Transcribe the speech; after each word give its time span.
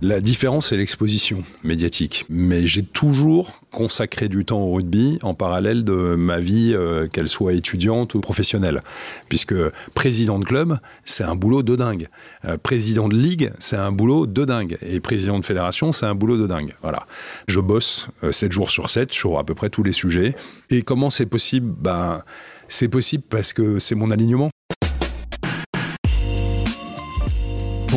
La 0.00 0.20
différence, 0.20 0.68
c'est 0.68 0.76
l'exposition 0.76 1.42
médiatique. 1.64 2.24
Mais 2.28 2.68
j'ai 2.68 2.84
toujours 2.84 3.60
consacré 3.72 4.28
du 4.28 4.44
temps 4.44 4.60
au 4.60 4.74
rugby 4.74 5.18
en 5.22 5.34
parallèle 5.34 5.82
de 5.82 6.14
ma 6.14 6.38
vie, 6.38 6.72
euh, 6.72 7.08
qu'elle 7.08 7.28
soit 7.28 7.54
étudiante 7.54 8.14
ou 8.14 8.20
professionnelle. 8.20 8.82
Puisque 9.28 9.56
président 9.94 10.38
de 10.38 10.44
club, 10.44 10.78
c'est 11.04 11.24
un 11.24 11.34
boulot 11.34 11.64
de 11.64 11.74
dingue. 11.74 12.06
Euh, 12.44 12.56
président 12.58 13.08
de 13.08 13.16
ligue, 13.16 13.50
c'est 13.58 13.76
un 13.76 13.90
boulot 13.90 14.26
de 14.28 14.44
dingue. 14.44 14.78
Et 14.82 15.00
président 15.00 15.40
de 15.40 15.44
fédération, 15.44 15.90
c'est 15.90 16.06
un 16.06 16.14
boulot 16.14 16.36
de 16.36 16.46
dingue. 16.46 16.76
Voilà. 16.80 17.02
Je 17.48 17.58
bosse 17.58 18.06
7 18.30 18.52
jours 18.52 18.70
sur 18.70 18.90
7 18.90 19.12
sur 19.12 19.36
à 19.36 19.42
peu 19.42 19.56
près 19.56 19.68
tous 19.68 19.82
les 19.82 19.92
sujets. 19.92 20.36
Et 20.70 20.82
comment 20.82 21.10
c'est 21.10 21.26
possible? 21.26 21.74
Ben, 21.76 22.22
C'est 22.68 22.88
possible 22.88 23.24
parce 23.28 23.52
que 23.52 23.80
c'est 23.80 23.96
mon 23.96 24.12
alignement. 24.12 24.50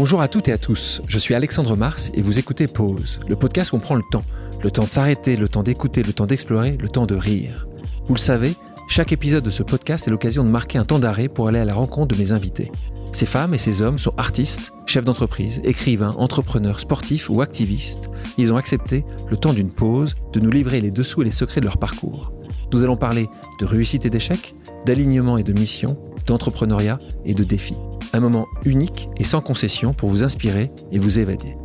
Bonjour 0.02 0.20
à 0.20 0.28
toutes 0.28 0.48
et 0.48 0.52
à 0.52 0.58
tous, 0.58 1.04
je 1.08 1.20
suis 1.20 1.36
Alexandre 1.36 1.78
Mars 1.78 2.12
et 2.16 2.24
vous 2.24 2.40
écoutez 2.40 2.66
Pause, 2.66 3.20
le 3.30 3.36
podcast 3.36 3.72
où 3.72 3.76
on 3.76 3.80
prend 3.80 3.94
le 3.94 4.02
temps. 4.12 4.24
Le 4.64 4.72
temps 4.72 4.82
de 4.82 4.90
s'arrêter, 4.90 5.36
le 5.36 5.48
temps 5.48 5.62
d'écouter, 5.62 6.02
le 6.02 6.12
temps 6.12 6.26
d'explorer, 6.26 6.76
le 6.76 6.90
temps 6.90 7.06
de 7.06 7.14
rire. 7.14 7.68
Vous 8.08 8.16
le 8.16 8.20
savez, 8.20 8.56
chaque 8.88 9.12
épisode 9.12 9.44
de 9.44 9.52
ce 9.52 9.62
podcast 9.62 10.08
est 10.08 10.10
l'occasion 10.10 10.44
de 10.44 10.50
marquer 10.50 10.80
un 10.80 10.86
temps 10.86 10.98
d'arrêt 10.98 11.28
pour 11.28 11.50
aller 11.50 11.60
à 11.60 11.66
la 11.66 11.76
rencontre 11.76 12.16
de 12.16 12.20
mes 12.20 12.32
invités. 12.32 12.72
Ces 13.14 13.28
femmes 13.28 13.54
et 13.54 13.60
ces 13.60 13.84
hommes 13.84 14.00
sont 14.00 14.16
artistes, 14.18 14.74
chefs 14.88 15.06
d'entreprise, 15.06 15.62
écrivains, 15.64 16.16
entrepreneurs, 16.18 16.80
sportifs 16.80 17.30
ou 17.30 17.42
activistes. 17.42 18.10
Ils 18.40 18.52
ont 18.52 18.58
accepté, 18.58 19.06
le 19.30 19.38
temps 19.38 19.54
d'une 19.54 19.70
pause, 19.70 20.16
de 20.34 20.40
nous 20.40 20.50
livrer 20.50 20.82
les 20.82 20.90
dessous 20.90 21.22
et 21.22 21.26
les 21.26 21.30
secrets 21.30 21.62
de 21.62 21.66
leur 21.68 21.78
parcours. 21.78 22.34
Nous 22.74 22.84
allons 22.84 22.98
parler 22.98 23.30
de 23.60 23.66
réussite 23.68 24.08
et 24.08 24.10
d'échec, 24.10 24.56
d'alignement 24.88 25.38
et 25.38 25.44
de 25.44 25.54
mission, 25.54 25.96
d'entrepreneuriat 26.26 27.00
et 27.24 27.36
de 27.36 27.44
défis. 27.44 27.78
Un 28.14 28.20
moment 28.20 28.48
unique 28.66 29.10
et 29.18 29.24
sans 29.24 29.42
concession 29.42 29.94
pour 29.94 30.10
vous 30.10 30.24
inspirer 30.24 30.72
et 30.92 31.00
vous 31.00 31.20
évader. 31.20 31.58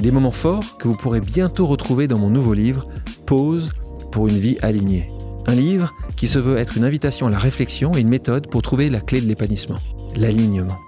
Des 0.00 0.10
moments 0.10 0.30
forts 0.30 0.78
que 0.78 0.88
vous 0.88 0.96
pourrez 0.96 1.20
bientôt 1.20 1.66
retrouver 1.66 2.08
dans 2.08 2.18
mon 2.18 2.30
nouveau 2.30 2.54
livre, 2.54 2.88
Pause 3.26 3.72
pour 4.10 4.28
une 4.28 4.38
vie 4.38 4.58
alignée. 4.62 5.10
Un 5.46 5.54
livre 5.54 5.92
qui 6.16 6.28
se 6.28 6.38
veut 6.38 6.58
être 6.58 6.76
une 6.76 6.84
invitation 6.84 7.26
à 7.26 7.30
la 7.30 7.38
réflexion 7.38 7.92
et 7.94 8.00
une 8.00 8.08
méthode 8.08 8.48
pour 8.48 8.62
trouver 8.62 8.88
la 8.88 9.00
clé 9.00 9.20
de 9.20 9.26
l'épanouissement, 9.26 9.78
l'alignement. 10.16 10.78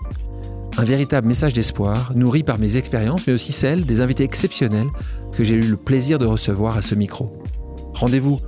Un 0.77 0.85
véritable 0.85 1.27
message 1.27 1.53
d'espoir, 1.53 2.13
nourri 2.15 2.43
par 2.43 2.59
mes 2.59 2.77
expériences, 2.77 3.27
mais 3.27 3.33
aussi 3.33 3.53
celles 3.53 3.87
des 3.87 4.01
invités 4.01 4.25
exceptionnels 4.25 4.89
que 5.33 5.45
j'ai 5.45 5.55
eu 5.55 5.61
le 5.61 5.77
plaisir 5.77 6.19
de 6.19 6.27
recevoir 6.27 6.77
à 6.77 6.83
ce 6.83 6.95
micro. 6.95 7.31
Rendez-vous 7.95 8.39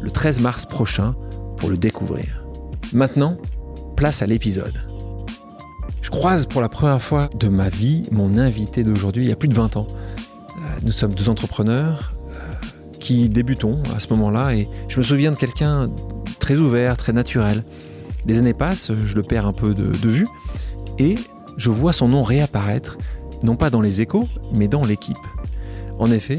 le 0.00 0.10
13 0.10 0.40
mars 0.40 0.66
prochain 0.66 1.14
pour 1.56 1.70
le 1.70 1.76
découvrir. 1.76 2.44
Maintenant, 2.92 3.38
place 3.96 4.22
à 4.22 4.26
l'épisode. 4.26 4.74
Je 6.06 6.10
croise 6.12 6.46
pour 6.46 6.60
la 6.60 6.68
première 6.68 7.02
fois 7.02 7.28
de 7.34 7.48
ma 7.48 7.68
vie 7.68 8.04
mon 8.12 8.38
invité 8.38 8.84
d'aujourd'hui 8.84 9.24
il 9.24 9.28
y 9.28 9.32
a 9.32 9.36
plus 9.36 9.48
de 9.48 9.54
20 9.54 9.76
ans. 9.76 9.88
Euh, 9.90 10.60
nous 10.84 10.92
sommes 10.92 11.12
deux 11.12 11.28
entrepreneurs 11.28 12.12
euh, 12.30 12.36
qui 13.00 13.28
débutons 13.28 13.82
à 13.92 13.98
ce 13.98 14.06
moment-là 14.10 14.54
et 14.54 14.68
je 14.86 14.98
me 14.98 15.02
souviens 15.02 15.32
de 15.32 15.36
quelqu'un 15.36 15.90
très 16.38 16.58
ouvert, 16.58 16.96
très 16.96 17.12
naturel. 17.12 17.64
Les 18.24 18.38
années 18.38 18.54
passent, 18.54 18.92
je 19.02 19.16
le 19.16 19.24
perds 19.24 19.46
un 19.46 19.52
peu 19.52 19.74
de, 19.74 19.86
de 19.86 20.08
vue 20.08 20.28
et 21.00 21.16
je 21.56 21.70
vois 21.70 21.92
son 21.92 22.06
nom 22.06 22.22
réapparaître, 22.22 22.98
non 23.42 23.56
pas 23.56 23.68
dans 23.68 23.80
les 23.80 24.00
échos, 24.00 24.26
mais 24.54 24.68
dans 24.68 24.82
l'équipe. 24.82 25.16
En 25.98 26.12
effet, 26.12 26.38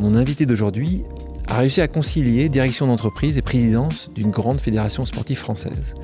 mon 0.00 0.14
invité 0.14 0.46
d'aujourd'hui 0.46 1.04
a 1.46 1.58
réussi 1.58 1.82
à 1.82 1.88
concilier 1.88 2.48
direction 2.48 2.86
d'entreprise 2.86 3.36
et 3.36 3.42
présidence 3.42 4.10
d'une 4.14 4.30
grande 4.30 4.60
fédération 4.60 5.04
sportive 5.04 5.36
française. 5.36 5.94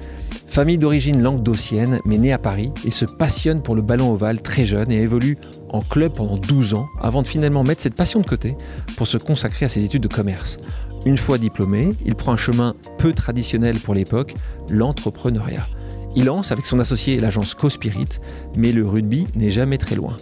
Famille 0.51 0.79
d'origine 0.79 1.23
languedocienne, 1.23 2.01
mais 2.05 2.19
né 2.19 2.33
à 2.33 2.39
Paris, 2.39 2.73
il 2.85 2.93
se 2.93 3.05
passionne 3.05 3.63
pour 3.63 3.77
le 3.77 3.83
ballon 3.83 4.11
ovale 4.11 4.43
très 4.43 4.67
jeune 4.67 4.91
et 4.91 5.01
évolue 5.01 5.39
en 5.69 5.81
club 5.81 6.13
pendant 6.13 6.37
12 6.37 6.75
ans 6.75 6.89
avant 7.01 7.23
de 7.23 7.29
finalement 7.29 7.63
mettre 7.63 7.81
cette 7.81 7.95
passion 7.95 8.19
de 8.19 8.27
côté 8.27 8.57
pour 8.97 9.07
se 9.07 9.17
consacrer 9.17 9.67
à 9.67 9.69
ses 9.69 9.85
études 9.85 10.03
de 10.03 10.13
commerce. 10.13 10.59
Une 11.07 11.19
fois 11.19 11.39
diplômé, 11.39 11.91
il 12.05 12.17
prend 12.17 12.33
un 12.33 12.37
chemin 12.37 12.75
peu 12.99 13.13
traditionnel 13.13 13.79
pour 13.79 13.95
l'époque, 13.95 14.35
l'entrepreneuriat. 14.69 15.69
Il 16.17 16.25
lance 16.25 16.51
avec 16.51 16.67
son 16.67 16.81
associé 16.81 17.21
l'agence 17.21 17.55
CoSpirit, 17.55 18.19
mais 18.57 18.73
le 18.73 18.85
rugby 18.85 19.29
n'est 19.37 19.51
jamais 19.51 19.79
très 19.79 19.95
loin. 19.95 20.17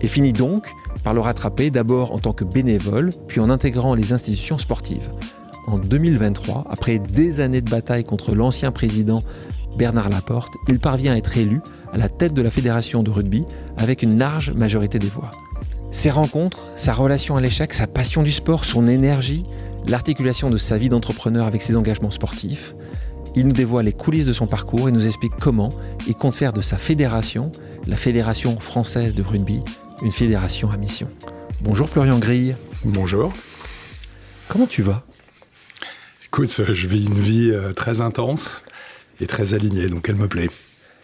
Et 0.00 0.08
finit 0.08 0.32
donc 0.32 0.72
par 1.04 1.12
le 1.12 1.20
rattraper 1.20 1.70
d'abord 1.70 2.12
en 2.12 2.18
tant 2.18 2.32
que 2.32 2.44
bénévole, 2.44 3.10
puis 3.28 3.40
en 3.40 3.50
intégrant 3.50 3.94
les 3.94 4.14
institutions 4.14 4.56
sportives. 4.56 5.10
En 5.66 5.78
2023, 5.78 6.64
après 6.70 6.98
des 6.98 7.40
années 7.40 7.60
de 7.60 7.68
bataille 7.68 8.04
contre 8.04 8.34
l'ancien 8.34 8.72
président 8.72 9.20
Bernard 9.76 10.08
Laporte, 10.08 10.54
il 10.68 10.78
parvient 10.78 11.12
à 11.12 11.16
être 11.16 11.36
élu 11.36 11.60
à 11.92 11.98
la 11.98 12.08
tête 12.08 12.34
de 12.34 12.42
la 12.42 12.50
fédération 12.50 13.02
de 13.02 13.10
rugby 13.10 13.44
avec 13.76 14.02
une 14.02 14.18
large 14.18 14.50
majorité 14.50 14.98
des 14.98 15.08
voix. 15.08 15.30
Ses 15.90 16.10
rencontres, 16.10 16.64
sa 16.74 16.92
relation 16.92 17.36
à 17.36 17.40
l'échec, 17.40 17.72
sa 17.74 17.86
passion 17.86 18.22
du 18.22 18.32
sport, 18.32 18.64
son 18.64 18.88
énergie, 18.88 19.42
l'articulation 19.86 20.50
de 20.50 20.58
sa 20.58 20.78
vie 20.78 20.88
d'entrepreneur 20.88 21.46
avec 21.46 21.62
ses 21.62 21.76
engagements 21.76 22.10
sportifs, 22.10 22.74
il 23.34 23.46
nous 23.46 23.52
dévoile 23.52 23.84
les 23.84 23.92
coulisses 23.92 24.24
de 24.24 24.32
son 24.32 24.46
parcours 24.46 24.88
et 24.88 24.92
nous 24.92 25.06
explique 25.06 25.34
comment 25.38 25.68
il 26.08 26.14
compte 26.14 26.34
faire 26.34 26.54
de 26.54 26.62
sa 26.62 26.78
fédération, 26.78 27.52
la 27.86 27.96
Fédération 27.96 28.58
française 28.58 29.14
de 29.14 29.22
rugby, 29.22 29.60
une 30.02 30.10
fédération 30.10 30.70
à 30.70 30.78
mission. 30.78 31.08
Bonjour 31.60 31.88
Florian 31.88 32.18
Grille. 32.18 32.56
Bonjour. 32.84 33.32
Comment 34.48 34.66
tu 34.66 34.80
vas? 34.80 35.04
Écoute, 36.24 36.62
je 36.66 36.86
vis 36.86 37.04
une 37.04 37.18
vie 37.18 37.50
euh, 37.52 37.72
très 37.72 38.00
intense 38.00 38.62
et 39.20 39.26
très 39.26 39.54
alignée, 39.54 39.86
donc 39.88 40.08
elle 40.08 40.16
me 40.16 40.28
plaît. 40.28 40.50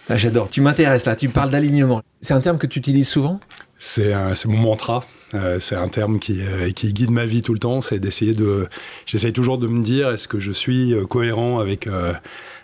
Ah, 0.08 0.16
J'adore. 0.16 0.50
Tu 0.50 0.60
m'intéresses 0.60 1.04
là, 1.04 1.14
tu 1.16 1.28
me 1.28 1.32
parles 1.32 1.50
d'alignement. 1.50 2.02
C'est 2.20 2.34
un 2.34 2.40
terme 2.40 2.58
que 2.58 2.66
tu 2.66 2.78
utilises 2.78 3.08
souvent? 3.08 3.40
C'est 3.78 4.12
mon 4.46 4.58
mantra. 4.58 5.04
Euh, 5.34 5.58
c'est 5.58 5.74
un 5.74 5.88
terme 5.88 6.18
qui, 6.18 6.40
euh, 6.40 6.70
qui, 6.70 6.92
guide 6.92 7.10
ma 7.10 7.24
vie 7.24 7.42
tout 7.42 7.52
le 7.52 7.58
temps. 7.58 7.80
C'est 7.80 7.98
d'essayer 7.98 8.32
de. 8.32 8.68
J'essaye 9.06 9.32
toujours 9.32 9.58
de 9.58 9.66
me 9.66 9.82
dire 9.82 10.10
est-ce 10.10 10.28
que 10.28 10.38
je 10.38 10.52
suis 10.52 10.94
euh, 10.94 11.04
cohérent 11.04 11.58
avec, 11.58 11.86
euh, 11.86 12.12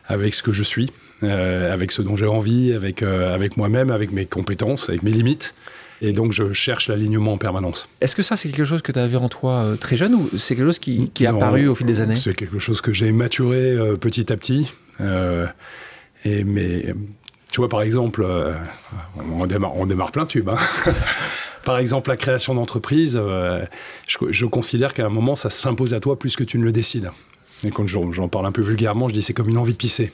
avec 0.06 0.34
ce 0.34 0.42
que 0.42 0.52
je 0.52 0.62
suis, 0.62 0.90
avec 1.22 1.90
ce 1.90 2.02
dont 2.02 2.16
j'ai 2.16 2.26
envie, 2.26 2.72
avec, 2.72 3.02
avec 3.02 3.56
moi-même, 3.56 3.90
avec 3.90 4.12
mes 4.12 4.26
compétences, 4.26 4.88
avec 4.88 5.02
mes 5.02 5.10
limites. 5.10 5.54
Et 6.00 6.12
donc, 6.12 6.32
je 6.32 6.52
cherche 6.52 6.88
l'alignement 6.88 7.32
en 7.32 7.38
permanence. 7.38 7.88
Est-ce 8.00 8.14
que 8.14 8.22
ça, 8.22 8.36
c'est 8.36 8.48
quelque 8.50 8.64
chose 8.64 8.82
que 8.82 8.92
tu 8.92 8.98
avais 8.98 9.16
en 9.16 9.28
toi 9.28 9.64
euh, 9.64 9.76
très 9.76 9.96
jeune 9.96 10.14
ou 10.14 10.30
c'est 10.38 10.54
quelque 10.54 10.66
chose 10.66 10.78
qui, 10.78 11.10
qui 11.10 11.24
est 11.24 11.28
Non, 11.28 11.38
apparu 11.38 11.66
au 11.66 11.74
fil 11.74 11.86
des 11.86 12.00
années? 12.00 12.16
C'est 12.16 12.34
quelque 12.34 12.58
chose 12.58 12.80
que 12.80 12.92
j'ai 12.92 13.10
maturé 13.10 13.72
euh, 13.72 13.96
petit 13.96 14.32
à 14.32 14.36
petit. 14.36 14.68
Euh, 15.00 15.46
et 16.24 16.44
mais, 16.44 16.94
tu 17.50 17.60
vois, 17.60 17.68
par 17.68 17.82
exemple, 17.82 18.22
euh, 18.24 18.52
on, 19.32 19.46
démarre, 19.46 19.76
on 19.76 19.86
démarre 19.86 20.12
plein 20.12 20.26
tube. 20.26 20.48
Hein. 20.48 20.58
par 21.64 21.78
exemple, 21.78 22.10
la 22.10 22.16
création 22.16 22.54
d'entreprise, 22.54 23.18
euh, 23.20 23.64
je, 24.06 24.18
je 24.30 24.46
considère 24.46 24.94
qu'à 24.94 25.06
un 25.06 25.10
moment, 25.10 25.34
ça 25.34 25.50
s'impose 25.50 25.94
à 25.94 26.00
toi 26.00 26.18
plus 26.18 26.36
que 26.36 26.44
tu 26.44 26.58
ne 26.58 26.64
le 26.64 26.72
décides. 26.72 27.10
Et 27.64 27.70
quand 27.70 27.86
j'en 27.88 28.28
parle 28.28 28.46
un 28.46 28.52
peu 28.52 28.62
vulgairement, 28.62 29.08
je 29.08 29.14
dis 29.14 29.22
c'est 29.22 29.32
comme 29.34 29.48
une 29.48 29.58
envie 29.58 29.72
de 29.72 29.76
pisser. 29.78 30.12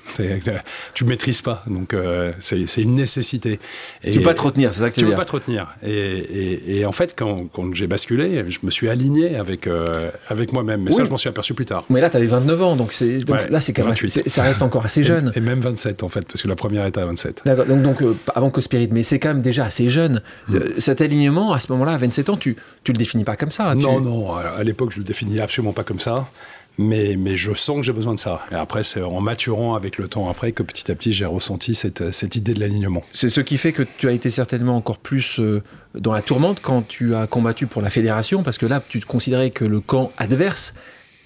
Tu 0.94 1.04
ne 1.04 1.08
maîtrises 1.08 1.42
pas, 1.42 1.62
donc 1.66 1.92
euh, 1.94 2.32
c'est 2.40 2.64
une 2.78 2.94
nécessité. 2.94 3.58
Et- 4.02 4.10
Tu 4.12 4.18
peux 4.18 4.24
pas 4.24 4.34
te 4.34 4.42
retenir, 4.42 4.72
c'est 4.74 4.80
ça 4.80 4.88
que 4.90 4.94
tu, 4.94 5.00
tu 5.00 5.04
veux 5.04 5.10
peux 5.12 5.16
pas 5.16 5.24
te 5.24 5.32
retenir. 5.32 5.74
Et, 5.82 5.90
et- 5.92 6.76
et 6.78 6.86
en 6.86 6.92
fait, 6.92 7.14
quand, 7.16 7.46
quand 7.52 7.74
j'ai 7.74 7.86
basculé, 7.86 8.44
je 8.48 8.58
me 8.62 8.70
suis 8.70 8.88
aligné 8.88 9.36
avec, 9.36 9.66
euh, 9.66 10.10
avec 10.28 10.52
moi-même. 10.52 10.82
Mais 10.82 10.90
Oui. 10.90 10.96
ça, 10.96 11.04
je 11.04 11.10
m'en 11.10 11.16
suis 11.16 11.28
aperçu 11.28 11.54
plus 11.54 11.66
tard. 11.66 11.84
Mais 11.90 12.00
là, 12.00 12.08
tu 12.10 12.16
avais 12.16 12.26
29 12.26 12.62
ans, 12.62 12.76
donc, 12.76 12.92
c'est- 12.92 13.18
donc 13.24 13.36
Ouais, 13.36 13.48
là, 13.50 13.60
c'est 13.60 13.72
quand 13.72 13.82
même, 13.82 13.90
28. 13.92 14.08
c'est- 14.08 14.28
ça 14.28 14.42
reste 14.42 14.62
encore 14.62 14.84
assez 14.84 15.02
jeune. 15.02 15.32
Et, 15.36 15.40
même 15.40 15.60
27, 15.60 16.02
en 16.02 16.08
fait, 16.08 16.26
parce 16.26 16.42
que 16.42 16.48
la 16.48 16.54
première 16.56 16.86
était 16.86 17.00
à 17.00 17.06
27. 17.06 17.42
D'accord, 17.44 17.66
donc, 17.66 17.82
donc 17.82 18.02
euh, 18.02 18.14
avant 18.34 18.50
Cospirit, 18.50 18.88
mais 18.90 19.02
c'est 19.02 19.18
quand 19.18 19.28
même 19.28 19.42
déjà 19.42 19.64
assez 19.66 19.88
jeune. 19.88 20.22
Mm. 20.48 20.54
Euh, 20.56 20.60
Cet 20.78 21.00
alignement, 21.00 21.52
à 21.52 21.60
ce 21.60 21.70
moment-là, 21.72 21.92
à 21.92 21.98
27 21.98 22.30
ans, 22.30 22.36
tu 22.36 22.56
tu 22.82 22.92
le 22.92 22.98
définis 22.98 23.24
pas 23.24 23.36
comme 23.36 23.50
ça. 23.50 23.72
tu- 23.76 23.82
Non, 23.82 24.00
non, 24.00 24.34
à 24.34 24.62
l'époque, 24.62 24.92
je 24.92 24.98
le 24.98 25.04
définis 25.04 25.40
absolument 25.40 25.72
pas 25.72 25.84
comme 25.84 26.00
ça. 26.00 26.28
Mais, 26.76 27.14
mais 27.16 27.36
je 27.36 27.52
sens 27.52 27.76
que 27.76 27.82
j'ai 27.82 27.92
besoin 27.92 28.14
de 28.14 28.18
ça. 28.18 28.44
Et 28.50 28.54
après, 28.54 28.82
c'est 28.82 29.00
en 29.00 29.20
maturant 29.20 29.74
avec 29.74 29.96
le 29.96 30.08
temps 30.08 30.28
après 30.28 30.50
que 30.50 30.64
petit 30.64 30.90
à 30.90 30.94
petit, 30.96 31.12
j'ai 31.12 31.24
ressenti 31.24 31.74
cette, 31.74 32.10
cette 32.12 32.34
idée 32.34 32.52
de 32.52 32.58
l'alignement. 32.58 33.02
C'est 33.12 33.28
ce 33.28 33.40
qui 33.40 33.58
fait 33.58 33.72
que 33.72 33.84
tu 33.98 34.08
as 34.08 34.12
été 34.12 34.28
certainement 34.28 34.76
encore 34.76 34.98
plus 34.98 35.38
euh, 35.38 35.62
dans 35.94 36.12
la 36.12 36.20
tourmente 36.20 36.60
quand 36.60 36.82
tu 36.82 37.14
as 37.14 37.28
combattu 37.28 37.68
pour 37.68 37.80
la 37.80 37.90
fédération, 37.90 38.42
parce 38.42 38.58
que 38.58 38.66
là, 38.66 38.82
tu 38.86 38.98
te 38.98 39.06
considérais 39.06 39.50
que 39.50 39.64
le 39.64 39.80
camp 39.80 40.10
adverse 40.18 40.74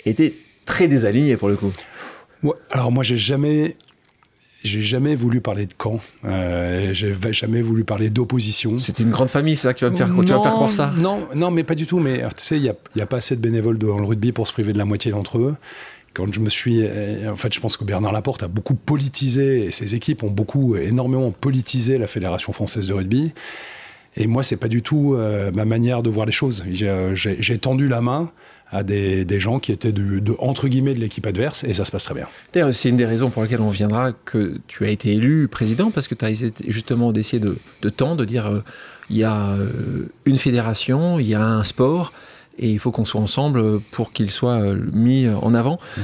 était 0.04 0.34
très 0.66 0.86
désaligné 0.86 1.38
pour 1.38 1.48
le 1.48 1.56
coup. 1.56 1.72
Ouais, 2.42 2.54
alors 2.70 2.92
moi, 2.92 3.02
j'ai 3.02 3.16
jamais, 3.16 3.76
j'ai 4.64 4.82
jamais 4.82 5.14
voulu 5.14 5.40
parler 5.40 5.66
de 5.66 5.72
camp. 5.72 6.00
Euh, 6.24 6.92
j'ai 6.92 7.14
jamais 7.32 7.62
voulu 7.62 7.84
parler 7.84 8.10
d'opposition. 8.10 8.78
C'est 8.78 8.98
une 8.98 9.10
grande 9.10 9.30
famille, 9.30 9.56
c'est 9.56 9.68
ça 9.68 9.74
que 9.74 9.78
tu 9.78 9.84
vas 9.84 9.90
me 9.90 9.96
faire, 9.96 10.06
tu 10.08 10.12
vas 10.14 10.22
me 10.22 10.26
faire 10.26 10.36
Non, 10.42 10.50
croire 10.50 10.72
ça 10.72 10.92
Non, 10.96 11.26
non, 11.34 11.50
mais 11.50 11.62
pas 11.62 11.74
du 11.74 11.86
tout. 11.86 11.98
Mais 12.00 12.20
alors, 12.20 12.34
tu 12.34 12.42
sais, 12.42 12.56
il 12.56 12.62
n'y 12.62 12.68
a, 12.68 12.74
il 12.94 12.98
y 12.98 13.02
a 13.02 13.06
pas 13.06 13.18
assez 13.18 13.36
de 13.36 13.40
bénévoles 13.40 13.78
dans 13.78 13.98
le 13.98 14.04
rugby 14.04 14.32
pour 14.32 14.48
se 14.48 14.52
priver 14.52 14.72
de 14.72 14.78
la 14.78 14.84
moitié 14.84 15.10
d'entre 15.12 15.38
eux. 15.38 15.56
Quand 16.14 16.32
je 16.32 16.40
me 16.40 16.48
suis. 16.50 16.80
euh, 16.82 17.30
En 17.32 17.36
fait, 17.36 17.52
je 17.54 17.60
pense 17.60 17.76
que 17.76 17.84
Bernard 17.84 18.12
Laporte 18.12 18.42
a 18.42 18.48
beaucoup 18.48 18.74
politisé, 18.74 19.66
et 19.66 19.70
ses 19.70 19.94
équipes 19.94 20.24
ont 20.24 20.30
beaucoup, 20.30 20.74
énormément 20.76 21.30
politisé 21.30 21.98
la 21.98 22.06
Fédération 22.08 22.52
française 22.52 22.88
de 22.88 22.94
rugby. 22.94 23.32
Et 24.16 24.26
moi, 24.26 24.42
c'est 24.42 24.56
pas 24.56 24.68
du 24.68 24.82
tout 24.82 25.16
ma 25.54 25.64
manière 25.64 26.02
de 26.02 26.10
voir 26.10 26.26
les 26.26 26.32
choses. 26.32 26.64
J'ai 26.72 27.58
tendu 27.58 27.86
la 27.86 28.00
main 28.00 28.32
à 28.70 28.82
des, 28.82 29.40
gens 29.40 29.58
qui 29.58 29.72
étaient 29.72 29.92
de, 29.92 30.22
entre 30.38 30.68
guillemets 30.68 30.94
de 30.94 31.00
l'équipe 31.00 31.26
adverse 31.26 31.64
et 31.64 31.74
ça 31.74 31.84
se 31.84 31.90
passe 31.90 32.04
très 32.04 32.14
bien. 32.14 32.26
D'ailleurs, 32.52 32.74
c'est 32.74 32.88
une 32.88 32.96
des 32.96 33.06
raisons 33.06 33.30
pour 33.30 33.42
lesquelles 33.42 33.60
on 33.60 33.70
viendra 33.70 34.12
que 34.12 34.58
tu 34.66 34.84
as 34.84 34.90
été 34.90 35.12
élu 35.12 35.48
président 35.48 35.90
parce 35.90 36.08
que 36.08 36.14
tu 36.14 36.24
as 36.24 36.30
essayé 36.30 36.52
justement 36.66 37.12
d'essayer 37.12 37.40
de, 37.40 37.56
de, 37.82 37.88
temps, 37.88 38.14
de 38.14 38.24
dire 38.24 38.46
euh, 38.46 38.62
il 39.10 39.16
y 39.16 39.24
a 39.24 39.50
euh, 39.50 40.10
une 40.26 40.38
fédération, 40.38 41.18
il 41.18 41.26
y 41.26 41.34
a 41.34 41.42
un 41.42 41.64
sport 41.64 42.12
et 42.58 42.70
il 42.70 42.78
faut 42.78 42.90
qu'on 42.90 43.04
soit 43.04 43.20
ensemble 43.20 43.80
pour 43.92 44.12
qu'il 44.12 44.30
soit 44.30 44.60
euh, 44.60 44.76
mis 44.92 45.28
en 45.28 45.54
avant. 45.54 45.78
Mmh. 45.96 46.00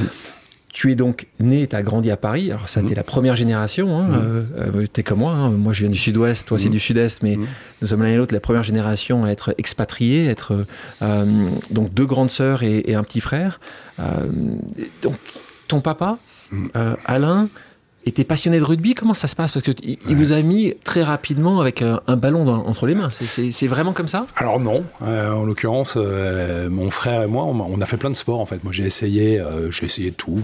Tu 0.75 0.91
es 0.91 0.97
donc 0.97 1.29
né, 1.39 1.69
tu 1.69 1.77
as 1.77 1.83
grandi 1.83 2.11
à 2.11 2.17
Paris. 2.17 2.51
Alors, 2.51 2.69
ça, 2.69 2.83
mmh. 2.83 2.95
la 2.97 3.05
première 3.05 3.37
génération. 3.37 3.97
Hein, 3.97 4.09
mmh. 4.09 4.89
tu 4.93 5.01
es 5.01 5.03
comme 5.05 5.21
moi. 5.21 5.33
Hein. 5.33 5.51
Moi, 5.51 5.73
je 5.73 5.83
viens 5.83 5.91
du 5.91 5.99
sud-ouest, 5.99 6.49
toi, 6.49 6.59
c'est 6.59 6.69
du 6.69 6.81
sud-est. 6.81 7.23
Mais 7.23 7.39
nous 7.81 7.87
sommes 7.87 8.03
l'un 8.03 8.09
et 8.09 8.17
l'autre 8.17 8.35
la 8.35 8.41
première 8.41 8.65
génération 8.65 9.25
à 9.25 9.31
être 9.31 9.55
expatriés, 9.57 10.27
être 10.27 10.67
donc 11.71 11.95
deux 11.95 12.07
grandes 12.07 12.33
sœurs 12.33 12.65
et, 12.65 12.83
et 12.87 12.97
un 12.97 13.05
petit 13.05 13.21
frère. 13.21 13.61
donc, 15.01 15.15
ton 15.69 15.81
papa, 15.81 16.19
Alain, 17.07 17.49
était 18.07 18.25
passionné 18.25 18.59
de 18.59 18.65
rugby. 18.65 18.95
Comment 18.95 19.15
ça 19.15 19.29
se 19.29 19.37
passe? 19.37 19.53
Parce 19.53 19.65
qu'il 19.65 19.99
il 20.09 20.17
vous 20.17 20.33
a 20.33 20.41
mis 20.43 20.75
très 20.85 21.03
rapidement 21.03 21.61
avec 21.61 21.83
un, 21.83 22.01
ballon 22.17 22.47
entre 22.49 22.87
les 22.87 22.95
mains. 22.95 23.09
C'est 23.11 23.67
vraiment 23.67 23.93
comme 23.93 24.09
ça? 24.09 24.27
Alors 24.37 24.61
non. 24.61 24.85
Euh, 25.03 25.33
en 25.33 25.45
l'occurrence, 25.45 25.95
euh, 25.97 26.69
mon 26.71 26.91
frère 26.91 27.23
et 27.23 27.27
moi, 27.27 27.45
on, 27.45 27.81
a 27.81 27.87
fait 27.87 27.97
plein 27.97 28.11
de 28.11 28.17
sports 28.17 28.41
en 28.41 28.47
fait. 28.47 28.63
Moi, 28.65 28.73
j'ai 28.73 28.85
essayé, 28.85 29.41
euh, 29.41 29.71
j'ai 29.71 29.87
essayé 29.87 30.13
tout. 30.13 30.41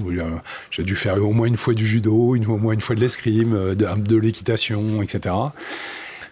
J'ai 0.71 0.83
dû 0.83 0.97
faire 0.97 1.23
au 1.23 1.33
moins 1.33 1.47
une 1.47 1.57
fois 1.57 1.75
du 1.75 1.87
judo, 1.87 2.35
une, 2.35 2.47
au 2.47 2.59
moins 2.59 2.75
une 2.75 2.81
fois 2.81 2.97
de 2.97 3.01
l'escrime, 3.01 3.75
de 3.75 4.17
l'équitation, 4.17 5.03
etc. 5.03 5.35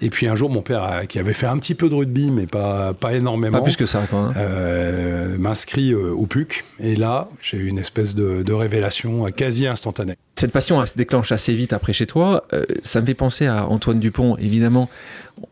Et 0.00 0.10
puis 0.10 0.28
un 0.28 0.34
jour, 0.34 0.48
mon 0.48 0.62
père, 0.62 1.02
qui 1.08 1.18
avait 1.18 1.32
fait 1.32 1.46
un 1.46 1.58
petit 1.58 1.74
peu 1.74 1.88
de 1.88 1.94
rugby, 1.94 2.30
mais 2.30 2.46
pas, 2.46 2.94
pas 2.94 3.14
énormément. 3.14 3.58
Pas 3.58 3.64
plus 3.64 3.76
que 3.76 3.86
ça, 3.86 4.06
quoi. 4.08 4.32
Euh, 4.36 5.36
m'inscrit 5.38 5.92
euh, 5.92 6.12
au 6.12 6.26
PUC. 6.26 6.64
Et 6.78 6.94
là, 6.94 7.28
j'ai 7.42 7.56
eu 7.56 7.66
une 7.66 7.78
espèce 7.78 8.14
de, 8.14 8.42
de, 8.42 8.52
révélation 8.52 9.24
quasi 9.26 9.66
instantanée. 9.66 10.14
Cette 10.36 10.52
passion 10.52 10.84
se 10.86 10.96
déclenche 10.96 11.32
assez 11.32 11.52
vite 11.52 11.72
après 11.72 11.92
chez 11.92 12.06
toi. 12.06 12.46
Euh, 12.52 12.64
ça 12.84 13.00
me 13.00 13.06
fait 13.06 13.14
penser 13.14 13.46
à 13.46 13.66
Antoine 13.66 13.98
Dupont. 13.98 14.36
Évidemment, 14.36 14.88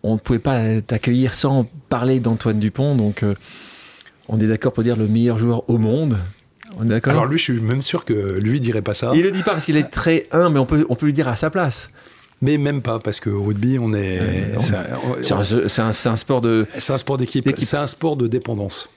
on 0.03 0.15
ne 0.15 0.19
pouvait 0.19 0.39
pas 0.39 0.81
t'accueillir 0.81 1.35
sans 1.35 1.69
parler 1.89 2.21
d'Antoine 2.21 2.61
Dupont. 2.61 2.95
Donc, 2.95 3.25
on 4.29 4.39
est 4.39 4.47
d'accord 4.47 4.73
pour 4.73 4.85
dire 4.85 4.97
le 4.97 5.09
meilleur 5.09 5.39
joueur 5.39 5.69
au 5.69 5.79
monde. 5.79 6.17
On 6.79 6.85
est 6.85 6.89
d'accord? 6.89 7.13
Alors 7.13 7.27
lui, 7.27 7.39
je 7.39 7.45
suis 7.45 7.61
même 7.61 7.83
sûr 7.83 8.05
que 8.05 8.39
lui 8.39 8.61
dirait 8.61 8.83
pas 8.83 8.95
ça. 8.95 9.13
Il 9.15 9.23
le 9.23 9.31
dit 9.31 9.43
pas 9.43 9.53
parce 9.53 9.65
qu'il 9.65 9.77
est 9.77 9.91
très 9.91 10.27
humble, 10.31 10.55
mais 10.55 10.61
on 10.61 10.67
peut, 10.67 10.87
on 10.89 10.95
peut 10.95 11.07
lui 11.07 11.13
dire 11.13 11.29
à 11.29 11.37
sa 11.37 11.51
place. 11.51 11.91
Mais 12.43 12.59
même 12.59 12.83
pas, 12.83 12.99
parce 12.99 13.21
que 13.21 13.31
rugby, 13.31 13.79
on 13.79 13.93
est. 13.95 14.21
c'est 14.61 15.33
un, 15.33 15.89
un, 15.89 16.17
sport 16.17 16.41
de. 16.41 16.67
C'est 16.79 16.93
un 16.93 16.99
sport 16.99 17.17
d'équipe. 17.17 17.49
C'est 17.59 17.77
un 17.77 17.87
sport 17.87 18.17
de 18.17 18.29
dépendance. 18.29 18.91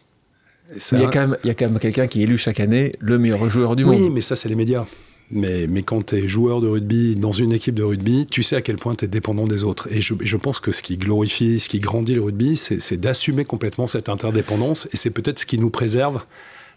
Il 0.92 1.00
y, 1.00 1.04
a 1.04 1.08
quand 1.08 1.22
même, 1.22 1.38
il 1.44 1.48
y 1.48 1.50
a 1.50 1.56
quand 1.56 1.68
même 1.68 1.80
quelqu'un 1.80 2.08
qui 2.08 2.22
est 2.22 2.24
élu 2.24 2.38
chaque 2.38 2.60
année 2.60 2.92
le 3.00 3.18
meilleur 3.18 3.50
joueur 3.50 3.76
du 3.76 3.86
monde. 3.86 3.96
Oui, 3.96 4.10
mais 4.12 4.22
ça, 4.22 4.36
c'est 4.36 4.50
les 4.50 4.56
médias. 4.56 4.86
Mais, 5.32 5.68
mais 5.68 5.84
quand 5.84 6.08
tu 6.08 6.16
es 6.16 6.28
joueur 6.28 6.62
de 6.62 6.68
rugby 6.68 7.16
dans 7.16 7.32
une 7.32 7.52
équipe 7.54 7.76
de 7.76 7.84
rugby, 7.84 8.26
tu 8.26 8.44
sais 8.44 8.56
à 8.56 8.62
quel 8.62 8.78
point 8.78 8.96
tu 8.96 9.06
es 9.06 9.08
dépendant 9.08 9.48
des 9.48 9.64
autres. 9.64 9.88
Et 9.92 10.02
je, 10.02 10.14
je, 10.22 10.38
pense 10.38 10.60
que 10.60 10.72
ce 10.72 10.82
qui 10.82 10.98
glorifie, 10.98 11.60
ce 11.60 11.70
qui 11.70 11.80
grandit 11.80 12.16
le 12.16 12.22
rugby, 12.22 12.56
c'est 12.56 12.98
d'assumer 12.98 13.46
complètement 13.46 13.88
cette 13.88 14.10
interdépendance. 14.10 14.88
Et 14.92 14.98
c'est 14.98 15.12
peut-être 15.12 15.40
ce 15.40 15.46
qui 15.46 15.58
nous 15.58 15.70
préserve 15.70 16.24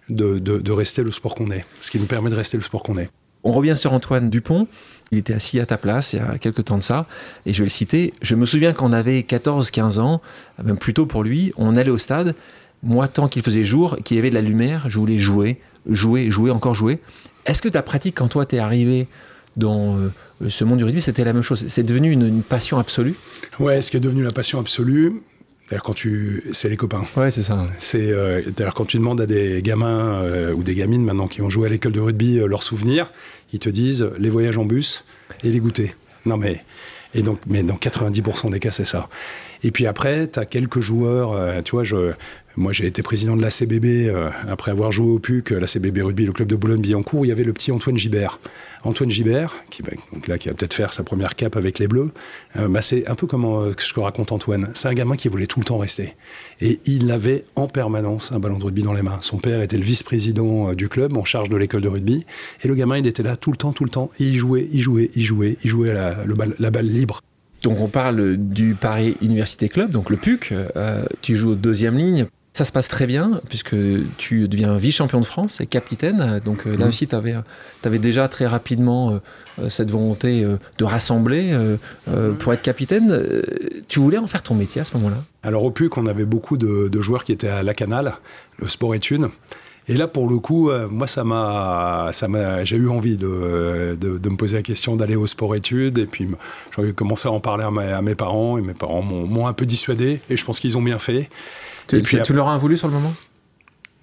de, 0.09 0.39
de, 0.39 0.59
de 0.59 0.73
rester 0.73 1.03
le 1.03 1.11
sport 1.11 1.35
qu'on 1.35 1.51
est. 1.51 1.65
Ce 1.81 1.91
qui 1.91 1.99
nous 1.99 2.07
permet 2.07 2.31
de 2.31 2.35
rester 2.35 2.57
le 2.57 2.63
sport 2.63 2.83
qu'on 2.83 2.97
est. 2.97 3.09
On 3.45 3.53
revient 3.53 3.77
sur 3.77 3.93
Antoine 3.93 4.31
Dupont. 4.31 4.69
Il 5.13 5.19
était 5.19 5.35
assis 5.35 5.61
à 5.61 5.67
ta 5.67 5.77
place 5.77 6.15
il 6.15 6.17
y 6.17 6.21
a 6.21 6.39
quelques 6.39 6.65
temps 6.65 6.79
de 6.79 6.83
ça. 6.83 7.07
Et 7.45 7.53
je 7.53 7.59
vais 7.59 7.67
le 7.67 7.71
citer. 7.71 8.15
Je 8.23 8.35
me 8.35 8.47
souviens 8.47 8.73
qu'on 8.73 8.95
avait 8.95 9.21
14-15 9.21 10.01
ans, 10.01 10.23
même 10.65 10.79
plutôt 10.79 11.05
pour 11.05 11.23
lui, 11.23 11.53
on 11.59 11.77
allait 11.77 11.91
au 11.91 11.99
stade. 11.99 12.35
Moi, 12.83 13.09
tant 13.09 13.29
qu'il 13.29 13.43
faisait 13.43 13.65
jour, 13.65 13.99
qu'il 14.05 14.17
y 14.17 14.21
avait 14.21 14.31
de 14.31 14.35
la 14.35 14.41
lumière, 14.41 14.87
je 14.89 14.99
voulais 14.99 15.19
jouer, 15.19 15.61
jouer, 15.87 16.31
jouer, 16.31 16.51
encore 16.51 16.75
jouer. 16.75 16.99
Est-ce 17.45 17.61
que 17.61 17.69
ta 17.69 17.83
pratique, 17.83 18.17
quand 18.17 18.29
toi, 18.29 18.47
t'es 18.47 18.59
arrivé 18.59 19.07
dans 19.59 19.99
euh, 19.99 20.49
ce 20.49 20.65
monde 20.65 20.79
du 20.79 20.85
rugby, 20.85 21.03
c'était 21.03 21.25
la 21.25 21.35
même 21.35 21.43
chose? 21.43 21.67
C'est 21.69 21.83
devenu 21.83 22.11
une, 22.11 22.43
passion 22.43 22.79
absolue? 22.79 23.15
Ouais, 23.61 23.83
ce 23.83 23.91
qui 23.91 23.99
est 23.99 24.01
devenu 24.01 24.25
la 24.25 24.33
passion 24.33 24.59
absolue, 24.59 25.23
D'ailleurs, 25.71 25.85
quand 25.85 25.95
tu, 25.95 26.43
c'est 26.53 26.69
les 26.69 26.77
copains. 26.77 27.05
Ouais, 27.17 27.31
c'est 27.31 27.43
ça. 27.43 27.63
C'est 27.79 28.11
euh, 28.11 28.43
d'ailleurs 28.55 28.75
quand 28.75 28.85
tu 28.85 28.99
demandes 28.99 29.23
à 29.23 29.27
des 29.27 29.63
gamins 29.63 30.21
euh, 30.23 30.53
ou 30.53 30.63
des 30.65 30.75
gamines 30.75 31.03
maintenant 31.03 31.29
qui 31.29 31.41
ont 31.41 31.49
joué 31.49 31.67
à 31.67 31.71
l'école 31.71 31.93
de 31.93 32.01
rugby 32.01 32.41
leurs 32.47 32.63
souvenirs, 32.63 33.11
ils 33.53 33.59
te 33.59 33.69
disent 33.69 34.09
les 34.19 34.31
voyages 34.31 34.59
en 34.59 34.65
bus 34.65 35.05
et 35.45 35.51
les 35.51 35.61
goûters. 35.61 35.95
Non 36.27 36.37
mais 36.37 36.65
et 37.15 37.23
donc 37.23 37.39
mais 37.47 37.63
dans 37.63 37.77
90% 37.77 38.51
des 38.51 38.61
cas 38.61 38.71
c'est 38.71 38.87
ça. 38.87 39.09
Et 39.65 39.71
puis 39.71 39.87
après, 39.87 40.29
tu 40.29 40.41
as 40.41 40.45
quelques 40.45 40.81
joueurs, 40.81 41.35
je, 41.85 42.13
moi, 42.57 42.73
j'ai 42.73 42.87
été 42.87 43.03
président 43.03 43.37
de 43.37 43.43
la 43.43 43.51
CBB 43.51 44.09
euh, 44.09 44.29
après 44.49 44.71
avoir 44.71 44.93
joué 44.93 45.11
au 45.11 45.19
PUC, 45.19 45.51
la 45.51 45.67
CBB 45.67 46.03
Rugby, 46.03 46.27
le 46.27 46.33
club 46.33 46.49
de 46.49 46.57
Boulogne-Billancourt. 46.57 47.25
Il 47.25 47.29
y 47.29 47.33
avait 47.33 47.45
le 47.45 47.53
petit 47.55 47.73
Antoine 47.73 47.97
Gibert. 47.97 48.41
Antoine 48.85 49.11
Gibert, 49.11 49.55
qui, 49.71 49.83
bah, 49.83 49.93
donc 50.13 50.27
là, 50.29 50.39
qui 50.39 50.49
va 50.49 50.55
peut-être 50.55 50.75
faire 50.75 50.93
sa 50.93 51.03
première 51.03 51.37
cape 51.37 51.57
avec 51.57 51.79
les 51.79 51.89
Bleus, 51.89 52.11
euh, 52.57 52.69
bah, 52.69 52.83
c'est 52.83 53.07
un 53.09 53.15
peu 53.15 53.27
comme 53.27 53.45
euh, 53.45 53.73
ce 53.79 53.93
que 53.93 54.01
raconte 54.01 54.33
Antoine. 54.33 54.69
C'est 54.75 54.89
un 54.89 54.95
gamin 54.95 55.17
qui 55.17 55.29
voulait 55.29 55.47
tout 55.47 55.61
le 55.61 55.65
temps 55.65 55.79
rester. 55.79 56.15
Et 56.61 56.81
il 56.85 57.11
avait 57.11 57.45
en 57.55 57.69
permanence 57.69 58.33
un 58.33 58.39
ballon 58.39 58.59
de 58.59 58.65
rugby 58.65 58.83
dans 58.83 58.93
les 58.93 59.03
mains. 59.03 59.19
Son 59.21 59.39
père 59.39 59.63
était 59.63 59.77
le 59.77 59.85
vice-président 59.85 60.75
du 60.75 60.89
club 60.89 61.17
en 61.17 61.25
charge 61.25 61.49
de 61.49 61.57
l'école 61.57 61.83
de 61.83 61.89
rugby. 61.89 62.25
Et 62.65 62.69
le 62.69 62.75
gamin, 62.75 62.99
il 62.99 63.07
était 63.07 63.23
là 63.23 63.37
tout 63.37 63.53
le 63.53 63.57
temps, 63.57 63.73
tout 63.73 63.85
le 63.85 63.91
temps. 63.91 64.11
Et 64.19 64.25
il 64.25 64.39
jouait, 64.39 64.69
il 64.73 64.81
jouait, 64.81 65.11
il 65.15 65.25
jouait, 65.25 65.57
il 65.63 65.71
jouait 65.71 65.93
la, 65.93 66.71
balle 66.71 66.87
libre. 66.87 67.21
Donc 67.63 67.81
on 67.81 67.89
parle 67.89 68.37
du 68.37 68.75
Paris 68.75 69.17
Université 69.23 69.69
Club, 69.69 69.93
donc 69.93 70.11
le 70.11 70.17
PUC. 70.17 70.53
tu 71.21 71.37
joues 71.37 71.51
au 71.51 71.55
deuxième 71.55 71.97
ligne. 71.97 72.27
Ça 72.55 72.67
se 72.67 72.73
passe 72.73 72.89
très 72.89 73.07
bien, 73.07 73.41
puisque 73.49 73.75
tu 74.19 74.47
deviens 74.47 74.77
vice-champion 74.77 75.21
de 75.21 75.25
France 75.25 75.63
et 75.63 75.67
capitaine. 75.67 76.41
Donc 76.45 76.67
euh, 76.67 76.77
là 76.77 76.85
mmh. 76.85 76.89
aussi, 76.89 77.09
tu 77.09 77.15
avais, 77.15 77.35
avais, 77.83 77.99
déjà 77.99 78.29
très 78.29 78.47
rapidement 78.47 79.19
euh, 79.59 79.71
cette 79.71 79.91
volonté 79.91 80.45
euh, 80.45 80.59
de 80.77 80.85
rassembler 80.85 81.55
mmh. 81.55 82.35
pour 82.39 82.53
être 82.53 82.61
capitaine. 82.61 83.23
tu 83.89 84.01
voulais 84.01 84.19
en 84.19 84.27
faire 84.27 84.43
ton 84.43 84.55
métier 84.55 84.83
à 84.83 84.85
ce 84.85 84.95
moment-là? 84.99 85.17
Alors 85.43 85.65
au 85.65 85.71
PUC, 85.71 85.97
on 85.97 86.07
avait 86.07 86.27
beaucoup 86.27 86.59
de, 86.59 87.01
joueurs 87.01 87.25
qui 87.25 87.33
étaient 87.33 87.49
à 87.49 87.63
la 87.63 87.73
Canal, 87.73 88.13
le 88.59 88.69
sport 88.69 88.95
études. 88.95 89.29
Et 89.89 89.95
là, 89.95 90.07
pour 90.07 90.29
le 90.29 90.39
coup, 90.39 90.71
moi, 90.91 91.09
ça 91.09 91.25
m'a, 91.25 92.11
ça 92.13 92.29
m'a, 92.29 92.65
j'ai 92.65 92.77
eu 92.77 92.89
envie 92.89 93.17
de, 93.17 93.97
de, 94.01 94.29
me 94.29 94.37
poser 94.37 94.57
la 94.57 94.63
question 94.63 94.95
d'aller 94.95 95.17
au 95.17 95.27
sport 95.27 95.57
études. 95.57 95.99
Et 95.99 96.07
puis, 96.07 96.29
j'ai 96.79 96.93
commencé 96.93 97.27
à 97.27 97.33
en 97.33 97.41
parler 97.41 97.65
à, 97.65 97.97
à 97.97 98.03
mes 98.03 98.15
parents. 98.15 98.59
Et 98.59 98.63
mes 98.63 98.75
parents 98.75 99.03
m'ont 99.03 99.47
un 99.49 99.53
peu 99.55 99.67
dissuadé. 99.67 100.21
Et 100.31 100.37
je 100.37 100.45
pense 100.45 100.61
qu'ils 100.61 100.77
ont 100.77 100.83
bien 100.83 100.99
fait. 100.99 101.29
Tu, 101.87 102.01
puis, 102.03 102.23
tu 102.23 102.33
l'auras 102.33 102.57
voulu 102.57 102.77
sur 102.77 102.89
le 102.89 102.95
moment? 102.95 103.13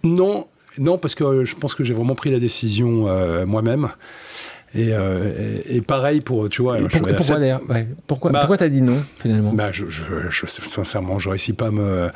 Non, 0.03 0.47
non, 0.77 0.97
parce 0.97 1.15
que 1.15 1.43
je 1.43 1.55
pense 1.55 1.75
que 1.75 1.83
j'ai 1.83 1.93
vraiment 1.93 2.15
pris 2.15 2.31
la 2.31 2.39
décision 2.39 3.07
euh, 3.07 3.45
moi-même. 3.45 3.89
Euh, 4.75 5.57
et, 5.67 5.81
pareil 5.81 6.21
pour, 6.21 6.47
tu 6.47 6.61
vois. 6.61 6.77
pourquoi, 6.77 7.39
d'ailleurs? 7.39 7.61
Pourquoi, 8.05 8.31
bah, 8.31 8.39
pourquoi 8.41 8.57
t'as 8.57 8.69
dit 8.69 8.83
non 8.83 9.01
finalement? 9.17 9.51
Bah, 9.51 9.71
je, 9.71 9.85
je, 9.89 10.45
sincèrement, 10.45 11.17
je 11.17 11.29
réussis 11.29 11.53
pas 11.53 11.67
à 11.67 11.71
me. 11.71 12.09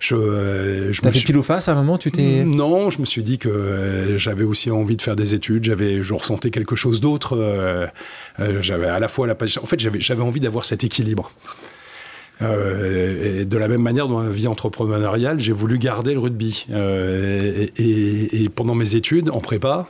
Je, 0.00 0.14
euh, 0.14 0.90
je 0.90 1.02
T'as 1.02 1.10
fait 1.10 1.20
pile 1.20 1.36
ou 1.36 1.42
face 1.42 1.68
à 1.68 1.72
un 1.72 1.74
moment 1.74 1.98
Tu 1.98 2.10
t'es 2.10 2.44
Non, 2.44 2.88
je 2.88 3.00
me 3.00 3.04
suis 3.04 3.22
dit 3.22 3.36
que 3.36 4.14
j'avais 4.16 4.44
aussi 4.44 4.70
envie 4.70 4.96
de 4.96 5.02
faire 5.02 5.16
des 5.16 5.34
études. 5.34 5.64
J'avais, 5.64 6.02
je 6.02 6.14
ressentais 6.14 6.50
quelque 6.50 6.76
chose 6.76 7.00
d'autre. 7.00 7.90
j'avais 8.38 8.88
à 8.88 8.98
la 8.98 9.08
fois 9.08 9.26
la. 9.26 9.34
En 9.34 9.66
fait, 9.66 9.78
j'avais, 9.78 10.00
j'avais 10.00 10.22
envie 10.22 10.40
d'avoir 10.40 10.64
cet 10.64 10.84
équilibre. 10.84 11.30
Euh, 12.42 13.40
et 13.40 13.44
de 13.44 13.58
la 13.58 13.68
même 13.68 13.82
manière, 13.82 14.08
dans 14.08 14.22
ma 14.22 14.30
vie 14.30 14.46
entrepreneuriale, 14.46 15.40
j'ai 15.40 15.52
voulu 15.52 15.78
garder 15.78 16.14
le 16.14 16.20
rugby. 16.20 16.66
Euh, 16.70 17.66
et, 17.76 18.48
pendant 18.54 18.74
mes 18.74 18.94
études, 18.94 19.30
en 19.30 19.40
prépa, 19.40 19.88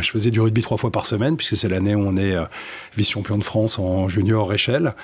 je 0.00 0.10
faisais 0.10 0.30
du 0.30 0.40
rugby 0.40 0.62
trois 0.62 0.78
fois 0.78 0.90
par 0.90 1.06
semaine, 1.06 1.36
puisque 1.36 1.56
c'est 1.56 1.68
l'année 1.68 1.94
où 1.94 2.00
on 2.00 2.16
est 2.16 2.34
euh, 2.34 2.44
vice-champion 2.96 3.38
de 3.38 3.44
France 3.44 3.78
en 3.78 4.08
junior 4.08 4.52
échelle. 4.52 4.94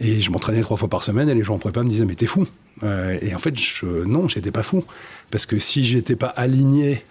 Et 0.00 0.20
je 0.20 0.30
m'entraînais 0.30 0.60
trois 0.60 0.76
fois 0.76 0.88
par 0.88 1.02
semaine, 1.02 1.28
et 1.28 1.34
les 1.34 1.42
gens 1.42 1.56
en 1.56 1.58
prépa 1.58 1.82
me 1.82 1.88
disaient, 1.88 2.04
mais 2.04 2.14
t'es 2.14 2.26
fou. 2.26 2.46
et 2.84 3.34
en 3.34 3.38
fait, 3.38 3.58
je, 3.58 4.04
non, 4.04 4.28
j'étais 4.28 4.52
pas 4.52 4.62
fou. 4.62 4.84
Parce 5.30 5.44
que 5.44 5.58
si 5.58 5.84
j'étais 5.84 6.16
pas 6.16 6.28
aligné 6.28 7.04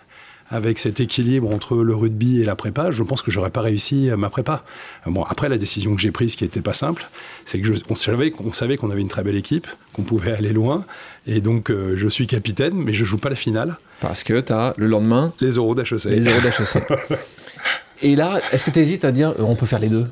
avec 0.49 0.79
cet 0.79 0.99
équilibre 0.99 1.53
entre 1.53 1.75
le 1.75 1.95
rugby 1.95 2.41
et 2.41 2.45
la 2.45 2.55
prépa, 2.55 2.91
je 2.91 3.03
pense 3.03 3.21
que 3.21 3.31
j'aurais 3.31 3.49
pas 3.49 3.61
réussi 3.61 4.09
ma 4.17 4.29
prépa. 4.29 4.63
Bon, 5.05 5.23
après, 5.23 5.49
la 5.49 5.57
décision 5.57 5.95
que 5.95 6.01
j'ai 6.01 6.11
prise, 6.11 6.35
qui 6.35 6.43
n'était 6.43 6.61
pas 6.61 6.73
simple, 6.73 7.09
c'est 7.45 7.59
que 7.59 7.69
on 7.89 7.95
savait 7.95 8.31
qu'on 8.31 8.51
savait 8.51 8.77
qu'on 8.77 8.89
avait 8.89 9.01
une 9.01 9.07
très 9.07 9.23
belle 9.23 9.35
équipe, 9.35 9.67
qu'on 9.93 10.03
pouvait 10.03 10.33
aller 10.33 10.53
loin, 10.53 10.85
et 11.25 11.41
donc 11.41 11.69
euh, 11.69 11.95
je 11.97 12.07
suis 12.07 12.27
capitaine, 12.27 12.73
mais 12.75 12.93
je 12.93 13.03
joue 13.03 13.17
pas 13.17 13.29
la 13.29 13.35
finale. 13.35 13.77
Parce 13.99 14.23
que 14.23 14.39
tu 14.39 14.53
as 14.53 14.73
le 14.77 14.87
lendemain 14.87 15.33
les 15.41 15.51
euros 15.51 15.75
d'HEC. 15.75 16.05
Les 16.05 16.25
euros 16.25 16.39
d'HEC. 16.41 16.83
et 18.01 18.15
là, 18.15 18.41
est-ce 18.51 18.63
que 18.63 18.71
tu 18.71 18.79
hésites 18.79 19.05
à 19.05 19.11
dire 19.11 19.29
euh, 19.31 19.43
on 19.43 19.55
peut 19.55 19.65
faire 19.65 19.79
les 19.79 19.89
deux? 19.89 20.07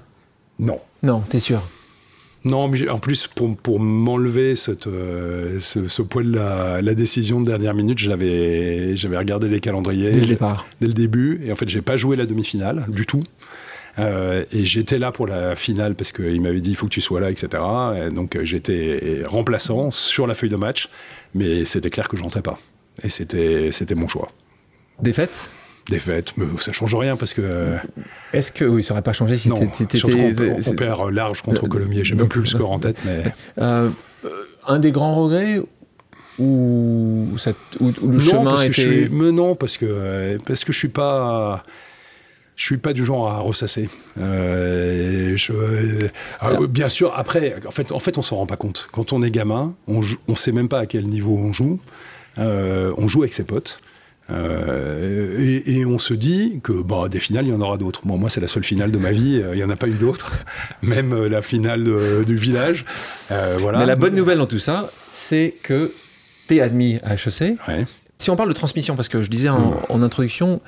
Non. 0.60 0.80
Non, 1.04 1.24
tu 1.30 1.38
es 1.38 1.40
sûr? 1.40 1.62
Non, 2.46 2.68
mais 2.68 2.88
en 2.90 3.00
plus, 3.00 3.26
pour, 3.26 3.58
pour 3.58 3.80
m'enlever 3.80 4.54
euh, 4.88 5.60
ce, 5.60 5.88
ce, 5.88 6.02
poids 6.04 6.22
de 6.22 6.32
la, 6.32 6.94
décision 6.94 7.42
de 7.42 7.48
dernière 7.48 7.74
minute, 7.74 7.98
j'avais 7.98 8.94
regardé 9.18 9.48
les 9.48 9.60
calendriers. 9.60 10.12
Dès 10.12 10.20
le 10.20 10.28
départ. 10.28 10.68
Dès 10.80 10.88
le 10.88 10.94
début. 10.94 11.42
Et 11.44 11.52
en 11.52 11.56
fait, 11.56 11.68
j'ai 11.68 11.82
pas 11.82 11.98
joué 11.98 12.16
la 12.16 12.28
demi-finale 12.28 12.86
du 12.88 13.08
tout. 13.08 13.24
et 13.98 14.66
j'étais 14.66 15.00
là 15.00 15.12
pour 15.12 15.26
la 15.26 15.56
finale 15.56 15.96
parce 15.96 16.12
qu'il 16.12 16.40
m'avait 16.42 16.60
dit 16.60 16.70
il 16.70 16.76
faut 16.76 16.86
que 16.86 16.92
tu 16.92 17.02
sois 17.02 17.20
là, 17.20 17.32
etc. 17.32 17.64
donc 18.14 18.38
j'étais 18.44 19.24
remplaçant 19.26 19.90
sur 19.90 20.28
la 20.28 20.36
feuille 20.36 20.50
de 20.50 20.56
match, 20.58 20.90
mais 21.34 21.66
c'était 21.66 21.90
clair 21.90 22.08
que 22.08 22.16
je 22.16 22.22
rentrais 22.22 22.44
pas. 22.44 22.60
Et 23.04 23.10
c'était 23.10 23.96
mon 23.96 24.08
choix. 24.08 24.28
Défaite? 25.02 25.50
Défaite, 25.90 26.34
mais 26.38 26.46
ça 26.58 26.72
change 26.72 26.96
rien 26.96 27.16
parce 27.16 27.34
que. 27.34 27.76
Est-ce 28.34 28.52
que 28.52 28.66
oui, 28.66 28.84
ça 28.84 28.94
n'aurait 28.94 29.04
pas 29.04 29.14
changé 29.14 29.38
si 29.38 29.52
t'étais. 29.52 30.00
On, 30.04 30.70
on, 30.70 30.76
perd 30.76 31.12
large 31.12 31.42
contre 31.42 31.68
Colomiers. 31.68 32.04
J'ai 32.04 32.16
même 32.16 32.28
plus 32.28 32.42
le 32.42 32.48
score 32.48 32.72
en 32.72 32.80
tête, 32.80 32.98
mais. 33.06 33.34
un 34.68 34.80
des 34.80 34.92
grands 34.92 35.16
regrets 35.16 35.62
ou, 36.40 37.28
le 37.36 38.20
chemin 38.20 38.44
parce 38.44 38.64
que 38.64 38.72
je 38.74 38.82
suis, 38.82 39.10
non 39.10 39.56
parce 39.56 39.78
que 39.78 40.38
parce 40.46 40.66
que 40.66 40.74
je 40.74 40.78
suis 40.78 40.90
pas 40.90 41.64
je 42.56 42.64
suis 42.64 42.78
pas 42.78 42.94
du 42.94 43.06
genre 43.06 43.30
à 43.30 43.40
ressasser. 43.40 43.90
Euh, 44.20 45.36
euh, 46.44 46.68
bien 46.68 46.88
sûr, 46.88 47.14
après, 47.14 47.56
en 47.68 47.72
fait, 47.72 47.92
en 47.92 48.00
fait, 48.00 48.18
on 48.18 48.22
s'en 48.22 48.38
rend 48.38 48.46
pas 48.46 48.56
compte. 48.56 48.88
Quand 48.94 49.12
on 49.12 49.22
est 49.22 49.32
gamin, 49.32 49.76
on 49.88 50.00
ne 50.00 50.36
sait 50.36 50.54
même 50.54 50.70
pas 50.70 50.80
à 50.80 50.86
quel 50.86 51.06
niveau 51.06 51.38
on 51.38 51.52
joue. 51.52 51.80
Euh, 52.38 52.94
on 52.98 53.10
joue 53.10 53.24
avec 53.24 53.34
ses 53.34 53.44
potes. 53.44 53.82
Et, 54.30 55.86
on 55.86 55.98
se 55.98 56.14
dit 56.14 56.60
que 56.64 56.74
bah, 56.74 57.08
des 57.10 57.20
finales, 57.20 57.48
il 57.48 57.52
y 57.52 57.56
en 57.56 57.62
aura 57.62 57.78
d'autres. 57.78 58.06
moi, 58.06 58.30
c'est 58.30 58.42
la 58.42 58.48
seule 58.48 58.64
finale 58.64 58.92
de 58.92 58.98
ma 58.98 59.12
vie. 59.12 59.44
Il 59.52 59.58
n'y 59.58 59.64
en 59.64 59.70
a 59.70 59.76
pas 59.76 59.88
eu 59.88 59.94
d'autres. 59.94 60.34
même 60.82 61.28
la 61.28 61.42
finale 61.42 61.84
du 62.26 62.36
village. 62.36 62.86
voilà. 63.30 63.80
Mais 63.80 63.86
la 63.86 63.96
bonne 63.96 64.16
nouvelle 64.16 64.40
dans 64.40 64.48
tout 64.48 64.60
ça, 64.60 64.92
c'est 65.10 65.56
que 65.62 65.92
tu 66.48 66.56
es 66.56 66.62
admis 66.62 67.00
à 67.04 67.16
HEC. 67.16 67.58
Si 68.18 68.30
on 68.30 68.36
parle 68.36 68.50
de 68.50 68.54
transmission, 68.54 68.96
parce 68.96 69.10
que 69.10 69.24
je 69.24 69.30
disais 69.30 69.50
en, 69.50 69.72
mm. 69.98 70.04
introduction, 70.04 70.62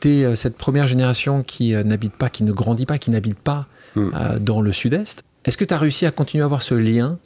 tu 0.00 0.10
es 0.10 0.24
euh, 0.24 0.34
cette 0.34 0.56
première 0.56 0.86
génération 0.86 1.42
qui 1.42 1.74
euh, 1.74 1.82
n'habite 1.82 2.16
pas, 2.16 2.28
qui 2.28 2.44
ne 2.44 2.52
grandit 2.52 2.86
pas, 2.86 2.98
qui 2.98 3.10
n'habite 3.10 3.38
pas 3.38 3.66
mm. 3.96 4.10
euh, 4.14 4.38
dans 4.38 4.60
le 4.60 4.72
sud-est. 4.72 5.24
Est-ce 5.44 5.56
que 5.56 5.64
tu 5.64 5.74
as 5.74 5.78
réussi 5.78 6.06
à 6.06 6.10
continuer 6.10 6.42
à 6.42 6.44
avoir 6.44 6.62
ce 6.62 6.74
lien, 6.74 7.18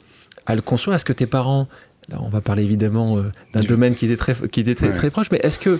à 0.45 0.55
le 0.55 0.61
construire? 0.61 0.95
Est-ce 0.95 1.05
que 1.05 1.13
tes 1.13 1.27
parents, 1.27 1.67
on 2.11 2.29
va 2.29 2.41
parler 2.41 2.63
évidemment 2.63 3.17
d'un 3.53 3.61
domaine 3.61 3.95
qui 3.95 4.05
était 4.05 4.17
très, 4.17 4.35
qui 4.49 4.59
était 4.59 4.75
très, 4.75 4.91
très 4.91 5.09
proche, 5.09 5.31
mais 5.31 5.39
est-ce 5.43 5.59
que, 5.59 5.79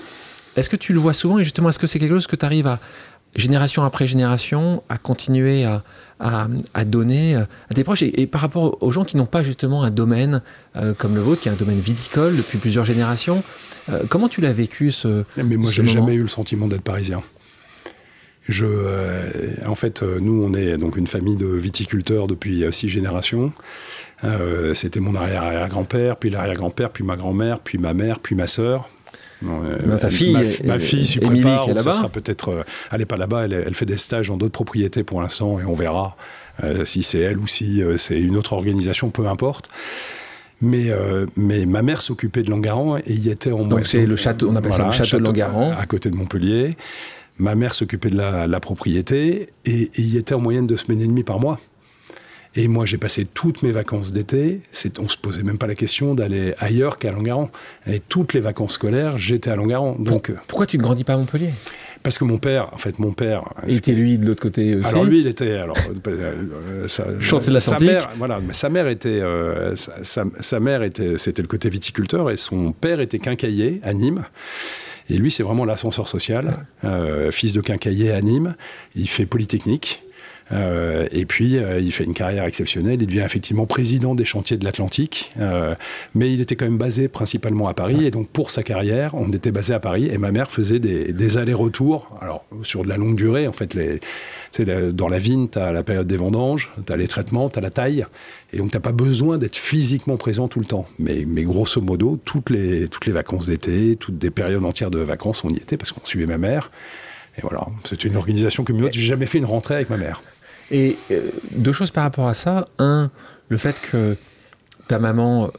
est 0.56 0.68
que 0.68 0.76
tu 0.76 0.94
le 0.94 1.00
vois 1.00 1.14
souvent 1.14 1.40
et 1.40 1.44
justement 1.44 1.70
est-ce 1.70 1.80
que 1.80 1.88
c'est 1.88 2.00
quelque 2.00 2.14
chose 2.14 2.28
que 2.28 2.36
tu 2.36 2.46
arrives 2.46 2.68
à, 2.68 2.80
génération 3.36 3.84
après 3.84 4.08
génération, 4.08 4.84
à 4.90 4.98
continuer 4.98 5.66
à, 5.66 5.84
à, 6.20 6.86
donner 6.86 7.36
euh, 7.36 7.44
à 7.70 7.74
tes 7.74 7.84
proches 7.84 8.04
et, 8.04 8.28
par 8.28 8.42
rapport 8.42 8.78
aux 8.82 8.92
gens 8.92 9.04
qui 9.04 9.18
n'ont 9.18 9.26
pas 9.26 9.44
justement 9.44 9.84
un 9.84 9.92
domaine 9.92 10.42
euh, 10.78 10.94
comme 10.94 11.16
le 11.16 11.22
vôtre, 11.22 11.42
qui 11.42 11.50
est 11.50 11.52
un 11.52 11.56
domaine 11.56 11.80
viticole 11.80 12.38
depuis 12.38 12.58
plusieurs 12.58 12.86
générations. 12.86 13.44
Euh, 13.90 14.04
comment 14.10 14.30
tu 14.30 14.42
l'as 14.42 14.54
vécu 14.54 14.92
ce 14.92 15.26
Mais 15.38 15.58
moi, 15.58 15.72
j'ai 15.72 15.86
jamais 15.86 16.14
eu 16.14 16.22
le 16.22 16.28
sentiment 16.28 16.68
d'être 16.68 16.84
parisien. 16.84 17.22
Je, 18.48 18.66
en 19.66 19.76
fait, 19.76 20.04
nous, 20.04 20.44
on 20.44 20.54
est 20.54 20.76
donc 20.76 20.98
une 20.98 21.08
famille 21.08 21.38
de 21.38 21.48
viticulteurs 21.48 22.28
depuis 22.28 22.66
six 22.72 22.90
générations. 22.90 23.54
C'était 24.74 25.00
mon 25.00 25.16
arrière-arrière-grand-père, 25.16 26.18
puis 26.18 26.30
l'arrière-grand-père, 26.30 26.90
puis 26.90 27.04
ma 27.04 27.16
grand-mère, 27.16 27.60
puis 27.60 27.78
ma 27.78 27.94
mère, 27.94 28.20
puis 28.20 28.36
ma 28.36 28.48
sœur. 28.48 28.90
Euh, 29.50 29.98
ta 29.98 30.10
fille, 30.10 30.38
ma, 30.64 30.80
fille 30.80 31.06
s'y 31.06 31.20
prépare. 31.20 31.68
Ça 31.82 31.94
sera 31.94 32.10
peut-être. 32.10 32.50
Euh, 32.50 32.64
elle 32.92 33.00
n'est 33.00 33.06
pas 33.06 33.18
là-bas. 33.18 33.46
Elle, 33.46 33.74
fait 33.74 33.86
des 33.86 33.98
stages 33.98 34.28
dans 34.28 34.38
d'autres 34.38 34.54
propriétés 34.54 35.04
pour 35.04 35.22
l'instant, 35.22 35.60
et 35.60 35.66
on 35.66 35.74
verra 35.74 36.16
euh, 36.64 36.86
si 36.86 37.04
c'est 37.04 37.20
elle 37.20 37.38
ou 37.38 37.48
si 37.48 37.82
c'est 37.98 38.20
une 38.20 38.38
autre 38.38 38.54
organisation, 38.54 39.10
peu 39.10 39.28
importe. 39.28 39.70
Mais, 40.62 40.92
mais 41.36 41.66
ma 41.66 41.82
mère 41.82 42.02
s'occupait 42.02 42.42
de 42.42 42.50
Langaran 42.50 42.98
et 42.98 43.14
y 43.14 43.30
était 43.30 43.52
en 43.52 43.66
Donc 43.66 43.86
c'est 43.86 44.06
le 44.06 44.16
château, 44.16 44.50
on 44.50 44.56
appelle 44.56 44.74
ça 44.74 44.86
le 44.86 44.92
château, 44.94 45.20
de 45.20 45.26
Langaran. 45.26 45.76
À 45.78 45.86
côté 45.86 46.10
de 46.10 46.16
Montpellier. 46.16 46.78
Ma 47.38 47.56
mère 47.56 47.74
s'occupait 47.74 48.12
de 48.12 48.18
la, 48.18 48.60
propriété 48.60 49.50
et, 49.66 49.92
et 49.96 50.02
y 50.02 50.18
était 50.18 50.36
en 50.36 50.40
moyenne 50.40 50.68
deux 50.68 50.78
semaines 50.78 51.02
et 51.02 51.08
demie 51.08 51.24
par 51.24 51.40
mois. 51.40 51.60
Et 52.56 52.68
moi, 52.68 52.86
j'ai 52.86 52.98
passé 52.98 53.26
toutes 53.26 53.64
mes 53.64 53.72
vacances 53.72 54.12
d'été. 54.12 54.62
On 55.00 55.08
se 55.08 55.18
posait 55.18 55.42
même 55.44 55.58
pas 55.58 55.66
la 55.66 55.76
question 55.76 56.14
d'aller 56.14 56.54
ailleurs 56.60 57.00
qu'à 57.00 57.12
Langaran. 57.12 57.50
Et 57.88 58.00
toutes 58.00 58.34
les 58.34 58.42
vacances 58.42 58.74
scolaires, 58.74 59.18
j'étais 59.18 59.50
à 59.50 59.56
Langaran. 59.56 59.96
Donc, 59.98 60.30
euh, 60.30 60.36
pourquoi 60.48 60.68
tu 60.68 60.78
ne 60.78 60.84
grandis 60.84 61.04
pas 61.04 61.14
à 61.14 61.18
Montpellier? 61.18 61.52
parce 62.02 62.18
que 62.18 62.26
mon 62.26 62.38
père, 62.38 62.68
en 62.74 62.78
fait, 62.78 63.00
mon 63.00 63.14
père. 63.14 63.46
Il 63.66 63.78
était 63.78 63.94
lui 63.94 64.18
de 64.18 64.26
l'autre 64.26 64.42
côté 64.42 64.76
aussi? 64.76 64.90
Alors 64.90 65.06
lui, 65.06 65.22
il 65.22 65.28
était. 65.28 65.54
Alors, 65.54 65.78
euh, 66.08 66.42
euh 66.86 66.88
sa, 66.90 67.06
de 67.06 67.50
la 67.50 67.62
sa 67.62 67.80
mère, 67.80 68.10
voilà, 68.18 68.42
mais 68.46 68.52
sa 68.52 68.68
mère 68.68 68.90
était. 68.90 69.22
Euh, 69.22 69.74
sa, 69.78 70.26
sa, 70.42 70.60
mère 70.60 70.84
était. 70.84 71.18
C'était 71.18 71.42
le 71.42 71.48
côté 71.48 71.70
viticulteur 71.70 72.30
et 72.30 72.36
son 72.36 72.74
père 72.74 73.00
était 73.00 73.20
quincailler 73.20 73.80
à 73.84 73.94
Nîmes. 73.94 74.24
Et 75.10 75.14
lui, 75.14 75.32
c'est 75.32 75.44
vraiment 75.44 75.64
l'ascenseur 75.64 76.10
social. 76.10 76.66
fils 77.32 77.54
de 77.54 77.62
quincailler 77.62 78.12
à 78.12 78.20
Nîmes. 78.20 78.56
Il 78.96 79.08
fait 79.08 79.26
Polytechnique. 79.26 80.04
Euh, 80.52 81.08
et 81.12 81.26
puis, 81.26 81.58
euh, 81.58 81.80
il 81.80 81.92
fait 81.92 82.04
une 82.04 82.14
carrière 82.14 82.46
exceptionnelle. 82.46 83.02
Il 83.02 83.08
devient 83.08 83.24
effectivement 83.26 83.66
président 83.66 84.16
des 84.16 84.26
chantiers 84.26 84.58
de 84.58 84.66
l'Atlantique. 84.66 85.32
Euh, 85.40 85.76
mais 86.16 86.32
il 86.34 86.42
était 86.42 86.56
quand 86.56 86.66
même 86.66 86.78
basé 86.78 87.08
principalement 87.08 87.68
à 87.68 87.74
Paris. 87.74 88.06
Et 88.06 88.12
donc, 88.12 88.28
pour 88.30 88.52
sa 88.52 88.64
carrière, 88.64 89.16
on 89.16 89.32
était 89.32 89.52
basé 89.52 89.74
à 89.74 89.80
Paris. 89.80 90.10
Et 90.12 90.18
ma 90.18 90.32
mère 90.32 90.52
faisait 90.52 90.80
des, 90.80 91.38
allers-retours, 91.38 92.16
alors 92.22 92.46
sur 92.64 92.84
de 92.84 92.90
la 92.90 92.98
longue 92.98 93.16
durée. 93.16 93.48
En 93.48 93.54
fait, 93.54 93.74
les, 93.74 94.00
dans 94.92 95.08
la 95.08 95.18
vigne, 95.18 95.48
tu 95.50 95.58
as 95.58 95.72
la 95.72 95.84
période 95.84 96.06
des 96.06 96.18
vendanges, 96.18 96.72
tu 96.86 96.94
as 96.94 96.98
les 96.98 97.08
traitements, 97.08 97.50
tu 97.50 97.60
as 97.60 97.62
la 97.62 97.72
taille. 97.72 98.06
Et 98.52 98.58
donc, 98.58 98.72
tu 98.72 98.78
n'as 98.78 98.82
pas 98.82 98.92
besoin 98.92 99.38
d'être 99.38 99.56
physiquement 99.56 100.18
présent 100.18 100.48
tout 100.48 100.60
le 100.60 100.66
temps. 100.66 100.86
Mais, 101.00 101.26
mais 101.28 101.44
grosso 101.44 101.82
modo, 101.82 102.20
toutes 102.24 102.50
les, 102.50 102.88
toutes 102.88 103.06
les 103.06 103.14
vacances 103.14 103.48
d'été, 103.48 103.96
toutes 103.96 104.18
des 104.18 104.30
périodes 104.30 104.64
entières 104.64 104.92
de 104.92 105.00
vacances, 105.00 105.44
on 105.44 105.50
y 105.50 105.58
était 105.58 105.78
parce 105.78 105.92
qu'on 105.92 106.06
suivait 106.06 106.28
ma 106.28 106.38
mère. 106.38 106.70
Et 107.38 107.42
voilà, 107.42 107.66
c'était 107.86 108.08
une 108.08 108.16
organisation 108.16 108.64
que 108.64 108.74
J'ai 108.92 109.02
jamais 109.02 109.26
fait 109.26 109.40
une 109.40 109.46
rentrée 109.46 109.76
avec 109.76 109.90
ma 109.90 109.98
mère. 109.98 110.22
Et 110.74 110.98
euh, 111.12 111.30
deux 111.52 111.72
choses 111.72 111.92
par 111.92 112.04
rapport 112.04 112.28
à 112.28 112.34
ça. 112.34 112.66
Un, 112.80 113.12
le 113.48 113.58
fait 113.58 113.80
que 113.80 114.18
ta 114.88 114.98
maman 115.00 115.52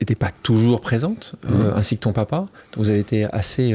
n'était 0.00 0.14
euh, 0.14 0.18
pas 0.18 0.30
toujours 0.42 0.80
présente, 0.80 1.34
euh, 1.44 1.72
mmh. 1.72 1.76
ainsi 1.76 1.96
que 1.96 2.02
ton 2.02 2.12
papa. 2.12 2.46
vous 2.76 2.88
avez 2.88 3.00
été 3.00 3.24
assez, 3.24 3.74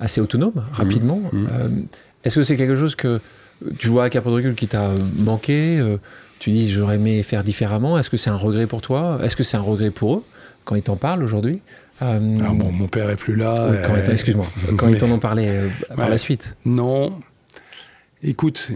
assez 0.00 0.20
autonome 0.20 0.54
mmh. 0.56 0.62
rapidement. 0.72 1.20
Mmh. 1.32 1.46
Est-ce 2.24 2.36
que 2.36 2.42
c'est 2.42 2.56
quelque 2.56 2.76
chose 2.76 2.96
que 2.96 3.20
tu 3.78 3.88
vois 3.88 4.02
avec 4.02 4.16
un 4.16 4.22
peu 4.22 4.30
de 4.30 4.36
recul 4.36 4.54
qui 4.54 4.68
t'a 4.68 4.90
manqué 5.18 5.84
Tu 6.38 6.50
dis 6.50 6.70
j'aurais 6.70 6.94
aimé 6.94 7.22
faire 7.22 7.44
différemment. 7.44 7.98
Est-ce 7.98 8.08
que 8.08 8.16
c'est 8.16 8.30
un 8.30 8.36
regret 8.36 8.66
pour 8.66 8.80
toi? 8.80 9.20
Est-ce 9.22 9.36
que 9.36 9.44
c'est 9.44 9.58
un 9.58 9.62
regret 9.62 9.90
pour 9.90 10.16
eux 10.16 10.24
quand 10.64 10.76
ils 10.76 10.82
t'en 10.82 10.96
parlent 10.96 11.22
aujourd'hui? 11.22 11.60
Ah, 12.00 12.18
mon 12.18 12.88
père 12.88 13.10
est 13.10 13.16
plus 13.16 13.36
là. 13.36 13.54
Excuse-moi. 14.08 14.46
Quand 14.78 14.88
ils 14.88 14.96
t'en 14.96 15.10
ont 15.10 15.18
parlé 15.18 15.60
par 15.94 16.08
la 16.08 16.16
suite? 16.16 16.56
Non. 16.64 17.20
Écoute, 18.22 18.72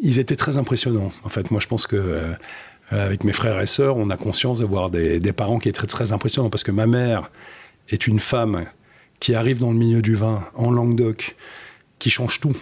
ils 0.00 0.18
étaient 0.18 0.36
très 0.36 0.56
impressionnants. 0.56 1.12
En 1.24 1.28
fait, 1.28 1.50
moi, 1.50 1.60
je 1.60 1.66
pense 1.66 1.86
que 1.86 1.96
euh, 1.96 2.34
avec 2.90 3.24
mes 3.24 3.32
frères 3.32 3.60
et 3.60 3.66
sœurs, 3.66 3.96
on 3.96 4.10
a 4.10 4.16
conscience 4.16 4.60
d'avoir 4.60 4.90
des, 4.90 5.20
parents 5.32 5.58
qui 5.58 5.68
étaient 5.68 5.86
très, 5.86 6.12
impressionnants. 6.12 6.50
Parce 6.50 6.62
que 6.62 6.72
ma 6.72 6.86
mère 6.86 7.30
est 7.88 8.06
une 8.06 8.20
femme 8.20 8.64
qui 9.20 9.34
arrive 9.34 9.58
dans 9.58 9.70
le 9.70 9.78
milieu 9.78 10.02
du 10.02 10.14
vin 10.14 10.42
en 10.54 10.70
Languedoc, 10.70 11.36
qui 11.98 12.10
change 12.10 12.40
tout 12.40 12.56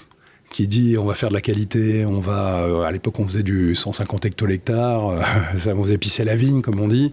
qui 0.48 0.68
dit 0.68 0.96
on 0.96 1.04
va 1.04 1.14
faire 1.14 1.30
de 1.30 1.34
la 1.34 1.40
qualité, 1.40 2.06
on 2.06 2.20
va 2.20 2.60
euh, 2.60 2.82
à 2.82 2.92
l'époque 2.92 3.18
on 3.18 3.26
faisait 3.26 3.42
du 3.42 3.74
150 3.74 4.26
hectolectares, 4.26 5.08
euh, 5.08 5.20
ça 5.58 5.74
faisait 5.74 5.98
pisser 5.98 6.24
la 6.24 6.36
vigne 6.36 6.62
comme 6.62 6.80
on 6.80 6.86
dit, 6.86 7.10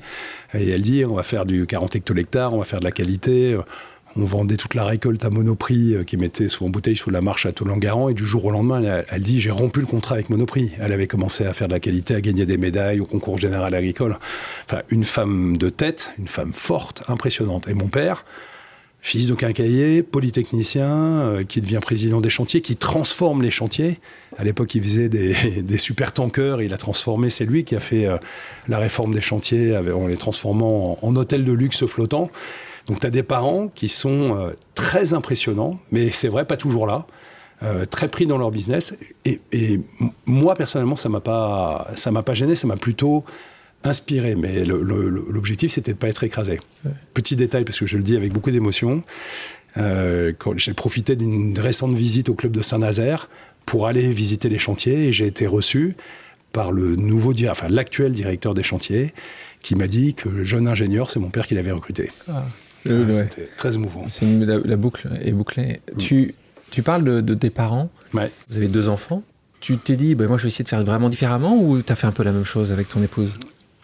et 0.54 0.70
elle 0.70 0.84
dit 0.84 1.04
on 1.04 1.16
va 1.16 1.24
faire 1.24 1.46
du 1.46 1.66
40 1.66 1.96
hectolectares, 1.96 2.54
on 2.54 2.60
va 2.60 2.64
faire 2.64 2.80
de 2.80 2.86
la 2.86 2.92
qualité, 2.92 3.58
on 4.16 4.26
vendait 4.26 4.58
toute 4.58 4.76
la 4.76 4.86
récolte 4.86 5.24
à 5.26 5.30
Monoprix 5.30 5.96
euh, 5.96 6.04
qui 6.04 6.18
mettait 6.18 6.48
sous 6.48 6.66
en 6.66 6.70
bouteille 6.70 6.96
sous 6.96 7.10
la 7.10 7.22
marche 7.22 7.46
à 7.46 7.52
Tolangaran 7.52 8.10
et 8.10 8.14
du 8.14 8.26
jour 8.26 8.46
au 8.46 8.52
lendemain 8.52 9.04
elle, 9.10 9.22
dit 9.22 9.42
j'ai 9.42 9.52
rompu 9.52 9.80
le 9.80 9.86
contrat 9.86 10.16
avec 10.16 10.30
Monoprix. 10.30 10.72
Elle 10.80 10.94
avait 10.94 11.08
commencé 11.08 11.46
à 11.46 11.54
faire 11.54 11.68
de 11.68 11.74
la 11.74 11.80
qualité, 11.80 12.16
à 12.16 12.22
gagner 12.22 12.46
des 12.46 12.58
médailles 12.58 13.00
au 13.00 13.06
concours 13.06 13.38
général 13.38 13.74
agricole. 13.74 14.18
Enfin 14.66 14.82
une 14.90 15.04
femme 15.04 15.58
de 15.58 15.70
tête, 15.70 16.14
une 16.20 16.28
femme 16.28 16.54
forte, 16.54 17.04
impressionnante. 17.08 17.68
Et 17.68 17.74
mon 17.74 17.88
père, 17.88 18.26
fils 19.02 19.28
de 19.28 19.34
quincailler, 19.34 20.04
polytechnicien, 20.04 20.88
euh, 20.88 21.44
qui 21.44 21.60
devient 21.60 21.80
président 21.82 22.22
des 22.22 22.30
chantiers, 22.30 22.62
qui 22.62 22.76
transforme 22.76 23.42
les 23.42 23.52
chantiers. 23.52 24.00
À 24.38 24.44
l'époque, 24.44 24.76
il 24.76 24.84
faisait 24.84 25.10
des, 25.10 25.34
des, 25.62 25.78
super 25.78 26.14
tankers, 26.14 26.62
il 26.62 26.74
a 26.74 26.78
transformé, 26.78 27.30
c'est 27.30 27.46
lui 27.46 27.64
qui 27.64 27.76
a 27.76 27.80
fait 27.80 28.06
euh, 28.06 28.18
la 28.68 28.78
réforme 28.78 29.14
des 29.14 29.22
chantiers 29.22 29.76
en 29.76 30.08
les 30.08 30.18
transformant 30.18 31.00
en, 31.02 31.08
en 31.08 31.16
hôtels 31.16 31.46
de 31.46 31.52
luxe 31.52 31.86
flottants. 31.86 32.32
Donc 32.88 33.00
tu 33.00 33.08
as 33.08 33.10
des 33.10 33.24
parents 33.24 33.68
qui 33.68 33.90
sont 33.90 34.36
euh, 34.36 34.52
très 34.76 35.14
impressionnants, 35.14 35.80
mais 35.92 36.10
c'est 36.10 36.28
vrai, 36.28 36.46
pas 36.46 36.58
toujours 36.58 36.88
là. 36.88 37.06
Euh, 37.62 37.86
très 37.86 38.10
pris 38.10 38.26
dans 38.26 38.38
leur 38.38 38.52
business. 38.52 38.94
Et, 39.24 39.80
moi, 40.26 40.54
personnellement, 40.56 40.98
ça 40.98 41.08
m'a 41.08 41.22
pas, 41.22 41.88
ça 41.96 42.12
m'a 42.12 42.22
pas 42.22 42.34
gêné, 42.34 42.56
ça 42.56 42.68
m'a 42.68 42.76
plutôt 42.76 43.24
inspiré. 43.86 44.36
Mais 44.36 44.66
l'objectif, 44.66 45.72
c'était 45.72 45.94
de 45.94 45.98
pas 45.98 46.10
être 46.10 46.24
écrasé. 46.26 46.60
Petit 47.14 47.38
détail, 47.38 47.64
parce 47.64 47.80
que 47.80 47.86
je 47.86 47.96
le 47.96 48.04
dis 48.04 48.18
avec 48.18 48.34
beaucoup 48.34 48.52
d'émotion. 48.52 49.04
Euh, 49.78 50.34
j'ai 50.58 50.74
profité 50.74 51.16
d'une 51.16 51.58
récente 51.58 51.94
visite 51.94 52.28
au 52.28 52.34
club 52.34 52.52
de 52.52 52.62
Saint-Nazaire 52.62 53.30
pour 53.66 53.88
aller 53.88 54.10
visiter 54.10 54.50
les 54.50 54.60
chantiers 54.60 55.08
et 55.08 55.12
j'ai 55.12 55.26
été 55.26 55.48
reçu 55.48 55.96
par 56.52 56.72
le 56.72 56.96
nouveau, 56.96 57.34
enfin 57.50 57.68
l'actuel 57.70 58.12
directeur 58.12 58.54
des 58.54 58.62
chantiers, 58.62 59.14
qui 59.62 59.76
m'a 59.76 59.88
dit 59.88 60.14
que 60.14 60.30
le 60.30 60.44
jeune 60.44 60.68
ingénieur, 60.68 61.10
c'est 61.10 61.20
mon 61.20 61.30
père 61.30 61.48
qui 61.48 61.56
l'avait 61.56 61.72
recruté. 61.72 62.12
Ah. 62.28 62.44
C'était 62.84 63.50
très 63.58 63.76
émouvant. 63.76 64.06
La, 64.22 64.58
la, 64.60 64.76
boucle 64.76 65.10
est 65.22 65.32
bouclée. 65.32 65.82
Mm. 65.94 65.98
Tu, 65.98 66.36
tu 66.70 66.84
parles 66.84 67.04
de, 67.04 67.34
tes 67.34 67.50
parents. 67.50 67.90
Ouais. 68.14 68.32
Vous 68.50 68.58
avez 68.58 68.68
deux 68.68 68.90
enfants. 68.90 69.24
tu 69.60 69.78
t'es 69.78 69.96
dit, 69.96 70.16
bah, 70.16 70.28
moi 70.28 70.38
je 70.38 70.44
vais 70.44 70.50
essayer 70.50 70.64
de 70.64 70.70
faire 70.70 70.84
vraiment 70.84 71.10
différemment 71.10 71.58
ou 71.58 71.82
tu 71.82 71.92
as 71.92 71.96
fait 71.96 72.08
un 72.08 72.12
peu 72.12 72.24
la 72.24 72.32
même 72.32 72.46
chose 72.46 72.72
avec 72.72 72.90
ton 72.90 73.02
épouse? 73.02 73.34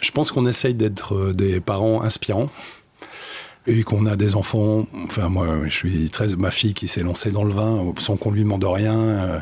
Je 0.02 0.12
pense 0.12 0.32
qu'on 0.32 0.46
essaye 0.46 0.74
d'être 0.74 1.34
des 1.34 1.60
parents 1.60 2.02
inspirants 2.04 2.50
et 3.68 3.84
qu'on 3.84 4.06
a 4.06 4.16
des 4.16 4.36
enfants. 4.36 4.88
Enfin, 5.04 5.30
moi, 5.30 5.48
je 5.66 5.74
suis 5.74 6.10
très. 6.10 6.36
Ma 6.38 6.52
fille 6.52 6.74
qui 6.74 6.88
s'est 6.88 7.04
lancée 7.04 7.32
dans 7.32 7.44
le 7.44 7.54
vin 7.54 7.94
sans 8.00 8.16
qu'on 8.16 8.32
lui 8.32 8.44
demande 8.44 8.64
rien. 8.64 8.98
Euh, 8.98 9.40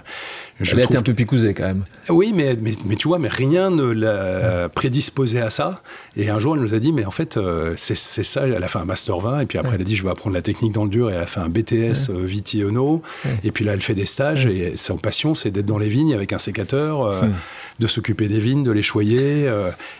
je 0.60 0.74
Elle 0.74 0.82
a 0.82 0.84
été 0.86 0.98
un 0.98 1.04
peu 1.04 1.14
picousée 1.14 1.54
quand 1.54 1.66
même. 1.66 1.84
Oui, 2.10 2.34
mais, 2.34 2.58
mais, 2.60 2.96
tu 2.96 3.08
vois, 3.08 3.20
mais 3.20 3.28
rien 3.28 3.70
ne 3.70 3.84
l'a 3.84 4.70
prédisposé 4.70 5.40
à 5.40 5.52
ça. 5.52 5.84
Et 6.16 6.30
un 6.30 6.40
jour, 6.40 6.56
elle 6.56 6.62
nous 6.62 6.74
a 6.74 6.80
dit, 6.80 6.92
mais 6.92 7.06
en 7.06 7.12
fait, 7.12 7.38
euh, 7.38 7.74
c'est 7.78 7.96
ça. 7.96 8.48
Elle 8.48 8.64
a 8.64 8.68
fait 8.68 8.80
un 8.80 8.86
master 8.86 9.20
20, 9.20 9.42
et 9.42 9.46
puis 9.46 9.60
après, 9.60 9.76
elle 9.76 9.82
a 9.82 9.86
dit, 9.86 9.96
je 9.96 10.04
vais 10.04 10.10
apprendre 10.10 10.36
la 10.36 10.42
technique 10.42 10.74
dans 10.74 10.84
le 10.84 10.90
dur, 10.90 11.12
et 11.12 11.14
elle 11.14 11.22
a 11.22 11.28
fait 11.28 11.40
un 11.40 11.50
BTS 11.50 11.74
ouais. 11.74 11.94
Euh, 12.10 13.30
et 13.44 13.52
puis 13.52 13.66
là, 13.66 13.74
elle 13.74 13.82
fait 13.82 13.94
des 13.94 14.08
stages, 14.08 14.48
et 14.48 14.76
son 14.76 14.98
passion, 14.98 15.36
c'est 15.36 15.52
d'être 15.52 15.68
dans 15.68 15.78
les 15.78 15.90
vignes 15.90 16.16
avec 16.16 16.34
un 16.34 16.40
sécateur, 16.40 17.02
hum. 17.02 17.34
de 17.80 17.88
s'occuper 17.88 18.28
des 18.28 18.40
vignes, 18.40 18.64
de 18.64 18.72
les 18.72 18.82
choyer, 18.82 19.48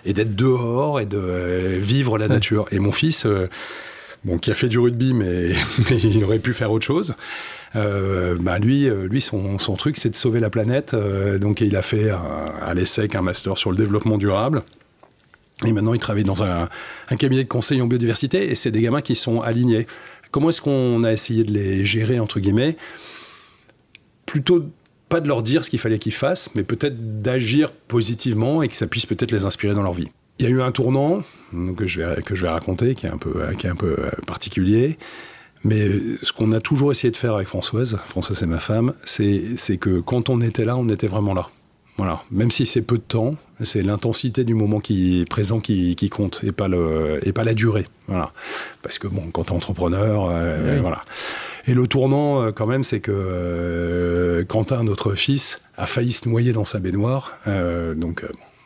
et 0.06 0.14
d'être 0.14 0.36
dehors, 0.36 1.00
et 1.00 1.06
de 1.06 1.78
vivre 1.78 2.18
la 2.18 2.28
nature. 2.28 2.66
Et 2.72 2.80
mon 2.80 2.92
fils 2.92 3.28
qui 4.36 4.52
a 4.52 4.56
fait 4.56 4.68
du 4.68 4.80
rugby, 4.80 5.14
mais, 5.14 5.52
il 5.92 6.24
aurait 6.24 6.40
pu 6.40 6.54
faire 6.54 6.72
autre 6.72 6.86
chose. 6.86 7.16
Euh, 7.76 8.36
bah 8.40 8.60
lui, 8.60 8.90
euh, 8.90 9.08
lui 9.08 9.22
son, 9.22 9.60
son 9.60 9.76
truc, 9.76 9.98
c'est 9.98 10.10
de 10.10 10.16
sauver 10.16 10.40
la 10.40 10.50
planète. 10.50 10.94
Euh, 10.94 11.38
donc, 11.40 11.62
il 11.62 11.76
a 11.78 11.82
fait 11.82 12.10
à 12.10 12.74
l'ESSEC 12.74 13.16
un 13.16 13.22
master 13.22 13.58
sur 13.58 13.72
le 13.72 13.78
développement 13.78 14.18
durable. 14.18 14.64
Et 15.66 15.72
maintenant, 15.72 15.94
il 15.94 16.00
travaille 16.00 16.24
dans 16.24 16.44
un, 16.44 16.70
un 17.10 17.16
cabinet 17.16 17.44
de 17.44 17.50
conseil 17.50 17.82
en 17.82 17.88
biodiversité. 17.88 18.52
Et 18.52 18.56
c'est 18.56 18.72
des 18.72 18.82
gamins 18.82 19.02
qui 19.02 19.16
sont 19.16 19.42
alignés. 19.42 19.88
Comment 20.32 20.50
est-ce 20.50 20.62
qu'on 20.62 21.04
a 21.04 21.12
essayé 21.12 21.44
de 21.44 21.54
les 21.54 21.86
gérer, 21.86 22.20
entre 22.20 22.40
guillemets? 22.40 22.76
Plutôt 24.26 24.66
pas 25.10 25.20
de 25.22 25.28
leur 25.28 25.42
dire 25.42 25.64
ce 25.64 25.70
qu'il 25.70 25.80
fallait 25.80 26.00
qu'ils 26.00 26.14
fassent, 26.14 26.50
mais 26.56 26.64
peut-être 26.64 27.22
d'agir 27.22 27.72
positivement 27.72 28.62
et 28.62 28.68
que 28.68 28.76
ça 28.76 28.88
puisse 28.88 29.06
peut-être 29.06 29.32
les 29.32 29.46
inspirer 29.46 29.74
dans 29.74 29.84
leur 29.84 29.94
vie. 29.94 30.10
Il 30.40 30.46
y 30.46 30.48
a 30.48 30.50
eu 30.50 30.62
un 30.62 30.72
tournant 30.72 31.22
que, 31.76 31.88
je 31.88 32.02
vais, 32.02 32.22
que 32.22 32.36
je 32.36 32.44
vais 32.44 32.50
raconter, 32.50 32.96
qui 32.96 33.08
est 33.08 33.10
un 33.10 33.18
peu, 33.18 33.42
qui 33.58 33.68
est 33.68 33.70
un 33.70 33.76
peu 33.76 33.96
euh, 33.98 34.10
particulier. 34.26 34.98
Mais 35.64 35.90
ce 36.22 36.32
qu'on 36.32 36.52
a 36.52 36.60
toujours 36.60 36.92
essayé 36.92 37.12
de 37.12 37.18
faire 37.18 37.36
avec 37.36 37.48
Françoise, 37.48 37.98
Françoise 38.06 38.38
c'est 38.38 38.46
ma 38.46 38.60
femme, 38.60 38.94
c'est 39.04 39.78
que 39.80 40.00
quand 40.00 40.30
on 40.30 40.42
était 40.42 40.66
là, 40.66 40.78
on 40.78 40.88
était 40.90 41.08
vraiment 41.08 41.34
là. 41.34 41.50
Voilà. 41.98 42.22
Même 42.30 42.52
si 42.52 42.68
c'est 42.68 42.84
peu 42.84 42.98
de 42.98 43.04
temps, 43.04 43.36
c'est 43.64 43.82
l'intensité 43.82 44.44
du 44.44 44.54
moment 44.54 44.80
qui 44.80 45.22
est 45.22 45.26
présent 45.26 45.60
qui, 45.60 45.96
qui, 45.96 46.10
compte 46.10 46.44
et 46.44 46.52
pas, 46.52 46.68
le, 46.68 47.20
et 47.24 47.34
pas 47.34 47.44
la 47.44 47.56
durée. 47.56 47.88
Voilà. 48.08 48.32
Parce 48.84 49.00
que 49.00 49.08
bon, 49.08 49.32
quand 49.34 49.46
tu 49.46 49.50
es 49.52 49.56
entrepreneur, 49.56 50.30
euh, 50.30 50.78
voilà. 50.80 51.04
Et 51.66 51.74
le 51.74 51.88
tournant, 51.88 52.44
euh, 52.44 52.52
quand 52.52 52.68
même, 52.68 52.84
c'est 52.84 53.00
que 53.00 54.46
Quentin, 54.48 54.84
notre 54.84 55.16
fils, 55.16 55.60
a 55.76 55.88
failli 55.88 56.14
se 56.14 56.30
noyer 56.30 56.54
dans 56.54 56.66
sa 56.66 56.80
baignoire. 56.80 57.36
donc, 57.46 58.22
bon, 58.22 58.30
euh, 58.30 58.57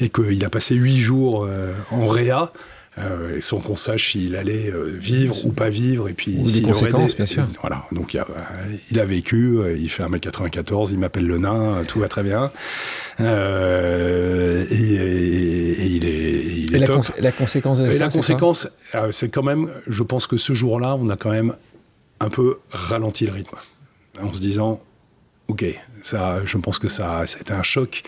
et 0.00 0.08
qu'il 0.08 0.44
a 0.44 0.50
passé 0.50 0.74
huit 0.74 1.00
jours 1.00 1.44
euh, 1.44 1.72
en 1.90 2.08
réa. 2.08 2.52
Euh, 2.96 3.38
sans 3.40 3.60
qu'on 3.60 3.76
sache 3.76 4.10
s'il 4.10 4.34
allait 4.34 4.72
vivre 4.74 5.46
ou 5.46 5.52
pas 5.52 5.68
vivre, 5.68 6.08
et 6.08 6.14
puis 6.14 6.32
des 6.32 6.62
conséquences, 6.62 7.14
bien 7.14 7.26
sûr. 7.26 7.44
Voilà, 7.60 7.86
donc 7.92 8.12
il 8.12 8.18
a, 8.18 8.26
il 8.90 8.98
a 8.98 9.04
vécu, 9.04 9.56
il 9.78 9.88
fait 9.88 10.02
1m94, 10.02 10.88
il 10.90 10.98
m'appelle 10.98 11.28
le 11.28 11.38
nain, 11.38 11.82
tout 11.86 12.00
va 12.00 12.08
très 12.08 12.24
bien. 12.24 12.50
et, 13.20 13.24
il 14.68 16.04
est, 16.04 16.44
il 16.44 16.74
et 16.74 16.78
la, 16.80 16.86
la, 17.20 17.30
conséquence 17.30 17.78
de 17.78 17.86
et 17.86 17.98
la 17.98 18.08
conséquence, 18.10 18.68
c'est 19.12 19.28
quand 19.28 19.44
même, 19.44 19.70
je 19.86 20.02
pense 20.02 20.26
que 20.26 20.36
ce 20.36 20.52
jour-là, 20.52 20.96
on 20.96 21.08
a 21.08 21.16
quand 21.16 21.30
même 21.30 21.54
un 22.18 22.30
peu 22.30 22.58
ralenti 22.70 23.26
le 23.26 23.32
rythme, 23.32 23.56
en 24.20 24.32
se 24.32 24.40
disant, 24.40 24.80
ok, 25.48 25.64
ça, 26.02 26.44
je 26.44 26.58
pense 26.58 26.78
que 26.78 26.88
ça, 26.88 27.26
ça 27.26 27.38
a 27.38 27.40
été 27.40 27.52
un 27.52 27.62
choc. 27.62 28.02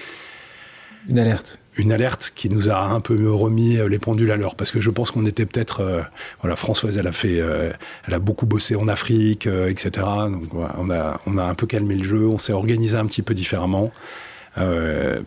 Une 1.08 1.18
alerte. 1.18 1.58
Une 1.76 1.92
alerte 1.92 2.32
qui 2.34 2.50
nous 2.50 2.68
a 2.68 2.80
un 2.80 3.00
peu 3.00 3.32
remis 3.32 3.76
euh, 3.76 3.88
les 3.88 3.98
pendules 3.98 4.30
à 4.32 4.36
l'heure, 4.36 4.54
parce 4.54 4.70
que 4.70 4.80
je 4.80 4.90
pense 4.90 5.10
qu'on 5.10 5.24
était 5.24 5.46
peut-être, 5.46 5.80
euh, 5.80 6.02
voilà, 6.40 6.56
Françoise, 6.56 6.96
elle 6.96 7.06
a 7.06 7.12
fait, 7.12 7.40
euh, 7.40 7.72
elle 8.06 8.14
a 8.14 8.18
beaucoup 8.18 8.46
bossé 8.46 8.76
en 8.76 8.88
Afrique, 8.88 9.46
etc. 9.46 10.06
Donc 10.30 10.52
on 10.54 10.90
a, 10.90 11.20
on 11.26 11.38
a 11.38 11.44
un 11.44 11.54
peu 11.54 11.66
calmé 11.66 11.94
le 11.94 12.04
jeu, 12.04 12.26
on 12.26 12.38
s'est 12.38 12.52
organisé 12.52 12.96
un 12.96 13.06
petit 13.06 13.22
peu 13.22 13.34
différemment 13.34 13.92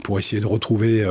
pour 0.04 0.20
essayer 0.20 0.42
de 0.42 0.48
retrouver 0.48 1.04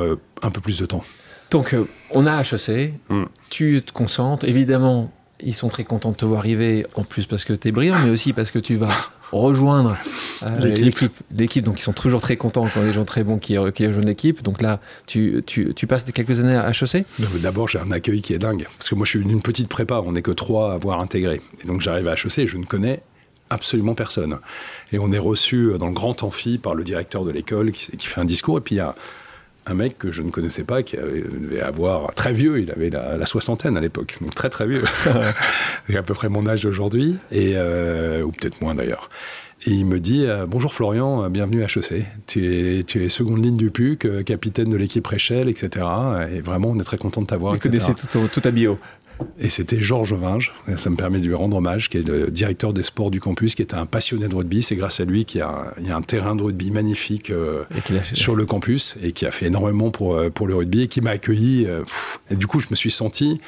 un 0.43 0.51
peu 0.51 0.61
plus 0.61 0.79
de 0.79 0.87
temps. 0.87 1.03
Donc 1.51 1.75
on 2.11 2.27
a 2.27 2.43
HEC, 2.43 2.93
mm. 3.09 3.25
tu 3.51 3.83
te 3.85 3.93
concentres, 3.93 4.47
évidemment, 4.47 5.11
ils 5.41 5.55
sont 5.55 5.69
très 5.69 5.85
contents 5.85 6.13
de 6.13 6.17
te 6.17 6.25
voir 6.25 6.41
arriver, 6.41 6.87
en 6.95 7.03
plus 7.03 7.27
parce 7.27 7.45
que 7.45 7.53
tu 7.53 7.69
es 7.69 7.73
brillant, 7.73 7.99
mais 8.05 8.11
aussi 8.11 8.33
parce 8.33 8.51
que 8.51 8.59
tu 8.59 8.77
vas 8.77 8.95
rejoindre 9.33 9.97
euh, 10.43 10.59
l'équipe. 10.61 11.13
L'équipe, 11.35 11.65
donc 11.65 11.79
ils 11.81 11.83
sont 11.83 11.93
toujours 11.93 12.21
très 12.21 12.37
contents 12.37 12.69
quand 12.73 12.83
des 12.83 12.93
gens 12.93 13.05
très 13.05 13.25
bons 13.25 13.39
qui, 13.39 13.57
qui 13.75 13.87
rejoignent 13.87 14.07
l'équipe. 14.07 14.43
Donc 14.43 14.63
là, 14.63 14.81
tu, 15.07 15.43
tu, 15.47 15.75
tu, 15.75 15.87
passes 15.87 16.05
quelques 16.05 16.41
années 16.41 16.57
à 16.57 16.71
HEC 16.71 17.05
D'abord, 17.41 17.69
j'ai 17.69 17.79
un 17.79 17.91
accueil 17.91 18.23
qui 18.23 18.35
est 18.35 18.39
dingue. 18.39 18.67
Parce 18.79 18.91
que 18.91 18.95
moi, 18.95 19.05
je 19.05 19.11
suis 19.11 19.21
une 19.21 19.43
petite 19.43 19.69
prépa, 19.69 20.03
on 20.05 20.13
n'est 20.13 20.23
que 20.23 20.31
trois 20.31 20.73
à 20.73 20.75
avoir 20.75 21.01
intégré. 21.01 21.41
Et 21.63 21.67
donc 21.67 21.81
j'arrive 21.81 22.09
à 22.09 22.15
HEC 22.15 22.39
et 22.39 22.47
je 22.47 22.59
ne 22.59 22.65
connais 22.65 23.03
absolument 23.51 23.95
personne. 23.95 24.39
Et 24.93 24.99
on 24.99 25.13
est 25.13 25.19
reçu 25.19 25.73
dans 25.79 25.87
le 25.87 25.93
grand 25.93 26.23
amphi 26.23 26.59
par 26.59 26.75
le 26.75 26.85
directeur 26.85 27.25
de 27.25 27.31
l'école 27.31 27.73
qui, 27.73 27.97
qui 27.97 28.07
fait 28.07 28.21
un 28.21 28.25
discours. 28.25 28.59
Et 28.59 28.61
puis 28.61 28.77
il 28.77 28.79
y 28.79 28.83
a 28.83 28.95
un 29.67 29.75
mec 29.75 29.99
que 29.99 30.11
je 30.11 30.23
ne 30.23 30.31
connaissais 30.31 30.65
pas, 30.65 30.83
qui 30.83 30.97
devait 30.97 31.61
avoir 31.61 32.15
très 32.15 32.33
vieux, 32.33 32.61
il 32.61 32.71
avait 32.71 32.91
la, 32.91 33.27
soixantaine 33.27 33.77
à 33.77 33.81
l'époque, 33.81 34.19
donc 34.21 34.35
très 34.35 34.51
très 34.51 34.67
vieux, 34.67 34.83
c'est 35.89 35.97
à 35.97 36.03
peu 36.03 36.15
près 36.15 36.29
mon 36.29 36.47
âge 36.47 36.63
d'aujourd'hui, 36.63 37.17
et 37.31 37.53
euh, 37.57 38.23
ou 38.23 38.33
peut-être 38.33 38.61
moins 38.61 38.75
d'ailleurs. 38.75 39.09
Et 39.65 39.71
il 39.71 39.87
me 39.87 40.01
dit 40.01 40.27
euh, 40.27 40.45
Bonjour 40.47 40.75
Florian, 40.75 41.31
bienvenue 41.31 41.63
à 41.63 41.67
HEC. 41.67 42.05
Tu 42.27 42.79
es, 42.79 42.83
tu 42.83 43.05
es 43.05 43.09
seconde 43.09 43.45
ligne 43.45 43.57
du 43.57 43.71
PUC, 43.71 44.05
euh, 44.05 44.25
capitaine 44.25 44.69
de 44.69 44.77
l'équipe 44.77 45.07
Réchelle, 45.07 45.49
etc. 45.49 45.87
Et 46.35 46.41
vraiment, 46.41 46.71
on 46.71 46.81
est 46.81 46.85
très 46.85 46.99
content 46.99 47.23
de 47.23 47.27
t'avoir. 47.27 47.55
Vous 47.55 47.61
connaissez 47.61 47.95
tout, 47.95 48.27
tout, 48.27 48.41
ta 48.41 48.51
bio 48.51 48.77
et 49.39 49.49
c'était 49.49 49.81
Georges 49.81 50.15
Vinge, 50.15 50.53
ça 50.77 50.91
me 50.91 50.97
permet 50.97 51.19
de 51.19 51.27
lui 51.27 51.35
rendre 51.35 51.57
hommage, 51.57 51.89
qui 51.91 51.99
est 51.99 52.07
le 52.07 52.31
directeur 52.31 52.73
des 52.73 52.83
sports 52.83 53.11
du 53.11 53.21
campus, 53.21 53.55
qui 53.55 53.63
était 53.63 53.75
un 53.75 53.87
passionné 53.87 54.29
de 54.29 54.35
rugby. 54.35 54.63
C'est 54.63 54.77
grâce 54.77 55.01
à 55.01 55.05
lui 55.05 55.25
qu'il 55.25 55.41
y, 55.41 55.43
a 55.43 55.97
un 55.97 56.03
terrain 56.03 56.37
de 56.37 56.43
rugby 56.43 56.71
magnifique 56.71 57.31
euh, 57.31 57.65
sur 58.13 58.37
le 58.37 58.45
campus 58.47 58.97
et 59.03 59.13
qui 59.13 59.27
a 59.27 59.31
fait 59.31 59.47
énormément 59.47 59.91
pour, 59.91 60.15
euh, 60.15 60.31
pour 60.31 60.47
le 60.47 60.55
rugby 60.55 60.83
et 60.83 60.89
qui 60.89 61.01
m'a 61.01 61.11
accueilli. 61.11 61.67
Euh, 61.67 61.83
et 62.31 62.37
du 62.37 62.47
coup, 62.47 62.61
je 62.61 62.69
me 62.71 62.77
suis 62.77 62.91
senti 62.91 63.41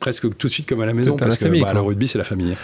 presque 0.00 0.22
tout 0.36 0.46
de 0.46 0.52
suite 0.52 0.68
comme 0.68 0.80
à 0.80 0.86
la 0.86 0.94
maison 0.94 1.16
parce 1.16 1.38
que 1.38 1.60
bah, 1.60 1.72
le 1.72 1.80
rugby, 1.80 2.08
c'est 2.08 2.18
la 2.18 2.24
famille. 2.24 2.56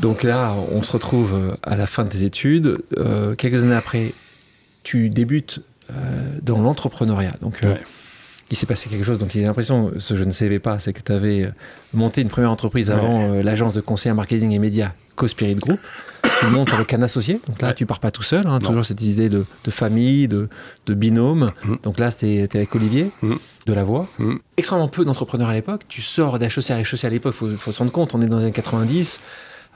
Donc 0.00 0.22
là, 0.22 0.56
on 0.72 0.82
se 0.82 0.92
retrouve 0.92 1.56
à 1.62 1.76
la 1.76 1.86
fin 1.86 2.04
de 2.04 2.10
tes 2.10 2.24
études. 2.24 2.78
quelques 3.38 3.64
années 3.64 3.74
après, 3.74 4.12
tu 4.82 5.10
débutes 5.10 5.60
dans 6.42 6.60
l'entrepreneuriat. 6.60 7.36
Donc, 7.40 7.60
il 8.50 8.56
s'est 8.56 8.66
passé 8.66 8.88
quelque 8.88 9.04
chose. 9.04 9.18
Donc, 9.18 9.34
a 9.34 9.40
l'impression, 9.40 9.92
ce 9.98 10.14
que 10.14 10.18
je 10.18 10.24
ne 10.24 10.30
savais 10.30 10.58
pas, 10.58 10.78
c'est 10.78 10.92
que 10.92 11.00
tu 11.02 11.12
avais 11.12 11.44
euh, 11.44 11.50
monté 11.94 12.20
une 12.20 12.28
première 12.28 12.50
entreprise 12.50 12.90
avant 12.90 13.20
euh, 13.20 13.42
l'agence 13.42 13.74
de 13.74 13.80
conseil 13.80 14.12
en 14.12 14.14
marketing 14.14 14.52
et 14.52 14.58
médias 14.58 14.92
Cospirit 15.16 15.54
Group. 15.56 15.80
Tu 16.40 16.46
montes 16.46 16.72
avec 16.72 16.92
un 16.92 17.02
associé. 17.02 17.40
Donc 17.46 17.60
là, 17.62 17.72
tu 17.72 17.86
pars 17.86 17.98
pas 17.98 18.10
tout 18.10 18.22
seul. 18.22 18.46
Hein, 18.46 18.58
toujours 18.58 18.84
cette 18.84 19.00
idée 19.00 19.28
de, 19.28 19.44
famille, 19.70 20.28
de, 20.28 20.48
binôme. 20.88 21.52
Mm. 21.64 21.74
Donc 21.82 21.98
là, 21.98 22.10
c'était 22.10 22.48
avec 22.54 22.74
Olivier 22.74 23.10
mm. 23.22 23.34
de 23.66 23.72
la 23.72 23.84
voix. 23.84 24.06
Mm. 24.18 24.34
Extrêmement 24.56 24.88
peu 24.88 25.04
d'entrepreneurs 25.04 25.48
à 25.48 25.54
l'époque. 25.54 25.82
Tu 25.88 26.02
sors 26.02 26.38
d'HEC 26.38 26.70
à 26.70 26.80
HEC 26.80 27.04
à 27.04 27.08
l'époque, 27.08 27.34
il 27.42 27.56
faut, 27.56 27.72
se 27.72 27.78
rendre 27.78 27.92
compte, 27.92 28.14
on 28.14 28.20
est 28.20 28.26
dans 28.26 28.38
les 28.38 28.44
années 28.44 28.52
90. 28.52 29.20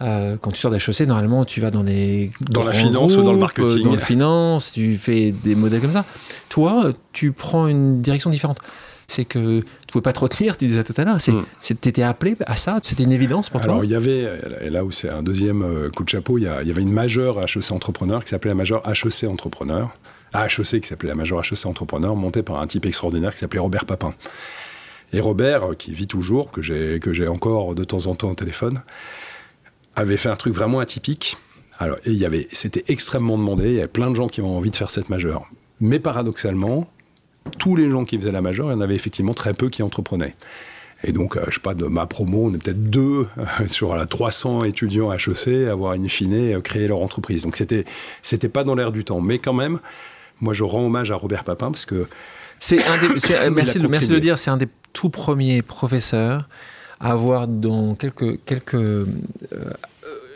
Euh, 0.02 0.36
quand 0.40 0.50
tu 0.50 0.58
sors 0.58 0.70
d'HEC, 0.70 1.06
normalement, 1.06 1.44
tu 1.44 1.60
vas 1.60 1.70
dans 1.70 1.82
les. 1.82 2.30
Dans 2.40 2.64
la 2.64 2.72
finance 2.72 3.16
ou 3.16 3.22
dans 3.22 3.32
le 3.32 3.38
marketing. 3.38 3.84
Dans 3.84 3.94
la 3.94 4.00
finance, 4.00 4.72
tu 4.72 4.96
fais 4.96 5.32
des 5.32 5.54
modèles 5.54 5.80
comme 5.80 5.92
ça. 5.92 6.04
Toi, 6.48 6.92
tu 7.12 7.32
prends 7.32 7.66
une 7.66 8.00
direction 8.00 8.30
différente. 8.30 8.58
C'est 9.06 9.24
que 9.24 9.60
tu 9.60 9.92
pouvais 9.92 10.02
pas 10.02 10.12
te 10.12 10.20
retenir, 10.20 10.56
tu 10.56 10.66
disais 10.66 10.84
tout 10.84 10.94
à 10.96 11.04
l'heure. 11.04 11.18
Tu 11.18 11.72
étais 11.72 12.02
appelé 12.02 12.36
à 12.46 12.54
ça, 12.54 12.78
c'était 12.82 13.02
une 13.02 13.12
évidence 13.12 13.50
pour 13.50 13.60
toi 13.60 13.72
Alors, 13.72 13.84
il 13.84 13.90
y 13.90 13.96
avait, 13.96 14.40
et 14.60 14.68
là 14.68 14.84
où 14.84 14.92
c'est 14.92 15.10
un 15.10 15.22
deuxième 15.22 15.62
euh, 15.62 15.90
coup 15.90 16.04
de 16.04 16.08
chapeau, 16.08 16.38
il 16.38 16.44
y, 16.44 16.50
il 16.62 16.68
y 16.68 16.70
avait 16.70 16.82
une 16.82 16.92
majeure 16.92 17.42
HEC 17.42 17.72
Entrepreneur 17.72 18.22
qui 18.22 18.30
s'appelait 18.30 18.50
la 18.50 18.54
majeure 18.54 18.82
HEC 18.88 19.28
Entrepreneur. 19.28 19.90
À 20.32 20.46
HEC 20.46 20.80
qui 20.80 20.86
s'appelait 20.86 21.08
la 21.08 21.16
majeure 21.16 21.40
HEC 21.40 21.66
Entrepreneur, 21.66 22.14
montée 22.14 22.44
par 22.44 22.60
un 22.60 22.68
type 22.68 22.86
extraordinaire 22.86 23.32
qui 23.32 23.38
s'appelait 23.38 23.58
Robert 23.58 23.84
Papin. 23.84 24.14
Et 25.12 25.20
Robert, 25.20 25.76
qui 25.76 25.92
vit 25.92 26.06
toujours, 26.06 26.52
que 26.52 26.62
j'ai, 26.62 27.00
que 27.00 27.12
j'ai 27.12 27.26
encore 27.26 27.74
de 27.74 27.82
temps 27.82 28.06
en 28.06 28.14
temps 28.14 28.30
au 28.30 28.34
téléphone, 28.34 28.80
avait 29.96 30.16
fait 30.16 30.28
un 30.28 30.36
truc 30.36 30.54
vraiment 30.54 30.80
atypique. 30.80 31.36
Alors, 31.78 31.96
et 32.04 32.10
il 32.10 32.18
y 32.18 32.26
avait, 32.26 32.46
c'était 32.52 32.84
extrêmement 32.88 33.38
demandé. 33.38 33.68
Il 33.68 33.74
y 33.74 33.78
avait 33.78 33.88
plein 33.88 34.10
de 34.10 34.16
gens 34.16 34.28
qui 34.28 34.40
ont 34.40 34.56
envie 34.56 34.70
de 34.70 34.76
faire 34.76 34.90
cette 34.90 35.08
majeure. 35.08 35.48
Mais 35.80 35.98
paradoxalement, 35.98 36.90
tous 37.58 37.76
les 37.76 37.90
gens 37.90 38.04
qui 38.04 38.18
faisaient 38.18 38.32
la 38.32 38.42
majeure, 38.42 38.68
il 38.70 38.74
y 38.74 38.76
en 38.76 38.80
avait 38.80 38.94
effectivement 38.94 39.34
très 39.34 39.54
peu 39.54 39.70
qui 39.70 39.82
entreprenaient. 39.82 40.34
Et 41.02 41.12
donc, 41.12 41.36
euh, 41.36 41.44
je 41.48 41.54
sais 41.54 41.60
pas, 41.60 41.74
de 41.74 41.86
ma 41.86 42.06
promo, 42.06 42.46
on 42.46 42.52
est 42.52 42.62
peut-être 42.62 42.90
deux 42.90 43.26
euh, 43.38 43.68
sur 43.68 43.96
la 43.96 44.04
300 44.04 44.64
étudiants 44.64 45.10
HEC 45.12 45.66
à 45.66 45.72
avoir, 45.72 45.92
in 45.92 46.08
fine, 46.08 46.34
euh, 46.34 46.60
créé 46.60 46.86
leur 46.88 47.00
entreprise. 47.00 47.44
Donc, 47.44 47.56
c'était, 47.56 47.86
c'était 48.22 48.50
pas 48.50 48.64
dans 48.64 48.74
l'air 48.74 48.92
du 48.92 49.04
temps. 49.04 49.22
Mais 49.22 49.38
quand 49.38 49.54
même, 49.54 49.80
moi, 50.42 50.52
je 50.52 50.62
rends 50.62 50.84
hommage 50.84 51.10
à 51.10 51.16
Robert 51.16 51.44
Papin 51.44 51.70
parce 51.70 51.86
que. 51.86 52.06
C'est 52.58 52.84
un 52.84 52.98
merci, 53.50 53.78
merci 53.78 54.08
de 54.08 54.14
le 54.14 54.20
dire, 54.20 54.38
c'est 54.38 54.50
un 54.50 54.58
des 54.58 54.68
tout 54.92 55.08
premiers 55.08 55.62
professeurs 55.62 56.46
avoir 57.00 57.48
dans 57.48 57.94
quelques, 57.94 58.44
quelques 58.44 58.74
euh, 58.74 59.06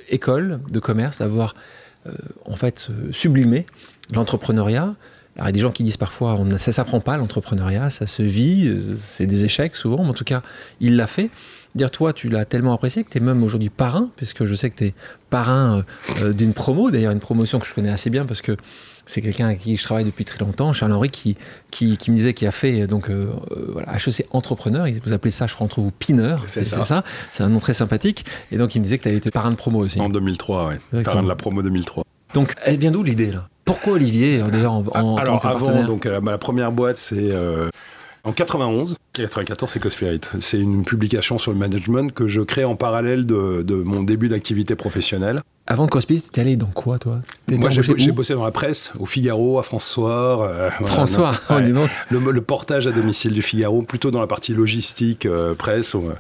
écoles 0.09 0.61
de 0.71 0.79
commerce, 0.81 1.21
avoir 1.21 1.55
en 2.45 2.57
fait 2.57 2.91
sublimer 3.13 3.65
l'entrepreneuriat. 4.13 4.83
Alors, 4.83 4.97
il 5.37 5.45
y 5.47 5.49
a 5.49 5.53
des 5.53 5.61
gens 5.61 5.73
qui 5.73 5.85
disent 5.85 5.97
parfois, 5.97 6.39
ça 6.59 6.71
s'apprend 6.71 7.01
pas 7.01 7.17
l'entrepreneuriat, 7.17 7.89
ça 7.89 8.07
se 8.07 8.23
vit, 8.23 8.95
c'est 8.95 9.27
des 9.27 9.47
échecs 9.47 9.75
souvent, 9.75 10.03
mais 10.03 10.11
en 10.11 10.15
tout 10.15 10.25
cas, 10.25 10.43
il 10.81 10.97
l'a 10.97 11.07
fait. 11.07 11.31
Dire, 11.75 11.91
toi, 11.91 12.13
tu 12.13 12.29
l'as 12.29 12.45
tellement 12.45 12.75
apprécié 12.75 13.05
que 13.05 13.11
tu 13.11 13.17
es 13.17 13.21
même 13.21 13.43
aujourd'hui 13.43 13.71
parrain, 13.71 14.11
puisque 14.17 14.45
je 14.45 14.55
sais 14.55 14.69
que 14.69 14.77
tu 14.77 14.85
es 14.85 14.95
parrain 15.31 15.85
d'une 16.35 16.53
promo, 16.53 16.91
d'ailleurs 16.91 17.13
une 17.13 17.21
promotion 17.21 17.59
que 17.59 17.67
je 17.67 17.73
connais 17.73 17.91
assez 17.91 18.11
bien 18.11 18.27
parce 18.27 18.43
que 18.43 18.57
c'est 19.07 19.21
quelqu'un 19.21 19.47
avec 19.47 19.61
qui 19.61 19.77
je 19.77 19.85
travaille 19.85 20.05
depuis 20.05 20.25
très 20.25 20.39
longtemps, 20.39 20.73
Charles-Henri, 20.73 21.11
qui, 21.11 21.37
qui, 21.71 22.11
me 22.11 22.17
disait 22.17 22.35
qu'il 22.35 22.49
a 22.49 22.53
fait 22.53 22.87
donc 22.87 23.11
euh, 23.11 23.29
euh, 23.51 23.71
voilà, 23.73 23.95
HEC 23.95 24.27
entrepreneur. 24.31 24.87
Vous 25.05 25.13
appelez 25.13 25.31
ça, 25.31 25.47
je 25.47 25.55
crois, 25.55 25.65
entre 25.65 25.81
vous, 25.81 25.91
pineur. 25.91 26.43
C'est 26.47 26.65
ça. 26.65 27.05
C'est 27.31 27.43
un 27.43 27.49
nom 27.49 27.59
très 27.59 27.75
sympathique. 27.75 28.25
Et 28.51 28.57
donc, 28.57 28.75
il 28.75 28.79
me 28.79 28.85
disait 28.85 28.99
que 28.99 29.03
tu 29.03 29.09
avais 29.09 29.19
été 29.19 29.31
parrain 29.31 29.51
de 29.51 29.57
promo 29.57 29.81
aussi. 29.81 30.01
En 30.01 30.09
2003, 30.09 30.73
oui. 30.93 31.03
Parrain 31.03 31.23
de 31.23 31.29
la 31.29 31.37
promo 31.37 31.63
2003. 31.63 32.05
Donc, 32.35 32.55
elle 32.65 32.79
vient 32.79 32.91
d'où 32.91 33.03
l'idée 33.03 33.31
là? 33.31 33.49
Pourquoi 33.65 33.95
Olivier, 33.95 34.43
d'ailleurs, 34.43 34.75
en, 34.75 34.85
en, 34.95 35.17
Alors, 35.17 35.41
tant 35.41 35.49
que 35.49 35.55
avant, 35.55 35.85
donc, 35.85 36.05
la, 36.05 36.39
première 36.39 36.73
boîte, 36.73 36.99
c'est 36.99 37.33
en 38.25 38.33
91, 38.33 38.97
94, 39.13 39.71
c'est 39.71 39.81
Cospirit. 39.81 40.21
C'est 40.41 40.59
une 40.59 40.85
publication 40.85 41.37
sur 41.37 41.53
le 41.53 41.59
management 41.59 42.13
que 42.13 42.27
je 42.27 42.41
crée 42.41 42.65
en 42.65 42.75
parallèle 42.75 43.27
de, 43.27 43.83
mon 43.85 44.03
début 44.03 44.29
d'activité 44.29 44.77
professionnelle. 44.77 45.43
Avant 45.67 45.87
Cospirit, 45.87 46.23
t'es 46.31 46.43
allé 46.43 46.57
dans 46.57 46.67
quoi, 46.67 46.99
toi? 46.99 47.21
Moi, 47.51 47.71
j'ai 47.71 48.13
bossé 48.13 48.35
dans 48.35 48.45
la 48.45 48.51
presse, 48.51 48.93
au 49.01 49.07
Figaro, 49.07 49.59
à 49.59 49.63
François. 49.63 50.47
Euh, 50.47 50.71
François, 50.71 51.33
oh, 51.49 51.55
le, 52.11 52.41
portage 52.43 52.87
à 52.87 52.93
domicile 52.93 53.33
du 53.33 53.41
Figaro, 53.41 53.81
plutôt 53.81 54.11
dans 54.11 54.21
la 54.21 54.27
partie 54.27 54.53
logistique, 54.53 55.25
euh, 55.25 55.55
presse. 55.55 55.95
Euh, 55.95 56.13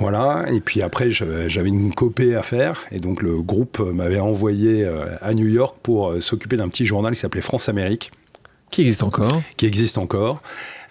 voilà. 0.00 0.46
Et 0.50 0.60
puis 0.60 0.82
après, 0.82 1.12
j'avais 1.12 1.68
une 1.68 1.94
copée 1.94 2.34
à 2.34 2.42
faire. 2.42 2.80
Et 2.90 2.98
donc, 2.98 3.22
le 3.22 3.40
groupe 3.40 3.78
m'avait 3.78 4.18
envoyé 4.18 4.84
à 5.20 5.32
New 5.32 5.46
York 5.46 5.76
pour 5.84 6.20
s'occuper 6.20 6.56
d'un 6.56 6.68
petit 6.68 6.84
journal 6.84 7.14
qui 7.14 7.20
s'appelait 7.20 7.40
France 7.40 7.68
Amérique. 7.68 8.10
Qui 8.72 8.80
existe 8.80 9.04
encore? 9.04 9.42
Qui 9.56 9.66
existe 9.66 9.98
encore. 9.98 10.42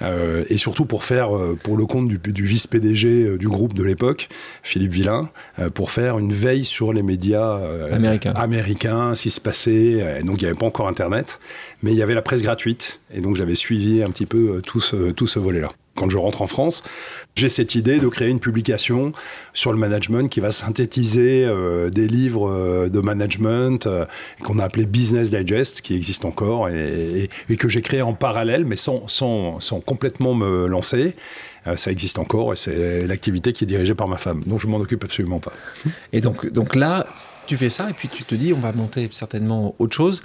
Euh, 0.02 0.44
et 0.50 0.58
surtout 0.58 0.86
pour 0.86 1.04
faire, 1.04 1.36
euh, 1.36 1.58
pour 1.62 1.78
le 1.78 1.86
compte 1.86 2.08
du, 2.08 2.46
vice-PDG 2.46 3.08
euh, 3.08 3.38
du 3.38 3.48
groupe 3.48 3.74
de 3.74 3.84
l'époque, 3.84 4.30
Philippe 4.64 4.92
Villain, 4.92 5.30
pour 5.74 5.92
faire 5.92 6.18
une 6.18 6.32
veille 6.32 6.66
sur 6.66 6.94
les 6.94 7.04
médias 7.04 7.60
américains, 7.92 8.34
américains 8.36 9.14
qui 9.16 9.30
se 9.30 9.40
passait. 9.40 10.22
donc 10.24 10.42
il 10.42 10.46
n'y 10.46 10.50
avait 10.50 10.58
pas 10.58 10.66
encore 10.66 10.88
Internet, 10.88 11.40
mais 11.84 11.92
il 11.92 11.98
y 11.98 12.02
avait 12.02 12.14
la 12.14 12.22
presse 12.22 12.42
gratuite. 12.42 13.02
Et 13.14 13.22
donc 13.22 13.36
j'avais 13.36 13.56
suivi 13.56 14.04
un 14.04 14.10
petit 14.10 14.26
peu 14.26 14.62
tout 14.66 14.82
ce, 14.82 15.12
tout 15.12 15.28
ce 15.28 15.40
volet-là. 15.40 15.72
Quand 15.96 16.10
je 16.10 16.18
rentre 16.18 16.42
en 16.42 16.48
France, 16.48 16.84
j'ai 17.36 17.50
cette 17.50 17.76
idée 17.76 18.00
de 18.00 18.08
créer 18.08 18.30
une 18.30 18.40
publication 18.40 19.12
sur 19.54 19.74
le 19.74 19.78
management 19.78 20.30
qui 20.30 20.40
va 20.40 20.52
synthétiser 20.52 21.46
euh, 21.46 21.90
des 21.90 22.08
livres 22.08 22.50
euh, 22.50 22.90
de 22.90 23.00
management 23.02 23.88
euh, 23.88 24.06
qu'on 24.42 24.58
a 24.60 24.64
appelé 24.64 24.86
Business 24.86 25.32
Digest, 25.32 25.82
qui 25.82 25.96
existe 25.96 26.24
encore 26.24 26.70
et, 26.70 27.30
que 27.58 27.68
j'ai 27.68 27.82
créé 27.82 28.02
en 28.02 28.14
parallèle, 28.14 28.66
mais 28.66 28.78
sans, 28.78 29.08
sans, 29.08 29.60
sans 29.60 29.82
complètement 29.92 30.34
me 30.34 30.68
lancer. 30.68 31.16
ça 31.76 31.92
existe 31.92 32.20
encore 32.20 32.54
et 32.54 32.56
c'est 32.56 33.02
l'activité 33.08 33.54
qui 33.54 33.66
est 33.66 33.68
dirigée 33.68 33.96
par 33.96 34.08
ma 34.08 34.18
femme. 34.18 34.44
Donc 34.46 34.60
je 34.60 34.68
m'en 34.68 34.78
occupe 34.78 35.04
absolument 35.04 35.40
pas. 35.40 35.54
Et 36.14 36.22
donc, 36.22 36.52
donc 36.52 36.76
là, 36.76 37.06
tu 37.48 37.58
fais 37.58 37.70
ça 37.70 37.90
et 37.90 37.94
puis 37.94 38.08
tu 38.08 38.24
te 38.24 38.36
dis, 38.36 38.54
on 38.54 38.60
va 38.60 38.72
monter 38.74 39.10
certainement 39.12 39.76
autre 39.80 39.96
chose. 39.96 40.24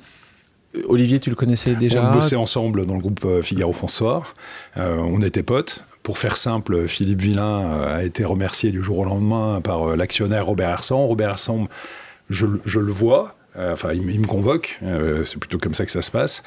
Olivier, 0.89 1.21
tu 1.21 1.31
le 1.31 1.37
connaissais 1.37 1.75
déjà 1.75 2.11
On 2.11 2.13
bossait 2.13 2.37
ensemble 2.37 2.87
dans 2.87 2.95
le 2.95 3.01
groupe 3.01 3.43
Figaro 3.43 3.73
François. 3.73 4.23
on 4.77 5.21
était 5.23 5.43
potes. 5.43 5.85
Pour 6.07 6.19
faire 6.19 6.37
simple, 6.37 6.87
Philippe 6.87 7.21
Villain 7.21 7.63
euh, 7.63 7.99
a 7.99 8.05
été 8.05 8.25
remercié 8.25 8.71
du 8.71 8.81
jour 8.81 8.99
au 9.01 9.05
lendemain 9.05 9.61
par 9.61 9.91
euh, 9.91 9.97
l'actionnaire 9.97 10.47
Robert 10.47 10.71
Hersan. 10.71 11.05
Robert 11.05 11.31
Hersan, 11.31 11.67
je, 12.31 12.47
le 12.47 12.93
vois, 12.93 13.35
euh, 13.57 13.73
enfin, 13.73 13.93
il, 13.93 14.21
me 14.21 14.25
convoque, 14.25 14.79
c'est 15.25 15.37
plutôt 15.41 15.59
comme 15.59 15.75
ça 15.75 15.85
que 15.85 15.91
ça 15.91 16.03
se 16.03 16.13
passe. 16.13 16.45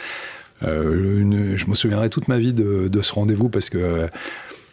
Je 0.62 1.70
me 1.70 1.76
souviendrai 1.76 2.10
toute 2.10 2.28
ma 2.28 2.38
vie 2.38 2.54
de, 2.54 3.02
ce 3.02 3.14
rendez-vous 3.14 3.50
parce 3.50 3.70
que 3.70 4.08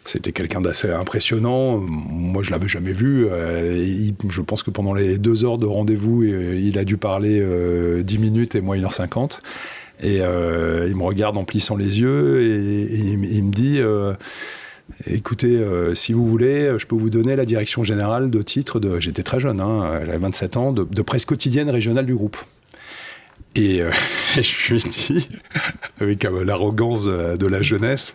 c'était 0.05 0.31
quelqu'un 0.31 0.61
d'assez 0.61 0.89
impressionnant. 0.89 1.77
Moi, 1.77 2.43
je 2.43 2.51
l'avais 2.51 2.67
jamais 2.67 2.91
vu. 2.91 3.27
je 3.27 4.41
pense 4.41 4.63
que 4.63 4.71
pendant 4.71 4.93
les 4.93 5.17
deux 5.17 5.43
heures 5.45 5.57
de 5.57 5.65
rendez-vous, 5.65 6.23
il 6.23 6.77
a 6.77 6.83
dû 6.83 6.97
parler 6.97 7.43
dix 8.03 8.19
minutes 8.19 8.55
et 8.55 8.61
moi 8.61 8.77
1h50. 8.77 9.39
Et 10.03 10.17
il 10.17 10.95
me 10.95 11.03
regarde 11.03 11.37
en 11.37 11.45
plissant 11.45 11.75
les 11.75 11.99
yeux 11.99 12.41
et, 12.41 12.95
il, 13.11 13.43
me 13.43 13.51
dit 13.51 13.81
Écoutez, 15.05 15.57
euh, 15.57 15.93
si 15.93 16.13
vous 16.13 16.25
voulez, 16.25 16.73
je 16.77 16.85
peux 16.85 16.95
vous 16.95 17.09
donner 17.09 17.35
la 17.35 17.45
direction 17.45 17.83
générale 17.83 18.29
de 18.29 18.41
titre. 18.41 18.79
J'étais 18.99 19.23
très 19.23 19.39
jeune, 19.39 19.59
hein, 19.59 20.01
j'avais 20.05 20.17
27 20.17 20.57
ans, 20.57 20.71
de, 20.71 21.01
presse 21.01 21.25
quotidienne 21.25 21.69
régionale 21.69 22.05
du 22.05 22.15
groupe. 22.15 22.37
Et 23.57 23.81
euh, 23.81 23.91
je 24.35 24.73
lui 24.73 24.79
ai 24.79 24.89
dit, 24.89 25.29
avec 25.99 26.23
l'arrogance 26.23 27.05
de, 27.05 27.45
la 27.47 27.61
jeunesse, 27.61 28.13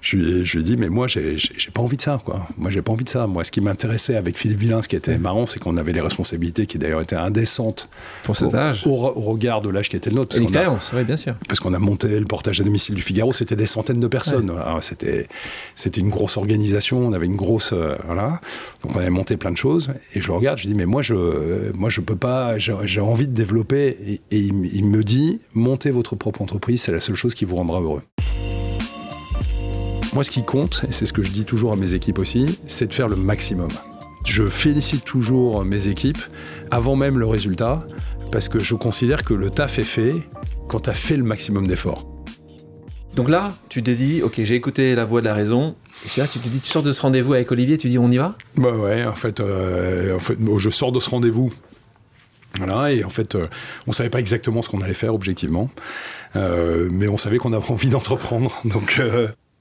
je 0.00 0.16
lui, 0.16 0.60
ai, 0.60 0.62
dit, 0.62 0.76
mais 0.78 0.88
moi, 0.88 1.06
j'ai 1.06 1.36
pas 1.74 1.82
envie 1.82 1.98
de 1.98 2.02
ça, 2.02 2.18
quoi. 2.24 2.46
Moi, 2.56 2.70
j'ai 2.70 2.80
pas 2.80 2.92
envie 2.92 3.04
de 3.04 3.08
ça. 3.08 3.26
Moi, 3.26 3.44
ce 3.44 3.50
qui 3.50 3.60
m'intéressait 3.60 4.16
avec 4.16 4.36
Philippe 4.36 4.58
Villain, 4.58 4.80
ce 4.80 4.88
qui 4.88 4.96
était 4.96 5.18
marrant, 5.18 5.44
c'est 5.44 5.58
qu'on 5.58 5.76
avait 5.76 5.92
les 5.92 6.00
responsabilités 6.00 6.66
qui 6.66 6.78
d'ailleurs 6.78 7.02
étaient 7.02 7.16
indécentes. 7.16 7.90
Pour 8.24 8.34
cet 8.34 8.54
âge. 8.54 8.86
Au, 8.86 8.96
regard 8.96 9.60
de 9.60 9.68
l'âge 9.68 9.90
qui 9.90 9.96
était 9.96 10.10
le 10.10 10.16
nôtre. 10.16 10.38
L'expérience, 10.38 10.92
oui, 10.96 11.04
bien 11.04 11.16
sûr. 11.16 11.34
Parce 11.46 11.60
qu'on 11.60 11.74
a 11.74 11.78
monté 11.78 12.18
le 12.18 12.24
portage 12.24 12.60
à 12.60 12.64
domicile 12.64 12.94
du 12.94 13.02
Figaro, 13.02 13.32
c'était 13.32 13.56
des 13.56 13.66
centaines 13.66 14.00
de 14.00 14.06
personnes. 14.06 14.50
C'était 14.80 15.28
C'était 15.74 16.00
une 16.00 16.10
grosse 16.10 16.36
organisation, 16.38 17.06
on 17.06 17.12
avait 17.12 17.26
une 17.26 17.36
grosse. 17.36 17.72
Euh, 17.72 17.96
voilà. 18.06 18.40
Donc, 18.82 18.96
on 18.96 18.98
avait 18.98 19.10
monté 19.10 19.36
plein 19.36 19.50
de 19.50 19.56
choses. 19.56 19.90
Et 20.14 20.20
je 20.20 20.28
le 20.28 20.34
regarde, 20.34 20.58
je 20.58 20.66
dis, 20.66 20.74
mais 20.74 20.86
moi, 20.86 21.02
je, 21.02 21.72
moi, 21.76 21.90
je 21.90 22.00
peux 22.00 22.16
pas, 22.16 22.56
j'ai 22.58 23.00
envie 23.00 23.28
de 23.28 23.34
développer. 23.34 23.98
Et, 24.06 24.20
il, 24.30 24.70
il 24.74 24.86
me 24.86 25.04
dit, 25.04 25.40
montez 25.52 25.90
votre 25.90 26.16
propre 26.16 26.40
entreprise, 26.40 26.82
c'est 26.82 26.92
la 26.92 27.00
seule 27.00 27.16
chose 27.16 27.34
qui 27.34 27.44
vous 27.44 27.56
rendra 27.56 27.80
heureux. 27.80 28.02
Moi, 30.12 30.24
ce 30.24 30.30
qui 30.30 30.42
compte, 30.42 30.84
et 30.88 30.92
c'est 30.92 31.06
ce 31.06 31.12
que 31.12 31.22
je 31.22 31.30
dis 31.30 31.44
toujours 31.44 31.72
à 31.72 31.76
mes 31.76 31.94
équipes 31.94 32.18
aussi, 32.18 32.58
c'est 32.66 32.88
de 32.88 32.94
faire 32.94 33.08
le 33.08 33.14
maximum. 33.14 33.68
Je 34.26 34.42
félicite 34.48 35.04
toujours 35.04 35.64
mes 35.64 35.86
équipes 35.86 36.18
avant 36.72 36.96
même 36.96 37.18
le 37.18 37.26
résultat, 37.26 37.86
parce 38.32 38.48
que 38.48 38.58
je 38.58 38.74
considère 38.74 39.24
que 39.24 39.34
le 39.34 39.50
taf 39.50 39.78
est 39.78 39.84
fait 39.84 40.14
quand 40.68 40.80
tu 40.80 40.90
as 40.90 40.94
fait 40.94 41.16
le 41.16 41.22
maximum 41.22 41.66
d'efforts. 41.68 42.06
Donc 43.14 43.28
là, 43.28 43.52
tu 43.68 43.82
te 43.82 43.90
dis, 43.90 44.22
ok, 44.22 44.40
j'ai 44.42 44.56
écouté 44.56 44.94
la 44.94 45.04
voix 45.04 45.20
de 45.20 45.26
la 45.26 45.34
raison. 45.34 45.76
Et 46.04 46.08
c'est 46.08 46.20
là, 46.20 46.28
tu 46.28 46.40
te 46.40 46.48
dis, 46.48 46.60
tu 46.60 46.68
sors 46.68 46.82
de 46.82 46.92
ce 46.92 47.02
rendez-vous 47.02 47.34
avec 47.34 47.50
Olivier, 47.52 47.78
tu 47.78 47.88
dis, 47.88 47.98
on 47.98 48.10
y 48.10 48.18
va? 48.18 48.36
Bah 48.56 48.72
ouais, 48.72 49.04
en 49.04 49.14
fait, 49.14 49.40
euh, 49.40 50.16
en 50.16 50.20
fait 50.20 50.38
je 50.58 50.70
sors 50.70 50.90
de 50.90 50.98
ce 50.98 51.10
rendez-vous. 51.10 51.52
Voilà, 52.58 52.92
et 52.92 53.04
en 53.04 53.10
fait, 53.10 53.36
euh, 53.36 53.46
on 53.86 53.92
savait 53.92 54.10
pas 54.10 54.18
exactement 54.18 54.60
ce 54.60 54.68
qu'on 54.68 54.80
allait 54.80 54.92
faire 54.92 55.14
objectivement, 55.14 55.70
euh, 56.34 56.88
mais 56.90 57.06
on 57.06 57.16
savait 57.16 57.38
qu'on 57.38 57.52
avait 57.52 57.70
envie 57.70 57.88
d'entreprendre. 57.88 58.60
Donc, 58.64 59.00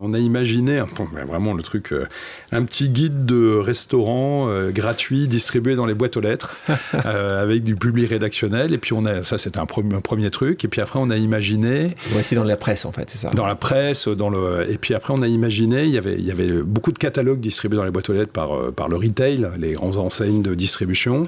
on 0.02 0.14
a 0.14 0.18
imaginé, 0.18 0.82
vraiment 1.28 1.54
le 1.54 1.62
truc, 1.62 1.92
euh, 1.92 2.08
un 2.54 2.64
petit 2.64 2.88
guide 2.88 3.26
de 3.26 3.58
restaurant 3.58 4.48
euh, 4.48 4.72
gratuit 4.72 5.28
distribué 5.28 5.76
dans 5.76 5.86
les 5.86 5.94
boîtes 5.94 6.16
aux 6.16 6.22
lettres 6.22 6.56
euh, 7.06 7.44
avec 7.44 7.64
du 7.64 7.76
public 7.76 8.10
rédactionnel. 8.10 8.74
Et 8.74 8.78
puis 8.78 8.94
on 8.94 9.06
a, 9.06 9.26
ça 9.26 9.38
c'était 9.38 9.60
un, 9.60 9.66
premier, 9.66 10.00
premier 10.00 10.30
truc. 10.30 10.64
Et 10.64 10.70
puis 10.70 10.80
après 10.80 11.00
on 11.02 11.10
a 11.10 11.18
imaginé. 11.18 11.96
c'est 12.22 12.38
dans 12.38 12.46
la 12.46 12.56
presse 12.56 12.86
en 12.86 12.94
fait, 12.94 13.10
c'est 13.10 13.18
ça. 13.18 13.32
Dans 13.32 13.46
la 13.46 13.56
presse, 13.56 14.08
dans 14.08 14.30
le. 14.30 14.72
Et 14.72 14.78
puis 14.78 14.94
après 14.94 15.14
on 15.14 15.22
a 15.22 15.28
imaginé, 15.28 15.84
il 15.84 15.92
y 15.92 15.98
avait, 15.98 16.16
il 16.16 16.26
y 16.26 16.32
avait 16.32 16.48
beaucoup 16.48 16.94
de 16.94 16.98
catalogues 16.98 17.42
distribués 17.42 17.76
dans 17.78 17.84
les 17.84 17.92
boîtes 17.92 18.10
aux 18.10 18.14
lettres 18.14 18.32
par, 18.32 18.72
par 18.72 18.88
le 18.88 18.96
retail, 18.96 19.50
les 19.58 19.74
grandes 19.74 19.98
enseignes 19.98 20.42
de 20.42 20.56
distribution. 20.56 21.28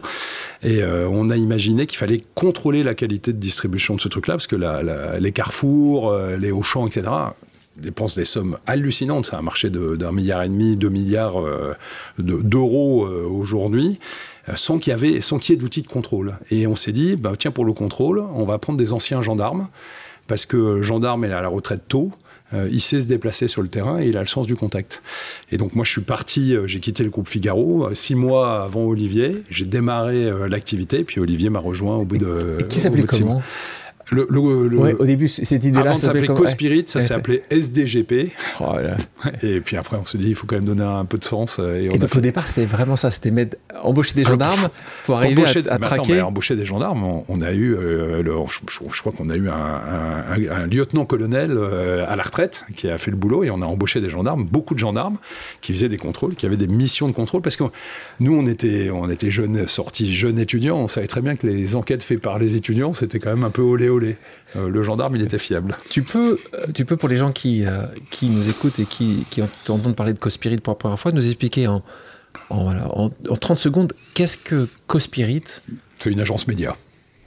Et 0.63 0.81
on 0.83 1.29
a 1.29 1.35
imaginé 1.35 1.87
qu'il 1.87 1.97
fallait 1.97 2.21
contrôler 2.35 2.83
la 2.83 2.93
qualité 2.93 3.33
de 3.33 3.37
distribution 3.37 3.95
de 3.95 4.01
ce 4.01 4.07
truc-là, 4.07 4.35
parce 4.35 4.47
que 4.47 4.55
les 5.19 5.31
Carrefour, 5.33 6.15
les 6.39 6.51
Auchan, 6.51 6.87
etc 6.87 7.09
dépense 7.77 8.15
des 8.15 8.25
sommes 8.25 8.57
hallucinantes. 8.67 9.27
C'est 9.27 9.35
un 9.35 9.41
marché 9.41 9.69
d'un 9.69 10.11
milliard 10.11 10.43
et 10.43 10.49
demi, 10.49 10.75
deux 10.75 10.89
milliards 10.89 11.39
euh, 11.39 11.75
d'euros 12.19 13.05
euh, 13.05 13.25
aujourd'hui, 13.25 13.99
euh, 14.49 14.53
sans 14.55 14.79
qu'il 14.79 14.91
y 14.91 14.93
avait, 14.93 15.21
sans 15.21 15.39
qu'il 15.39 15.55
y 15.55 15.57
ait 15.57 15.61
d'outils 15.61 15.81
de 15.81 15.87
contrôle. 15.87 16.35
Et 16.49 16.67
on 16.67 16.75
s'est 16.75 16.91
dit, 16.91 17.15
bah, 17.15 17.33
tiens, 17.37 17.51
pour 17.51 17.65
le 17.65 17.73
contrôle, 17.73 18.23
on 18.33 18.45
va 18.45 18.57
prendre 18.57 18.77
des 18.77 18.93
anciens 18.93 19.21
gendarmes, 19.21 19.67
parce 20.27 20.45
que 20.45 20.57
le 20.57 20.81
gendarme 20.81 21.25
est 21.25 21.31
à 21.31 21.41
la 21.41 21.47
retraite 21.47 21.87
tôt. 21.87 22.11
il 22.53 22.81
sait 22.81 22.99
se 22.99 23.07
déplacer 23.07 23.47
sur 23.47 23.61
le 23.61 23.69
terrain 23.69 24.01
et 24.01 24.07
il 24.07 24.17
a 24.17 24.19
le 24.19 24.27
sens 24.27 24.45
du 24.45 24.55
contact. 24.55 25.01
Et 25.51 25.57
donc 25.57 25.73
moi 25.73 25.85
je 25.85 25.91
suis 25.91 26.01
parti, 26.01 26.55
j'ai 26.65 26.79
quitté 26.81 27.03
le 27.03 27.09
groupe 27.09 27.27
Figaro 27.27 27.89
six 27.93 28.13
mois 28.13 28.63
avant 28.63 28.81
Olivier, 28.81 29.43
j'ai 29.49 29.65
démarré 29.65 30.29
l'activité, 30.49 31.03
puis 31.05 31.21
Olivier 31.21 31.49
m'a 31.49 31.59
rejoint 31.59 31.95
au 31.95 32.03
bout 32.03 32.17
de. 32.17 32.59
qui 32.69 32.79
s'appelait 32.79 33.03
comment? 33.03 33.41
Le, 34.13 34.27
le- 34.29 34.67
le- 34.67 34.77
Ouais, 34.77 34.93
au 34.93 35.05
début, 35.05 35.29
cette 35.29 35.51
idée-là, 35.63 35.79
avant 35.91 35.93
de 35.95 35.99
s'appeler 35.99 36.27
Co-Spirit, 36.27 36.83
ça 36.87 36.99
Ouais, 36.99 37.01
s'est 37.01 37.07
c'est- 37.07 37.13
appelé 37.13 37.43
SDGP. 37.49 38.31
Oh 38.59 38.73
là. 38.77 38.97
Et 39.41 39.61
puis 39.61 39.77
après, 39.77 39.95
on 39.95 40.03
se 40.03 40.17
dit, 40.17 40.27
il 40.27 40.35
faut 40.35 40.45
quand 40.45 40.55
même 40.57 40.65
donner 40.65 40.83
un 40.83 41.05
peu 41.05 41.17
de 41.17 41.23
sens. 41.23 41.59
euh, 41.59 41.79
Et, 41.81 41.87
on 41.89 41.93
Et 41.93 41.95
a 41.95 41.97
donc 41.99 42.09
fait- 42.09 42.17
au 42.17 42.21
départ, 42.21 42.45
c'était 42.45 42.65
vraiment 42.65 42.97
ça, 42.97 43.09
c'était 43.09 43.31
mettre, 43.31 43.55
embaucher 43.81 44.13
des 44.15 44.21
Alors, 44.25 44.33
gendarmes 44.33 44.67
pour 45.05 45.15
arriver 45.15 45.41
embaucher- 45.43 45.65
à, 45.69 45.75
à 45.75 45.77
mais 45.79 45.85
attends, 45.85 45.95
traquer. 45.95 46.13
mais 46.15 46.21
embaucher 46.21 46.57
des 46.57 46.65
gendarmes, 46.65 47.03
on, 47.05 47.23
on 47.29 47.39
a 47.39 47.53
eu, 47.53 47.73
euh, 47.73 48.21
le- 48.21 48.33
je, 48.49 48.59
je- 48.69 48.79
je 48.93 48.99
crois 48.99 49.13
qu'on 49.13 49.29
a 49.29 49.35
eu 49.37 49.47
un, 49.47 49.53
un- 49.53 50.33
un- 50.33 50.63
un 50.63 50.67
lieutenant-colonel 50.67 51.51
euh, 51.51 52.03
à 52.05 52.17
la 52.17 52.23
retraite 52.23 52.65
qui 52.75 52.89
a 52.89 52.97
fait 52.97 53.11
le 53.11 53.17
boulot 53.17 53.45
et 53.45 53.49
on 53.49 53.61
a 53.61 53.65
embauché 53.65 54.01
des 54.01 54.09
gendarmes, 54.09 54.43
beaucoup 54.43 54.73
de 54.73 54.79
gendarmes 54.79 55.19
qui 55.61 55.71
faisaient 55.71 55.87
des 55.89 55.97
contrôles, 55.97 56.35
qui 56.35 56.45
avaient 56.45 56.57
des 56.57 56.67
missions 56.67 57.07
de 57.07 57.13
contrôle 57.13 57.41
parce 57.41 57.55
que 57.55 57.63
nous, 58.19 58.35
on 58.37 58.45
était, 58.45 58.89
on 58.89 59.09
était 59.09 59.31
jeunes, 59.31 59.69
sortis 59.69 60.13
jeunes 60.13 60.37
étudiants, 60.37 60.79
on 60.79 60.87
savait 60.89 61.07
très 61.07 61.21
bien 61.21 61.37
que 61.37 61.47
les 61.47 61.77
enquêtes 61.77 62.03
faites 62.03 62.19
par 62.21 62.39
les 62.39 62.57
étudiants, 62.57 62.93
c'était 62.93 63.19
quand 63.19 63.29
même 63.29 63.45
un 63.45 63.49
peu 63.51 63.61
olé 63.61 63.87
olé. 63.87 64.00
Euh, 64.55 64.69
le 64.69 64.83
gendarme, 64.83 65.15
il 65.15 65.21
était 65.21 65.37
fiable. 65.37 65.77
Tu 65.89 66.03
peux, 66.03 66.37
euh, 66.53 66.67
tu 66.73 66.85
peux 66.85 66.97
pour 66.97 67.09
les 67.09 67.17
gens 67.17 67.31
qui, 67.31 67.65
euh, 67.65 67.85
qui 68.09 68.27
nous 68.27 68.49
écoutent 68.49 68.79
et 68.79 68.85
qui, 68.85 69.25
qui 69.29 69.41
entendent 69.41 69.95
parler 69.95 70.13
de 70.13 70.19
Cospirit 70.19 70.57
pour 70.57 70.71
la 70.71 70.77
première 70.77 70.99
fois, 70.99 71.11
nous 71.11 71.25
expliquer 71.25 71.67
en, 71.67 71.83
en, 72.49 72.63
voilà, 72.63 72.87
en, 72.95 73.09
en 73.29 73.35
30 73.35 73.57
secondes 73.57 73.93
qu'est-ce 74.13 74.37
que 74.37 74.67
Cospirit? 74.87 75.43
C'est 75.99 76.11
une 76.11 76.19
agence 76.19 76.47
média. 76.47 76.75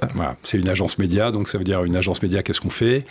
Ah. 0.02 0.08
Voilà, 0.14 0.36
c'est 0.42 0.58
une 0.58 0.68
agence 0.68 0.98
média, 0.98 1.30
donc 1.30 1.48
ça 1.48 1.56
veut 1.56 1.64
dire 1.64 1.84
une 1.84 1.94
agence 1.96 2.20
média, 2.22 2.42
qu'est-ce 2.42 2.60
qu'on 2.60 2.68
fait? 2.70 3.04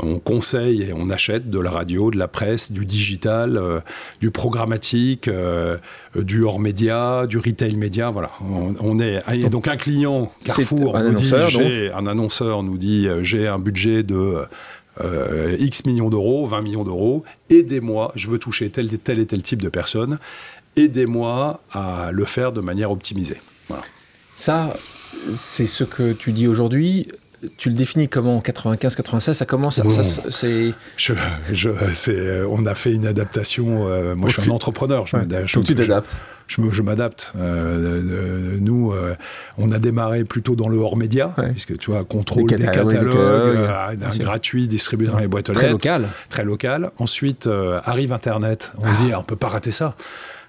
On 0.00 0.18
conseille 0.20 0.82
et 0.82 0.92
on 0.94 1.10
achète 1.10 1.50
de 1.50 1.58
la 1.58 1.70
radio, 1.70 2.10
de 2.12 2.16
la 2.16 2.28
presse, 2.28 2.70
du 2.70 2.86
digital, 2.86 3.56
euh, 3.56 3.80
du 4.20 4.30
programmatique, 4.30 5.26
euh, 5.28 5.76
du 6.14 6.44
hors-média, 6.44 7.26
du 7.26 7.38
retail 7.38 7.74
média, 7.76 8.10
voilà. 8.10 8.30
On, 8.40 8.74
on 8.80 9.00
est, 9.00 9.20
et 9.32 9.48
donc 9.50 9.66
un 9.68 9.76
client, 9.76 10.30
Carrefour, 10.44 10.96
un 10.96 11.02
nous 11.10 11.14
dit, 11.14 11.32
j'ai- 11.48 11.92
un 11.92 12.06
annonceur 12.06 12.62
nous 12.62 12.78
dit, 12.78 13.08
euh, 13.08 13.22
j'ai 13.24 13.48
un 13.48 13.58
budget 13.58 14.04
de 14.04 14.36
euh, 15.00 15.56
X 15.58 15.84
millions 15.86 16.08
d'euros, 16.10 16.46
20 16.46 16.60
millions 16.62 16.84
d'euros, 16.84 17.24
aidez-moi, 17.50 18.12
je 18.14 18.28
veux 18.30 18.38
toucher 18.38 18.70
tel, 18.70 18.88
tel 18.98 19.18
et 19.18 19.26
tel 19.26 19.42
type 19.42 19.60
de 19.62 19.68
personnes, 19.68 20.18
aidez-moi 20.76 21.60
à 21.72 22.10
le 22.12 22.24
faire 22.24 22.52
de 22.52 22.60
manière 22.60 22.90
optimisée. 22.90 23.40
Voilà. 23.68 23.82
Ça, 24.34 24.74
c'est 25.34 25.66
ce 25.66 25.84
que 25.84 26.12
tu 26.12 26.32
dis 26.32 26.46
aujourd'hui. 26.46 27.08
Tu 27.56 27.68
le 27.68 27.76
définis 27.76 28.08
comment 28.08 28.36
en 28.36 28.40
95-96 28.40 29.32
Ça 29.32 29.44
commence, 29.46 29.76
ça, 29.76 29.84
Bon. 29.84 29.90
ça, 29.90 30.02
c'est 30.02 30.74
Je, 30.96 31.12
je, 31.52 31.70
c'est, 31.94 32.10
euh, 32.18 32.48
on 32.50 32.66
a 32.66 32.74
fait 32.74 32.92
une 32.92 33.06
adaptation. 33.06 33.86
euh, 33.88 34.16
moi, 34.16 34.28
je 34.28 34.40
suis 34.40 34.50
un 34.50 34.54
entrepreneur. 34.54 35.06
Je, 35.06 35.16
m'ada- 35.16 35.44
je- 35.46 35.54
donc 35.54 35.64
tu 35.64 35.74
t'adaptes. 35.76 36.16
Je, 36.48 36.60
je 36.72 36.82
m'adapte. 36.82 37.34
Euh, 37.38 38.00
euh, 38.10 38.56
nous, 38.58 38.90
euh, 38.92 39.14
on 39.56 39.70
a 39.70 39.78
démarré 39.78 40.24
plutôt 40.24 40.56
dans 40.56 40.68
le 40.68 40.78
hors 40.78 40.96
média, 40.96 41.32
Ouais. 41.38 41.50
puisque 41.52 41.78
tu 41.78 41.92
vois, 41.92 42.04
contrôle 42.04 42.48
Des 42.48 42.56
des 42.56 42.64
catalogues, 42.64 43.06
des 43.96 44.10
sûr. 44.10 44.24
gratuit 44.24 44.66
distribué 44.66 45.06
dans 45.06 45.18
les 45.18 45.28
boîtes 45.28 45.50
aux 45.50 45.52
Très 45.52 45.64
lettres, 45.64 45.74
local. 45.74 46.08
très 46.30 46.44
local. 46.44 46.90
Ensuite 46.98 47.48
arrive 47.84 48.12
Internet. 48.12 48.72
On 48.78 48.92
se 48.92 49.02
dit, 49.04 49.14
on 49.14 49.22
peut 49.22 49.36
pas 49.36 49.48
rater 49.48 49.70
ça. 49.70 49.94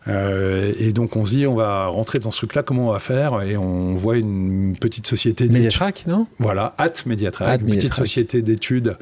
Euh, 0.08 0.72
et 0.80 0.94
donc 0.94 1.16
on 1.16 1.26
se 1.26 1.36
dit, 1.36 1.48
on 1.48 1.56
va 1.56 1.88
rentrer 1.88 2.20
dans 2.20 2.32
ce 2.32 2.38
truc-là. 2.38 2.64
Comment 2.64 2.90
on 2.90 2.92
va 2.92 3.00
faire? 3.00 3.42
Et 3.44 3.58
on 3.58 3.94
voit 3.94 4.18
une 4.18 4.76
petite 4.80 5.08
société 5.08 5.46
d'études. 5.46 5.58
Mediatrack, 5.58 6.06
non? 6.08 6.28
Voilà, 6.40 6.74
At 6.78 6.94
Mediatrack, 7.06 7.50
At 7.62 7.66
une 7.66 7.76
petite 7.76 7.94
société 7.94 8.42
d'études 8.42 8.98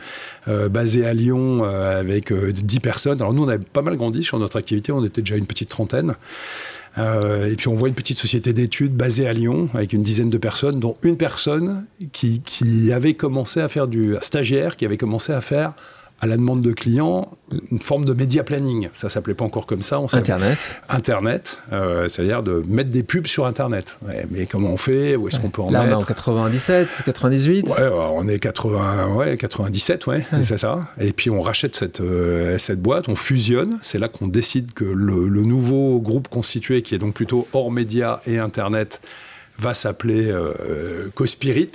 euh, 0.47 0.69
basée 0.69 1.05
à 1.05 1.13
Lyon 1.13 1.61
euh, 1.63 1.99
avec 1.99 2.31
euh, 2.31 2.51
10 2.51 2.79
personnes. 2.79 3.21
Alors 3.21 3.33
nous, 3.33 3.43
on 3.43 3.47
avait 3.47 3.63
pas 3.63 3.81
mal 3.81 3.95
grandi 3.95 4.23
sur 4.23 4.39
notre 4.39 4.57
activité, 4.57 4.91
on 4.91 5.03
était 5.03 5.21
déjà 5.21 5.35
une 5.35 5.47
petite 5.47 5.69
trentaine. 5.69 6.15
Euh, 6.97 7.51
et 7.51 7.55
puis 7.55 7.67
on 7.67 7.75
voit 7.75 7.89
une 7.89 7.93
petite 7.93 8.17
société 8.17 8.53
d'études 8.53 8.95
basée 8.95 9.27
à 9.27 9.33
Lyon 9.33 9.69
avec 9.73 9.93
une 9.93 10.01
dizaine 10.01 10.29
de 10.29 10.37
personnes, 10.37 10.79
dont 10.79 10.97
une 11.03 11.17
personne 11.17 11.85
qui, 12.11 12.41
qui 12.41 12.91
avait 12.91 13.13
commencé 13.13 13.61
à 13.61 13.67
faire 13.67 13.87
du 13.87 14.15
stagiaire, 14.21 14.75
qui 14.75 14.85
avait 14.85 14.97
commencé 14.97 15.31
à 15.31 15.41
faire 15.41 15.73
à 16.19 16.25
la 16.27 16.35
demande 16.37 16.61
de 16.61 16.71
clients 16.71 17.29
une 17.71 17.79
forme 17.79 18.03
de 18.05 18.13
média 18.13 18.43
planning. 18.43 18.89
Ça 18.93 19.07
s'appelait 19.09 19.35
pas 19.35 19.45
encore 19.45 19.65
comme 19.67 19.81
ça. 19.81 19.99
On 19.99 20.07
Internet. 20.13 20.75
Internet, 20.89 21.59
euh, 21.71 22.07
c'est-à-dire 22.09 22.41
de 22.43 22.63
mettre 22.67 22.89
des 22.89 23.03
pubs 23.03 23.27
sur 23.27 23.45
Internet. 23.45 23.97
Ouais, 24.05 24.25
mais 24.31 24.45
comment 24.45 24.69
on 24.69 24.77
fait? 24.77 25.15
Où 25.15 25.27
est-ce 25.27 25.39
qu'on 25.39 25.49
peut 25.49 25.61
en 25.61 25.69
Là, 25.69 25.81
on 25.81 25.83
est 25.83 25.87
mettre? 25.87 25.97
en 25.99 26.01
97, 26.05 27.03
98. 27.05 27.67
Ouais, 27.69 27.89
on 27.91 28.27
est 28.27 28.39
80, 28.39 29.13
ouais, 29.15 29.37
97, 29.37 30.07
ouais, 30.07 30.25
Ouais. 30.33 30.41
c'est 30.43 30.57
ça. 30.57 30.87
Et 30.99 31.13
puis 31.13 31.29
on 31.29 31.41
rachète 31.41 31.75
cette, 31.75 32.01
euh, 32.01 32.57
cette 32.57 32.81
boîte, 32.81 33.07
on 33.09 33.15
fusionne. 33.15 33.77
C'est 33.81 33.99
là 33.99 34.07
qu'on 34.07 34.27
décide 34.27 34.73
que 34.73 34.85
le, 34.85 35.27
le 35.29 35.41
nouveau 35.43 35.99
groupe 35.99 36.27
constitué, 36.27 36.81
qui 36.81 36.95
est 36.95 36.99
donc 36.99 37.13
plutôt 37.13 37.47
hors 37.53 37.71
média 37.71 38.21
et 38.27 38.39
Internet, 38.39 39.01
va 39.59 39.73
s'appeler 39.73 40.29
euh, 40.29 41.09
Cospirit. 41.15 41.71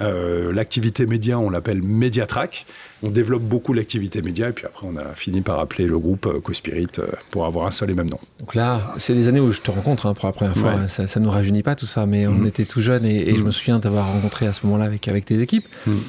Euh, 0.00 0.52
l'activité 0.52 1.06
média, 1.06 1.38
on 1.38 1.50
l'appelle 1.50 1.82
Mediatrack. 1.82 2.64
On 3.02 3.10
développe 3.10 3.42
beaucoup 3.42 3.72
l'activité 3.72 4.22
média 4.22 4.48
et 4.48 4.52
puis 4.52 4.66
après 4.66 4.84
on 4.86 4.96
a 4.96 5.04
fini 5.14 5.40
par 5.40 5.60
appeler 5.60 5.86
le 5.86 5.98
groupe 5.98 6.26
euh, 6.26 6.40
Cospirit 6.40 6.88
euh, 6.98 7.06
pour 7.30 7.46
avoir 7.46 7.66
un 7.66 7.70
seul 7.70 7.90
et 7.90 7.94
même 7.94 8.10
nom. 8.10 8.18
Donc 8.40 8.54
là, 8.56 8.92
c'est 8.98 9.14
les 9.14 9.28
années 9.28 9.38
où 9.38 9.52
je 9.52 9.60
te 9.60 9.70
rencontre 9.70 10.06
hein, 10.06 10.14
pour 10.14 10.26
la 10.26 10.32
première 10.32 10.56
fois. 10.56 10.74
Ouais. 10.74 10.88
Ça, 10.88 11.06
ça 11.06 11.20
nous 11.20 11.30
rajeunit 11.30 11.62
pas 11.62 11.76
tout 11.76 11.86
ça, 11.86 12.06
mais 12.06 12.26
on 12.26 12.32
Mhm. 12.32 12.46
était 12.48 12.64
tout 12.64 12.80
jeunes 12.80 13.04
et, 13.04 13.28
et 13.28 13.34
je 13.34 13.40
Mhm. 13.40 13.46
me 13.46 13.50
souviens 13.52 13.78
t'avoir 13.78 14.06
rencontré 14.12 14.46
à 14.48 14.52
ce 14.52 14.66
moment-là 14.66 14.86
avec, 14.86 15.06
avec 15.06 15.24
tes 15.24 15.40
équipes. 15.40 15.66
Mhm. 15.86 16.00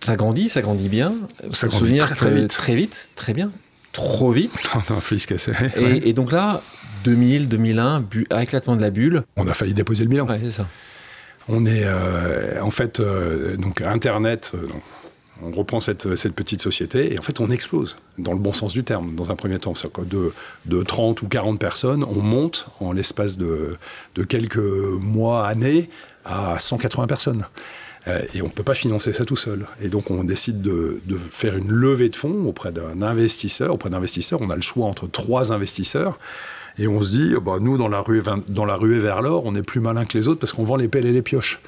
Ça 0.00 0.14
grandit, 0.16 0.48
ça 0.48 0.62
grandit 0.62 0.88
bien. 0.88 1.12
Ça 1.52 1.66
grandit 1.66 1.84
souvenir 1.84 2.08
très, 2.16 2.32
vite. 2.32 2.48
Très 2.50 2.74
vite, 2.76 3.10
très 3.16 3.32
bien. 3.34 3.50
Trop 3.92 4.30
vite. 4.32 4.68
on 4.74 4.94
a 4.96 5.00
failli 5.00 5.20
se 5.20 5.26
casser. 5.26 5.52
Et, 5.76 5.80
Ouais. 5.84 6.00
et 6.04 6.12
donc 6.12 6.30
là, 6.32 6.62
2000, 7.04 7.48
2001, 7.48 8.00
bu- 8.00 8.26
éclatement 8.40 8.76
de 8.76 8.80
la 8.80 8.90
bulle. 8.90 9.24
On 9.36 9.46
a 9.48 9.54
failli 9.54 9.74
déposer 9.74 10.04
le 10.04 10.08
bilan. 10.10 10.26
Ouais, 10.28 10.38
c'est 10.42 10.52
ça. 10.52 10.66
On 11.48 11.64
est 11.64 11.82
euh, 11.84 12.60
en 12.62 12.70
fait 12.70 13.00
euh, 13.00 13.56
donc 13.56 13.80
Internet. 13.82 14.52
euh, 14.54 14.68
donc, 14.68 14.82
on 15.42 15.50
reprend 15.50 15.80
cette, 15.80 16.06
petite 16.34 16.62
société 16.62 17.12
et 17.12 17.18
en 17.18 17.22
fait 17.22 17.40
on 17.40 17.50
explose 17.50 17.96
dans 18.18 18.32
le 18.32 18.38
bon 18.38 18.52
sens 18.52 18.72
du 18.72 18.84
terme. 18.84 19.14
Dans 19.14 19.30
un 19.30 19.36
premier 19.36 19.58
temps, 19.58 19.72
de, 20.06 20.32
de 20.66 20.82
30 20.82 21.22
ou 21.22 21.28
40 21.28 21.58
personnes, 21.58 22.04
on 22.04 22.20
monte 22.20 22.66
en 22.80 22.92
l'espace 22.92 23.38
de, 23.38 23.76
quelques 24.28 24.56
mois, 24.56 25.46
années, 25.46 25.88
à 26.24 26.58
180 26.58 27.06
personnes. 27.06 27.46
Euh, 28.08 28.20
et 28.34 28.42
on 28.42 28.46
ne 28.46 28.50
peut 28.50 28.64
pas 28.64 28.74
financer 28.74 29.12
ça 29.12 29.24
tout 29.24 29.36
seul. 29.36 29.66
Et 29.80 29.88
donc 29.88 30.10
on 30.10 30.24
décide 30.24 30.60
de, 30.60 31.00
de 31.06 31.18
faire 31.30 31.56
une 31.56 31.70
levée 31.70 32.08
de 32.08 32.16
fonds 32.16 32.44
auprès 32.44 32.72
d'un 32.72 33.02
investisseur. 33.02 33.74
Auprès 33.74 33.90
d'investisseurs, 33.90 34.40
on 34.42 34.50
a 34.50 34.56
le 34.56 34.62
choix 34.62 34.86
entre 34.86 35.08
trois 35.08 35.52
investisseurs. 35.52 36.18
Et 36.78 36.88
on 36.88 37.00
se 37.00 37.10
dit, 37.10 37.34
bah, 37.42 37.56
nous, 37.60 37.76
dans 37.76 37.88
la, 37.88 38.00
rue, 38.00 38.22
dans 38.48 38.64
la 38.64 38.76
ruée 38.76 38.98
vers 38.98 39.22
l'or, 39.22 39.42
on 39.44 39.54
est 39.54 39.62
plus 39.62 39.80
malin 39.80 40.04
que 40.04 40.16
les 40.16 40.28
autres 40.28 40.40
parce 40.40 40.52
qu'on 40.52 40.64
vend 40.64 40.76
les 40.76 40.88
pelles 40.88 41.06
et 41.06 41.12
les 41.12 41.22
pioches. 41.22 41.60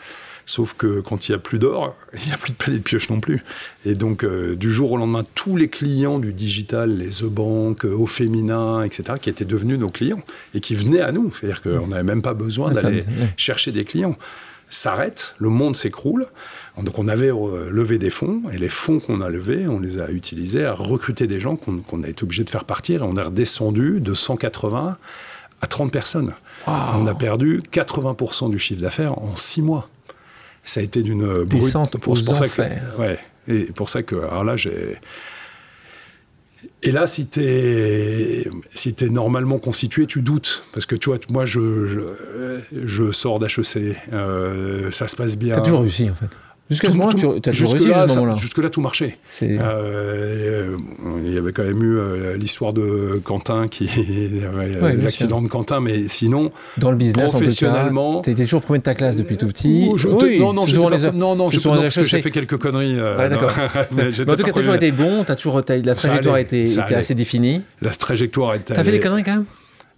Sauf 0.46 0.74
que 0.74 1.00
quand 1.00 1.28
il 1.28 1.32
n'y 1.32 1.36
a 1.36 1.38
plus 1.38 1.58
d'or, 1.58 1.96
il 2.14 2.26
n'y 2.26 2.32
a 2.32 2.36
plus 2.36 2.52
de 2.52 2.72
et 2.72 2.78
de 2.78 2.82
pioches 2.82 3.10
non 3.10 3.20
plus. 3.20 3.42
Et 3.84 3.94
donc, 3.94 4.24
euh, 4.24 4.54
du 4.56 4.72
jour 4.72 4.92
au 4.92 4.96
lendemain, 4.96 5.24
tous 5.34 5.56
les 5.56 5.68
clients 5.68 6.18
du 6.18 6.32
digital, 6.32 6.96
les 6.96 7.26
Bank, 7.28 7.84
euh, 7.84 7.94
Au 7.94 8.06
Féminin, 8.06 8.82
etc., 8.82 9.18
qui 9.20 9.30
étaient 9.30 9.44
devenus 9.44 9.78
nos 9.78 9.88
clients 9.88 10.22
et 10.54 10.60
qui 10.60 10.74
venaient 10.74 11.00
à 11.00 11.12
nous, 11.12 11.32
c'est-à-dire 11.32 11.62
qu'on 11.62 11.88
n'avait 11.88 12.02
même 12.02 12.22
pas 12.22 12.34
besoin 12.34 12.72
d'aller 12.72 13.04
chercher 13.36 13.72
des 13.72 13.84
clients, 13.84 14.16
s'arrête, 14.68 15.34
le 15.38 15.48
monde 15.48 15.76
s'écroule. 15.76 16.26
Donc, 16.82 16.98
on 16.98 17.06
avait 17.08 17.30
euh, 17.30 17.70
levé 17.70 17.98
des 17.98 18.10
fonds 18.10 18.42
et 18.52 18.58
les 18.58 18.68
fonds 18.68 18.98
qu'on 18.98 19.20
a 19.20 19.28
levés, 19.28 19.68
on 19.68 19.78
les 19.78 19.98
a 19.98 20.10
utilisés 20.10 20.64
à 20.64 20.72
recruter 20.72 21.26
des 21.26 21.40
gens 21.40 21.56
qu'on 21.56 21.78
qu'on 21.78 22.02
a 22.02 22.08
été 22.08 22.24
obligé 22.24 22.44
de 22.44 22.50
faire 22.50 22.64
partir 22.64 23.02
et 23.02 23.06
on 23.06 23.16
est 23.16 23.22
redescendu 23.22 24.00
de 24.00 24.14
180 24.14 24.98
à 25.60 25.66
30 25.66 25.92
personnes. 25.92 26.32
On 26.66 27.06
a 27.06 27.14
perdu 27.14 27.62
80% 27.72 28.50
du 28.50 28.58
chiffre 28.58 28.80
d'affaires 28.80 29.18
en 29.18 29.36
six 29.36 29.62
mois. 29.62 29.88
Ça 30.64 30.80
a 30.80 30.82
été 30.82 31.02
d'une 31.02 31.44
Descente 31.44 31.98
pour- 31.98 32.14
aux 32.18 32.22
pour 32.22 32.36
ça 32.36 32.48
que, 32.48 32.62
ouais. 32.98 33.18
Et 33.48 33.64
pour 33.64 33.88
ça 33.90 34.02
que, 34.02 34.16
alors 34.16 34.44
là, 34.44 34.56
j'ai. 34.56 34.96
Et 36.82 36.92
là, 36.92 37.06
si 37.06 37.26
tu 37.26 37.40
es, 37.42 38.48
si 38.74 38.94
es 39.00 39.08
normalement 39.08 39.58
constitué, 39.58 40.06
tu 40.06 40.22
doutes. 40.22 40.64
Parce 40.72 40.86
que 40.86 40.94
tu 40.96 41.10
vois, 41.10 41.18
moi, 41.30 41.44
je, 41.44 41.86
je, 41.86 42.00
je 42.86 43.10
sors 43.12 43.38
d'HEC, 43.38 43.96
euh, 44.12 44.90
ça 44.90 45.08
se 45.08 45.16
passe 45.16 45.36
bien. 45.36 45.56
T'as 45.56 45.62
toujours 45.62 45.80
réussi 45.80 46.08
en 46.08 46.14
fait. 46.14 46.38
Jusqu'à 46.70 46.86
ce 46.88 46.92
Tout- 46.92 46.98
moment-là, 46.98 47.18
tu 47.42 47.48
as 47.50 47.52
toujours 47.52 47.72
réussi 47.72 47.88
ça- 47.92 48.80
marchait. 48.80 49.18
C'est- 49.28 49.58
Euh, 49.60 50.76
il 51.26 51.34
y 51.34 51.36
avait 51.36 51.52
quand 51.52 51.62
même 51.62 51.82
eu 51.82 51.98
euh, 51.98 52.36
l'histoire 52.38 52.72
de 52.72 53.20
Quentin, 53.22 53.68
qui 53.68 53.84
Ouais, 54.80 54.96
l'accident 54.96 55.42
de 55.42 55.48
Quentin, 55.48 55.80
mais 55.80 56.08
sinon, 56.08 56.50
Dans 56.78 56.90
le 56.90 56.96
business, 56.96 57.30
professionnellement- 57.32 58.22
tu 58.22 58.30
étais 58.30 58.44
toujours 58.44 58.62
premier 58.62 58.78
de 58.78 58.84
ta 58.84 58.94
classe 58.94 59.16
depuis 59.16 59.36
tout 59.36 59.46
petit. 59.48 59.90
Je 59.96 60.08
te- 60.08 60.24
Oui, 60.24 60.38
non, 60.38 60.52
non, 60.54 60.66
souvent 60.66 60.88
j'étais 60.88 61.02
les- 61.02 61.10
pas- 61.10 61.16
non, 61.16 61.36
non, 61.36 61.50
je- 61.50 61.58
souvent 61.58 61.74
non, 61.74 61.80
les 61.82 61.86
parce 61.88 61.96
que 61.96 62.04
j'ai 62.04 62.22
fait 62.22 62.30
quelques 62.30 62.56
conneries. 62.56 62.98
euh, 62.98 63.28
d'accord. 63.28 63.50
en 63.58 63.82
tout 63.84 63.96
pas 63.96 64.36
cas, 64.36 64.42
t'as 64.44 64.52
toujours 64.52 64.52
premier. 64.74 64.76
été 64.76 64.90
bon, 64.92 65.24
t'as 65.24 65.36
toujours, 65.36 65.62
la 65.68 65.94
trajectoire 65.94 66.38
était, 66.38 66.64
assez 66.94 67.14
définie. 67.14 67.60
La 67.82 67.90
trajectoire 67.90 68.54
était. 68.54 68.74
T'as 68.74 68.84
fait 68.84 68.90
des 68.92 69.00
conneries 69.00 69.22
quand 69.22 69.32
même? 69.34 69.44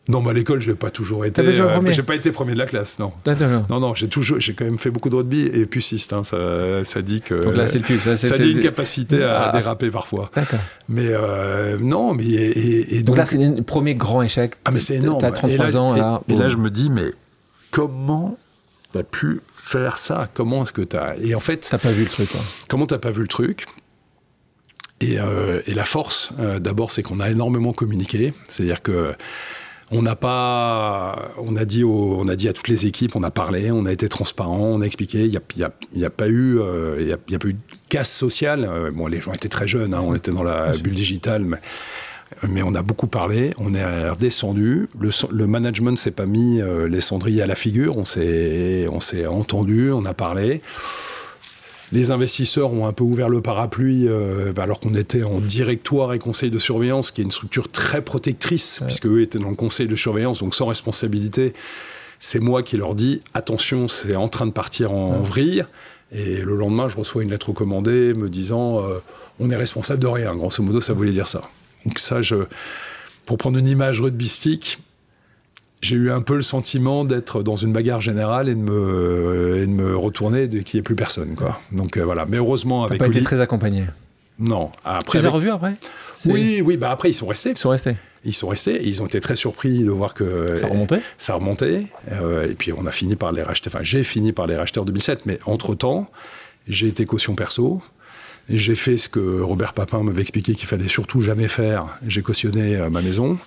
Non, 0.08 0.22
mais 0.22 0.30
à 0.30 0.32
l'école, 0.34 0.60
je 0.60 0.70
n'ai 0.70 0.76
pas 0.76 0.90
toujours 0.90 1.24
été. 1.24 1.42
T'as 1.42 1.48
euh, 1.48 1.80
j'ai 1.90 2.02
pas 2.04 2.14
été 2.14 2.30
premier 2.30 2.52
de 2.54 2.58
la 2.58 2.66
classe, 2.66 3.00
non. 3.00 3.12
D'accord. 3.24 3.66
Non, 3.68 3.80
non, 3.80 3.94
j'ai 3.94 4.06
toujours, 4.08 4.38
j'ai 4.38 4.54
quand 4.54 4.64
même 4.64 4.78
fait 4.78 4.90
beaucoup 4.90 5.10
de 5.10 5.16
rugby 5.16 5.46
et 5.46 5.66
puciste. 5.66 6.12
Hein, 6.12 6.22
ça, 6.22 6.84
ça 6.84 7.02
dit 7.02 7.22
que. 7.22 7.34
Donc 7.34 7.56
là, 7.56 7.66
c'est 7.66 7.78
le 7.78 7.84
cul. 7.84 7.98
Ça, 8.00 8.38
dit 8.38 8.52
une 8.52 8.60
capacité 8.60 9.22
à 9.24 9.48
Ah. 9.48 9.52
déraper 9.52 9.90
parfois. 9.90 10.30
D'accord. 10.36 10.60
Mais 10.88 11.08
euh, 11.10 11.76
non, 11.80 12.14
mais 12.14 12.24
et, 12.24 12.58
et- 12.58 12.96
et 12.98 13.02
Donc, 13.02 13.16
là, 13.16 13.24
c'est 13.26 13.36
le 13.38 13.62
premier 13.62 13.96
grand 13.96 14.22
échec. 14.22 14.54
Ah, 14.64 14.70
mais 14.70 14.78
c'est 14.78 14.94
énorme. 14.96 15.18
T'as 15.20 15.30
Et 15.30 15.32
33 15.32 15.66
là- 15.66 15.76
ans, 15.80 15.94
et, 15.96 15.98
là. 15.98 16.22
et 16.28 16.50
je 16.50 16.56
me 16.56 16.70
dis, 16.70 16.88
mais 16.88 17.10
comment 17.72 18.38
t'as 18.92 19.02
pu 19.02 19.40
faire 19.56 19.98
ça? 19.98 20.28
Comment 20.34 20.62
est-ce 20.62 20.72
que 20.72 20.82
tu 20.82 20.96
as. 20.96 21.16
Et 21.20 21.34
en 21.34 21.40
fait. 21.40 21.66
T'as 21.68 21.78
pas 21.78 21.90
vu 21.90 22.04
le 22.04 22.10
truc, 22.10 22.30
quoi. 22.30 22.40
Comment 22.68 22.86
t'as 22.86 22.98
pas 22.98 23.10
vu 23.10 23.22
le 23.22 23.28
truc? 23.28 23.66
Et, 25.00 25.18
euh, 25.18 25.60
et, 25.66 25.74
la 25.74 25.84
force, 25.84 26.30
euh, 26.38 26.58
d'abord, 26.58 26.90
c'est 26.90 27.02
qu'on 27.02 27.20
a 27.20 27.28
énormément 27.28 27.72
communiqué. 27.74 28.32
C'est-à-dire 28.48 28.80
que 28.80 29.12
on 29.92 30.02
n'a 30.02 30.16
pas, 30.16 31.30
on 31.38 31.54
a 31.56 31.64
dit, 31.64 31.84
au, 31.84 32.16
on 32.18 32.26
a 32.26 32.34
dit 32.34 32.48
à 32.48 32.52
toutes 32.52 32.68
les 32.68 32.86
équipes, 32.86 33.14
on 33.14 33.22
a 33.22 33.30
parlé, 33.30 33.70
on 33.70 33.84
a 33.84 33.92
été 33.92 34.08
transparent, 34.08 34.58
on 34.58 34.80
a 34.80 34.84
expliqué. 34.84 35.24
Il 35.24 35.30
n'y 35.30 35.36
a, 35.36 35.40
y 35.56 35.62
a, 35.62 35.70
y 35.94 36.04
a, 36.04 36.10
pas 36.10 36.28
eu, 36.28 36.58
euh, 36.58 36.96
il 36.98 37.06
y 37.06 37.12
a, 37.12 37.16
y 37.28 37.34
a, 37.34 37.38
pas 37.38 37.48
eu 37.48 37.54
de 37.54 37.58
casse 37.88 38.12
sociale. 38.12 38.68
Euh, 38.68 38.90
bon, 38.90 39.06
les 39.06 39.20
gens 39.20 39.32
étaient 39.32 39.48
très 39.48 39.68
jeunes, 39.68 39.94
hein, 39.94 40.00
on 40.02 40.14
était 40.14 40.32
dans 40.32 40.42
la 40.42 40.72
bulle 40.72 40.94
digitale, 40.94 41.44
mais, 41.44 41.58
mais, 42.48 42.62
on 42.62 42.74
a 42.74 42.82
beaucoup 42.82 43.06
parlé. 43.06 43.52
On 43.58 43.74
est 43.74 44.10
redescendu. 44.10 44.88
Le, 44.98 45.10
le 45.30 45.46
management 45.46 45.96
s'est 45.96 46.10
pas 46.10 46.26
mis 46.26 46.60
euh, 46.60 46.88
les 46.88 47.00
cendriers 47.00 47.42
à 47.42 47.46
la 47.46 47.54
figure. 47.54 47.96
On 47.96 48.04
s'est, 48.04 48.86
on 48.90 48.98
s'est 48.98 49.26
entendu, 49.26 49.92
on 49.92 50.04
a 50.04 50.14
parlé. 50.14 50.62
Les 51.92 52.10
investisseurs 52.10 52.72
ont 52.72 52.86
un 52.86 52.92
peu 52.92 53.04
ouvert 53.04 53.28
le 53.28 53.40
parapluie 53.40 54.08
euh, 54.08 54.52
alors 54.56 54.80
qu'on 54.80 54.94
était 54.94 55.22
en 55.22 55.38
directoire 55.38 56.14
et 56.14 56.18
conseil 56.18 56.50
de 56.50 56.58
surveillance, 56.58 57.10
qui 57.10 57.20
est 57.20 57.24
une 57.24 57.30
structure 57.30 57.68
très 57.68 58.02
protectrice, 58.02 58.80
ouais. 58.80 58.86
puisque 58.88 59.06
eux 59.06 59.22
étaient 59.22 59.38
dans 59.38 59.50
le 59.50 59.56
conseil 59.56 59.86
de 59.86 59.96
surveillance, 59.96 60.40
donc 60.40 60.54
sans 60.54 60.66
responsabilité. 60.66 61.54
C'est 62.18 62.40
moi 62.40 62.62
qui 62.62 62.76
leur 62.76 62.94
dis 62.94 63.20
attention, 63.34 63.88
c'est 63.88 64.16
en 64.16 64.28
train 64.28 64.46
de 64.46 64.52
partir 64.52 64.92
en, 64.92 65.12
ouais. 65.12 65.22
vrille. 65.22 65.64
Et 66.12 66.40
le 66.40 66.56
lendemain, 66.56 66.88
je 66.88 66.96
reçois 66.96 67.22
une 67.22 67.30
lettre 67.30 67.50
recommandée 67.50 68.14
me 68.14 68.28
disant 68.28 68.80
euh, 68.80 68.98
on 69.38 69.50
est 69.50 69.56
responsable 69.56 70.00
de 70.00 70.06
rien. 70.06 70.34
Grosso 70.34 70.62
modo, 70.62 70.80
ça 70.80 70.92
voulait 70.92 71.12
dire 71.12 71.28
ça. 71.28 71.42
Donc 71.84 71.98
ça, 71.98 72.22
je, 72.22 72.36
pour 73.26 73.38
prendre 73.38 73.58
une 73.58 73.66
image 73.66 74.00
rugbystique, 74.00 74.78
j'ai 75.82 75.96
eu 75.96 76.10
un 76.10 76.22
peu 76.22 76.36
le 76.36 76.42
sentiment 76.42 77.04
d'être 77.04 77.42
dans 77.42 77.56
une 77.56 77.72
bagarre 77.72 78.00
générale 78.00 78.48
et 78.48 78.54
de 78.54 78.60
me, 78.60 79.58
et 79.58 79.66
de 79.66 79.70
me 79.70 79.96
retourner 79.96 80.44
et 80.44 80.48
qu'il 80.48 80.78
n'y 80.78 80.80
ait 80.80 80.82
plus 80.82 80.96
personne. 80.96 81.34
Quoi. 81.34 81.60
Donc 81.72 81.96
euh, 81.96 82.04
voilà. 82.04 82.26
Mais 82.26 82.38
heureusement, 82.38 82.84
avec. 82.84 82.98
pas 82.98 83.06
été 83.06 83.22
très 83.22 83.40
accompagné. 83.40 83.86
Non. 84.38 84.70
Après, 84.84 85.18
tu 85.18 85.22
les 85.22 85.26
as 85.26 85.30
revus 85.30 85.50
après? 85.50 85.76
Oui, 86.26 86.60
oui. 86.64 86.76
Bah 86.76 86.90
après, 86.90 87.10
ils 87.10 87.14
sont 87.14 87.26
restés. 87.26 87.50
Ils 87.50 87.58
sont 87.58 87.70
restés. 87.70 87.96
Ils 88.24 88.34
sont 88.34 88.48
restés. 88.48 88.76
Et 88.76 88.88
ils 88.88 89.00
ont 89.00 89.06
été 89.06 89.20
très 89.20 89.36
surpris 89.36 89.84
de 89.84 89.90
voir 89.90 90.12
que 90.12 90.54
ça 90.56 90.66
remontait. 90.66 91.00
Ça 91.16 91.34
remontait. 91.34 91.86
Euh, 92.12 92.50
et 92.50 92.54
puis 92.54 92.72
on 92.72 92.86
a 92.86 92.92
fini 92.92 93.16
par 93.16 93.32
les 93.32 93.42
racheter. 93.42 93.70
Enfin, 93.72 93.82
j'ai 93.82 94.04
fini 94.04 94.32
par 94.32 94.46
les 94.46 94.56
racheter 94.56 94.80
en 94.80 94.84
2007. 94.84 95.24
Mais 95.24 95.38
entre 95.46 95.74
temps, 95.74 96.10
j'ai 96.68 96.88
été 96.88 97.06
caution 97.06 97.34
perso. 97.34 97.80
J'ai 98.48 98.76
fait 98.76 98.96
ce 98.96 99.08
que 99.08 99.40
Robert 99.40 99.72
Papin 99.72 100.02
m'avait 100.02 100.20
expliqué 100.20 100.54
qu'il 100.54 100.68
fallait 100.68 100.86
surtout 100.86 101.20
jamais 101.20 101.48
faire. 101.48 101.98
J'ai 102.06 102.22
cautionné 102.22 102.76
euh, 102.76 102.90
ma 102.90 103.02
maison, 103.02 103.38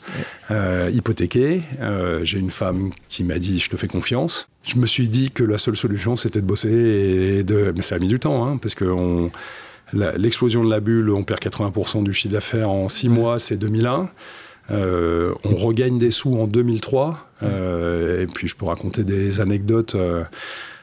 euh, 0.51 0.91
hypothéqué. 0.93 1.61
Euh, 1.79 2.19
j'ai 2.23 2.37
une 2.37 2.51
femme 2.51 2.91
qui 3.07 3.23
m'a 3.23 3.39
dit 3.39 3.59
je 3.59 3.69
te 3.69 3.77
fais 3.77 3.87
confiance. 3.87 4.49
Je 4.63 4.77
me 4.77 4.85
suis 4.85 5.07
dit 5.07 5.31
que 5.31 5.43
la 5.43 5.57
seule 5.57 5.77
solution 5.77 6.17
c'était 6.17 6.41
de 6.41 6.45
bosser 6.45 6.69
et 6.69 7.43
de. 7.43 7.73
Mais 7.75 7.81
ça 7.81 7.95
a 7.95 7.99
mis 7.99 8.09
du 8.09 8.19
temps, 8.19 8.45
hein, 8.45 8.57
parce 8.57 8.75
que 8.75 8.83
on... 8.83 9.31
l'explosion 9.93 10.65
de 10.65 10.69
la 10.69 10.81
bulle, 10.81 11.09
on 11.11 11.23
perd 11.23 11.39
80% 11.39 12.03
du 12.03 12.13
chiffre 12.13 12.33
d'affaires 12.33 12.69
en 12.69 12.89
6 12.89 13.07
mois, 13.07 13.39
c'est 13.39 13.57
2001. 13.57 14.09
Euh, 14.71 15.33
on 15.43 15.55
regagne 15.55 15.97
des 15.97 16.11
sous 16.11 16.35
en 16.39 16.47
2003. 16.47 17.27
Euh, 17.41 18.23
et 18.23 18.27
puis 18.27 18.47
je 18.47 18.55
peux 18.55 18.65
raconter 18.65 19.03
des 19.03 19.41
anecdotes. 19.41 19.95
Euh, 19.95 20.23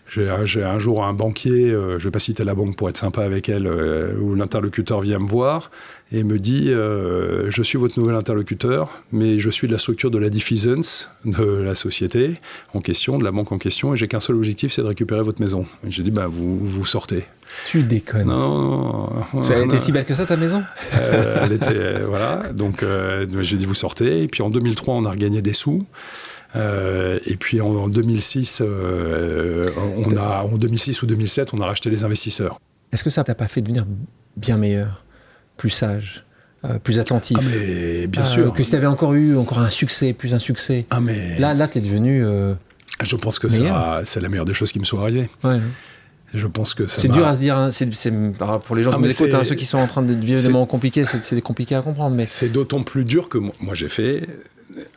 j'ai 0.09 0.63
un 0.63 0.79
jour 0.79 1.05
un 1.05 1.13
banquier, 1.13 1.71
euh, 1.71 1.99
je 1.99 2.05
ne 2.05 2.09
vais 2.09 2.11
pas 2.11 2.19
citer 2.21 2.45
la 2.45 2.55
banque 2.55 2.77
pour 2.77 2.89
être 2.89 2.97
sympa 2.97 3.23
avec 3.23 3.49
elle, 3.49 3.67
euh, 3.67 4.15
où 4.21 4.35
l'interlocuteur 4.35 5.01
vient 5.01 5.19
me 5.19 5.27
voir 5.27 5.71
et 6.13 6.23
me 6.23 6.39
dit 6.39 6.67
euh, 6.69 7.51
Je 7.51 7.63
suis 7.63 7.77
votre 7.77 7.99
nouvel 7.99 8.15
interlocuteur, 8.15 9.03
mais 9.11 9.41
je 9.41 9.51
suis 9.51 9.67
de 9.67 9.73
la 9.73 9.79
structure 9.79 10.11
de 10.13 10.19
la 10.19 10.31
diffusance 10.31 11.11
de 11.25 11.45
la 11.45 11.75
société 11.75 12.35
en 12.73 12.81
question, 12.81 13.19
de 13.19 13.25
la 13.25 13.33
banque 13.33 13.51
en 13.51 13.59
question, 13.59 13.95
et 13.95 13.97
j'ai 13.97 14.07
qu'un 14.07 14.21
seul 14.21 14.37
objectif, 14.37 14.73
c'est 14.73 14.83
de 14.83 14.87
récupérer 14.87 15.23
votre 15.23 15.41
maison. 15.41 15.67
J'ai 15.89 16.05
dit 16.05 16.13
bah, 16.13 16.29
vous, 16.29 16.59
vous 16.59 16.87
sortez. 16.87 17.25
Tu 17.67 17.83
déconnes. 17.83 18.29
Non, 18.29 19.11
non, 19.33 19.43
Ça 19.43 19.55
a 19.55 19.59
été 19.59 19.79
si 19.79 19.91
belle 19.91 20.05
que 20.05 20.15
ça, 20.15 20.27
ta 20.27 20.37
maison? 20.37 20.63
Elle 20.93 21.53
était. 21.53 22.01
voilà. 22.01 22.53
Donc, 22.53 22.85
j'ai 23.41 23.57
dit 23.57 23.67
vous 23.67 23.75
sortez. 23.75 24.23
Et 24.23 24.29
puis 24.29 24.43
en 24.43 24.51
2003, 24.51 24.95
on 24.95 25.05
a 25.05 25.11
regagné 25.11 25.43
des 25.43 25.53
sous. 25.53 25.87
Euh, 26.55 27.19
et 27.27 27.37
puis 27.37 27.61
en, 27.61 27.69
en 27.69 27.89
2006, 27.89 28.63
euh, 28.65 29.69
on 29.99 30.17
a, 30.17 30.43
en 30.51 30.57
2006 30.57 31.03
ou 31.03 31.07
2007, 31.07 31.53
on 31.55 31.61
a 31.61 31.67
racheté 31.67 31.91
les 31.91 32.05
investisseurs. 32.05 32.61
Est-ce 32.93 33.05
que 33.05 33.11
ça 33.11 33.25
t'a 33.25 33.35
pas 33.35 33.49
fait 33.49 33.61
devenir 33.61 33.85
bien 34.37 34.57
meilleur, 34.57 35.05
plus 35.57 35.71
sage, 35.71 36.25
euh, 36.65 36.79
plus 36.79 36.99
attentif? 36.99 37.37
Ah 37.41 37.45
mais 37.53 38.07
bien 38.07 38.25
sûr. 38.25 38.53
Que 38.53 38.63
si 38.63 38.71
tu 38.71 38.77
avais 38.77 38.87
encore 38.87 39.15
eu 39.15 39.37
encore 39.37 39.59
un 39.59 39.71
succès, 39.71 40.13
plus 40.13 40.35
un 40.35 40.39
succès. 40.39 40.87
Ah 40.91 41.01
mais 41.01 41.39
là, 41.39 41.53
là, 41.53 41.69
tu 41.69 41.79
es 41.79 41.81
devenu. 41.81 42.25
euh, 42.25 42.55
je 43.03 43.17
pense 43.17 43.39
que 43.39 43.49
c'est 43.49 44.21
la 44.21 44.29
meilleure 44.29 44.45
des 44.47 44.55
choses 44.55 44.73
qui 44.73 44.79
me 44.79 44.85
soit 44.85 45.01
arrivée. 45.01 45.29
Ouais. 45.45 45.59
Je 46.35 46.47
pense 46.49 46.75
que 46.75 46.87
ça 46.87 47.01
C'est 47.01 47.09
dur 47.09 47.27
à 47.27 47.35
se 47.35 47.39
dire, 47.39 47.57
hein, 47.57 47.71
c'est- 47.71 47.93
c'est- 47.95 48.11
pour 48.67 48.75
les 48.77 48.83
gens 48.83 48.91
Ah, 48.91 48.95
qui 48.97 49.01
nous 49.01 49.07
mais 49.07 49.13
écoutent, 49.13 49.29
c'est- 49.31 49.35
hein, 49.35 49.45
ceux 49.45 49.55
qui 49.55 49.65
sont 49.65 49.79
en 49.79 49.87
train 49.87 50.03
de 50.03 50.13
vivre 50.13 50.41
des 50.43 50.49
moments 50.49 50.67
compliqués, 50.67 51.05
c'est 51.05 51.23
c'est 51.23 51.41
compliqué 51.41 51.75
à 51.77 51.83
comprendre. 51.83 52.17
Mais 52.17 52.27
C'est 52.27 52.49
d'autant 52.49 52.83
plus 52.83 53.05
dur 53.05 53.29
que 53.29 53.39
moi, 53.39 53.55
moi, 53.61 53.75
j'ai 53.75 53.89
fait 53.89 54.27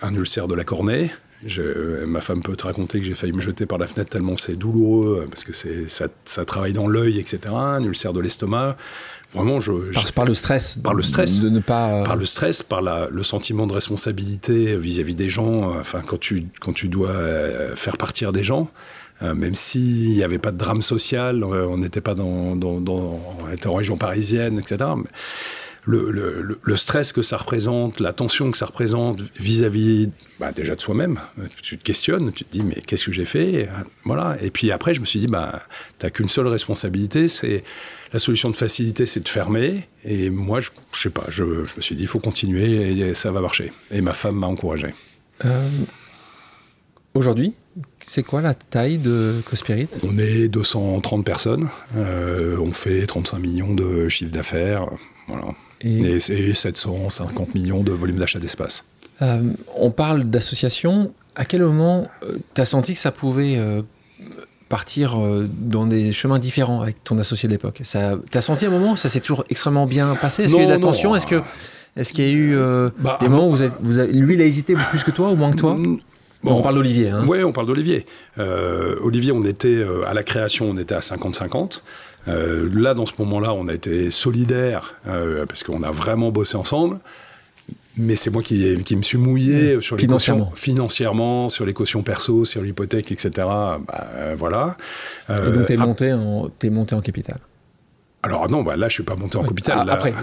un 0.02 0.14
ulcère 0.16 0.48
de 0.48 0.56
la 0.56 0.64
cornée. 0.64 1.12
Je, 1.46 2.04
ma 2.06 2.20
femme 2.22 2.42
peut 2.42 2.56
te 2.58 2.66
raconter 2.66 3.00
que 3.00 3.06
j'ai 3.06 3.14
failli 3.14 3.32
me 3.32 3.40
jeter 3.40 3.66
par 3.66 3.78
la 3.78 3.88
fenêtre 3.88 4.10
tellement 4.10 4.36
c'est 4.36 4.56
douloureux, 4.58 5.26
parce 5.30 5.44
que 5.46 5.54
c'est, 5.54 5.88
ça, 5.90 6.08
ça 6.26 6.44
travaille 6.44 6.74
dans 6.74 6.88
l'œil, 6.88 7.18
etc. 7.20 7.40
Un 7.54 7.84
ulcère 7.84 8.12
de 8.14 8.20
l'estomac. 8.20 8.76
Vraiment, 9.34 9.60
je, 9.60 9.72
par, 9.94 10.12
par 10.14 10.26
le 10.26 10.34
stress. 10.34 10.80
Par 10.84 10.94
le 10.96 11.02
stress. 11.04 11.40
De 11.40 11.50
ne 11.50 11.60
pas. 11.60 11.94
euh, 12.02 12.04
par 12.04 12.16
le 12.16 12.26
stress, 12.26 12.64
par 12.64 12.82
la, 12.82 13.08
le 13.12 13.24
sentiment 13.24 13.68
de 13.68 13.74
responsabilité 13.74 14.76
vis-à-vis 14.76 15.16
des 15.16 15.30
gens, 15.30 15.72
euh, 15.76 15.80
enfin, 15.80 16.02
quand 16.06 16.20
tu, 16.20 16.46
quand 16.60 16.74
tu 16.74 16.88
dois 16.90 17.12
euh, 17.12 17.76
faire 17.76 17.98
partir 17.98 18.32
des 18.34 18.44
gens, 18.44 18.70
euh, 19.22 19.36
même 19.36 19.54
s'il 19.56 20.10
n'y 20.16 20.24
avait 20.24 20.40
pas 20.40 20.52
de 20.52 20.58
drame 20.58 20.82
social, 20.82 21.44
euh, 21.44 21.68
on 21.70 21.78
n'était 21.78 22.02
pas 22.02 22.16
dans, 22.16 22.56
dans, 22.56 22.82
dans- 22.82 23.20
on 23.48 23.54
était 23.54 23.68
en 23.68 23.76
région 23.76 23.98
parisienne, 23.98 24.58
etc. 24.60 24.90
Mais 24.98 25.04
le, 25.86 26.12
le- 26.12 26.42
le- 26.42 26.60
le 26.62 26.76
stress 26.78 27.14
que 27.14 27.22
ça 27.22 27.38
représente, 27.38 28.00
la 28.00 28.14
tension 28.14 28.52
que 28.52 28.58
ça 28.58 28.66
représente 28.66 29.22
vis-à-vis 29.40 30.10
bah, 30.40 30.52
déjà 30.52 30.76
de 30.76 30.82
soi-même, 30.82 31.20
tu 31.62 31.78
te 31.78 31.84
questionnes, 31.84 32.32
tu 32.34 32.44
te 32.46 32.52
dis 32.52 32.62
mais 32.64 32.76
qu'est-ce 32.86 33.06
que 33.06 33.12
j'ai 33.12 33.26
fait? 33.26 33.70
Voilà. 34.06 34.38
Et 34.42 34.52
puis 34.52 34.72
après, 34.72 34.94
je 34.94 35.00
me 35.00 35.06
suis 35.06 35.20
dit 35.20 35.28
bah 35.28 35.62
t'as 35.98 36.10
qu'une 36.10 36.30
seule 36.30 36.48
responsabilité, 36.48 37.28
c'est 37.28 37.64
la 38.14 38.20
solution 38.20 38.50
de 38.50 38.56
facilité, 38.56 39.06
c'est 39.06 39.20
de 39.22 39.30
fermer. 39.30 39.88
Et 40.04 40.30
moi, 40.30 40.60
je, 40.60 40.70
je 40.94 41.00
sais 41.00 41.10
pas, 41.10 41.26
je, 41.30 41.44
je 41.66 41.76
me 41.76 41.82
suis 41.82 41.96
dit 41.96 42.04
il 42.04 42.08
faut 42.08 42.20
continuer 42.20 43.00
et 43.00 43.14
ça 43.14 43.32
va 43.32 43.40
marcher. 43.42 43.72
Et 43.92 44.02
ma 44.02 44.14
femme 44.14 44.36
m'a 44.36 44.48
encouragé. 44.48 44.94
euh, 45.46 45.68
Aujourd'hui, 47.16 47.54
c'est 48.00 48.24
quoi 48.24 48.42
la 48.42 48.54
taille 48.54 48.98
de 49.00 49.42
Cospirit 49.50 49.88
On 50.04 50.18
est 50.20 50.48
230 50.48 51.26
personnes, 51.26 51.68
euh, 51.96 52.58
on 52.60 52.72
fait 52.72 53.06
35 53.06 53.40
millions 53.40 53.74
de 53.74 54.08
chiffre 54.10 54.32
d'affaires, 54.32 54.86
voilà. 55.28 55.46
Et, 55.82 56.00
Et 56.16 56.20
c'est 56.20 56.54
750 56.54 57.56
millions 57.56 57.84
de 57.84 57.92
volume 57.92 58.18
d'achat 58.18 58.40
d'espace. 58.40 58.84
euh, 59.22 59.42
On 59.76 59.92
parle 59.92 60.24
d'association. 60.26 61.12
À 61.36 61.46
quel 61.46 61.62
moment 61.62 62.08
tu 62.54 62.62
as 62.62 62.66
senti 62.66 62.94
que 62.94 63.00
ça 63.00 63.12
pouvait 63.12 63.56
euh, 63.58 63.82
partir 64.68 65.20
euh, 65.20 65.48
dans 65.52 65.86
des 65.88 66.12
chemins 66.12 66.40
différents 66.40 66.82
avec 66.82 67.04
ton 67.04 67.18
associé 67.18 67.48
de 67.48 67.54
l'époque? 67.54 67.80
Ça, 67.84 68.18
T'as 68.32 68.42
senti 68.42 68.66
un 68.66 68.70
moment 68.72 68.92
où 68.94 68.98
ça 68.98 69.10
s'est 69.10 69.20
toujours 69.22 69.44
extrêmement 69.50 69.86
bien 69.86 70.16
passé? 70.16 70.44
Est-ce 70.44 70.54
qu'il 70.54 70.62
y 70.64 70.66
a 70.66 70.66
eu 70.66 70.68
de 70.70 70.74
la 70.74 70.80
tension? 70.80 71.16
Est-ce 71.16 71.28
que 71.28 71.42
est-ce 71.96 72.14
qu'il 72.14 72.26
y 72.26 72.28
a 72.28 72.32
eu 72.32 72.56
euh, 72.56 72.90
Bah, 73.00 73.18
des 73.20 73.30
moments 73.30 73.48
où 73.48 73.52
vous 73.52 73.64
êtes, 73.64 73.74
vous 73.82 74.00
avez- 74.00 74.12
lui 74.14 74.36
il 74.36 74.42
a 74.42 74.46
hésité 74.46 74.76
plus 74.90 75.04
que 75.04 75.12
toi 75.12 75.30
ou 75.32 75.36
moins 75.36 75.52
que 75.52 75.58
toi? 75.58 75.74
Mm, 75.76 76.00
Bon, 76.42 76.54
On 76.56 76.62
parle 76.62 76.76
d'Olivier. 76.76 77.10
Hein. 77.10 77.26
Oui, 77.28 77.44
on 77.44 77.52
parle 77.52 77.68
d'Olivier. 77.68 78.06
Euh, 78.38 78.96
Olivier, 79.02 79.34
on 79.34 79.44
était 79.44 79.68
euh, 79.76 80.08
à 80.08 80.14
la 80.14 80.24
création, 80.24 80.70
on 80.70 80.78
était 80.78 80.96
à 80.96 81.00
50-50. 81.00 81.82
Euh, 82.28 82.70
là, 82.74 82.94
dans 82.94 83.06
ce 83.06 83.14
moment-là, 83.20 83.54
on 83.54 83.68
a 83.68 83.74
été 83.74 84.12
solidaires 84.12 84.96
euh, 85.08 85.46
parce 85.46 85.64
qu'on 85.64 85.84
a 85.84 85.92
vraiment 85.92 86.32
bossé 86.32 86.58
ensemble. 86.58 87.00
Mais 87.98 88.16
c'est 88.16 88.30
moi 88.30 88.42
qui, 88.44 88.82
qui 88.84 88.96
me 88.96 89.02
suis 89.02 89.18
mouillé 89.18 89.76
Ouais. 89.76 89.82
sur 89.82 89.96
les 89.98 90.02
Financièrement. 90.04 90.46
cautions, 90.46 90.56
financièrement, 90.56 91.50
sur 91.50 91.66
les 91.66 91.74
cautions 91.74 92.02
perso, 92.02 92.46
sur 92.46 92.62
l'hypothèque, 92.62 93.12
etc. 93.12 93.30
Bah, 93.36 93.80
euh, 94.16 94.36
voilà. 94.38 94.78
Et 95.30 95.52
donc 95.52 95.70
monté, 95.78 96.14
en, 96.14 96.50
t'es 96.50 96.70
monté 96.70 96.96
en 96.96 97.02
capital. 97.02 97.40
Alors 98.22 98.50
non, 98.50 98.64
bah, 98.64 98.76
là, 98.76 98.90
je 98.90 98.94
suis 98.96 99.04
pas 99.04 99.16
monté 99.16 99.38
en 99.38 99.42
Oui. 99.44 99.48
capital. 99.48 99.86
Ah, 99.90 99.94
après, 99.94 100.14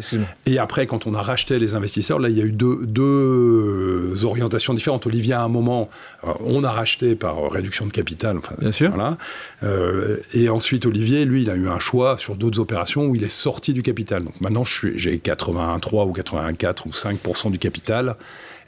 et 0.45 0.59
après, 0.59 0.87
quand 0.87 1.07
on 1.07 1.15
a 1.15 1.23
racheté 1.23 1.59
les 1.59 1.75
investisseurs, 1.75 2.19
là, 2.19 2.29
il 2.29 2.37
y 2.37 2.43
a 2.43 2.45
eu 2.45 2.53
deux, 2.53 2.85
deux 2.85 4.25
orientations 4.25 4.75
différentes. 4.75 5.07
Olivier, 5.07 5.35
à 5.35 5.43
un 5.43 5.49
moment, 5.49 5.89
euh, 6.25 6.33
on 6.45 6.63
a 6.65 6.71
racheté 6.71 7.15
par 7.15 7.51
réduction 7.51 7.87
de 7.87 7.93
capital. 7.93 8.37
Enfin, 8.39 8.55
Bien 8.59 8.71
sûr. 8.73 8.91
Voilà. 8.91 9.17
Euh, 9.63 10.19
et 10.35 10.49
ensuite, 10.49 10.85
Olivier, 10.87 11.25
lui, 11.25 11.43
il 11.43 11.51
a 11.51 11.55
eu 11.55 11.69
un 11.69 11.79
choix 11.79 12.19
sur 12.19 12.37
d'autres 12.37 12.61
opérations 12.61 13.07
où 13.07 13.15
il 13.17 13.25
est 13.25 13.29
sorti 13.29 13.73
du 13.73 13.83
capital. 13.83 14.25
Donc 14.25 14.39
maintenant, 14.41 14.65
j'ai 14.65 15.19
83 15.19 16.05
ou 16.07 16.13
84 16.13 16.87
ou 16.87 16.93
5 16.93 17.19
du 17.51 17.59
capital. 17.59 18.17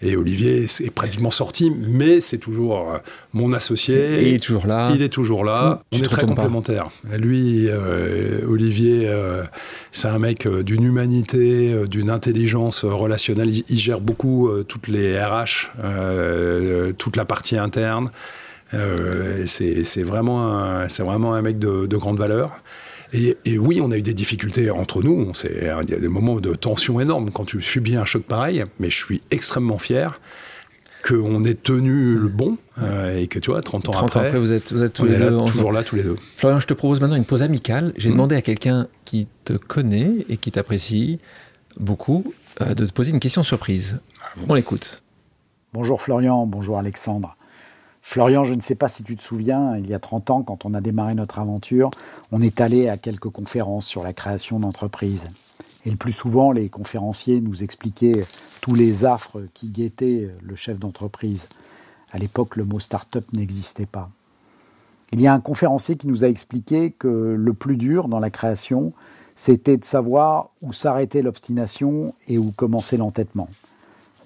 Et 0.00 0.16
Olivier 0.16 0.62
est 0.62 0.90
pratiquement 0.94 1.32
sorti, 1.32 1.72
mais 1.76 2.20
c'est 2.20 2.38
toujours 2.38 2.92
euh, 2.92 2.98
mon 3.32 3.52
associé. 3.52 3.96
Et 4.22 4.28
il 4.28 4.34
est 4.34 4.38
toujours 4.38 4.64
là. 4.68 4.92
Il 4.94 5.02
est 5.02 5.08
toujours 5.08 5.44
là. 5.44 5.82
Tu 5.90 5.98
On 5.98 6.04
est 6.04 6.06
très 6.06 6.22
pas. 6.22 6.28
complémentaires. 6.28 6.86
Lui, 7.18 7.66
euh, 7.68 8.46
Olivier, 8.48 9.08
euh, 9.18 9.44
c'est 9.92 10.08
un 10.08 10.18
mec 10.18 10.46
euh, 10.46 10.62
d'une 10.62 10.84
humanité, 10.84 11.72
euh, 11.72 11.86
d'une 11.86 12.10
intelligence 12.10 12.84
relationnelle. 12.84 13.50
Il, 13.68 13.78
gère 13.78 14.00
beaucoup 14.00 14.50
toutes 14.66 14.88
les 14.88 15.18
RH, 15.18 15.70
toute 16.98 17.16
la 17.16 17.24
partie 17.24 17.56
interne. 17.56 18.10
c'est 18.72 20.02
vraiment, 20.02 20.48
un, 20.48 21.42
mec 21.42 21.58
de, 21.58 21.86
de 21.86 21.96
grande 21.96 22.18
valeur. 22.18 22.60
Et, 23.12 23.36
oui, 23.58 23.80
on 23.82 23.90
a 23.90 23.96
eu 23.96 24.02
des 24.02 24.14
difficultés 24.14 24.70
entre 24.70 25.02
nous. 25.02 25.32
Il 25.44 25.66
y 25.66 25.68
a 25.68 25.82
des 25.82 26.08
moments 26.08 26.40
de 26.40 26.54
tension 26.54 27.00
énorme 27.00 27.30
quand 27.30 27.44
tu 27.44 27.62
subis 27.62 27.96
un 27.96 28.04
choc 28.04 28.22
pareil, 28.22 28.64
mais 28.78 28.90
je 28.90 28.96
suis 28.96 29.20
extrêmement 29.30 29.78
fier 29.78 30.20
qu'on 31.08 31.42
ait 31.44 31.54
tenu 31.54 32.18
le 32.18 32.28
bon 32.28 32.58
euh, 32.82 33.18
et 33.18 33.26
que 33.28 33.38
tu 33.38 33.50
vois, 33.50 33.62
30 33.62 33.88
ans 33.88 33.92
30 33.92 34.04
après, 34.04 34.20
ans 34.20 34.22
après 34.24 34.38
vous 34.38 34.52
êtes, 34.52 34.72
vous 34.72 34.82
êtes 34.82 34.92
tous 34.92 35.06
les 35.06 35.16
deux 35.16 35.38
toujours 35.46 35.72
là, 35.72 35.82
tous 35.82 35.96
les 35.96 36.02
deux. 36.02 36.16
Florian, 36.36 36.60
je 36.60 36.66
te 36.66 36.74
propose 36.74 37.00
maintenant 37.00 37.16
une 37.16 37.24
pause 37.24 37.42
amicale. 37.42 37.92
J'ai 37.96 38.08
mmh. 38.08 38.12
demandé 38.12 38.36
à 38.36 38.42
quelqu'un 38.42 38.88
qui 39.04 39.26
te 39.44 39.54
connaît 39.54 40.26
et 40.28 40.36
qui 40.36 40.50
t'apprécie 40.50 41.18
beaucoup 41.80 42.32
euh, 42.60 42.74
de 42.74 42.84
te 42.84 42.92
poser 42.92 43.10
une 43.10 43.20
question 43.20 43.42
surprise. 43.42 44.00
Ah 44.22 44.40
on 44.48 44.54
l'écoute. 44.54 45.02
Bonjour 45.72 46.02
Florian, 46.02 46.46
bonjour 46.46 46.78
Alexandre. 46.78 47.36
Florian, 48.02 48.44
je 48.44 48.54
ne 48.54 48.60
sais 48.60 48.74
pas 48.74 48.88
si 48.88 49.02
tu 49.02 49.16
te 49.16 49.22
souviens, 49.22 49.76
il 49.76 49.88
y 49.88 49.94
a 49.94 49.98
30 49.98 50.30
ans, 50.30 50.42
quand 50.42 50.64
on 50.64 50.72
a 50.72 50.80
démarré 50.80 51.14
notre 51.14 51.38
aventure, 51.38 51.90
on 52.32 52.40
est 52.40 52.60
allé 52.60 52.88
à 52.88 52.96
quelques 52.96 53.28
conférences 53.28 53.86
sur 53.86 54.02
la 54.02 54.14
création 54.14 54.58
d'entreprises. 54.60 55.28
Et 55.84 55.90
le 55.90 55.96
plus 55.96 56.12
souvent, 56.12 56.52
les 56.52 56.68
conférenciers 56.68 57.40
nous 57.40 57.62
expliquaient 57.62 58.24
tous 58.60 58.74
les 58.74 59.04
affres 59.04 59.42
qui 59.54 59.68
guettaient 59.68 60.28
le 60.42 60.56
chef 60.56 60.78
d'entreprise. 60.78 61.48
À 62.12 62.18
l'époque, 62.18 62.56
le 62.56 62.64
mot 62.64 62.80
start-up 62.80 63.24
n'existait 63.32 63.86
pas. 63.86 64.10
Il 65.12 65.20
y 65.20 65.26
a 65.26 65.32
un 65.32 65.40
conférencier 65.40 65.96
qui 65.96 66.06
nous 66.06 66.24
a 66.24 66.28
expliqué 66.28 66.90
que 66.90 67.08
le 67.08 67.54
plus 67.54 67.76
dur 67.76 68.08
dans 68.08 68.20
la 68.20 68.30
création, 68.30 68.92
c'était 69.36 69.76
de 69.76 69.84
savoir 69.84 70.50
où 70.60 70.72
s'arrêtait 70.72 71.22
l'obstination 71.22 72.14
et 72.26 72.38
où 72.38 72.50
commençait 72.50 72.96
l'entêtement. 72.96 73.48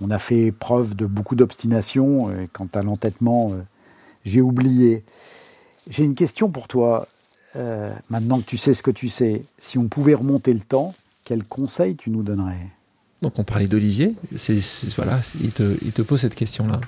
On 0.01 0.11
a 0.11 0.19
fait 0.19 0.51
preuve 0.51 0.95
de 0.95 1.07
beaucoup 1.07 1.37
d'obstination. 1.37 2.33
Quant 2.53 2.69
à 2.75 2.83
l'entêtement, 2.83 3.53
euh, 3.53 3.63
j'ai 4.25 4.41
oublié. 4.41 5.05
J'ai 5.89 6.05
une 6.05 6.15
question 6.15 6.49
pour 6.49 6.67
toi. 6.67 7.07
Euh, 7.55 7.95
maintenant 8.09 8.41
que 8.41 8.47
tu 8.47 8.57
sais 8.57 8.73
ce 8.73 8.83
que 8.83 8.91
tu 8.91 9.09
sais, 9.09 9.45
si 9.59 9.77
on 9.79 9.87
pouvait 9.87 10.15
remonter 10.15 10.55
le 10.55 10.61
temps, 10.61 10.95
quel 11.25 11.45
conseil 11.45 11.97
tu 11.97 12.11
nous 12.11 12.23
donnerais? 12.23 12.67
Donc 13.23 13.39
on 13.39 13.45
parlait 13.45 13.69
d'Olivier, 13.69 14.15
c'est, 14.37 14.59
voilà, 14.97 15.21
il 15.41 15.53
te, 15.53 15.77
il 15.83 15.93
te 15.93 16.03
pose 16.03 16.21
cette 16.21 16.35
question-là. 16.35 16.81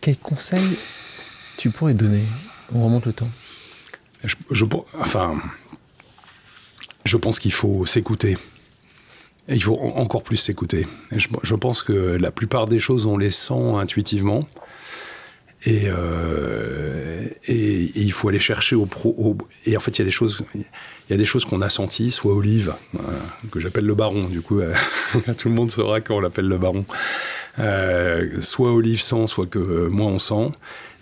Quel 0.00 0.16
conseil 0.16 0.62
tu 1.56 1.70
pourrais 1.70 1.94
donner? 1.94 2.22
On 2.72 2.84
remonte 2.84 3.06
le 3.06 3.12
temps. 3.12 3.30
Je, 4.50 4.64
enfin, 4.98 5.36
je 7.04 7.16
pense 7.16 7.40
qu'il 7.40 7.52
faut 7.52 7.84
s'écouter. 7.86 8.36
il 9.48 9.62
faut 9.62 9.78
encore 9.78 10.22
plus 10.22 10.36
s'écouter. 10.36 10.86
Je, 11.10 11.26
je, 11.42 11.54
pense 11.56 11.82
que 11.82 11.92
la 11.92 12.30
plupart 12.30 12.68
des 12.68 12.78
choses, 12.78 13.04
on 13.04 13.16
les 13.16 13.32
sent 13.32 13.74
intuitivement. 13.74 14.46
Et, 15.64 15.82
euh, 15.86 17.26
et, 17.46 17.92
il 17.94 18.12
faut 18.12 18.28
aller 18.28 18.40
chercher 18.40 18.74
au 18.74 18.86
pro. 18.86 19.36
et 19.64 19.76
en 19.76 19.80
fait, 19.80 19.98
il 19.98 20.00
y 20.00 20.02
a 20.02 20.04
des 20.04 20.10
choses, 20.10 20.42
il 20.54 20.64
y 21.10 21.12
a 21.12 21.16
des 21.16 21.24
choses 21.24 21.44
qu'on 21.44 21.60
a 21.60 21.68
senties, 21.68 22.10
soit 22.10 22.34
Olive, 22.34 22.74
euh, 22.96 22.98
que 23.50 23.60
j'appelle 23.60 23.84
le 23.84 23.94
baron, 23.94 24.24
du 24.24 24.40
coup, 24.40 24.60
euh, 24.60 24.74
tout 25.38 25.48
le 25.48 25.54
monde 25.54 25.70
saura 25.70 26.00
quand 26.00 26.16
on 26.16 26.20
l'appelle 26.20 26.48
le 26.48 26.58
baron. 26.58 26.84
soit 28.40 28.72
Olive 28.72 29.00
sent, 29.00 29.28
soit 29.28 29.46
que 29.46 29.86
moi 29.86 30.06
on 30.06 30.18
sent, 30.18 30.50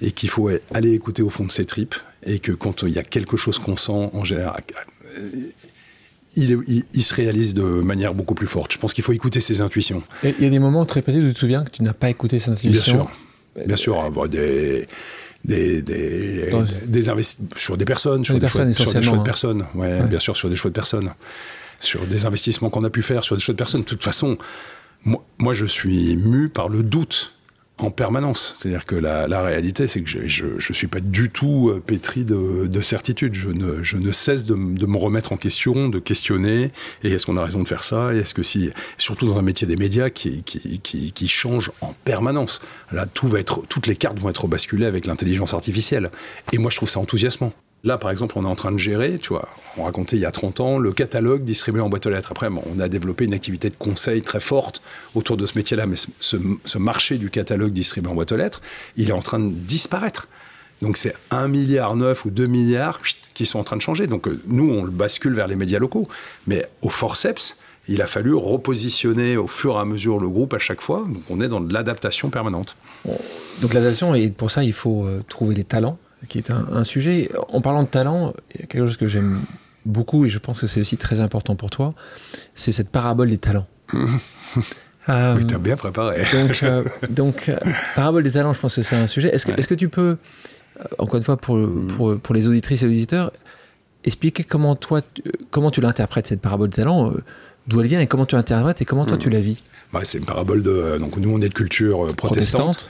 et 0.03 0.13
qu'il 0.13 0.29
faut 0.29 0.51
aller 0.75 0.93
écouter 0.93 1.23
au 1.23 1.31
fond 1.31 1.45
de 1.45 1.53
ses 1.53 1.65
tripes, 1.65 1.95
et 2.25 2.39
que 2.39 2.53
quand 2.53 2.83
il 2.83 2.91
y 2.91 2.99
a 2.99 3.03
quelque 3.03 3.39
chose 3.39 3.59
qu'on 3.59 3.79
sent, 3.79 4.11
en 4.13 4.25
général, 4.25 4.63
il, 6.37 6.85
il, 6.93 7.03
se 7.03 7.15
réalise 7.15 7.55
de 7.55 7.63
manière 7.63 8.15
beaucoup 8.15 8.35
plus 8.35 8.47
forte. 8.47 8.73
Je 8.73 8.79
pense 8.79 8.93
qu'il 8.93 9.03
faut 9.03 9.13
écouter 9.13 9.41
ses 9.41 9.63
intuitions. 9.63 10.03
Il 10.23 10.45
y 10.45 10.47
a 10.47 10.51
des 10.51 10.59
moments 10.59 10.85
très 10.85 11.03
précis 11.03 11.19
où 11.19 11.27
tu 11.27 11.35
te 11.35 11.39
souviens 11.39 11.65
que 11.65 11.71
tu 11.71 11.83
n'as 11.83 11.93
pas 11.95 12.11
écouté 12.11 12.39
ses 12.39 12.51
intuitions. 12.51 12.71
Bien 12.71 12.83
sûr. 12.83 13.11
Bien 13.67 13.77
sûr, 13.77 14.01
avoir 14.01 14.29
des, 14.29 14.87
des, 15.45 15.83
des, 15.83 16.51
des 16.87 17.03
sur 17.57 17.77
des 17.77 17.85
personnes, 17.85 18.25
sur, 18.25 18.39
des, 18.39 18.49
choix, 18.49 18.73
sur 18.73 18.93
des 18.93 19.03
choix 19.03 19.19
de 19.19 19.23
personnes. 19.23 19.67
Ouais, 19.75 20.03
Bien 20.03 20.19
sûr, 20.19 20.37
sur 20.37 20.49
des 20.49 20.57
choix 20.57 20.71
de 20.71 20.75
personnes. 20.75 21.13
Sur 21.81 22.07
des 22.07 22.27
investissements 22.27 22.69
qu'on 22.69 22.85
a 22.85 22.91
pu 22.91 23.03
faire, 23.03 23.25
sur 23.25 23.37
des 23.37 23.43
choix 23.43 23.55
de 23.55 23.59
personnes. 23.59 23.81
De 23.81 23.87
toute 23.87 24.05
façon, 24.05 24.37
moi, 25.05 25.25
moi 25.39 25.55
je 25.55 25.65
suis 25.65 26.17
mu 26.17 26.49
par 26.49 26.69
le 26.69 26.83
doute 26.83 27.35
en 27.85 27.91
permanence. 27.91 28.55
C'est-à-dire 28.59 28.85
que 28.85 28.95
la, 28.95 29.43
réalité, 29.43 29.87
c'est 29.89 30.03
que 30.03 30.09
je 30.09 30.47
ne 30.47 30.75
suis 30.75 30.87
pas 30.87 31.01
du 31.01 31.31
tout 31.31 31.71
euh, 31.71 31.83
pétri 31.85 32.25
de, 32.25 32.67
de 32.67 32.81
certitude. 32.81 33.35
Je 33.35 33.97
ne, 33.97 34.13
cesse 34.13 34.45
de, 34.45 34.55
de, 34.55 34.87
me 34.87 34.97
remettre 34.97 35.33
en 35.33 35.37
question, 35.37 35.89
de 35.89 35.99
questionner. 35.99 36.71
Et 37.03 37.13
est-ce 37.13 37.27
qu'on 37.27 37.37
a 37.37 37.45
raison 37.45 37.63
de 37.63 37.69
faire 37.69 37.85
ça? 37.85 38.15
Et 38.15 38.19
est-ce 38.19 38.35
que 38.35 38.43
si, 38.43 38.71
surtout 38.99 39.27
dans 39.27 39.39
un 39.39 39.43
métier 39.43 39.67
des 39.67 39.77
médias 39.77 40.11
qui, 40.11 40.43
qui, 40.43 40.81
qui, 40.81 41.13
qui, 41.13 41.29
change 41.29 41.71
en 41.81 41.95
permanence, 42.05 42.61
là, 42.93 43.07
tout 43.07 43.29
va 43.29 43.41
être, 43.41 43.63
toutes 43.69 43.87
les 43.87 43.97
cartes 43.97 44.19
vont 44.19 44.31
être 44.31 44.47
basculées 44.47 44.87
avec 44.87 45.07
l'intelligence 45.07 45.55
artificielle. 45.55 46.11
Et 46.53 46.59
moi, 46.59 46.71
je 46.71 46.77
trouve 46.77 46.89
ça 46.89 47.01
enthousiasmant. 47.01 47.53
Là, 47.83 47.97
par 47.97 48.11
exemple, 48.11 48.35
on 48.37 48.45
est 48.45 48.49
en 48.49 48.57
train 48.57 48.73
de 48.73 48.79
gérer, 48.79 49.19
tu 49.19 49.31
vois, 49.31 49.49
on 49.79 49.85
racontait 49.85 50.17
il 50.17 50.21
y 50.21 50.27
a 50.27 50.31
30 50.31 50.61
ans, 50.61 50.79
le 50.79 50.93
catalogue 50.93 51.43
distribué 51.45 51.81
en 51.81 51.89
boîte 51.89 52.05
aux 52.05 52.11
lettres. 52.11 52.31
Après, 52.31 52.49
on 52.49 52.79
a 52.79 52.89
développé 52.89 53.25
une 53.25 53.33
activité 53.33 53.71
de 53.71 53.75
conseil 53.75 54.21
très 54.21 54.41
forte 54.41 54.83
autour 55.15 55.39
de 55.39 55.47
ce 55.47 55.57
métier-là, 55.57 55.87
mais 55.87 55.97
ce, 55.97 56.79
marché 56.79 57.17
du 57.17 57.31
catalogue 57.31 57.73
distribué 57.73 58.11
en 58.11 58.15
boîte 58.15 58.33
aux 58.33 58.37
lettres, 58.37 58.61
il 58.97 59.09
est 59.09 59.15
en 59.15 59.23
train 59.23 59.39
de 59.39 59.49
disparaître. 59.49 60.29
Donc 60.83 60.99
c'est 60.99 61.15
1 61.31 61.49
milliard 61.49 61.97
9 61.97 62.27
ou 62.27 62.31
2 62.31 62.47
milliards 62.47 63.01
qui 63.35 63.47
sont 63.47 63.59
en 63.59 63.65
train 63.65 63.77
de 63.77 63.83
changer. 63.83 64.07
Donc 64.07 64.29
euh, 64.29 64.41
nous, 64.47 64.71
on 64.71 64.85
le 64.85 64.91
bascule 64.91 65.35
vers 65.35 65.47
les 65.47 65.57
médias 65.57 65.79
locaux. 65.79 66.09
Mais 66.47 66.69
au 66.83 66.89
forceps, 66.89 67.57
il 67.89 68.01
a 68.03 68.07
fallu 68.07 68.35
repositionner 68.35 69.37
au 69.37 69.47
fur 69.47 69.77
et 69.77 69.79
à 69.79 69.85
mesure 69.85 70.19
le 70.19 70.29
groupe 70.29 70.55
à 70.55 70.59
chaque 70.59 70.81
fois. 70.81 71.07
Donc 71.07 71.23
on 71.29 71.41
est 71.41 71.49
dans 71.49 71.61
de 71.61 71.73
l'adaptation 71.73 72.31
permanente. 72.31 72.77
Donc 73.61 73.75
l'adaptation, 73.75 74.15
pour 74.37 74.51
ça, 74.51 74.65
il 74.65 74.73
faut 74.73 75.05
euh, 75.05 75.23
trouver 75.29 75.55
les 75.55 75.65
talents 75.65 75.99
qui 76.29 76.39
est 76.39 76.51
un, 76.51 76.85
sujet. 76.85 77.31
En 77.49 77.61
parlant 77.61 77.83
de 77.83 77.89
talent, 77.89 78.35
il 78.55 78.61
y 78.61 78.65
a 78.65 78.67
quelque 78.67 78.87
chose 78.87 78.97
que 78.97 79.09
j'aime 79.09 79.41
beaucoup 79.87 80.25
et 80.25 80.29
je 80.29 80.39
pense 80.39 80.61
que 80.61 80.67
c'est 80.67 80.81
aussi 80.81 80.97
très 80.97 81.21
important 81.21 81.57
pour 81.57 81.71
toi, 81.71 81.95
c'est 82.55 82.73
cette 82.73 82.91
parabole 82.91 83.31
des 83.31 83.39
talents. 83.39 83.67
euh, 85.09 85.37
oui, 85.37 85.47
tu 85.47 85.55
as 85.55 85.59
bien 85.59 85.77
préparé. 85.77 86.23
donc, 86.33 86.63
euh, 86.63 86.85
donc 87.09 87.49
euh, 87.49 87.57
parabole 87.95 88.23
des 88.23 88.33
talents, 88.33 88.53
je 88.53 88.61
pense 88.61 88.77
que 88.77 88.83
c'est 88.83 88.97
un 88.97 89.07
sujet. 89.07 89.35
Est-ce 89.35 89.47
que, 89.69 89.75
tu 89.75 89.89
peux, 89.89 90.17
euh, 90.79 90.85
encore 90.99 91.17
une 91.17 91.25
fois, 91.25 91.37
pour, 91.37 91.57
mm. 91.57 91.87
pour, 91.89 92.19
pour, 92.19 92.35
les 92.35 92.49
auditrices 92.49 92.83
et 92.83 92.87
les 92.87 92.93
auditeurs, 92.93 93.33
expliquer 94.05 94.45
comment 94.45 94.77
toi, 94.77 95.01
comment 95.51 95.71
tu 95.71 95.81
l'interprètes, 95.81 96.27
cette 96.27 96.41
parabole 96.41 96.69
des 96.69 96.77
talents, 96.77 97.13
d'où 97.67 97.81
elle 97.81 97.89
vient 97.89 98.01
et 98.01 98.07
comment 98.07 98.27
tu 98.27 98.37
l'interprètes 98.37 98.83
et 98.83 98.85
comment 98.85 99.07
toi 99.07 99.17
mm. 99.17 99.21
tu 99.21 99.31
la 99.31 99.41
vis? 99.41 99.63
Bah, 99.93 100.01
C'est 100.05 100.19
une 100.19 100.27
parabole 100.27 100.63
de. 100.63 100.99
Donc, 100.99 101.17
nous, 101.17 101.31
on 101.31 101.41
est 101.41 101.49
de 101.49 101.55
culture 101.55 102.07
protestante 102.15 102.89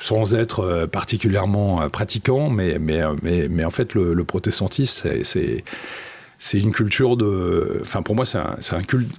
sans 0.00 0.34
être 0.34 0.60
euh, 0.60 0.86
particulièrement 0.86 1.82
euh, 1.82 1.88
pratiquant, 1.88 2.50
mais, 2.50 2.78
mais, 2.78 3.02
euh, 3.02 3.14
mais, 3.22 3.48
mais 3.48 3.64
en 3.64 3.70
fait, 3.70 3.94
le, 3.94 4.24
protestantisme, 4.24 5.10
c'est 5.22 6.58
une 6.58 6.72
culture 6.72 7.16
de. 7.16 7.80
Enfin, 7.82 8.02
pour 8.02 8.14
moi, 8.14 8.24
c'est 8.24 8.38
un, 8.38 8.56
un, 8.72 8.82
culte 8.82 9.10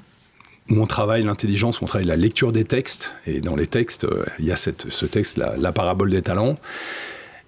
où 0.70 0.82
on 0.82 0.88
travaille 0.88 1.24
l'intelligence, 1.24 1.82
on 1.82 1.86
travaille 1.86 2.08
la 2.08 2.16
lecture 2.16 2.52
des 2.52 2.64
textes. 2.64 3.14
Et 3.28 3.42
dans 3.42 3.56
les 3.56 3.68
textes, 3.68 4.08
il 4.40 4.46
y 4.46 4.52
a 4.52 4.56
cette, 4.56 4.90
ce 4.90 5.06
texte, 5.06 5.38
la, 5.38 5.72
parabole 5.72 6.10
des 6.10 6.22
talents, 6.22 6.58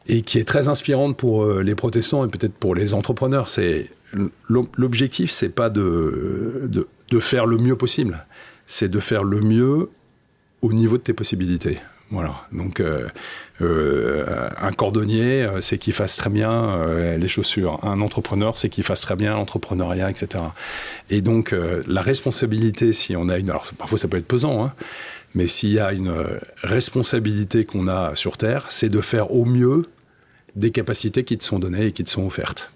et 0.08 0.22
qui 0.22 0.38
est 0.38 0.44
très 0.44 0.68
inspirante 0.68 1.18
pour 1.18 1.46
les 1.46 1.76
protestants 1.76 2.26
et 2.26 2.28
peut-être 2.28 2.54
pour 2.54 2.76
les 2.76 2.94
entrepreneurs. 2.94 3.50
C'est 3.50 3.90
L'objectif, 4.48 5.32
c'est 5.32 5.50
pas 5.50 5.72
de, 5.72 6.70
de 7.10 7.20
faire 7.20 7.48
le 7.48 7.58
mieux 7.58 7.76
possible, 7.76 8.28
c'est 8.68 8.90
de 8.90 9.00
faire 9.00 9.24
le 9.24 9.42
mieux 9.42 9.90
au 10.62 10.72
niveau 10.72 10.98
de 10.98 11.04
tes 11.04 11.14
possibilités. 11.14 11.80
Voilà. 12.14 12.36
Donc, 12.52 12.80
euh, 12.80 13.08
euh, 13.62 14.48
un 14.62 14.72
cordonnier, 14.72 15.42
euh, 15.42 15.62
c'est 15.62 15.80
qu'il 15.80 15.94
fasse 15.94 16.16
très 16.16 16.30
bien 16.30 16.86
les 17.18 17.28
chaussures. 17.28 17.84
Un 17.84 18.02
entrepreneur, 18.02 18.56
c'est 18.56 18.70
qu'il 18.70 18.84
fasse 18.84 19.02
très 19.02 19.16
bien 19.16 19.34
l'entrepreneuriat, 19.34 20.12
etc. 20.12 20.44
Et 21.10 21.22
donc, 21.22 21.56
la 21.88 22.02
responsabilité, 22.02 22.94
si 22.94 23.16
on 23.16 23.30
a 23.30 23.40
une. 23.40 23.50
Alors, 23.50 23.66
parfois, 23.78 23.98
ça 23.98 24.08
peut 24.08 24.18
être 24.18 24.28
pesant, 24.28 24.64
hein, 24.64 24.74
mais 25.34 25.48
s'il 25.48 25.72
y 25.72 25.80
a 25.80 25.92
une 25.92 26.14
responsabilité 26.62 27.66
qu'on 27.66 27.88
a 27.88 28.16
sur 28.16 28.38
Terre, 28.38 28.68
c'est 28.70 28.90
de 28.90 29.02
faire 29.02 29.32
au 29.32 29.46
mieux 29.46 29.88
des 30.56 30.70
capacités 30.70 31.24
qui 31.24 31.40
te 31.40 31.44
sont 31.44 31.58
données 31.58 31.88
et 31.88 31.92
qui 31.94 32.04
te 32.04 32.10
sont 32.12 32.26
offertes. 32.26 32.72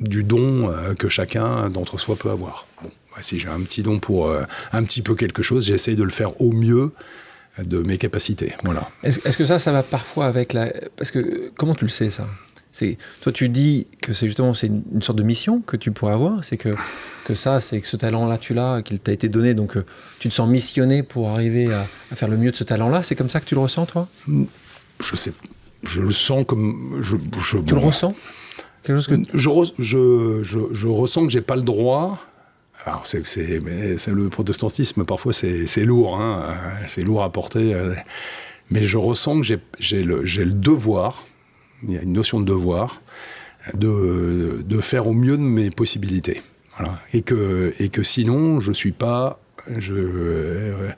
Du 0.00 0.24
don 0.24 0.74
que 0.98 1.08
chacun 1.08 1.70
d'entre 1.70 1.98
soi 1.98 2.16
peut 2.16 2.30
avoir. 2.30 2.66
Bah, 2.82 3.22
si 3.22 3.38
j'ai 3.38 3.48
un 3.48 3.60
petit 3.60 3.84
don 3.84 4.00
pour 4.00 4.28
un 4.72 4.82
petit 4.82 5.02
peu 5.02 5.14
quelque 5.14 5.44
chose, 5.44 5.66
j'essaye 5.66 5.94
de 5.94 6.02
le 6.02 6.10
faire 6.10 6.40
au 6.40 6.50
mieux 6.50 6.90
de 7.64 7.78
mes 7.78 7.98
capacités. 7.98 8.54
Voilà. 8.64 8.88
Est-ce 9.02 9.36
que 9.36 9.44
ça, 9.44 9.58
ça 9.58 9.72
va 9.72 9.82
parfois 9.82 10.26
avec 10.26 10.52
la... 10.52 10.72
Parce 10.96 11.10
que 11.10 11.50
comment 11.56 11.74
tu 11.74 11.84
le 11.84 11.90
sais 11.90 12.10
ça? 12.10 12.26
C'est 12.72 12.98
toi 13.22 13.32
tu 13.32 13.48
dis 13.48 13.86
que 14.02 14.12
c'est 14.12 14.26
justement 14.26 14.52
c'est 14.52 14.66
une, 14.66 15.00
sorte 15.00 15.16
de 15.16 15.22
mission 15.22 15.62
que 15.62 15.78
tu 15.78 15.92
pourrais 15.92 16.12
avoir, 16.12 16.44
c'est 16.44 16.58
que 16.58 16.74
que 17.24 17.34
ça 17.34 17.58
c'est 17.58 17.80
que 17.80 17.86
ce 17.86 17.96
talent-là 17.96 18.36
tu 18.36 18.52
l'as, 18.52 18.82
qu'il 18.82 18.98
t'a 18.98 19.12
été 19.12 19.30
donné, 19.30 19.54
donc 19.54 19.78
euh, 19.78 19.86
tu 20.18 20.28
te 20.28 20.34
sens 20.34 20.46
missionné 20.46 21.02
pour 21.02 21.30
arriver 21.30 21.72
à, 21.72 21.86
faire 22.14 22.28
le 22.28 22.36
mieux 22.36 22.50
de 22.50 22.56
ce 22.56 22.64
talent-là. 22.64 23.02
C'est 23.02 23.14
comme 23.14 23.30
ça 23.30 23.40
que 23.40 23.46
tu 23.46 23.54
le 23.54 23.62
ressens 23.62 23.86
toi? 23.86 24.08
Je 24.28 25.16
sais, 25.16 25.32
je 25.84 26.02
le 26.02 26.12
sens 26.12 26.44
comme 26.46 27.00
je. 27.00 27.16
tu 27.16 27.74
le 27.74 27.80
ressens? 27.80 28.14
Quelque 28.82 29.00
chose 29.00 29.06
que... 29.06 29.22
je, 29.32 29.48
je, 29.78 30.42
je, 30.42 30.58
je 30.70 30.86
ressens 30.86 31.24
que 31.24 31.32
j'ai 31.32 31.40
pas 31.40 31.56
le 31.56 31.62
droit 31.62 32.20
alors 32.86 33.04
le 34.06 34.28
protestantisme, 34.28 35.04
parfois 35.04 35.32
c'est, 35.32 35.84
lourd, 35.84 36.20
hein, 36.20 36.54
c'est 36.86 37.02
lourd 37.02 37.24
à 37.24 37.32
porter. 37.32 37.74
Euh, 37.74 37.94
mais 38.70 38.82
je 38.82 38.96
ressens 38.96 39.40
que 39.40 39.46
j'ai, 39.78 40.02
le, 40.02 40.22
le, 40.22 40.52
devoir 40.52 41.24
il 41.82 41.94
y 41.94 41.98
a 41.98 42.02
une 42.02 42.12
notion 42.12 42.40
de 42.40 42.44
devoir, 42.44 43.02
de, 43.74 44.64
de 44.64 44.80
faire 44.80 45.06
au 45.06 45.12
mieux 45.12 45.36
de 45.36 45.42
mes 45.42 45.70
possibilités. 45.70 46.42
Voilà. 46.78 46.94
Et, 47.12 47.22
que, 47.22 47.74
et 47.78 47.88
que 47.88 48.02
sinon, 48.02 48.60
je 48.60 48.68
ne 48.68 48.74
suis 48.74 48.92
pas. 48.92 49.40
Je, 49.76 49.94
euh, 49.94 50.88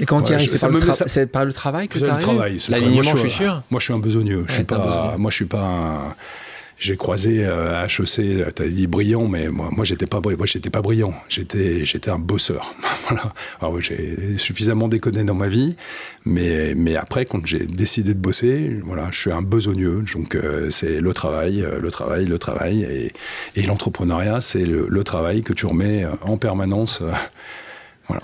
et 0.00 0.06
quand 0.06 0.22
tu 0.22 0.32
arrives, 0.32 0.48
c'est 0.48 1.26
par, 1.26 1.44
le 1.44 1.52
travail 1.52 1.88
que 1.88 1.98
tu 1.98 2.04
arrives 2.04 2.16
le 2.16 2.22
travail, 2.22 2.58
L'alignement, 2.68 3.02
je 3.02 3.16
suis 3.16 3.30
sûr. 3.30 3.62
Moi, 3.70 3.80
je 3.80 3.84
suis 3.84 3.92
un 3.92 3.98
besogneux. 3.98 4.44
je 4.48 4.54
suis 4.54 4.64
pas, 4.64 5.16
moi, 5.18 5.30
je 5.30 5.36
suis 5.36 5.44
pas 5.44 5.64
un 5.64 6.14
j'ai 6.82 6.96
croisé 6.96 7.44
euh, 7.44 7.80
à 7.80 7.84
HEC, 7.84 8.54
tu 8.56 8.62
as 8.62 8.66
dit 8.66 8.88
brillant, 8.88 9.28
mais 9.28 9.48
moi, 9.48 9.68
moi 9.70 9.84
j'étais 9.84 10.06
pas, 10.06 10.20
pas 10.20 10.82
brillant. 10.82 11.14
J'étais, 11.28 12.10
un 12.10 12.18
bosseur. 12.18 12.74
voilà. 13.08 13.32
J'ai 13.78 14.36
suffisamment 14.36 14.88
déconné 14.88 15.22
dans 15.22 15.36
ma 15.36 15.46
vie, 15.46 15.76
mais, 16.24 16.74
mais 16.74 16.96
après, 16.96 17.24
quand 17.24 17.46
j'ai 17.46 17.66
décidé 17.66 18.14
de 18.14 18.18
bosser, 18.18 18.80
voilà, 18.84 19.08
je 19.12 19.18
suis 19.18 19.30
un 19.30 19.42
besogneux. 19.42 20.04
Donc, 20.12 20.34
euh, 20.34 20.70
c'est 20.70 21.00
le 21.00 21.14
travail, 21.14 21.62
euh, 21.62 21.78
le 21.78 21.90
travail, 21.92 22.26
le 22.26 22.38
travail. 22.38 22.82
Et, 22.82 23.12
et 23.54 23.62
l'entrepreneuriat, 23.62 24.40
c'est 24.40 24.66
le, 24.66 24.88
le, 24.88 25.04
travail 25.04 25.42
que 25.42 25.52
tu 25.52 25.66
remets 25.66 26.04
en 26.22 26.36
permanence. 26.36 27.00
voilà. 28.08 28.22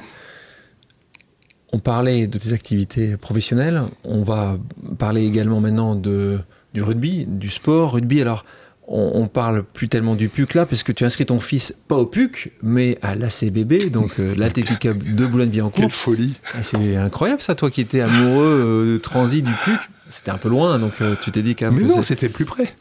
On 1.71 1.79
parlait 1.79 2.27
de 2.27 2.39
tes 2.39 2.55
activités 2.55 3.17
professionnelles. 3.17 3.83
On 4.03 4.25
va 4.25 4.59
parler 4.99 5.25
également 5.25 5.61
maintenant 5.61 5.95
de 5.95 6.41
du 6.79 6.83
rugby, 6.85 7.27
du 7.27 7.51
sport. 7.51 7.93
Rugby, 7.95 8.23
alors, 8.23 8.45
on, 8.87 9.27
parle 9.27 9.65
plus 9.65 9.89
tellement 9.89 10.15
du 10.15 10.29
PUC 10.29 10.55
là, 10.55 10.65
parce 10.65 10.83
que 10.85 10.93
tu 10.93 11.05
inscris 11.05 11.27
ton 11.27 11.41
fils 11.41 11.75
pas 11.89 11.97
au 11.97 12.07
PUC, 12.07 12.53
mais 12.63 12.99
à 13.03 13.17
l'ACBB, 13.17 13.91
donc 13.91 14.19
euh, 14.19 14.35
Club 14.81 15.03
de 15.03 15.27
Boulogne-Billancourt. 15.27 15.83
Quelle 15.83 15.91
folie 15.91 16.35
ah, 16.55 16.63
C'est 16.63 16.97
incroyable 16.97 17.41
ça, 17.41 17.55
toi 17.55 17.71
qui 17.71 17.81
étais 17.81 18.01
amoureux 18.01 18.45
euh, 18.45 18.93
de 18.95 18.99
transit 18.99 19.45
du 19.45 19.53
PUC. 19.65 19.81
C'était 20.09 20.31
un 20.31 20.39
peu 20.39 20.49
loin, 20.49 20.79
donc 20.79 20.93
euh, 21.03 21.17
tu 21.21 21.33
t'es 21.33 21.43
dit 21.43 21.55
quand 21.57 21.71
même. 21.71 21.83
Mais 21.83 21.89
non, 21.89 22.01
c'était 22.01 22.31
plus 22.31 22.45
près. 22.47 22.73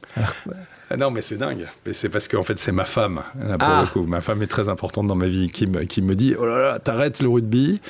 Ah 0.89 0.95
non, 0.95 1.11
mais 1.11 1.21
c'est 1.21 1.35
dingue. 1.35 1.67
Mais 1.85 1.91
c'est 1.91 2.07
parce 2.07 2.29
qu'en 2.29 2.43
fait, 2.43 2.57
c'est 2.57 2.71
ma 2.71 2.85
femme. 2.85 3.21
pour 3.33 3.55
ah. 3.59 3.81
le 3.81 3.87
coup. 3.87 4.07
Ma 4.07 4.21
femme 4.21 4.41
est 4.43 4.47
très 4.47 4.69
importante 4.69 5.07
dans 5.07 5.15
ma 5.15 5.27
vie 5.27 5.49
qui 5.49 5.67
me, 5.67 5.83
qui 5.83 6.01
me 6.01 6.15
dit 6.15 6.35
Oh 6.39 6.45
là 6.45 6.59
là, 6.59 6.79
t'arrêtes 6.79 7.21
le 7.21 7.27
rugby 7.27 7.81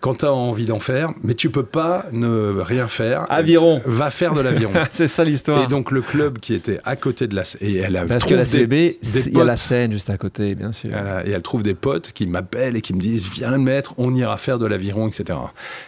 quand 0.00 0.18
tu 0.18 0.24
as 0.24 0.32
envie 0.32 0.64
d'en 0.64 0.80
faire, 0.80 1.12
mais 1.22 1.34
tu 1.34 1.50
peux 1.50 1.64
pas 1.64 2.06
ne 2.12 2.60
rien 2.60 2.88
faire. 2.88 3.26
Aviron. 3.30 3.82
Va 3.86 4.10
faire 4.10 4.34
de 4.34 4.40
l'aviron. 4.40 4.72
c'est 4.90 5.08
ça 5.08 5.24
l'histoire. 5.24 5.64
Et 5.64 5.66
donc 5.66 5.90
le 5.90 6.02
club 6.02 6.38
qui 6.38 6.54
était 6.54 6.80
à 6.84 6.96
côté 6.96 7.26
de 7.26 7.34
la 7.34 7.42
et 7.60 7.76
elle 7.76 7.96
a 7.96 8.04
parce 8.04 8.24
que 8.24 8.34
la 8.34 8.44
CB, 8.44 8.98
il 9.02 9.36
y 9.36 9.40
a 9.40 9.44
la 9.44 9.56
scène 9.56 9.92
juste 9.92 10.10
à 10.10 10.16
côté, 10.16 10.54
bien 10.54 10.72
sûr. 10.72 10.90
et 11.24 11.30
elle 11.30 11.42
trouve 11.42 11.62
des 11.62 11.74
potes 11.74 12.12
qui 12.12 12.26
m'appellent 12.26 12.76
et 12.76 12.80
qui 12.80 12.94
me 12.94 13.00
disent 13.00 13.24
viens 13.24 13.50
le 13.50 13.58
mettre, 13.58 13.94
on 13.98 14.14
ira 14.14 14.36
faire 14.36 14.58
de 14.58 14.66
l'aviron, 14.66 15.08
etc. 15.08 15.38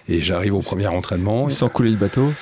Et 0.08 0.20
j'arrive 0.20 0.54
au 0.54 0.61
premier 0.61 0.86
entraînement. 0.86 1.48
Sans 1.48 1.68
couler 1.68 1.90
le 1.90 1.96
bateau. 1.96 2.32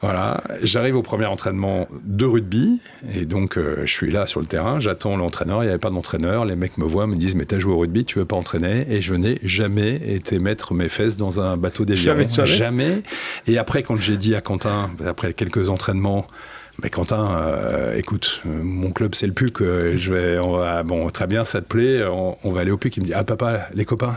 Voilà, 0.00 0.44
j'arrive 0.62 0.94
au 0.94 1.02
premier 1.02 1.26
entraînement 1.26 1.88
de 2.04 2.24
rugby 2.24 2.80
et 3.12 3.24
donc 3.24 3.58
euh, 3.58 3.80
je 3.84 3.92
suis 3.92 4.12
là 4.12 4.28
sur 4.28 4.38
le 4.38 4.46
terrain, 4.46 4.78
j'attends 4.78 5.16
l'entraîneur, 5.16 5.64
il 5.64 5.66
n'y 5.66 5.70
avait 5.70 5.80
pas 5.80 5.90
d'entraîneur, 5.90 6.44
les 6.44 6.54
mecs 6.54 6.78
me 6.78 6.84
voient, 6.84 7.08
me 7.08 7.16
disent 7.16 7.34
mais 7.34 7.46
t'as 7.46 7.58
joué 7.58 7.72
au 7.72 7.78
rugby, 7.78 8.04
tu 8.04 8.20
veux 8.20 8.24
pas 8.24 8.36
entraîner? 8.36 8.86
Et 8.90 9.00
je 9.00 9.14
n'ai 9.14 9.40
jamais 9.42 9.96
été 10.06 10.38
mettre 10.38 10.72
mes 10.72 10.88
fesses 10.88 11.16
dans 11.16 11.40
un 11.40 11.56
bateau 11.56 11.84
d'aviron. 11.84 12.28
Jamais, 12.30 12.46
jamais. 12.46 13.02
Et 13.48 13.58
après 13.58 13.82
quand 13.82 14.00
j'ai 14.00 14.16
dit 14.16 14.36
à 14.36 14.40
Quentin, 14.40 14.88
après 15.04 15.34
quelques 15.34 15.68
entraînements, 15.68 16.28
mais 16.80 16.90
Quentin, 16.90 17.36
euh, 17.36 17.96
écoute, 17.96 18.42
euh, 18.46 18.50
mon 18.62 18.92
club 18.92 19.16
c'est 19.16 19.26
le 19.26 19.32
PUC, 19.32 19.58
je 19.58 20.14
vais, 20.14 20.38
on 20.38 20.52
va, 20.52 20.84
bon 20.84 21.10
très 21.10 21.26
bien, 21.26 21.44
ça 21.44 21.60
te 21.60 21.66
plaît, 21.66 22.04
on, 22.06 22.36
on 22.44 22.52
va 22.52 22.60
aller 22.60 22.70
au 22.70 22.76
PUC. 22.76 22.98
Il 22.98 23.00
me 23.00 23.06
dit 23.06 23.14
ah 23.14 23.24
papa, 23.24 23.66
les 23.74 23.84
copains? 23.84 24.16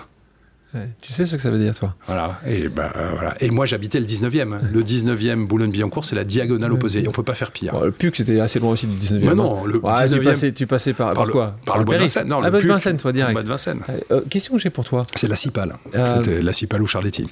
Tu 1.01 1.11
sais 1.11 1.25
ce 1.25 1.35
que 1.35 1.41
ça 1.41 1.51
veut 1.51 1.59
dire, 1.59 1.77
toi? 1.77 1.95
Voilà. 2.07 2.39
Et, 2.47 2.69
ben, 2.69 2.89
voilà. 3.13 3.35
et 3.41 3.49
moi, 3.49 3.65
j'habitais 3.65 3.99
le 3.99 4.05
19e. 4.05 4.59
Le 4.71 4.83
19e, 4.83 5.45
Boulogne-Billancourt, 5.45 6.05
c'est 6.05 6.15
la 6.15 6.23
diagonale 6.23 6.71
opposée. 6.71 7.03
On 7.05 7.09
ne 7.09 7.15
peut 7.15 7.23
pas 7.23 7.33
faire 7.33 7.51
pire. 7.51 7.77
le 7.83 7.91
PUC, 7.91 8.15
c'était 8.15 8.39
assez 8.39 8.59
loin 8.59 8.71
aussi 8.71 8.87
du 8.87 8.97
19e. 8.97 9.25
Mais 9.25 9.35
non, 9.35 9.65
le 9.65 9.79
19e. 9.79 10.53
Tu 10.53 10.67
passais, 10.67 10.93
par, 10.93 11.13
par, 11.13 11.29
quoi? 11.29 11.57
Par, 11.65 11.77
le 11.77 11.83
bois 11.83 11.95
de 11.95 12.01
Vincennes. 12.01 12.27
Non, 12.27 12.39
ah, 12.41 12.45
le 12.45 12.51
bois 12.51 12.61
de 12.61 12.67
Vincennes, 12.67 12.97
toi, 12.97 13.11
direct. 13.11 13.31
Le 13.31 13.33
bois 13.33 13.43
de 13.43 13.49
Vincennes. 13.49 13.81
Euh, 14.11 14.21
question 14.29 14.55
que 14.55 14.61
j'ai 14.61 14.69
pour 14.69 14.85
toi? 14.85 15.05
C'est 15.15 15.27
la 15.27 15.35
Cipale. 15.35 15.73
Euh, 15.95 16.05
c'était 16.17 16.41
la 16.41 16.53
Cipale 16.53 16.81
ou 16.81 16.87
Charletti. 16.87 17.27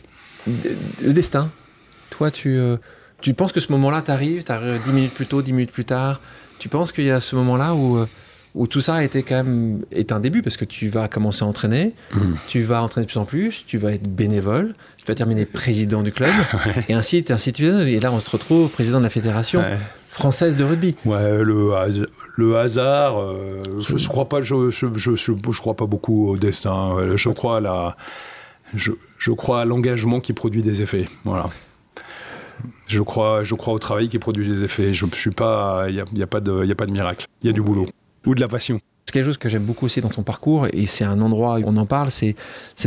Le 0.48 1.14
destin. 1.14 1.50
Toi, 2.10 2.32
tu, 2.32 2.58
euh, 2.58 2.78
tu 3.22 3.34
penses 3.34 3.52
que 3.52 3.60
ce 3.60 3.72
moment-là, 3.72 4.02
tu 4.02 4.12
arrives, 4.12 4.44
tu 4.44 4.52
arrives 4.52 4.82
10 4.84 4.92
minutes 4.92 5.14
plus 5.14 5.28
tôt, 5.28 5.42
10 5.42 5.54
minutes 5.54 5.72
plus 5.72 5.86
tard? 5.86 6.20
Tu 6.58 6.68
penses 6.68 6.92
qu'il 6.92 7.06
y 7.06 7.12
a 7.12 7.20
ce 7.20 7.36
moment-là 7.38 7.74
où 7.74 8.06
où 8.56 8.68
tout 8.68 8.82
ça 8.82 8.96
a 8.96 9.04
été 9.04 9.24
quand 9.24 9.36
même 9.36 9.82
est 9.92 10.12
un 10.12 10.20
début 10.20 10.42
parce 10.42 10.58
que 10.58 10.66
tu 10.66 10.90
vas 10.90 11.08
commencer 11.08 11.44
à 11.44 11.48
entraîner, 11.48 11.94
mmh. 12.14 12.34
tu 12.48 12.64
vas 12.64 12.82
entraîner 12.82 13.06
de 13.06 13.12
plus 13.12 13.20
en 13.20 13.26
plus, 13.26 13.64
tu 13.66 13.78
vas 13.78 13.94
être 13.94 14.08
bénévole, 14.08 14.74
tu 14.98 15.06
vas 15.06 15.16
terminer 15.16 15.46
président 15.46 16.02
du 16.02 16.12
club 16.12 16.32
et 16.90 16.94
ainsi 16.94 17.18
et 17.18 17.32
ainsi. 17.32 17.54
Et 17.60 18.00
là, 18.00 18.12
on 18.12 18.20
se 18.20 18.30
retrouve 18.30 18.70
président 18.70 19.00
de 19.00 19.04
la 19.04 19.10
fédération. 19.10 19.64
Française 20.10 20.56
de 20.56 20.64
rugby. 20.64 20.96
Ouais, 21.06 21.44
le, 21.44 21.72
le 22.36 22.58
hasard, 22.58 23.22
euh, 23.22 23.58
je 23.80 23.94
ne 23.94 24.08
crois 24.08 24.28
pas, 24.28 24.42
je, 24.42 24.70
je, 24.70 24.88
je, 24.96 25.16
je, 25.16 25.60
crois 25.60 25.76
pas 25.76 25.86
beaucoup 25.86 26.30
au 26.30 26.38
destin. 26.38 27.16
Je 27.16 27.30
crois 27.30 27.58
à 27.58 27.60
la, 27.62 27.98
je, 28.74 28.92
je 29.18 29.32
crois 29.32 29.62
à 29.62 29.66
l'engagement 29.66 30.20
qui 30.20 30.34
produit 30.34 30.64
des 30.64 30.82
effets. 30.82 31.08
Voilà. 31.24 31.46
Je 32.88 33.02
crois, 33.02 33.44
je 33.44 33.56
crois 33.56 33.74
au 33.74 33.80
travail 33.80 34.10
qui 34.10 34.20
produit 34.20 34.48
des 34.48 34.64
effets. 34.64 34.94
Je 34.94 35.06
suis 35.14 35.32
pas, 35.32 35.86
il 35.88 35.96
n'y 35.96 36.02
a, 36.02 36.06
y 36.14 36.24
a, 36.24 36.28
pas 36.28 36.40
de, 36.40 36.66
y 36.66 36.72
a 36.72 36.76
pas 36.76 36.88
de 36.88 36.92
miracle. 36.92 37.28
Il 37.44 37.48
y 37.48 37.50
a 37.50 37.54
du 37.54 37.62
boulot 37.62 37.88
ou 38.26 38.36
de 38.36 38.40
la 38.40 38.48
passion. 38.48 38.80
Quelque 39.12 39.26
chose 39.26 39.38
que 39.38 39.50
j'aime 39.50 39.64
beaucoup 39.64 39.86
aussi 39.86 40.02
dans 40.02 40.10
ton 40.10 40.22
parcours, 40.22 40.68
et 40.72 40.86
c'est 40.86 41.04
un 41.04 41.20
endroit 41.22 41.58
où 41.60 41.64
on 41.66 41.78
en 41.78 41.88
parle, 41.88 42.12
c'est, 42.12 42.36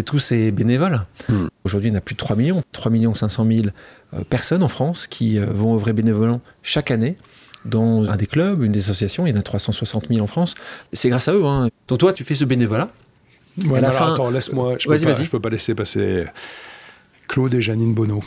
tous 0.04 0.20
ces 0.20 0.52
bénévoles. 0.52 1.02
Hmm. 1.28 1.48
Aujourd'hui, 1.64 1.90
en 1.90 1.96
a 1.96 2.00
plus 2.00 2.14
de 2.14 2.18
3 2.18 2.36
millions, 2.36 2.62
3 2.72 2.92
500 3.14 3.46
000 3.50 3.66
personnes 4.30 4.62
en 4.62 4.68
France 4.68 5.06
qui 5.06 5.38
euh, 5.38 5.46
vont 5.46 5.74
œuvrer 5.74 5.92
bénévolement 5.92 6.40
chaque 6.62 6.90
année 6.90 7.16
dans 7.64 8.04
un 8.08 8.16
des 8.16 8.26
clubs, 8.26 8.62
une 8.62 8.72
des 8.72 8.80
associations. 8.80 9.26
Il 9.26 9.30
y 9.30 9.32
en 9.36 9.40
a 9.40 9.42
360 9.42 10.08
000 10.08 10.20
en 10.20 10.26
France. 10.26 10.54
C'est 10.92 11.08
grâce 11.08 11.28
à 11.28 11.32
eux. 11.32 11.44
Hein. 11.44 11.68
Donc 11.88 11.98
toi, 11.98 12.12
tu 12.12 12.24
fais 12.24 12.34
ce 12.34 12.44
bénévolat. 12.44 12.88
Ouais, 13.66 13.80
la 13.80 13.92
fin... 13.92 14.12
Attends, 14.12 14.30
laisse-moi. 14.30 14.76
Je 14.78 14.88
ne 14.88 15.26
peux, 15.28 15.40
pas 15.40 15.50
laisser 15.50 15.74
passer 15.74 16.24
Claude 17.28 17.54
et 17.54 17.62
Janine 17.62 17.94
Bonneau. 17.94 18.24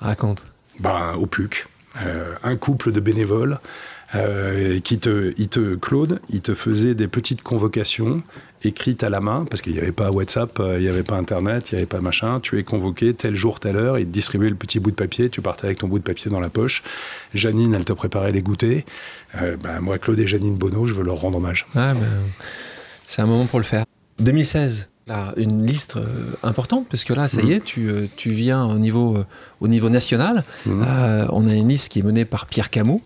Raconte. 0.00 0.46
Ben, 0.78 1.14
au 1.14 1.26
PUC. 1.26 1.66
Euh, 2.04 2.34
un 2.42 2.56
couple 2.56 2.92
de 2.92 3.00
bénévoles 3.00 3.58
euh, 4.14 4.80
qui 4.80 4.98
te, 4.98 5.32
il 5.38 5.48
te, 5.48 5.74
Claude, 5.76 6.20
il 6.30 6.40
te 6.40 6.54
faisait 6.54 6.94
des 6.94 7.08
petites 7.08 7.42
convocations 7.42 8.22
écrites 8.64 9.02
à 9.02 9.10
la 9.10 9.20
main, 9.20 9.44
parce 9.48 9.62
qu'il 9.62 9.72
n'y 9.72 9.78
avait 9.78 9.92
pas 9.92 10.10
WhatsApp, 10.10 10.60
euh, 10.60 10.78
il 10.78 10.82
n'y 10.82 10.88
avait 10.88 11.02
pas 11.02 11.16
Internet, 11.16 11.70
il 11.70 11.74
n'y 11.74 11.78
avait 11.78 11.88
pas 11.88 12.00
machin. 12.00 12.40
Tu 12.40 12.58
es 12.58 12.62
convoqué 12.62 13.14
tel 13.14 13.34
jour, 13.34 13.58
telle 13.58 13.76
heure, 13.76 13.98
il 13.98 14.06
te 14.06 14.12
distribuait 14.12 14.50
le 14.50 14.56
petit 14.56 14.78
bout 14.78 14.90
de 14.90 14.96
papier, 14.96 15.30
tu 15.30 15.40
partais 15.40 15.66
avec 15.66 15.78
ton 15.78 15.88
bout 15.88 15.98
de 15.98 16.04
papier 16.04 16.30
dans 16.30 16.40
la 16.40 16.50
poche. 16.50 16.82
Janine, 17.34 17.74
elle 17.74 17.84
te 17.84 17.92
préparait 17.92 18.32
les 18.32 18.42
goûters. 18.42 18.84
Euh, 19.40 19.56
ben, 19.56 19.80
moi, 19.80 19.98
Claude 19.98 20.20
et 20.20 20.26
Janine 20.26 20.56
Bonneau, 20.56 20.86
je 20.86 20.94
veux 20.94 21.04
leur 21.04 21.16
rendre 21.16 21.38
hommage. 21.38 21.66
Ah, 21.74 21.94
ben, 21.94 22.06
c'est 23.06 23.22
un 23.22 23.26
moment 23.26 23.46
pour 23.46 23.58
le 23.58 23.64
faire. 23.64 23.84
2016, 24.18 24.88
Là, 25.12 25.34
une 25.36 25.66
liste 25.66 25.96
euh, 25.96 26.06
importante, 26.42 26.86
parce 26.88 27.04
que 27.04 27.12
là, 27.12 27.28
ça 27.28 27.42
y 27.42 27.46
mhm. 27.46 27.52
est, 27.52 27.60
tu, 27.60 27.90
euh, 27.90 28.06
tu 28.16 28.30
viens 28.30 28.64
au 28.64 28.78
niveau, 28.78 29.18
euh, 29.18 29.26
au 29.60 29.68
niveau 29.68 29.90
national. 29.90 30.42
Mhm. 30.64 30.86
on 31.28 31.46
a 31.46 31.52
une 31.52 31.68
liste 31.68 31.92
qui 31.92 31.98
est 31.98 32.02
menée 32.02 32.24
par 32.24 32.46
Pierre 32.46 32.70
Camus 32.70 33.02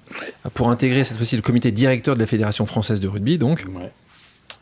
pour 0.54 0.70
intégrer 0.70 1.02
cette 1.02 1.16
fois-ci 1.16 1.34
le 1.34 1.42
comité 1.42 1.72
directeur 1.72 2.14
de 2.14 2.20
la 2.20 2.28
Fédération 2.28 2.64
française 2.64 3.00
de 3.00 3.08
rugby. 3.08 3.38
Donc, 3.38 3.66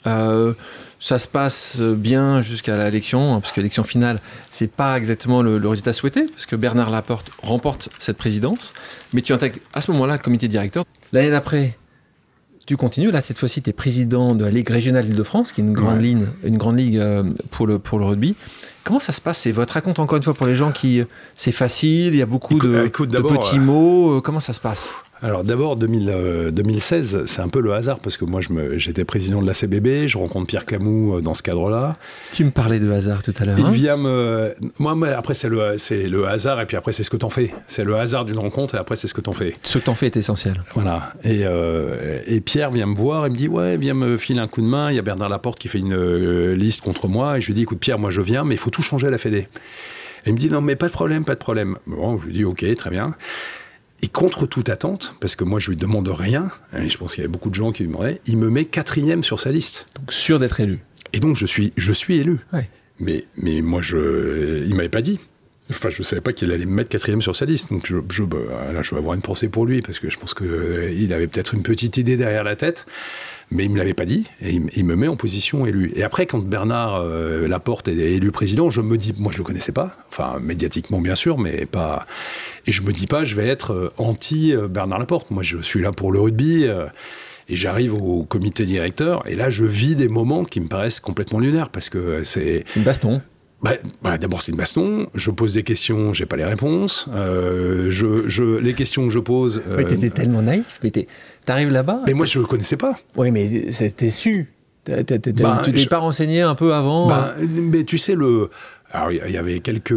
ça 0.05 1.19
se 1.19 1.29
passe 1.29 1.81
bien 1.83 2.41
jusqu'à 2.41 2.83
l'élection, 2.83 3.35
hein, 3.35 3.41
parce 3.41 3.53
que 3.53 3.61
l'élection 3.61 3.85
finale, 3.85 4.23
c'est 4.51 4.73
pas 4.73 4.97
exactement 4.97 5.43
le, 5.43 5.59
le, 5.59 5.69
résultat 5.69 5.93
souhaité, 5.93 6.25
parce 6.25 6.47
que 6.47 6.57
Bernard 6.57 6.89
Laporte 6.89 7.31
remporte 7.43 7.91
cette 7.99 8.17
présidence. 8.17 8.73
Mais 9.13 9.21
tu 9.21 9.35
intègres 9.35 9.59
à 9.75 9.83
ce 9.83 9.93
moment-là 9.93 10.15
le 10.15 10.23
comité 10.23 10.49
directeur. 10.49 10.87
L'année 11.13 11.31
d'après, 11.31 11.77
tu 12.67 12.77
continues. 12.77 13.11
Là, 13.11 13.21
cette 13.21 13.39
fois-ci, 13.39 13.63
tu 13.63 13.71
es 13.71 13.73
président 13.73 14.35
de 14.35 14.45
la 14.45 14.51
Ligue 14.51 14.69
régionale 14.69 15.07
Île-de-France, 15.07 15.53
qui 15.53 15.61
est 15.61 15.65
une 15.65 15.73
grande, 15.73 16.01
ligne, 16.01 16.27
une 16.45 16.57
grande 16.57 16.79
ligue 16.79 16.99
euh, 16.99 17.25
pour 17.51 17.67
le, 17.67 17.79
pour 17.79 17.99
le 17.99 18.07
rugby. 18.07 18.37
Comment 18.85 19.01
ça 19.01 19.13
se 19.13 19.21
passe 19.21 19.39
C'est 19.39 19.53
votre 19.53 19.75
raconte 19.75 19.99
encore 19.99 20.17
une 20.17 20.23
fois 20.23 20.35
pour 20.35 20.47
les 20.47 20.55
gens 20.55 20.73
qui. 20.73 21.03
C'est 21.35 21.53
facile, 21.53 22.15
il 22.15 22.17
y 22.17 22.23
a 22.23 22.27
beaucoup 22.27 22.59
de, 22.59 22.85
de 22.85 23.21
petits 23.21 23.59
mots. 23.59 24.19
Euh, 24.19 24.21
comment 24.21 24.41
ça 24.41 24.53
se 24.53 24.61
passe? 24.61 24.91
Alors 25.23 25.45
d'abord, 25.45 25.77
2016, 25.77 27.15
euh, 27.15 27.27
c'est 27.27 27.41
un 27.41 27.49
peu 27.49 27.61
le 27.61 27.73
hasard 27.73 27.99
parce 28.01 28.17
que 28.17 28.25
moi 28.25 28.41
j'étais 28.77 29.05
président 29.05 29.41
de 29.41 29.47
la 29.47 29.55
CBB, 29.55 30.07
je 30.07 30.19
rencontre 30.19 30.47
Pierre 30.47 30.67
Camus 30.67 31.15
euh, 31.15 31.21
dans 31.21 31.35
ce 31.35 31.43
cadre-là. 31.43 31.97
Tu 32.33 32.45
me 32.45 32.51
parlais 32.51 32.81
de 32.81 32.91
hasard 32.91 33.23
tout 33.23 33.33
à 33.39 33.45
l'heure. 33.45 33.59
Il 33.59 33.65
hein 33.65 33.71
vient 33.71 33.97
me... 33.97 34.55
Moi, 34.79 34.97
après 35.17 35.35
c'est 35.35 35.49
le, 35.49 35.77
le 36.09 36.27
hasard 36.27 36.61
et 36.61 36.67
puis 36.67 36.77
après 36.77 36.93
c'est 36.93 37.03
ce 37.03 37.11
que 37.11 37.17
t'en 37.17 37.31
fais. 37.31 37.55
C'est 37.67 37.85
le 37.85 37.97
hasard 37.97 38.25
d'une 38.25 38.39
rencontre 38.39 38.75
et 38.75 38.79
après 38.79 38.97
c'est 38.97 39.07
ce 39.07 39.15
que 39.15 39.21
t'en 39.21 39.33
fais. 39.33 39.57
Ce 39.63 39.79
que 39.79 39.85
t'en 39.85 39.95
fais 39.95 40.07
est 40.07 40.17
essentiel. 40.17 40.63
Voilà. 40.75 41.15
Et, 41.25 41.43
euh, 41.45 42.21
et, 42.27 42.41
Pierre 42.41 42.71
vient 42.71 42.87
me 42.87 42.97
voir 42.97 43.25
et 43.25 43.31
me 43.31 43.37
dit 43.37 43.49
Ouais, 43.49 43.77
viens 43.77 43.95
me 43.95 44.17
filer 44.17 44.41
un 44.41 44.49
coup 44.49 44.61
de 44.61 44.67
main. 44.67 44.91
Il 44.91 44.97
y 44.97 44.99
a 44.99 45.03
Bernard 45.03 45.29
Laporte 45.29 45.59
qui 45.59 45.69
fait 45.69 45.79
une 45.79 46.53
liste 46.53 46.83
contre 46.83 47.09
moi. 47.09 47.39
Et 47.39 47.41
je 47.41 47.47
lui 47.47 47.55
dis 47.55 47.63
Écoute 47.63 47.79
Pierre, 47.79 47.99
moi 47.99 48.11
je 48.11 48.21
viens, 48.21 48.45
mais 48.45 48.57
il 48.57 48.59
faut 48.59 48.71
tout 48.71 48.83
changer 48.83 49.07
à 49.07 49.11
la 49.11 49.19
Fédé. 49.19 49.47
Et 50.27 50.29
il 50.29 50.33
me 50.35 50.39
dit 50.39 50.51
Non, 50.51 50.61
mais 50.61 50.77
pas 50.77 50.89
de 50.89 50.93
problème, 50.93 51.25
pas 51.25 51.35
de 51.35 51.41
problème. 51.41 51.79
Bon, 51.87 52.19
je 52.19 52.27
lui 52.27 52.33
dis 52.35 52.45
Ok, 52.45 52.65
très 52.77 52.91
bien. 52.91 53.15
Et 54.05 54.09
contre 54.09 54.45
toute 54.45 54.69
attente, 54.69 55.15
parce 55.19 55.35
que 55.35 55.45
moi 55.45 55.59
je 55.59 55.71
lui 55.71 55.79
demande 55.79 56.09
rien, 56.09 56.51
et 56.77 56.91
je 56.91 56.99
pense 56.99 57.15
qu'il 57.15 57.23
y 57.23 57.25
a 57.25 57.29
beaucoup 57.29 57.49
de 57.49 57.55
gens 57.55 57.73
qui 57.73 57.85
lui 57.85 57.89
demanderaient, 57.89 58.21
il 58.27 58.37
me 58.37 58.51
met 58.51 58.67
quatrième 58.67 59.23
sur 59.23 59.41
sa 59.41 59.51
liste. 59.51 59.87
Donc 59.97 60.13
sûr 60.13 60.39
d'être 60.39 60.61
élu. 60.61 60.81
Et 61.15 61.21
donc 61.21 61.37
je 61.37 61.47
suis, 61.47 61.73
je 61.79 61.91
suis 61.91 62.17
élu. 62.19 62.41
Mais, 63.01 63.25
mais 63.39 63.63
moi, 63.63 63.81
je, 63.81 64.63
il 64.67 64.75
m'avait 64.75 64.91
pas 64.91 65.01
dit. 65.01 65.21
Enfin, 65.71 65.89
je 65.89 66.01
ne 66.01 66.05
savais 66.05 66.21
pas 66.21 66.35
qu'il 66.35 66.51
allait 66.51 66.67
me 66.67 66.75
mettre 66.75 66.91
quatrième 66.91 67.23
sur 67.23 67.35
sa 67.35 67.47
liste. 67.47 67.71
Donc, 67.71 67.87
je, 67.87 68.23
bah, 68.23 68.37
là, 68.73 68.83
je 68.83 68.91
vais 68.91 68.99
avoir 68.99 69.15
une 69.15 69.23
pensée 69.23 69.49
pour 69.49 69.65
lui, 69.65 69.81
parce 69.81 69.99
que 69.99 70.11
je 70.11 70.19
pense 70.19 70.35
qu'il 70.35 71.13
avait 71.13 71.27
peut-être 71.27 71.55
une 71.55 71.63
petite 71.63 71.97
idée 71.97 72.19
derrière 72.19 72.45
la 72.45 72.55
tête, 72.55 72.85
mais 73.51 73.65
il 73.65 73.69
ne 73.69 73.75
me 73.75 73.79
l'avait 73.79 73.95
pas 73.95 74.05
dit, 74.05 74.27
et 74.43 74.61
il, 74.77 74.85
me 74.85 74.95
met 74.95 75.09
en 75.09 75.17
position 75.17 75.65
élu. 75.65 75.93
Et 75.97 76.03
après, 76.03 76.27
quand 76.27 76.45
Bernard 76.45 76.97
euh, 76.97 77.49
Laporte 77.49 77.89
est 77.89 77.97
élu 77.97 78.31
président, 78.31 78.69
je 78.69 78.83
me 78.83 78.99
dis, 78.99 79.15
moi, 79.19 79.33
je 79.33 79.39
ne 79.39 79.43
le 79.43 79.47
connaissais 79.47 79.73
pas, 79.73 79.97
enfin, 80.11 80.39
médiatiquement, 80.39 81.01
bien 81.01 81.15
sûr, 81.15 81.39
mais 81.39 81.65
pas. 81.65 82.07
Et 82.67 82.73
je 82.73 82.83
me 82.83 82.93
dis 82.93 83.07
pas, 83.07 83.25
je 83.25 83.35
vais 83.35 83.49
être 83.49 83.73
euh, 83.73 83.93
anti-Bernard 83.97 84.99
Laporte. 84.99 85.31
Moi, 85.31 85.43
je 85.43 85.59
suis 85.63 85.81
là 85.81 85.93
pour 85.93 86.13
le 86.13 86.21
rugby. 86.21 86.67
Euh, 86.67 86.87
et 87.47 87.57
j'arrive 87.57 87.93
au 87.93 88.23
comité 88.25 88.65
directeur, 88.65 89.23
et 89.29 89.35
là, 89.35 89.51
je 89.51 89.67
vis 89.67 89.97
des 89.97 90.09
moments 90.09 90.45
qui 90.45 90.61
me 90.61 90.67
paraissent 90.67 90.99
complètement 90.99 91.39
lunaires, 91.39 91.69
parce 91.69 91.91
que 91.91 92.23
c'est. 92.23 92.65
C'est 92.67 92.81
une 92.81 92.85
baston. 92.85 93.21
Bah, 93.65 93.73
bah, 94.03 94.19
D'abord, 94.19 94.43
c'est 94.43 94.53
une 94.53 94.59
baston. 94.59 95.07
Je 95.15 95.31
pose 95.31 95.55
des 95.55 95.63
questions, 95.63 96.13
j'ai 96.13 96.27
pas 96.27 96.37
les 96.37 96.45
réponses. 96.45 97.09
Euh, 97.15 97.87
je, 97.89 98.29
je, 98.29 98.59
les 98.59 98.75
questions 98.75 99.05
que 99.05 99.13
je 99.13 99.19
pose. 99.19 99.63
Euh, 99.67 99.79
mais 99.79 99.85
t'étais 99.85 100.11
tellement 100.11 100.43
naïf. 100.43 100.81
Mais 100.83 100.93
t'arrives 101.47 101.71
là-bas. 101.71 102.03
Mais 102.07 102.13
moi, 102.13 102.27
je 102.27 102.39
le 102.39 102.45
connaissais 102.45 102.77
pas. 102.77 102.95
Oui, 103.17 103.31
mais 103.31 103.73
c'était 103.73 104.11
su. 104.11 104.51
Bah, 104.87 105.03
tu 105.03 105.19
t'es 105.19 105.87
pas 105.87 105.99
renseigné 105.99 106.43
un 106.43 106.55
peu 106.55 106.75
avant 106.75 107.07
bah, 107.07 107.35
Mais 107.41 107.85
tu 107.85 107.97
sais, 107.97 108.15
le. 108.15 108.51
Alors, 108.93 109.11
il 109.11 109.31
y 109.33 109.39
avait 109.39 109.61
quelques 109.61 109.95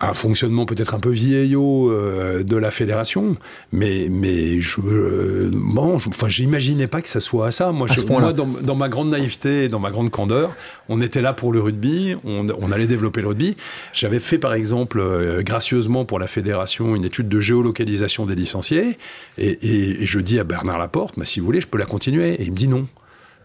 un 0.00 0.14
fonctionnement 0.14 0.64
peut-être 0.64 0.94
un 0.94 1.00
peu 1.00 1.10
vieillot 1.10 1.90
euh, 1.90 2.42
de 2.42 2.56
la 2.56 2.70
fédération, 2.70 3.36
mais, 3.70 4.08
mais 4.10 4.60
je, 4.60 4.80
euh, 4.80 5.50
bon, 5.52 5.96
enfin, 5.96 6.28
j'imaginais 6.28 6.86
pas 6.86 7.02
que 7.02 7.08
ça 7.08 7.20
soit 7.20 7.50
ça. 7.50 7.70
Moi, 7.70 7.86
je, 7.86 8.04
moi 8.06 8.32
dans, 8.32 8.46
dans, 8.46 8.74
ma 8.74 8.88
grande 8.88 9.10
naïveté, 9.10 9.68
dans 9.68 9.78
ma 9.78 9.90
grande 9.90 10.10
candeur, 10.10 10.56
on 10.88 11.02
était 11.02 11.20
là 11.20 11.34
pour 11.34 11.52
le 11.52 11.60
rugby, 11.60 12.16
on, 12.24 12.48
on 12.48 12.72
allait 12.72 12.86
développer 12.86 13.20
le 13.20 13.28
rugby. 13.28 13.56
J'avais 13.92 14.20
fait 14.20 14.38
par 14.38 14.54
exemple, 14.54 15.00
euh, 15.00 15.42
gracieusement 15.42 16.06
pour 16.06 16.18
la 16.18 16.26
fédération, 16.26 16.96
une 16.96 17.04
étude 17.04 17.28
de 17.28 17.40
géolocalisation 17.40 18.24
des 18.24 18.34
licenciés, 18.34 18.96
et, 19.36 19.50
et, 19.50 20.02
et 20.02 20.06
je 20.06 20.18
dis 20.18 20.40
à 20.40 20.44
Bernard 20.44 20.78
Laporte, 20.78 21.18
bah, 21.18 21.26
si 21.26 21.40
vous 21.40 21.46
voulez, 21.46 21.60
je 21.60 21.68
peux 21.68 21.78
la 21.78 21.86
continuer. 21.86 22.34
Et 22.34 22.44
il 22.44 22.52
me 22.52 22.56
dit 22.56 22.68
non. 22.68 22.86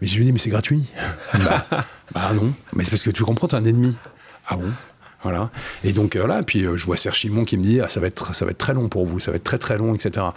Mais 0.01 0.07
je 0.07 0.17
lui 0.17 0.25
dis, 0.25 0.31
mais 0.31 0.39
c'est 0.39 0.49
gratuit. 0.49 0.85
bah, 1.33 1.65
bah, 2.13 2.33
non. 2.33 2.53
Mais 2.73 2.83
c'est 2.83 2.91
parce 2.91 3.03
que 3.03 3.11
tu 3.11 3.23
comprends, 3.23 3.47
tu 3.47 3.55
es 3.55 3.59
un 3.59 3.65
ennemi. 3.65 3.95
Ah 4.47 4.57
bon? 4.57 4.71
Et 5.83 5.93
donc 5.93 6.15
voilà, 6.15 6.43
puis 6.43 6.65
euh, 6.65 6.77
je 6.77 6.85
vois 6.85 6.97
Serge 6.97 7.17
Chimon 7.17 7.45
qui 7.45 7.57
me 7.57 7.63
dit 7.63 7.81
ah, 7.81 7.89
ça 7.89 7.99
va 7.99 8.07
être 8.07 8.33
ça 8.35 8.45
va 8.45 8.51
être 8.51 8.57
très 8.57 8.73
long 8.73 8.89
pour 8.89 9.05
vous, 9.05 9.19
ça 9.19 9.31
va 9.31 9.37
être 9.37 9.43
très 9.43 9.57
très 9.57 9.77
long, 9.77 9.93
etc. 9.95 10.27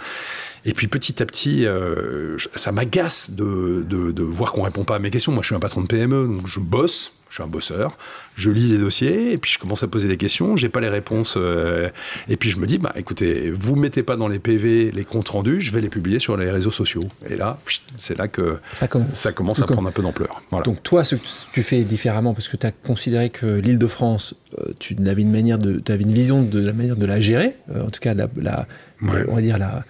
Et 0.64 0.72
puis 0.74 0.88
petit 0.88 1.22
à 1.22 1.26
petit, 1.26 1.66
euh, 1.66 2.36
ça 2.54 2.72
m'agace 2.72 3.30
de, 3.30 3.84
de, 3.88 4.12
de, 4.12 4.22
voir 4.22 4.52
qu'on 4.52 4.62
répond 4.62 4.84
pas 4.84 4.96
à 4.96 4.98
mes 4.98 5.10
questions. 5.10 5.32
Moi, 5.32 5.42
je 5.42 5.48
suis 5.48 5.54
un 5.54 5.60
patron 5.60 5.82
de 5.82 5.86
PME, 5.86 6.26
donc 6.26 6.46
je 6.46 6.60
bosse 6.60 7.12
je 7.28 7.34
suis 7.34 7.42
un 7.42 7.46
bosseur, 7.46 7.96
je 8.36 8.50
lis 8.50 8.68
les 8.68 8.78
dossiers 8.78 9.32
et 9.32 9.38
puis 9.38 9.52
je 9.52 9.58
commence 9.58 9.82
à 9.82 9.88
poser 9.88 10.08
des 10.08 10.16
questions, 10.16 10.56
j'ai 10.56 10.68
pas 10.68 10.80
les 10.80 10.88
réponses 10.88 11.34
euh, 11.36 11.90
et 12.28 12.36
puis 12.36 12.50
je 12.50 12.58
me 12.58 12.66
dis 12.66 12.78
bah 12.78 12.92
écoutez, 12.96 13.50
vous 13.50 13.76
mettez 13.76 14.02
pas 14.02 14.16
dans 14.16 14.28
les 14.28 14.38
PV 14.38 14.90
les 14.92 15.04
comptes 15.04 15.28
rendus, 15.28 15.60
je 15.60 15.72
vais 15.72 15.80
les 15.80 15.88
publier 15.88 16.18
sur 16.18 16.36
les 16.36 16.50
réseaux 16.50 16.70
sociaux. 16.70 17.04
Et 17.28 17.36
là, 17.36 17.58
c'est 17.96 18.16
là 18.16 18.28
que 18.28 18.58
ça 18.74 18.88
commence, 18.88 19.14
ça 19.14 19.32
commence 19.32 19.60
à 19.60 19.66
prendre 19.66 19.88
un 19.88 19.92
peu 19.92 20.02
d'ampleur. 20.02 20.42
Donc 20.64 20.82
toi, 20.82 21.04
ce 21.04 21.16
que 21.16 21.20
tu 21.52 21.62
fais 21.62 21.82
différemment 21.82 22.34
parce 22.34 22.48
que 22.48 22.56
tu 22.56 22.66
as 22.66 22.72
considéré 22.72 23.30
que 23.30 23.46
l'Île-de-France, 23.46 24.34
euh, 24.58 24.72
tu 24.78 24.96
avais 25.06 25.22
une 25.22 25.32
manière 25.32 25.58
de, 25.58 25.80
tu 25.80 25.92
avais 25.92 26.04
une 26.04 26.12
vision 26.12 26.42
de 26.42 26.60
la 26.60 26.72
manière 26.72 26.96
de 26.96 27.06
la 27.06 27.20
gérer, 27.20 27.56
euh, 27.70 27.86
en 27.86 27.90
tout 27.90 28.00
cas 28.00 28.14
la, 28.14 28.28
la 28.36 28.66
on 29.02 29.34
va 29.34 29.40
dire 29.40 29.58
la. 29.58 29.84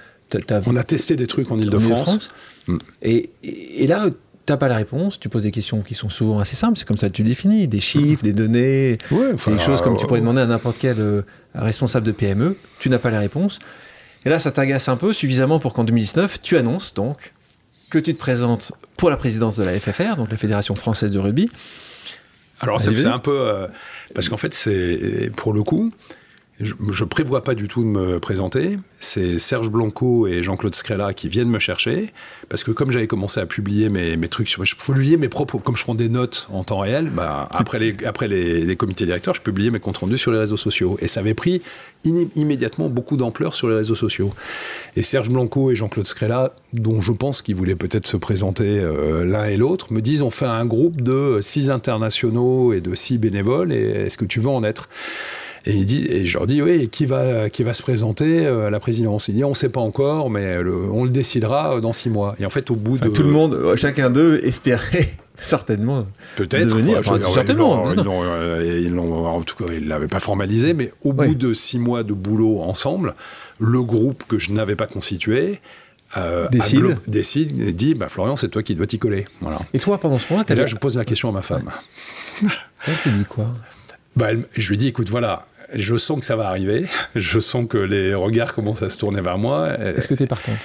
on 0.66 0.76
a 0.76 0.84
testé 0.84 1.16
des 1.16 1.26
trucs 1.26 1.51
en 1.51 1.59
Île-de-France. 1.59 2.30
Mm. 2.66 2.76
Et, 3.03 3.30
et, 3.43 3.86
là, 3.86 4.11
tu 4.49 4.53
n'as 4.53 4.57
pas 4.57 4.68
la 4.68 4.76
réponse, 4.76 5.20
tu 5.20 5.28
poses 5.28 5.42
des 5.42 5.51
questions 5.51 5.82
qui 5.82 5.92
sont 5.92 6.09
souvent 6.09 6.38
assez 6.38 6.57
simples, 6.57 6.78
c'est 6.78 6.88
comme 6.88 6.96
ça 6.96 7.09
que 7.11 7.12
tu 7.12 7.22
définis, 7.22 7.68
des 7.68 7.80
chiffres, 7.80 8.22
des 8.22 8.32
données, 8.32 8.96
des 9.11 9.59
choses 9.59 9.82
comme 9.82 9.99
tu 9.99 10.07
pourrais 10.07 10.20
demander 10.20 10.40
à 10.40 10.46
n'importe 10.46 10.78
quel 10.78 10.99
euh, 10.99 11.22
responsable 11.55 12.07
de 12.07 12.12
PME, 12.12 12.57
tu 12.78 12.88
n'as 12.88 12.99
pas 12.99 13.11
la 13.11 13.18
réponse. 13.18 13.59
Et 14.24 14.30
là, 14.30 14.38
ça 14.38 14.51
t'agace 14.51 14.88
un 14.88 14.96
peu 14.96 15.12
suffisamment 15.12 15.59
pour 15.59 15.74
qu'en 15.74 15.84
2019, 15.84 16.40
tu 16.40 16.57
annonces 16.57 16.94
donc 16.94 17.34
que 17.90 17.99
tu 17.99 18.14
te 18.14 18.18
présentes 18.18 18.72
pour 18.96 19.11
la 19.11 19.18
présidence 19.18 19.59
de 19.59 19.64
la 19.64 19.78
FFR, 19.78 20.16
donc 20.16 20.30
la 20.30 20.38
Fédération 20.38 20.74
française 20.74 21.11
de 21.11 21.18
rugby. 21.18 21.51
Alors 22.61 22.80
c'est 22.80 23.05
un 23.05 23.18
peu... 23.18 23.38
Euh, 23.38 23.66
parce 24.14 24.30
qu'en 24.30 24.38
fait, 24.38 24.55
c'est 24.55 25.30
pour 25.36 25.53
le 25.53 25.62
coup, 25.62 25.92
je, 26.61 26.74
ne 26.80 27.09
prévois 27.09 27.44
pas 27.44 27.54
du 27.54 27.68
tout 27.68 27.82
de 27.82 27.88
me 27.88 28.18
présenter. 28.18 28.78
C'est 28.98 29.38
Serge 29.38 29.70
Blanco 29.70 30.26
et 30.26 30.42
Jean-Claude 30.42 30.74
Scrella 30.74 31.14
qui 31.14 31.28
viennent 31.28 31.50
me 31.50 31.61
chercher. 31.61 32.12
Parce 32.48 32.64
que 32.64 32.72
comme 32.72 32.90
j'avais 32.90 33.06
commencé 33.06 33.38
à 33.38 33.46
publier 33.46 33.90
mes, 33.90 34.16
mes 34.16 34.28
trucs, 34.28 34.48
sur, 34.48 34.64
je 34.64 34.74
publiais 34.74 35.16
mes 35.16 35.28
propres, 35.28 35.59
comme 35.59 35.76
je 35.76 35.84
prends 35.84 35.94
des 35.94 36.09
notes 36.09 36.48
en 36.52 36.64
temps 36.64 36.80
réel, 36.80 37.11
bah, 37.11 37.48
après, 37.52 37.78
les, 37.78 37.94
après 38.04 38.26
les, 38.26 38.64
les, 38.64 38.76
comités 38.76 39.04
directeurs, 39.04 39.34
je 39.34 39.40
publiais 39.40 39.70
mes 39.70 39.78
comptes 39.78 39.98
rendus 39.98 40.18
sur 40.18 40.32
les 40.32 40.38
réseaux 40.38 40.56
sociaux. 40.56 40.98
Et 41.00 41.06
ça 41.06 41.20
avait 41.20 41.34
pris 41.34 41.62
immédiatement 42.04 42.88
beaucoup 42.88 43.16
d'ampleur 43.16 43.54
sur 43.54 43.68
les 43.68 43.76
réseaux 43.76 43.94
sociaux. 43.94 44.32
Et 44.96 45.02
Serge 45.02 45.30
Blanco 45.30 45.70
et 45.70 45.76
Jean-Claude 45.76 46.06
Scrella, 46.06 46.54
dont 46.72 47.00
je 47.00 47.12
pense 47.12 47.40
qu'ils 47.42 47.54
voulaient 47.54 47.76
peut-être 47.76 48.06
se 48.06 48.16
présenter 48.16 48.80
euh, 48.80 49.24
l'un 49.24 49.44
et 49.44 49.56
l'autre, 49.56 49.92
me 49.92 50.00
disent 50.00 50.22
on 50.22 50.30
fait 50.30 50.46
un 50.46 50.66
groupe 50.66 51.02
de 51.02 51.38
six 51.40 51.70
internationaux 51.70 52.72
et 52.72 52.80
de 52.80 52.94
six 52.94 53.18
bénévoles, 53.18 53.72
et 53.72 54.06
est-ce 54.06 54.18
que 54.18 54.24
tu 54.24 54.40
veux 54.40 54.48
en 54.48 54.64
être? 54.64 54.88
Et, 55.68 55.72
il 55.72 55.86
dit, 55.86 56.06
et 56.08 56.24
je 56.24 56.38
leur 56.38 56.46
dis, 56.46 56.62
oui, 56.62 56.88
qui 56.88 57.04
va, 57.04 57.50
qui 57.50 57.62
va 57.62 57.74
se 57.74 57.82
présenter 57.82 58.46
euh, 58.46 58.68
à 58.68 58.70
la 58.70 58.80
présidence? 58.80 59.28
Il 59.28 59.34
dit, 59.34 59.44
on 59.44 59.50
ne 59.50 59.54
sait 59.54 59.68
pas 59.68 59.80
encore, 59.80 60.30
mais 60.30 60.56
on 60.58 61.04
le 61.04 61.10
décidera 61.10 61.76
euh, 61.76 61.80
dans 61.80 61.92
six 61.92 62.08
mois. 62.08 62.34
Et 62.40 62.46
en 62.46 62.50
fait, 62.50 62.70
au 62.70 62.76
bout 62.76 62.96
de... 62.96 63.08
Tout 63.08 63.22
le 63.22 63.30
monde, 63.30 63.54
euh, 63.54 63.76
chacun 63.76 64.10
d'eux 64.10 64.40
espérait 64.42 65.10
certainement 65.40 66.04
peut-être 66.34 66.76
certainement 67.32 67.84
ils 67.94 68.92
l'ont 68.92 69.24
en 69.24 69.40
tout 69.42 69.54
cas 69.54 69.72
ils 69.72 69.86
l'avaient 69.86 70.08
pas 70.08 70.18
formalisé 70.18 70.74
mais 70.74 70.92
au 71.04 71.12
bout 71.12 71.36
de 71.36 71.54
six 71.54 71.78
mois 71.78 72.02
de 72.02 72.12
boulot 72.12 72.60
ensemble 72.60 73.14
le 73.60 73.80
groupe 73.84 74.24
que 74.26 74.36
je 74.36 74.50
n'avais 74.50 74.74
pas 74.74 74.88
constitué 74.88 75.60
euh, 76.16 76.48
décide. 76.48 76.96
décide 77.06 77.60
et 77.60 77.72
dit 77.72 77.94
bah, 77.94 78.08
Florian, 78.08 78.36
c'est 78.36 78.48
toi 78.48 78.62
qui 78.62 78.74
dois 78.74 78.86
t'y 78.86 78.98
coller. 78.98 79.26
Voilà. 79.42 79.58
Et 79.74 79.78
toi, 79.78 79.98
pendant 79.98 80.18
ce 80.18 80.32
moment-là, 80.32 80.52
Et 80.52 80.56
là, 80.56 80.64
je 80.64 80.74
pose 80.74 80.96
la 80.96 81.04
question 81.04 81.28
à 81.28 81.32
ma 81.32 81.42
femme. 81.42 81.68
Elle 82.86 82.94
te 83.04 83.08
dit 83.10 83.24
quoi? 83.26 83.52
Bah, 84.16 84.28
Je 84.56 84.70
lui 84.70 84.78
dis 84.78 84.88
écoute, 84.88 85.10
voilà, 85.10 85.46
je 85.74 85.96
sens 85.96 86.20
que 86.20 86.24
ça 86.24 86.36
va 86.36 86.48
arriver, 86.48 86.86
je 87.14 87.40
sens 87.40 87.66
que 87.68 87.78
les 87.78 88.14
regards 88.14 88.54
commencent 88.54 88.82
à 88.82 88.90
se 88.90 88.98
tourner 88.98 89.20
vers 89.20 89.38
moi. 89.38 89.78
Est-ce 89.78 90.08
que 90.08 90.14
tu 90.14 90.22
es 90.22 90.26
partante? 90.26 90.58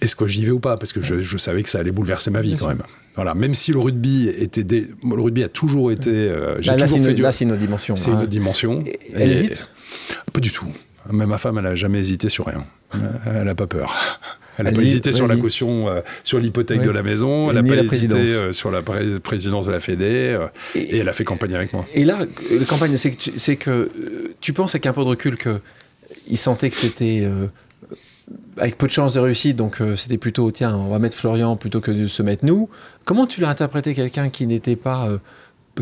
Est-ce 0.00 0.16
que 0.16 0.26
j'y 0.26 0.44
vais 0.44 0.50
ou 0.50 0.60
pas? 0.60 0.76
Parce 0.76 0.92
que 0.92 1.00
je, 1.00 1.20
je, 1.20 1.36
savais 1.38 1.62
que 1.62 1.68
ça 1.68 1.78
allait 1.78 1.92
bouleverser 1.92 2.30
ma 2.30 2.40
vie 2.40 2.56
quand 2.56 2.68
même. 2.68 2.82
Voilà, 3.14 3.34
même 3.34 3.54
si 3.54 3.72
le 3.72 3.78
rugby 3.78 4.28
était, 4.28 4.62
le 4.62 5.22
rugby 5.22 5.42
a 5.42 5.48
toujours 5.48 5.90
été, 5.92 6.10
euh, 6.10 6.60
j'ai 6.60 6.76
toujours 6.76 7.00
fait 7.00 7.14
du. 7.14 7.22
Là, 7.22 7.32
c'est 7.32 7.44
une 7.44 7.52
autre 7.52 7.60
dimension. 7.60 7.96
C'est 7.96 8.10
une 8.10 8.18
autre 8.18 8.26
dimension. 8.26 8.84
elle 9.14 9.32
hésite? 9.32 9.72
Pas 10.32 10.40
du 10.40 10.50
tout. 10.50 10.68
Même 11.10 11.28
ma 11.28 11.38
femme, 11.38 11.58
elle 11.58 11.66
a 11.66 11.74
jamais 11.74 11.98
hésité 11.98 12.28
sur 12.28 12.46
rien. 12.46 12.66
Elle 13.26 13.44
n'a 13.44 13.54
pas 13.54 13.66
peur. 13.66 14.20
Elle 14.58 14.66
n'a 14.66 14.72
pas 14.72 14.82
hésité 14.82 15.12
sur 15.12 15.26
la 15.26 15.36
caution, 15.36 15.88
euh, 15.88 16.00
sur 16.22 16.38
l'hypothèque 16.38 16.82
de 16.82 16.90
la 16.90 17.02
maison, 17.02 17.50
elle 17.50 17.56
n'a 17.56 17.62
pas 17.62 17.82
hésité 17.82 18.14
euh, 18.14 18.52
sur 18.52 18.70
la 18.70 18.82
présidence 18.82 19.66
de 19.66 19.72
la 19.72 19.80
Fédé, 19.80 20.36
euh, 20.36 20.46
et, 20.74 20.98
elle 20.98 21.08
a 21.08 21.12
fait 21.12 21.24
campagne 21.24 21.54
avec 21.54 21.72
moi. 21.72 21.84
Et 21.94 22.04
là, 22.04 22.26
la 22.50 22.64
campagne, 22.64 22.96
c'est 22.96 23.10
que, 23.10 23.54
que, 23.54 23.90
tu 24.40 24.52
penses 24.52 24.74
avec 24.74 24.86
un 24.86 24.92
peu 24.92 25.02
de 25.02 25.08
recul 25.08 25.36
qu'il 25.36 26.38
sentait 26.38 26.70
que 26.70 26.76
c'était 26.76 27.28
avec 28.56 28.78
peu 28.78 28.86
de 28.86 28.92
chances 28.92 29.14
de 29.14 29.20
réussite, 29.20 29.56
donc 29.56 29.78
c'était 29.96 30.18
plutôt, 30.18 30.50
tiens, 30.50 30.76
on 30.76 30.88
va 30.88 30.98
mettre 30.98 31.16
Florian 31.16 31.56
plutôt 31.56 31.80
que 31.80 31.90
de 31.90 32.06
se 32.06 32.22
mettre 32.22 32.44
nous. 32.44 32.68
Comment 33.04 33.26
tu 33.26 33.40
l'as 33.40 33.48
interprété 33.48 33.94
quelqu'un 33.94 34.30
qui 34.30 34.46
n'était 34.46 34.76
pas, 34.76 35.08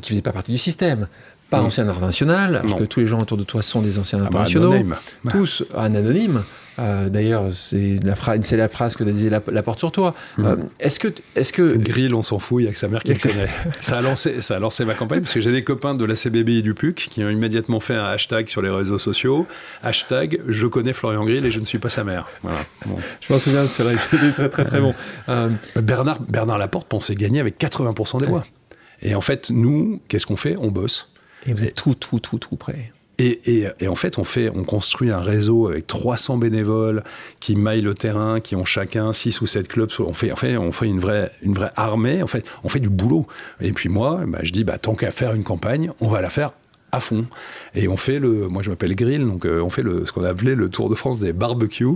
qui 0.01 0.11
faisait 0.11 0.23
pas 0.23 0.33
partie 0.33 0.53
du 0.53 0.59
système? 0.59 1.09
Pas 1.53 1.63
ancien 1.63 1.87
international, 1.87 2.57
alors 2.57 2.79
que 2.79 2.85
tous 2.85 3.01
les 3.01 3.07
gens 3.07 3.19
autour 3.19 3.37
de 3.37 3.45
toi 3.45 3.63
sont 3.63 3.83
des 3.83 3.99
anciens 3.99 4.19
ah 4.21 4.31
bah, 4.31 4.41
internationaux, 4.41 4.95
tous 5.31 5.65
un 5.77 5.95
anonyme. 5.95 6.43
Euh, 6.79 7.11
d'ailleurs, 7.11 7.53
c'est 7.53 7.99
la, 8.03 8.15
phrase 8.15 8.97
que 8.97 9.05
disait 9.05 9.29
la, 9.29 9.43
la 9.47 9.63
porte 9.63 9.79
sur 9.79 9.93
toi. 9.93 10.15
Mm. 10.39 10.45
Euh, 10.45 10.57
est-ce 10.81 10.99
que, 10.99 11.09
est-ce 11.37 11.53
que 11.53 11.77
Grill, 11.77 12.15
on 12.15 12.23
s'en 12.23 12.39
fout, 12.39 12.63
il 12.63 12.65
y 12.65 12.69
a 12.69 12.73
que 12.73 12.79
sa 12.79 12.89
mère 12.89 13.03
qui 13.03 13.13
le 13.13 13.19
connaît. 13.19 13.51
ça 13.81 13.99
a 13.99 14.01
lancé, 14.01 14.41
ça 14.41 14.57
a 14.57 14.59
lancé 14.59 14.87
ma 14.87 14.95
campagne 14.95 15.21
parce 15.21 15.35
que 15.35 15.41
j'ai 15.43 15.53
des 15.53 15.65
copains 15.65 15.95
de 15.95 16.05
la 16.07 16.17
CBB 16.17 16.49
et 16.49 16.63
du 16.63 16.73
PUC 16.73 17.09
qui 17.11 17.23
ont 17.23 17.29
immédiatement 17.29 17.81
fait 17.81 17.95
un 17.95 18.07
hashtag 18.07 18.49
sur 18.49 18.63
les 18.63 18.71
réseaux 18.71 18.99
sociaux. 18.99 19.47
Hashtag, 19.83 20.41
je 20.49 20.67
connais 20.67 20.95
Florian 20.95 21.25
Grill 21.25 21.45
et 21.45 21.51
je 21.51 21.61
ne 21.61 21.67
suis 21.67 21.79
pas 21.79 21.91
sa 21.91 22.05
mère. 22.05 22.27
Voilà. 22.43 22.61
Je 23.21 23.31
m'en 23.31 23.39
souviens, 23.39 23.69
c'est 23.69 23.83
vrai, 23.83 23.97
c'était 23.99 24.33
très 24.33 24.49
très 24.49 24.65
très 24.65 24.81
bon. 24.81 24.95
Euh, 25.29 25.51
Bernard, 25.77 26.21
Bernard 26.21 26.57
Laporte 26.57 26.89
pensait 26.89 27.15
gagner 27.15 27.41
avec 27.41 27.61
80% 27.61 28.21
des 28.21 28.27
voix. 28.27 28.45
Et 29.03 29.15
en 29.15 29.21
fait, 29.21 29.51
nous, 29.51 30.01
qu'est-ce 30.09 30.27
qu'on 30.27 30.37
fait? 30.37 30.57
On 30.59 30.71
bosse. 30.71 31.12
Et 31.47 31.53
vous 31.53 31.65
êtes 31.65 31.75
tout, 31.75 31.95
tout, 31.95 32.21
tout, 32.21 32.39
tout 32.39 32.57
prêt. 32.57 32.93
Et, 33.19 33.69
et, 33.79 33.89
en 33.89 33.95
fait, 33.95 34.19
on, 34.19 34.25
fait, 34.25 34.51
on 34.51 34.65
construit 34.65 35.11
un 35.11 35.21
réseau 35.21 35.69
avec 35.69 35.87
300 35.87 36.39
bénévoles 36.39 37.05
qui 37.41 37.55
maillent 37.55 37.83
le 37.83 37.95
terrain, 37.95 38.41
qui 38.41 38.57
ont 38.57 38.65
chacun 38.65 39.13
6 39.13 39.41
ou 39.43 39.47
7 39.47 39.69
clubs. 39.69 39.91
On 40.01 40.15
fait, 40.15 40.33
en 40.33 40.37
fait, 40.37 40.57
on 40.57 40.73
fait 40.73 40.87
une, 40.87 40.99
vraie, 40.99 41.31
une 41.43 41.53
vraie 41.53 41.71
armée, 41.77 42.23
en 42.23 42.27
fait, 42.27 42.45
on 42.65 42.69
fait 42.69 42.81
du 42.81 42.89
boulot. 42.89 43.27
Et 43.61 43.73
puis 43.73 43.89
moi, 43.89 44.23
bah, 44.27 44.41
je 44.43 44.51
dis, 44.51 44.65
bah, 44.65 44.79
tant 44.79 44.95
qu'à 44.95 45.11
faire 45.11 45.35
une 45.35 45.45
campagne, 45.45 45.93
on 46.01 46.09
va 46.09 46.21
la 46.21 46.31
faire 46.31 46.53
à 46.93 47.01
fond. 47.01 47.25
Et 47.75 47.89
on 47.89 47.97
fait 47.97 48.19
le, 48.19 48.49
moi 48.49 48.63
je 48.63 48.69
m'appelle 48.69 48.95
Grill, 48.95 49.27
donc 49.27 49.47
euh, 49.47 49.61
on 49.61 49.71
fait 49.71 49.83
le, 49.83 50.05
ce 50.05 50.13
qu'on 50.13 50.25
appelait 50.25 50.55
le 50.55 50.69
Tour 50.69 50.91
de 50.91 50.95
France 50.95 51.21
des 51.21 51.33
barbecues. 51.33 51.87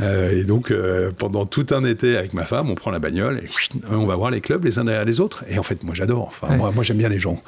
Euh, 0.00 0.30
et 0.30 0.44
donc 0.44 0.70
euh, 0.70 1.10
pendant 1.14 1.44
tout 1.44 1.66
un 1.70 1.84
été 1.84 2.16
avec 2.16 2.32
ma 2.32 2.46
femme, 2.46 2.70
on 2.70 2.74
prend 2.74 2.90
la 2.90 2.98
bagnole 2.98 3.42
et 3.44 3.48
on 3.90 4.06
va 4.06 4.16
voir 4.16 4.30
les 4.30 4.40
clubs 4.40 4.64
les 4.64 4.78
uns 4.78 4.84
derrière 4.84 5.04
les 5.04 5.20
autres. 5.20 5.44
Et 5.48 5.58
en 5.58 5.62
fait, 5.62 5.84
moi 5.84 5.94
j'adore. 5.94 6.28
Enfin, 6.28 6.56
moi, 6.56 6.72
moi 6.74 6.82
j'aime 6.82 6.96
bien 6.96 7.10
les 7.10 7.18
gens. 7.18 7.42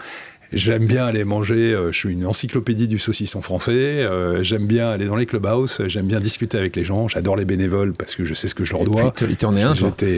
J'aime 0.52 0.86
bien 0.86 1.06
aller 1.06 1.24
manger, 1.24 1.78
je 1.90 1.96
suis 1.96 2.12
une 2.12 2.26
encyclopédie 2.26 2.88
du 2.88 2.98
saucisson 2.98 3.42
français, 3.42 4.06
j'aime 4.42 4.66
bien 4.66 4.90
aller 4.90 5.06
dans 5.06 5.16
les 5.16 5.26
clubhouses, 5.26 5.82
j'aime 5.86 6.06
bien 6.06 6.20
discuter 6.20 6.58
avec 6.58 6.76
les 6.76 6.84
gens, 6.84 7.08
j'adore 7.08 7.36
les 7.36 7.44
bénévoles 7.44 7.92
parce 7.94 8.14
que 8.14 8.24
je 8.24 8.34
sais 8.34 8.48
ce 8.48 8.54
que 8.54 8.64
je 8.64 8.72
leur 8.72 8.84
dois. 8.84 9.14
Il 9.22 9.36
t'en 9.36 9.56
est 9.56 9.62
un, 9.62 9.74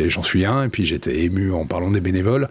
J'en 0.09 0.23
suis 0.23 0.45
un, 0.45 0.65
et 0.65 0.69
puis 0.69 0.85
j'étais 0.85 1.21
ému 1.21 1.53
en 1.53 1.67
parlant 1.67 1.91
des 1.91 2.01
bénévoles. 2.01 2.49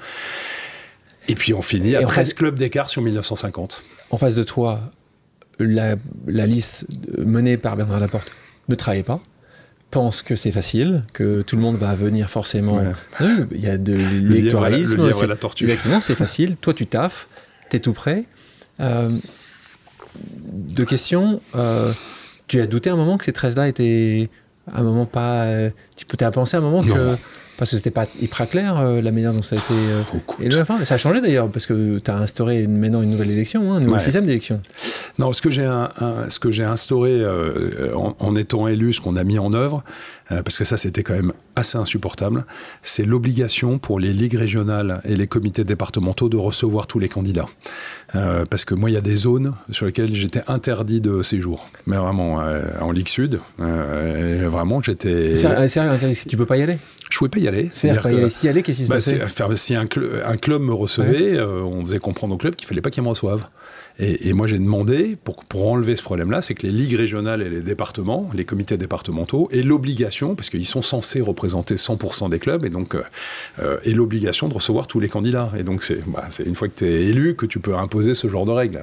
Et 1.28 1.36
puis 1.36 1.54
on 1.54 1.62
finit 1.62 1.96
à 1.96 2.04
13 2.04 2.34
clubs 2.34 2.58
d'écart 2.58 2.90
sur 2.90 3.02
1950. 3.02 3.84
En 4.10 4.18
face 4.18 4.36
de 4.36 4.44
toi, 4.44 4.82
la, 5.60 5.96
liste 6.28 6.86
menée 7.18 7.58
par 7.58 7.76
Bernard 7.76 8.00
Laporte 8.00 8.32
ne 8.70 8.76
travaille 8.76 9.04
pas 9.04 9.22
pense 9.92 10.24
que 10.24 10.36
c'est 10.36 10.52
facile, 10.52 11.04
que 11.14 11.44
tout 11.44 11.56
le 11.56 11.62
monde 11.62 11.76
va 11.76 11.94
venir 11.94 12.28
forcément. 12.32 12.82
Il 13.20 13.62
y 13.62 13.68
a 13.68 13.78
de 13.78 13.94
l'électoralisme. 13.94 15.08
Exactement, 15.62 16.02
c'est 16.02 16.16
facile. 16.16 16.58
Toi, 16.58 16.74
tu 16.74 16.88
taffes, 16.88 17.30
tout 17.80 17.94
prêt. 17.94 18.26
Euh, 18.80 19.10
deux 20.16 20.86
questions. 20.86 21.42
Euh, 21.56 21.92
tu 22.48 22.60
as 22.62 22.68
douté 22.68 22.90
un 22.90 22.96
moment 22.96 23.18
que 23.18 23.26
ces 23.26 23.32
13-là 23.32 23.68
étaient 23.68 24.30
un 24.72 24.84
moment 24.84 25.06
pas. 25.06 25.44
Euh, 25.44 25.70
tu 25.96 26.24
as 26.24 26.32
pensé 26.32 26.58
un 26.58 26.62
moment 26.62 26.84
que 26.84 27.18
parce 27.58 27.72
que 27.72 27.78
c'était 27.78 27.92
pas 27.92 28.08
hyper 28.20 28.50
clair 28.50 28.80
euh, 28.80 29.02
la 29.02 29.12
manière 29.12 29.34
dont 29.34 29.42
ça 29.42 29.56
a 29.56 29.60
été. 29.60 29.74
Euh, 29.74 30.02
et 30.42 30.86
ça 30.86 30.96
a 30.96 30.98
changé 30.98 31.22
d'ailleurs, 31.22 31.50
parce 31.50 31.66
que 31.66 32.00
tu 32.00 32.12
as 32.12 32.16
instauré 32.16 32.68
maintenant 32.68 33.02
une 33.02 33.12
nouvelle 33.12 33.32
élection, 33.32 33.72
hein, 33.72 33.78
un 33.78 33.80
nouveau 33.80 34.00
système 34.00 34.26
d'élection. 34.26 34.62
Non, 35.20 35.34
ce 35.34 35.42
que 35.42 35.52
j'ai 35.52 35.70
ce 36.30 36.40
que 36.40 36.52
j'ai 36.52 36.64
instauré 36.64 37.12
euh, 37.14 37.94
en, 37.96 38.36
étant 38.36 38.68
élu, 38.68 38.94
ce 38.94 39.02
qu'on 39.02 39.16
a 39.16 39.24
mis 39.24 39.38
en 39.38 39.54
œuvre, 39.54 39.84
parce 40.30 40.58
que 40.58 40.64
ça 40.64 40.78
c'était 40.78 41.04
quand 41.04 41.14
même 41.14 41.34
assez 41.56 41.78
insupportable, 41.78 42.46
c'est 42.82 43.06
l'obligation 43.06 43.78
pour 43.78 44.00
les 44.00 44.14
ligues 44.14 44.36
régionales 44.36 45.02
et 45.04 45.16
les 45.16 45.28
comités 45.28 45.64
départementaux 45.64 46.30
de 46.30 46.38
recevoir 46.38 46.88
tous 46.88 46.98
les 46.98 47.10
candidats. 47.10 47.46
parce 48.50 48.66
que 48.66 48.74
moi, 48.74 48.90
il 48.90 48.94
y 48.94 48.98
a 48.98 49.02
des 49.02 49.16
zones 49.16 49.54
sur 49.72 49.86
lesquelles 49.86 50.14
j'étais 50.14 50.42
interdit 50.48 51.02
de 51.02 51.22
séjour. 51.22 51.70
Mais 51.86 51.98
vraiment, 51.98 52.42
en 52.82 52.92
Ligue 52.92 53.10
Sud, 53.10 53.40
vraiment, 53.60 54.82
j'étais. 54.82 55.36
Sérieux, 55.36 56.16
tu 56.28 56.38
peux 56.38 56.48
pas 56.48 56.58
y 56.58 56.64
aller 56.64 56.78
je 57.14 57.20
pouvais 57.20 57.30
pas 57.30 57.40
y 57.40 57.48
aller. 57.48 57.70
C'est-à-dire 57.72 58.02
pas 58.02 58.12
y 58.12 58.18
aller. 58.18 58.30
Si 58.30 58.48
y 58.48 58.50
aller, 58.50 58.64
qu'est-ce 58.64 58.80
qui 58.80 58.84
se 58.86 58.90
bah, 58.90 58.96
passait 58.96 59.20
Si 59.56 59.76
un, 59.76 59.84
un, 60.26 60.38
club 60.38 60.62
me 60.64 60.74
recevait, 60.74 61.36
euh, 61.36 61.62
on 61.62 61.86
faisait 61.86 62.00
comprendre 62.00 62.34
au 62.34 62.38
club 62.38 62.56
qu'il 62.56 62.68
fallait 62.68 62.82
pas 62.82 62.90
qu'il 62.90 63.04
me 63.04 63.10
reçoive. 63.10 63.48
Et, 64.00 64.34
moi, 64.34 64.48
j'ai 64.48 64.58
demandé, 64.58 65.16
pour, 65.24 65.46
pour 65.46 65.72
enlever 65.72 65.96
ce 65.96 66.02
problème-là, 66.02 66.42
c'est 66.42 66.56
que 66.56 66.66
les 66.66 66.74
ligues 66.74 66.96
régionales 66.96 67.44
et 67.44 67.50
les 67.50 67.62
départements, 67.62 68.28
les 68.34 68.44
comités 68.44 68.76
départementaux, 68.76 69.50
aient 69.52 69.62
l'obligation, 69.62 70.34
parce 70.34 70.50
qu'ils 70.50 70.66
sont 70.66 70.82
censés 70.82 71.22
représenter 71.22 71.76
100% 71.76 72.32
des 72.32 72.40
clubs, 72.40 72.66
et 72.66 72.72
donc, 72.72 72.96
euh, 72.96 73.04
euh, 73.62 73.78
aient 73.86 73.92
l'obligation 73.92 74.48
de 74.48 74.54
recevoir 74.56 74.88
tous 74.88 75.00
les 75.00 75.10
candidats. 75.10 75.52
Et 75.60 75.62
donc, 75.62 75.84
c'est 75.84 76.04
bah, 76.08 76.28
une 76.44 76.56
fois 76.56 76.70
que 76.70 76.74
tu 76.80 76.88
es 76.88 77.04
élu 77.04 77.36
que 77.36 77.46
tu 77.46 77.60
peux 77.60 77.76
imposer 77.76 78.16
ce 78.16 78.28
genre 78.28 78.46
de 78.46 78.52
règles. 78.52 78.82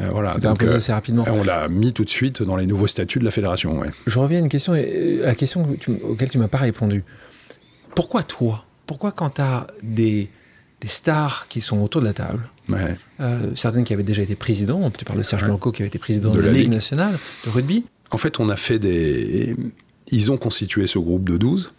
Euh, 0.00 0.08
voilà. 0.10 0.38
Donc, 0.38 0.62
assez 0.62 0.92
rapidement. 0.92 1.26
On 1.28 1.44
l'a 1.44 1.68
mis 1.68 1.92
tout 1.92 2.04
de 2.04 2.10
suite 2.10 2.42
dans 2.42 2.56
les 2.56 2.66
nouveaux 2.66 2.86
statuts 2.86 3.18
de 3.18 3.26
la 3.26 3.30
fédération. 3.30 3.82
Je 4.06 4.18
reviens 4.18 4.38
à 4.38 4.40
une 4.40 4.48
question, 4.48 4.72
à 4.72 5.26
la 5.26 5.34
question 5.34 5.66
auquel 6.02 6.30
tu 6.30 6.38
m'as 6.38 6.48
pas 6.48 6.58
répondu. 6.58 7.04
Pourquoi 7.94 8.22
toi? 8.22 8.64
Pourquoi 8.86 9.12
quand 9.12 9.30
tu 9.30 9.40
as 9.40 9.66
des, 9.82 10.30
des 10.80 10.88
stars 10.88 11.48
qui 11.48 11.60
sont 11.60 11.80
autour 11.80 12.00
de 12.00 12.06
la 12.06 12.12
table, 12.12 12.48
euh, 13.20 13.50
certaines 13.54 13.84
qui 13.84 13.92
avaient 13.92 14.02
déjà 14.02 14.22
été 14.22 14.34
présidents, 14.34 14.90
tu 14.90 15.04
parles 15.04 15.18
de 15.18 15.24
Serge 15.24 15.44
Blanco 15.44 15.72
qui 15.72 15.82
avait 15.82 15.88
été 15.88 15.98
président 15.98 16.30
de, 16.30 16.40
la, 16.40 16.52
Ligue 16.52 16.70
nationale 16.70 17.18
de 17.44 17.50
rugby. 17.50 17.84
En 18.10 18.18
fait, 18.18 18.40
on 18.40 18.48
a 18.48 18.56
fait 18.56 18.78
des... 18.78 19.56
Ils 20.10 20.30
ont 20.30 20.36
constitué 20.36 20.86
ce 20.86 20.98
groupe 20.98 21.28
de 21.28 21.36
12. 21.36 21.72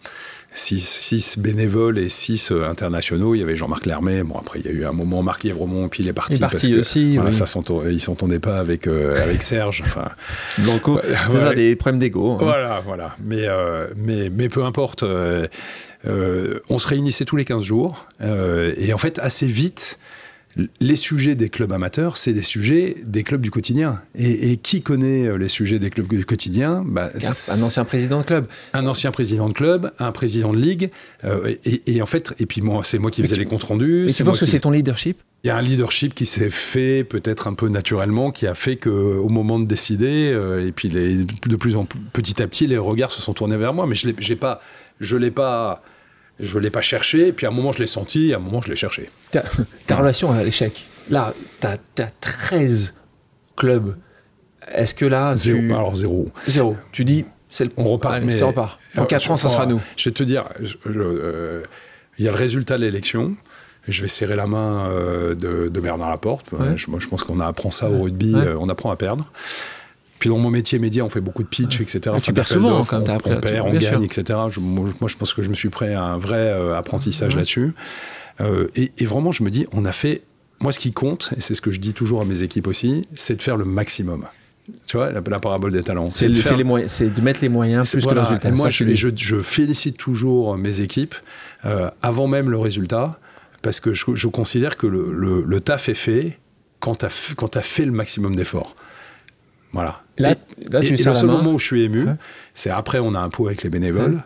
6, 0.58 1.38
bénévoles 1.38 1.98
et 1.98 2.08
6 2.08 2.50
euh, 2.50 2.68
internationaux. 2.68 3.34
Il 3.34 3.40
y 3.40 3.42
avait 3.42 3.56
Jean-Marc 3.56 3.86
Lermet. 3.86 4.22
Bon, 4.22 4.36
après, 4.38 4.60
il 4.60 4.66
y 4.66 4.68
a 4.68 4.72
eu 4.72 4.84
un 4.84 4.92
moment 4.92 5.22
Marc 5.22 5.44
Lièvremont, 5.44 5.88
puis 5.88 6.02
il 6.02 6.08
est 6.08 6.12
parti. 6.12 6.34
Il 6.34 6.36
est 6.36 6.40
parti 6.40 6.74
aussi. 6.74 7.16
Voilà, 7.16 7.32
ça 7.32 7.46
il 7.90 8.00
s'entendait 8.00 8.38
pas 8.38 8.58
avec, 8.58 8.86
euh, 8.86 9.22
avec 9.22 9.42
Serge. 9.42 9.82
Enfin, 9.84 10.08
Blanco, 10.58 11.00
c'est 11.02 11.38
ça, 11.38 11.54
des 11.54 11.76
problèmes 11.76 11.98
d'ego. 11.98 12.32
Hein. 12.32 12.38
Voilà, 12.40 12.80
voilà. 12.84 13.16
Mais, 13.24 13.46
mais, 13.96 14.30
mais 14.30 14.48
peu 14.48 14.64
importe. 14.64 15.04
Euh, 16.06 16.60
on 16.68 16.78
se 16.78 16.88
réunissait 16.88 17.24
tous 17.24 17.36
les 17.36 17.44
15 17.44 17.62
jours. 17.62 18.06
Euh, 18.20 18.74
et 18.76 18.92
en 18.92 18.98
fait, 18.98 19.18
assez 19.18 19.46
vite, 19.46 19.98
les 20.80 20.96
sujets 20.96 21.34
des 21.34 21.50
clubs 21.50 21.72
amateurs, 21.72 22.16
c'est 22.16 22.32
des 22.32 22.42
sujets 22.42 22.96
des 23.04 23.22
clubs 23.22 23.40
du 23.40 23.50
quotidien. 23.50 24.00
Et, 24.18 24.56
qui 24.56 24.80
connaît 24.80 25.26
euh, 25.26 25.36
les 25.36 25.48
sujets 25.48 25.78
des 25.78 25.90
clubs 25.90 26.08
du 26.08 26.24
quotidien? 26.24 26.82
Bah, 26.86 27.10
un, 27.14 27.62
ancien 27.62 27.84
président 27.84 28.20
de 28.20 28.24
club. 28.24 28.46
Un 28.72 28.86
ancien 28.86 29.10
président 29.10 29.48
de 29.48 29.52
club, 29.52 29.92
un 29.98 30.12
président 30.12 30.52
de 30.52 30.58
ligue. 30.58 30.90
et, 31.64 32.00
en 32.00 32.06
fait, 32.06 32.34
et 32.38 32.46
puis 32.46 32.62
moi, 32.62 32.82
c'est 32.84 32.98
moi 32.98 33.10
qui 33.10 33.22
faisais 33.22 33.36
les 33.36 33.44
comptes 33.44 33.64
rendus. 33.64 34.04
Mais 34.06 34.12
tu 34.12 34.24
penses 34.24 34.40
que 34.40 34.46
c'est 34.46 34.60
ton 34.60 34.70
leadership? 34.70 35.20
Il 35.44 35.48
y 35.48 35.50
a 35.50 35.56
un 35.56 35.62
leadership 35.62 36.14
qui 36.14 36.26
s'est 36.26 36.50
fait 36.50 37.04
peut-être 37.04 37.46
un 37.46 37.54
peu 37.54 37.68
naturellement, 37.68 38.30
qui 38.30 38.46
a 38.46 38.54
fait 38.54 38.76
qu'au 38.76 39.28
moment 39.28 39.60
de 39.60 39.66
décider, 39.66 40.36
et 40.66 40.72
puis 40.72 40.88
de 40.88 41.56
plus 41.56 41.76
en 41.76 41.84
plus, 41.84 42.00
petit 42.12 42.42
à 42.42 42.48
petit, 42.48 42.66
les 42.66 42.78
regards 42.78 43.12
se 43.12 43.22
sont 43.22 43.34
tournés 43.34 43.56
vers 43.56 43.74
moi. 43.74 43.86
Mais 43.86 43.94
je 43.94 44.08
l'ai 44.08 44.36
pas, 44.36 44.60
je 45.00 45.16
l'ai 45.16 45.30
pas 45.30 45.82
je 46.38 46.58
ne 46.58 46.62
l'ai 46.62 46.70
pas 46.70 46.80
cherché, 46.80 47.32
puis 47.32 47.46
à 47.46 47.50
un 47.50 47.52
moment 47.52 47.72
je 47.72 47.78
l'ai 47.78 47.86
senti, 47.86 48.32
à 48.32 48.36
un 48.36 48.40
moment 48.40 48.60
je 48.60 48.68
l'ai 48.70 48.76
cherché. 48.76 49.10
Ta, 49.30 49.96
relation 49.96 50.30
à 50.32 50.42
l'échec, 50.42 50.86
là, 51.10 51.32
tu 51.60 51.66
as, 51.66 52.06
13 52.20 52.94
clubs. 53.56 53.96
Est-ce 54.72 54.94
que 54.94 55.04
là. 55.04 55.34
Zéro, 55.34 55.60
alors 55.74 55.96
zéro. 55.96 56.28
Zéro. 56.48 56.76
Tu 56.92 57.04
dis, 57.04 57.24
c'est 57.48 57.64
le. 57.64 57.70
On 57.76 57.84
repart. 57.84 58.20
mais, 58.22 58.32
ça 58.32 58.46
repart. 58.46 58.78
Dans 58.94 59.06
4 59.06 59.30
ans, 59.30 59.36
ça 59.36 59.48
sera 59.48 59.66
nous. 59.66 59.80
Je 59.96 60.08
vais 60.08 60.14
te 60.14 60.22
dire, 60.22 60.44
euh, 60.86 61.62
il 62.18 62.24
y 62.24 62.28
a 62.28 62.30
le 62.30 62.36
résultat 62.36 62.76
de 62.76 62.82
l'élection. 62.82 63.36
Je 63.88 64.02
vais 64.02 64.08
serrer 64.08 64.34
la 64.34 64.48
main 64.48 64.88
euh, 64.88 65.34
de, 65.34 65.80
Bernard 65.80 66.10
Laporte. 66.10 66.46
Je, 66.74 66.90
moi, 66.90 66.98
je 67.00 67.06
pense 67.06 67.22
qu'on 67.22 67.38
apprend 67.38 67.70
ça 67.70 67.88
au 67.88 68.02
rugby, 68.02 68.34
euh, 68.34 68.56
on 68.58 68.68
apprend 68.68 68.90
à 68.90 68.96
perdre. 68.96 69.30
Puis 70.18 70.30
dans 70.30 70.38
mon 70.38 70.50
métier 70.50 70.78
média, 70.78 71.04
on 71.04 71.08
fait 71.08 71.20
beaucoup 71.20 71.42
de 71.42 71.48
pitch, 71.48 71.80
etc. 71.80 72.16
tu 72.22 72.32
perds 72.32 72.48
souvent 72.48 72.84
quand 72.84 73.02
on, 73.08 73.14
on 73.24 73.40
perd, 73.40 73.66
on 73.66 73.74
gagne, 73.74 74.02
etc. 74.02 74.38
moi, 74.58 74.88
je 75.06 75.16
pense 75.16 75.34
que 75.34 75.42
je 75.42 75.50
me 75.50 75.54
suis 75.54 75.68
prêt 75.68 75.94
à 75.94 76.02
un 76.02 76.16
vrai 76.16 76.38
euh, 76.38 76.76
apprentissage 76.76 77.36
là-dessus. 77.36 77.74
Euh, 78.40 78.68
et, 78.74 79.04
vraiment, 79.04 79.32
je 79.32 79.42
me 79.42 79.50
dis, 79.50 79.66
on 79.72 79.84
a 79.84 79.92
fait. 79.92 80.22
Moi, 80.60 80.72
ce 80.72 80.78
qui 80.78 80.92
compte, 80.92 81.34
et 81.36 81.40
c'est 81.40 81.54
ce 81.54 81.60
que 81.60 81.70
je 81.70 81.80
dis 81.80 81.92
toujours 81.92 82.22
à 82.22 82.24
mes 82.24 82.42
équipes 82.42 82.66
aussi, 82.66 83.06
c'est 83.14 83.36
de 83.36 83.42
faire 83.42 83.56
le 83.56 83.66
maximum. 83.66 84.24
Tu 84.86 84.96
vois, 84.96 85.12
la, 85.12 85.20
parabole 85.20 85.70
des 85.70 85.82
talents. 85.82 86.08
C'est 86.08 86.28
de, 86.28 86.34
de, 86.34 87.20
mettre 87.20 87.40
les 87.40 87.48
moyens 87.48 87.90
plus 87.90 88.04
que 88.04 88.14
le 88.14 88.20
résultat. 88.20 88.50
moi, 88.52 88.70
je, 88.70 89.40
félicite 89.42 89.96
toujours 89.96 90.56
mes 90.56 90.80
équipes 90.80 91.14
euh, 91.64 91.90
avant 92.02 92.26
même 92.26 92.50
le 92.50 92.58
résultat, 92.58 93.18
parce 93.62 93.80
que 93.80 93.92
je, 93.92 94.26
considère 94.28 94.76
que 94.76 94.86
le, 94.86 95.44
le, 95.46 95.60
taf 95.60 95.88
est 95.88 95.94
fait 95.94 96.38
quand 96.80 96.96
tu 96.96 97.06
as, 97.06 97.34
as, 97.54 97.62
fait 97.62 97.84
le 97.84 97.92
maximum 97.92 98.34
d'efforts. 98.34 98.74
Voilà. 99.72 100.02
Là, 100.18 100.34
et, 100.82 100.90
le 100.90 100.96
seul 100.96 101.26
moment 101.26 101.52
où 101.52 101.58
je 101.58 101.64
suis 101.64 101.82
ému, 101.82 102.06
c'est 102.54 102.70
après 102.70 102.98
on 102.98 103.14
a 103.14 103.20
un 103.20 103.28
pot 103.28 103.46
avec 103.46 103.62
les 103.62 103.70
bénévoles. 103.70 104.22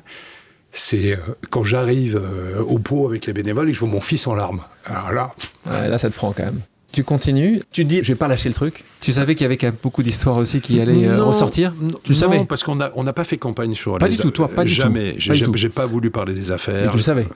C'est 0.72 1.14
euh, 1.14 1.18
quand 1.51 1.64
j'arrive 1.64 2.16
euh, 2.16 2.62
au 2.62 2.78
pot 2.78 3.09
avec 3.09 3.26
les 3.26 3.32
bénévoles 3.32 3.68
et 3.68 3.72
que 3.72 3.74
je 3.74 3.80
vois 3.80 3.88
mon 3.88 4.01
fils 4.01 4.28
en 4.28 4.36
larmes. 4.36 4.61
Alors 4.86 5.12
là, 5.12 5.32
là 5.66 5.99
ça 5.99 6.09
te 6.09 6.14
prend 6.14 6.32
quand 6.32 6.45
même. 6.45 6.61
Tu 6.93 7.05
continues, 7.05 7.61
tu 7.70 7.84
te 7.84 7.88
dis, 7.88 8.01
je 8.03 8.09
vais 8.09 8.16
pas 8.16 8.26
lâcher 8.26 8.49
le 8.49 8.55
truc. 8.55 8.84
Tu 9.01 9.12
savais 9.12 9.36
qu'il 9.36 9.45
y 9.45 9.53
avait 9.53 9.72
beaucoup 9.80 10.03
d'histoires 10.03 10.38
aussi 10.38 10.61
qui 10.61 10.80
allaient 10.80 11.07
euh, 11.07 11.22
ressortir? 11.22 11.72
Tu 12.03 12.12
non, 12.12 12.18
savais 12.18 12.45
parce 12.45 12.64
qu'on 12.64 12.76
n'a 12.76 12.91
on 12.97 13.05
n'a 13.05 13.12
pas 13.12 13.22
fait 13.22 13.36
campagne 13.36 13.74
sur 13.74 13.99
pas 13.99 14.09
du 14.09 14.16
tout, 14.16 14.32
toi, 14.32 14.49
pas 14.49 14.64
du 14.64 14.72
jamais. 14.72 15.14
tout. 15.14 15.20
Jamais. 15.32 15.53
J'ai 15.55 15.68
pas 15.68 15.86
voulu 15.86 16.11
parler 16.11 16.34
des 16.34 16.51
affaires. 16.51 16.84
Mais 16.86 16.91
tu 16.91 16.97
le 16.97 17.03
savais. 17.03 17.28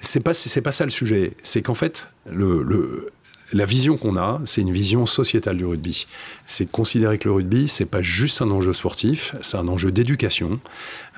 C'est 0.00 0.20
pas, 0.20 0.32
c'est 0.32 0.62
pas 0.62 0.72
ça 0.72 0.84
le 0.84 0.90
sujet. 0.90 1.32
C'est 1.42 1.60
qu'en 1.60 1.74
fait, 1.74 2.08
le, 2.30 2.62
le, 2.62 3.10
la 3.52 3.64
vision 3.64 3.96
qu'on 3.96 4.16
a, 4.16 4.40
c'est 4.44 4.60
une 4.60 4.72
vision 4.72 5.06
sociétale 5.06 5.56
du 5.56 5.64
rugby. 5.64 6.06
C'est 6.46 6.66
de 6.66 6.70
considérer 6.70 7.18
que 7.18 7.28
le 7.28 7.34
rugby, 7.34 7.68
c'est 7.68 7.86
pas 7.86 8.02
juste 8.02 8.42
un 8.42 8.50
enjeu 8.50 8.72
sportif, 8.72 9.34
c'est 9.40 9.56
un 9.56 9.68
enjeu 9.68 9.90
d'éducation. 9.90 10.60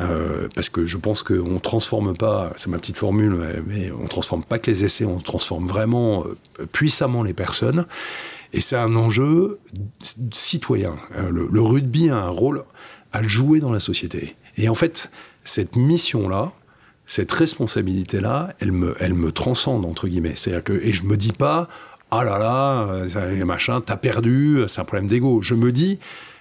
Euh, 0.01 0.49
parce 0.55 0.69
que 0.69 0.87
je 0.87 0.97
pense 0.97 1.23
qu'on 1.23 1.55
ne 1.55 1.59
transforme 1.59 2.17
pas, 2.17 2.53
c'est 2.57 2.69
ma 2.69 2.79
petite 2.79 2.97
formule, 2.97 3.65
mais 3.67 3.91
on 3.91 4.05
ne 4.05 4.09
transforme 4.09 4.45
pas 4.45 4.59
que 4.59 4.71
les 4.71 4.85
essais, 4.85 5.05
on 5.05 5.19
transforme 5.19 5.67
vraiment 5.67 6.25
euh, 6.25 6.67
puissamment 6.71 7.23
les 7.23 7.35
personnes. 7.35 7.87
Et 8.53 8.61
c'est 8.61 8.77
un 8.77 8.95
enjeu 8.97 9.59
citoyen. 10.33 10.97
Euh, 11.17 11.31
le, 11.31 11.61
rugby 11.61 12.11
a 12.11 12.17
un 12.17 12.29
rôle 12.29 12.65
à 13.13 13.23
jouer 13.23 13.61
dans 13.61 13.73
la 13.73 13.81
société. 13.81 14.37
Et 14.57 14.69
en 14.69 14.75
fait, 14.75 15.11
cette 15.45 15.77
mission-là, 15.77 16.53
cette 17.07 17.33
responsabilité-là, 17.33 18.55
elle 18.61 18.73
me, 18.73 18.97
elle 19.01 19.15
me 19.15 19.33
transcende, 19.33 19.85
entre 19.85 20.09
guillemets. 20.09 20.35
C'est-à-dire 20.37 20.65
que, 20.65 20.73
et 20.73 20.93
je 20.93 21.05
me 21.05 21.17
dis 21.17 21.33
pas, 21.33 21.69
ah 22.11 22.25
là 22.25 22.39
là, 22.39 23.45
machin, 23.45 23.81
t'as 23.81 23.97
perdu, 23.97 24.59
c'est 24.67 24.81
un 24.81 24.85
problème 24.85 25.09
d'ego. 25.09 25.41
Je 25.43 25.55
me 25.55 25.73
dis, 25.73 25.99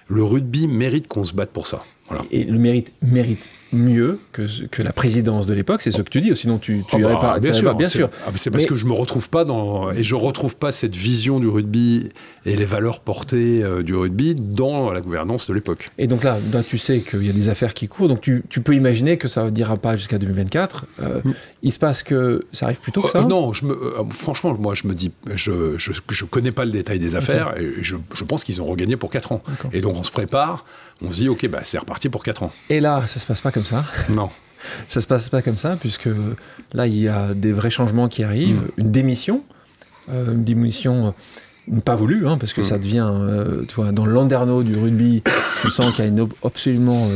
le 0.08 0.24
rugby 0.24 0.66
mérite 0.66 1.06
qu'on 1.08 1.24
se 1.24 1.34
batte 1.34 1.50
pour 1.50 1.66
ça. 1.66 1.82
Et 2.30 2.44
le 2.44 2.58
mérite 2.58 2.92
mérite 3.02 3.48
mieux 3.72 4.18
que, 4.32 4.66
que 4.66 4.82
la 4.82 4.92
présidence 4.92 5.46
de 5.46 5.54
l'époque, 5.54 5.82
c'est 5.82 5.90
ce 5.90 6.02
que 6.02 6.10
tu 6.10 6.20
dis, 6.20 6.34
sinon 6.36 6.58
tu, 6.58 6.84
tu 6.88 7.04
ah 7.04 7.08
bah, 7.08 7.18
pas. 7.20 7.38
Bien 7.38 7.52
sûr, 7.52 7.74
bien 7.74 7.88
sûr. 7.88 8.10
Ah, 8.26 8.30
c'est 8.34 8.50
parce 8.50 8.66
que 8.66 8.74
je 8.74 8.86
me 8.86 8.92
retrouve 8.92 9.28
pas 9.28 9.44
dans 9.44 9.90
et 9.92 10.02
je 10.02 10.14
retrouve 10.14 10.56
pas 10.56 10.72
cette 10.72 10.96
vision 10.96 11.40
du 11.40 11.48
rugby 11.48 12.10
et 12.46 12.56
les 12.56 12.64
valeurs 12.64 13.00
portées 13.00 13.62
euh, 13.62 13.82
du 13.82 13.94
rugby 13.94 14.34
dans 14.34 14.92
la 14.92 15.00
gouvernance 15.00 15.46
de 15.48 15.54
l'époque. 15.54 15.90
Et 15.98 16.06
donc 16.06 16.24
là, 16.24 16.38
tu 16.66 16.78
sais 16.78 17.00
qu'il 17.00 17.24
y 17.24 17.30
a 17.30 17.32
des 17.32 17.48
affaires 17.48 17.74
qui 17.74 17.88
courent, 17.88 18.08
donc 18.08 18.20
tu, 18.20 18.42
tu 18.48 18.60
peux 18.60 18.74
imaginer 18.74 19.16
que 19.16 19.28
ça 19.28 19.44
ne 19.44 19.50
dira 19.50 19.76
pas 19.76 19.96
jusqu'à 19.96 20.18
2024. 20.18 20.86
Euh, 21.00 21.20
mm. 21.24 21.34
Il 21.62 21.72
se 21.72 21.78
passe 21.78 22.02
que 22.02 22.46
ça 22.52 22.66
arrive 22.66 22.80
plus 22.80 22.92
tôt 22.92 23.02
que 23.02 23.08
euh, 23.08 23.10
ça. 23.10 23.24
non, 23.24 23.52
je 23.52 23.66
me, 23.66 23.76
franchement, 24.10 24.54
moi 24.58 24.74
je 24.74 24.86
me 24.86 24.94
dis, 24.94 25.12
je, 25.34 25.76
je, 25.76 25.92
je 26.08 26.24
connais 26.24 26.52
pas 26.52 26.64
le 26.64 26.72
détail 26.72 26.98
des 26.98 27.16
affaires 27.16 27.54
et 27.58 27.82
je, 27.82 27.96
je 28.14 28.24
pense 28.24 28.44
qu'ils 28.44 28.60
ont 28.62 28.66
regagné 28.66 28.96
pour 28.96 29.10
4 29.10 29.32
ans. 29.32 29.42
Et 29.72 29.80
donc 29.80 29.96
on 29.96 30.02
se 30.02 30.10
prépare 30.10 30.64
on 31.02 31.10
se 31.10 31.16
dit, 31.16 31.28
OK, 31.28 31.46
bah, 31.48 31.60
c'est 31.62 31.78
reparti 31.78 32.08
pour 32.08 32.22
4 32.22 32.42
ans. 32.42 32.52
Et 32.68 32.80
là, 32.80 33.06
ça 33.06 33.18
se 33.18 33.26
passe 33.26 33.40
pas 33.40 33.50
comme 33.50 33.59
ça. 33.64 33.84
Non. 34.08 34.30
ça 34.88 35.00
se 35.00 35.06
passe 35.06 35.28
pas 35.28 35.42
comme 35.42 35.56
ça, 35.56 35.76
puisque 35.80 36.08
là, 36.74 36.86
il 36.86 36.96
y 36.96 37.08
a 37.08 37.34
des 37.34 37.52
vrais 37.52 37.70
changements 37.70 38.08
qui 38.08 38.22
arrivent, 38.22 38.62
mm. 38.62 38.80
une 38.80 38.92
démission, 38.92 39.42
euh, 40.10 40.32
une 40.32 40.44
démission 40.44 41.14
euh, 41.70 41.80
pas 41.80 41.96
voulue, 41.96 42.26
hein, 42.26 42.36
parce 42.38 42.52
que 42.52 42.60
mm. 42.60 42.64
ça 42.64 42.78
devient, 42.78 43.08
euh, 43.10 43.64
tu 43.66 43.76
vois, 43.76 43.92
dans 43.92 44.06
le 44.06 44.12
landerneau 44.12 44.62
du 44.62 44.76
rugby, 44.76 45.22
tu 45.62 45.70
sens 45.70 45.94
qu'il 45.94 46.04
y 46.04 46.08
a 46.08 46.10
une 46.10 46.28
absolument 46.44 47.08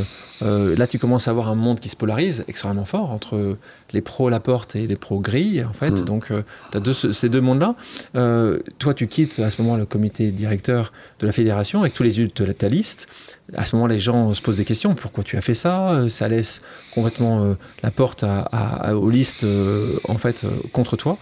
euh, 0.44 0.76
là, 0.76 0.86
tu 0.86 0.98
commences 0.98 1.28
à 1.28 1.30
avoir 1.30 1.48
un 1.48 1.54
monde 1.54 1.80
qui 1.80 1.88
se 1.88 1.96
polarise 1.96 2.44
extrêmement 2.48 2.84
fort 2.84 3.10
entre 3.10 3.56
les 3.92 4.00
pros 4.00 4.28
Laporte 4.28 4.76
et 4.76 4.86
les 4.86 4.96
pros 4.96 5.20
Gris, 5.20 5.64
en 5.64 5.72
fait. 5.72 6.00
Mm. 6.00 6.04
Donc, 6.04 6.30
euh, 6.30 6.42
tu 6.72 6.78
as 6.78 7.12
ces 7.12 7.28
deux 7.28 7.40
mondes-là. 7.40 7.74
Euh, 8.16 8.58
toi, 8.78 8.94
tu 8.94 9.06
quittes 9.06 9.38
à 9.38 9.50
ce 9.50 9.60
moment 9.62 9.76
le 9.76 9.86
comité 9.86 10.30
directeur 10.30 10.92
de 11.20 11.26
la 11.26 11.32
fédération 11.32 11.80
avec 11.80 11.94
tous 11.94 12.02
les 12.02 12.18
yeux 12.18 12.28
de 12.28 12.52
ta 12.52 12.68
liste. 12.68 13.08
À 13.56 13.64
ce 13.64 13.76
moment, 13.76 13.86
les 13.86 14.00
gens 14.00 14.32
se 14.34 14.42
posent 14.42 14.56
des 14.56 14.64
questions. 14.64 14.94
Pourquoi 14.94 15.24
tu 15.24 15.36
as 15.36 15.40
fait 15.40 15.54
ça? 15.54 16.06
Ça 16.08 16.28
laisse 16.28 16.62
complètement 16.94 17.54
la 17.82 17.90
porte 17.90 18.24
aux 18.24 19.10
listes, 19.10 19.46
en 20.08 20.18
fait, 20.18 20.46
contre 20.72 20.96
toi. 20.96 21.18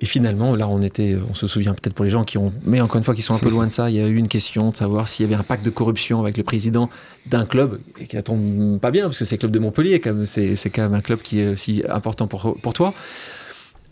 Et 0.00 0.06
finalement, 0.06 0.54
là, 0.54 0.68
on 0.68 0.80
était, 0.80 1.16
on 1.28 1.34
se 1.34 1.48
souvient 1.48 1.74
peut-être 1.74 1.94
pour 1.94 2.04
les 2.04 2.10
gens 2.10 2.22
qui 2.22 2.38
ont, 2.38 2.52
mais 2.64 2.80
encore 2.80 2.98
une 2.98 3.04
fois, 3.04 3.16
qui 3.16 3.22
sont 3.22 3.34
un 3.34 3.38
peu 3.38 3.50
loin 3.50 3.66
de 3.66 3.72
ça, 3.72 3.90
il 3.90 3.96
y 3.96 4.00
a 4.00 4.06
eu 4.06 4.14
une 4.14 4.28
question 4.28 4.70
de 4.70 4.76
savoir 4.76 5.08
s'il 5.08 5.26
y 5.26 5.28
avait 5.28 5.38
un 5.38 5.42
pacte 5.42 5.64
de 5.64 5.70
corruption 5.70 6.20
avec 6.20 6.36
le 6.36 6.44
président 6.44 6.88
d'un 7.26 7.44
club, 7.44 7.80
et 8.00 8.06
qui 8.06 8.22
tombe 8.22 8.78
pas 8.78 8.92
bien, 8.92 9.04
parce 9.04 9.18
que 9.18 9.24
c'est 9.24 9.34
le 9.36 9.40
club 9.40 9.50
de 9.50 9.58
Montpellier, 9.58 10.00
c'est 10.24 10.70
quand 10.70 10.82
même 10.82 10.94
un 10.94 11.00
club 11.00 11.20
qui 11.20 11.40
est 11.40 11.48
aussi 11.48 11.82
important 11.88 12.28
pour, 12.28 12.56
pour 12.60 12.72
toi. 12.74 12.94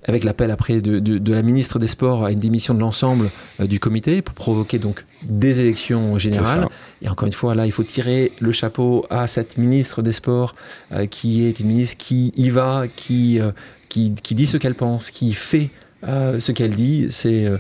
Avec 0.09 0.23
l'appel 0.23 0.53
après 0.53 0.81
de, 0.81 1.01
de, 1.01 1.33
la 1.33 1.43
ministre 1.43 1.81
des 1.81 1.89
Sports 1.89 2.25
à 2.25 2.31
une 2.31 2.39
démission 2.39 2.75
de 2.75 2.79
l'ensemble 2.79 3.29
euh, 3.59 3.67
du 3.67 3.81
comité 3.81 4.23
pour 4.23 4.37
provoquer 4.37 4.79
donc 4.79 5.05
des 5.25 5.61
élections 5.61 6.17
générales. 6.17 6.69
Et 7.03 7.09
encore 7.09 7.27
une 7.27 7.33
fois, 7.33 7.57
là, 7.57 7.67
il 7.67 7.73
faut 7.73 7.83
tirer 7.83 8.31
le 8.39 8.53
chapeau 8.53 9.05
à 9.11 9.27
cette 9.27 9.59
ministre 9.59 10.03
des 10.03 10.13
Sports 10.13 10.55
euh, 10.93 11.07
qui 11.07 11.45
est 11.45 11.59
une 11.59 11.67
ministre 11.67 11.97
qui 11.99 12.33
y 12.37 12.51
va, 12.51 12.85
qui, 12.95 13.41
euh, 13.41 13.51
qui, 13.89 14.15
qui 14.15 14.37
dit 14.37 14.47
ce 14.47 14.59
qu'elle 14.59 14.77
pense, 14.77 15.11
qui 15.11 15.35
fait 15.35 15.71
euh, 16.05 16.41
ce 16.41 16.53
qu'elle 16.53 16.75
dit, 16.75 17.07
c'est 17.11 17.47
euh, 17.47 17.59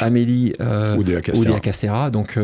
Amélie 0.00 0.52
euh, 0.60 0.96
Oudéa 0.96 1.20
Castera. 1.60 2.10
Donc, 2.10 2.38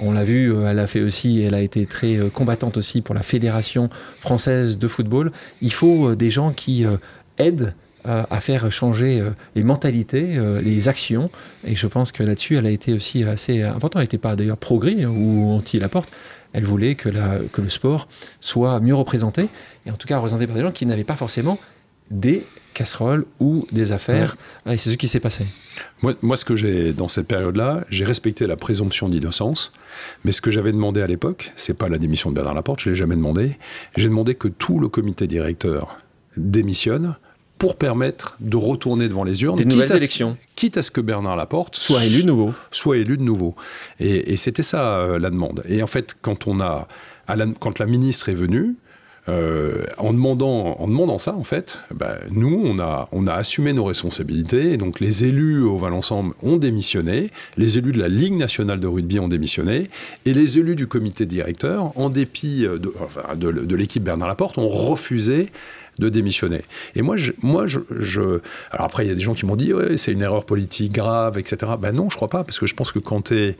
on 0.00 0.12
l'a 0.12 0.24
vu, 0.24 0.54
elle 0.64 0.78
a 0.78 0.86
fait 0.86 1.02
aussi, 1.02 1.42
elle 1.42 1.54
a 1.54 1.60
été 1.60 1.86
très 1.86 2.16
combattante 2.32 2.76
aussi 2.76 3.00
pour 3.00 3.14
la 3.14 3.22
Fédération 3.22 3.90
française 4.20 4.78
de 4.78 4.88
football. 4.88 5.32
Il 5.60 5.72
faut 5.72 6.14
des 6.14 6.30
gens 6.30 6.52
qui 6.52 6.84
aident 7.38 7.74
à 8.04 8.40
faire 8.40 8.72
changer 8.72 9.22
les 9.54 9.62
mentalités, 9.62 10.38
les 10.62 10.88
actions. 10.88 11.30
Et 11.64 11.76
je 11.76 11.86
pense 11.86 12.10
que 12.10 12.22
là-dessus, 12.22 12.56
elle 12.56 12.66
a 12.66 12.70
été 12.70 12.92
aussi 12.92 13.22
assez 13.22 13.62
importante. 13.62 14.00
Elle 14.00 14.02
n'était 14.02 14.18
pas 14.18 14.34
d'ailleurs 14.34 14.56
progrès 14.56 15.04
ou 15.04 15.52
anti-la-porte. 15.52 16.10
Elle 16.52 16.64
voulait 16.64 16.96
que, 16.96 17.08
la, 17.08 17.38
que 17.52 17.60
le 17.62 17.70
sport 17.70 18.08
soit 18.40 18.80
mieux 18.80 18.94
représenté, 18.94 19.48
et 19.86 19.90
en 19.90 19.96
tout 19.96 20.06
cas 20.06 20.16
représenté 20.16 20.46
par 20.46 20.56
des 20.56 20.62
gens 20.62 20.70
qui 20.70 20.84
n'avaient 20.84 21.04
pas 21.04 21.16
forcément 21.16 21.58
des 22.10 22.44
casseroles 22.72 23.24
ou 23.40 23.66
des 23.72 23.92
affaires. 23.92 24.36
Et 24.66 24.76
c'est 24.76 24.90
ce 24.90 24.96
qui 24.96 25.08
s'est 25.08 25.20
passé. 25.20 25.46
Moi, 26.02 26.14
moi, 26.22 26.36
ce 26.36 26.44
que 26.44 26.56
j'ai 26.56 26.92
dans 26.92 27.08
cette 27.08 27.26
période-là, 27.26 27.84
j'ai 27.88 28.04
respecté 28.04 28.46
la 28.46 28.56
présomption 28.56 29.08
d'innocence, 29.08 29.72
mais 30.24 30.32
ce 30.32 30.40
que 30.40 30.50
j'avais 30.50 30.72
demandé 30.72 31.00
à 31.00 31.06
l'époque, 31.06 31.52
c'est 31.56 31.76
pas 31.76 31.88
la 31.88 31.98
démission 31.98 32.30
de 32.30 32.34
Bernard 32.34 32.54
Laporte, 32.54 32.80
je 32.80 32.90
l'ai 32.90 32.96
jamais 32.96 33.16
demandé. 33.16 33.58
J'ai 33.96 34.08
demandé 34.08 34.34
que 34.34 34.48
tout 34.48 34.78
le 34.78 34.88
comité 34.88 35.26
directeur 35.26 35.98
démissionne 36.36 37.16
pour 37.62 37.76
permettre 37.76 38.36
de 38.40 38.56
retourner 38.56 39.08
devant 39.08 39.22
les 39.22 39.44
urnes. 39.44 39.56
Des 39.56 39.64
nouvelles 39.64 39.92
élections. 39.92 40.36
quitte 40.56 40.78
à 40.78 40.82
ce 40.82 40.90
que 40.90 41.00
Bernard 41.00 41.36
Laporte 41.36 41.76
soit 41.76 42.04
élu 42.04 42.22
de 42.22 42.26
nouveau. 42.26 42.52
Soit 42.72 42.96
élu 42.96 43.16
de 43.16 43.22
nouveau. 43.22 43.54
Et, 44.00 44.36
c'était 44.36 44.64
ça 44.64 44.96
euh, 44.96 45.20
la 45.20 45.30
demande. 45.30 45.62
Et 45.68 45.80
en 45.80 45.86
fait, 45.86 46.16
quand 46.20 46.48
on 46.48 46.60
a, 46.60 46.88
quand 47.60 47.78
la 47.78 47.86
ministre 47.86 48.30
est 48.30 48.34
venue, 48.34 48.74
euh, 49.28 49.84
en, 49.98 50.12
demandant, 50.12 50.76
en 50.80 50.88
demandant 50.88 51.18
ça, 51.18 51.34
en 51.34 51.44
fait, 51.44 51.78
ben, 51.94 52.16
nous, 52.30 52.60
on 52.64 52.80
a, 52.80 53.08
on 53.12 53.28
a 53.28 53.34
assumé 53.34 53.72
nos 53.72 53.84
responsabilités. 53.84 54.72
Et 54.72 54.76
donc, 54.76 54.98
les 54.98 55.24
élus 55.24 55.62
au 55.62 55.78
Val 55.78 55.92
Ensemble 55.92 56.34
ont 56.42 56.56
démissionné, 56.56 57.30
les 57.56 57.78
élus 57.78 57.92
de 57.92 58.00
la 58.00 58.08
Ligue 58.08 58.34
nationale 58.34 58.80
de 58.80 58.86
rugby 58.88 59.20
ont 59.20 59.28
démissionné, 59.28 59.90
et 60.24 60.34
les 60.34 60.58
élus 60.58 60.74
du 60.74 60.88
comité 60.88 61.24
directeur, 61.24 61.96
en 61.96 62.10
dépit 62.10 62.62
de, 62.62 62.92
de, 63.36 63.76
l'équipe 63.76 64.02
Bernard 64.02 64.28
Laporte, 64.28 64.58
ont 64.58 64.68
refusé 64.68 65.50
de 66.00 66.08
démissionner. 66.08 66.62
Et 66.96 67.02
moi, 67.02 67.16
je, 67.16 67.30
moi, 67.42 67.66
alors 68.72 68.86
après, 68.86 69.04
il 69.04 69.08
y 69.08 69.12
a 69.12 69.14
des 69.14 69.20
gens 69.20 69.34
qui 69.34 69.46
m'ont 69.46 69.56
dit, 69.56 69.72
c'est 69.96 70.12
une 70.12 70.22
erreur 70.22 70.44
politique 70.44 70.92
grave, 70.92 71.38
etc. 71.38 71.72
Ben 71.78 71.92
non, 71.92 72.10
je 72.10 72.16
crois 72.16 72.28
pas, 72.28 72.42
parce 72.42 72.58
que 72.58 72.66
je 72.66 72.74
pense 72.74 72.90
que 72.90 72.98
quand 72.98 73.28
tu 73.28 73.38
es 73.38 73.56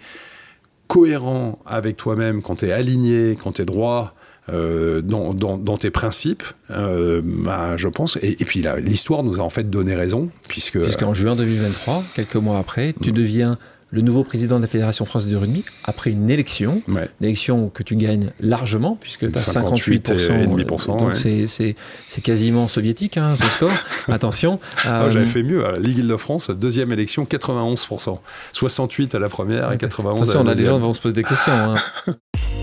cohérent 0.88 1.60
avec 1.66 1.96
toi-même, 1.96 2.42
quand 2.42 2.56
tu 2.56 2.66
es 2.66 2.72
aligné, 2.72 3.38
quand 3.40 3.52
tu 3.52 3.62
es 3.62 3.64
droit, 3.64 4.14
euh, 4.48 5.02
dans, 5.02 5.34
dans, 5.34 5.76
tes 5.76 5.90
principes, 5.90 6.42
euh, 6.70 7.20
bah, 7.24 7.76
je 7.76 7.88
pense. 7.88 8.18
Et, 8.22 8.34
puis 8.44 8.64
l'histoire 8.82 9.22
nous 9.22 9.38
a 9.38 9.42
en 9.42 9.50
fait 9.50 9.70
donné 9.70 9.94
raison, 9.94 10.30
puisque. 10.48 10.80
Puisqu'en 10.80 11.14
juin 11.14 11.36
2023, 11.36 12.04
quelques 12.14 12.36
mois 12.36 12.58
après, 12.58 12.94
tu 13.00 13.12
deviens 13.12 13.58
le 13.92 14.00
nouveau 14.00 14.24
président 14.24 14.56
de 14.56 14.62
la 14.62 14.68
Fédération 14.68 15.04
française 15.04 15.30
de 15.30 15.36
rugby 15.36 15.64
après 15.84 16.10
une 16.10 16.30
élection, 16.30 16.82
une 16.88 17.06
élection 17.20 17.68
que 17.68 17.82
tu 17.82 17.94
gagnes 17.94 18.32
largement, 18.40 18.96
puisque 18.98 19.30
tu 19.30 19.38
as 19.38 19.60
58%. 19.60 20.98
donc 20.98 21.14
c'est 21.14 21.76
quasiment 22.22 22.68
soviétique, 22.68 23.18
hein, 23.18 23.36
ce 23.36 23.44
score. 23.44 23.70
Attention. 24.08 24.58
Ah, 24.84 25.08
j'avais 25.10 25.26
euh, 25.26 25.28
fait 25.28 25.42
mieux. 25.42 25.64
À 25.66 25.72
la 25.72 25.78
Ligue 25.78 25.98
Île-de-France, 25.98 26.50
deuxième 26.50 26.90
élection, 26.90 27.24
91%. 27.24 28.18
68 28.52 29.14
à 29.14 29.18
la 29.18 29.28
première 29.28 29.70
et 29.72 29.78
91 29.78 30.22
Attention, 30.22 30.40
à 30.40 30.42
la 30.42 30.48
on 30.48 30.52
a 30.52 30.54
des 30.54 30.64
gens 30.64 30.78
vont 30.78 30.94
se 30.94 31.00
poser 31.00 31.12
des 31.12 31.24
questions. 31.24 31.52
Hein. 31.52 31.76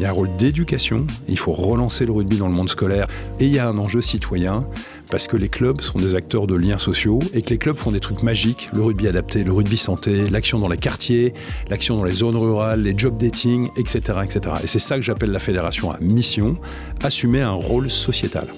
Il 0.00 0.04
y 0.04 0.06
a 0.06 0.08
un 0.08 0.12
rôle 0.12 0.32
d'éducation, 0.32 1.06
il 1.28 1.38
faut 1.38 1.52
relancer 1.52 2.06
le 2.06 2.12
rugby 2.12 2.38
dans 2.38 2.48
le 2.48 2.54
monde 2.54 2.70
scolaire, 2.70 3.06
et 3.38 3.44
il 3.44 3.52
y 3.52 3.58
a 3.58 3.68
un 3.68 3.76
enjeu 3.76 4.00
citoyen, 4.00 4.66
parce 5.10 5.26
que 5.26 5.36
les 5.36 5.50
clubs 5.50 5.82
sont 5.82 5.98
des 5.98 6.14
acteurs 6.14 6.46
de 6.46 6.54
liens 6.54 6.78
sociaux, 6.78 7.18
et 7.34 7.42
que 7.42 7.50
les 7.50 7.58
clubs 7.58 7.76
font 7.76 7.90
des 7.90 8.00
trucs 8.00 8.22
magiques, 8.22 8.70
le 8.72 8.82
rugby 8.82 9.08
adapté, 9.08 9.44
le 9.44 9.52
rugby 9.52 9.76
santé, 9.76 10.24
l'action 10.30 10.58
dans 10.58 10.70
les 10.70 10.78
quartiers, 10.78 11.34
l'action 11.68 11.98
dans 11.98 12.04
les 12.04 12.14
zones 12.14 12.38
rurales, 12.38 12.82
les 12.82 12.94
job 12.96 13.18
dating, 13.18 13.68
etc. 13.76 14.20
etc. 14.24 14.56
Et 14.62 14.66
c'est 14.66 14.78
ça 14.78 14.96
que 14.96 15.02
j'appelle 15.02 15.32
la 15.32 15.38
fédération 15.38 15.90
à 15.90 16.00
mission, 16.00 16.56
assumer 17.02 17.42
un 17.42 17.52
rôle 17.52 17.90
sociétal. 17.90 18.48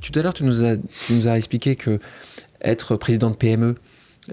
Tout 0.00 0.18
à 0.18 0.22
l'heure, 0.22 0.32
tu, 0.32 0.44
nous 0.44 0.62
as, 0.62 1.36
expliqué 1.36 1.76
que 1.76 2.00
être 2.62 2.96
président 2.96 3.28
de 3.28 3.36
PME, 3.36 3.74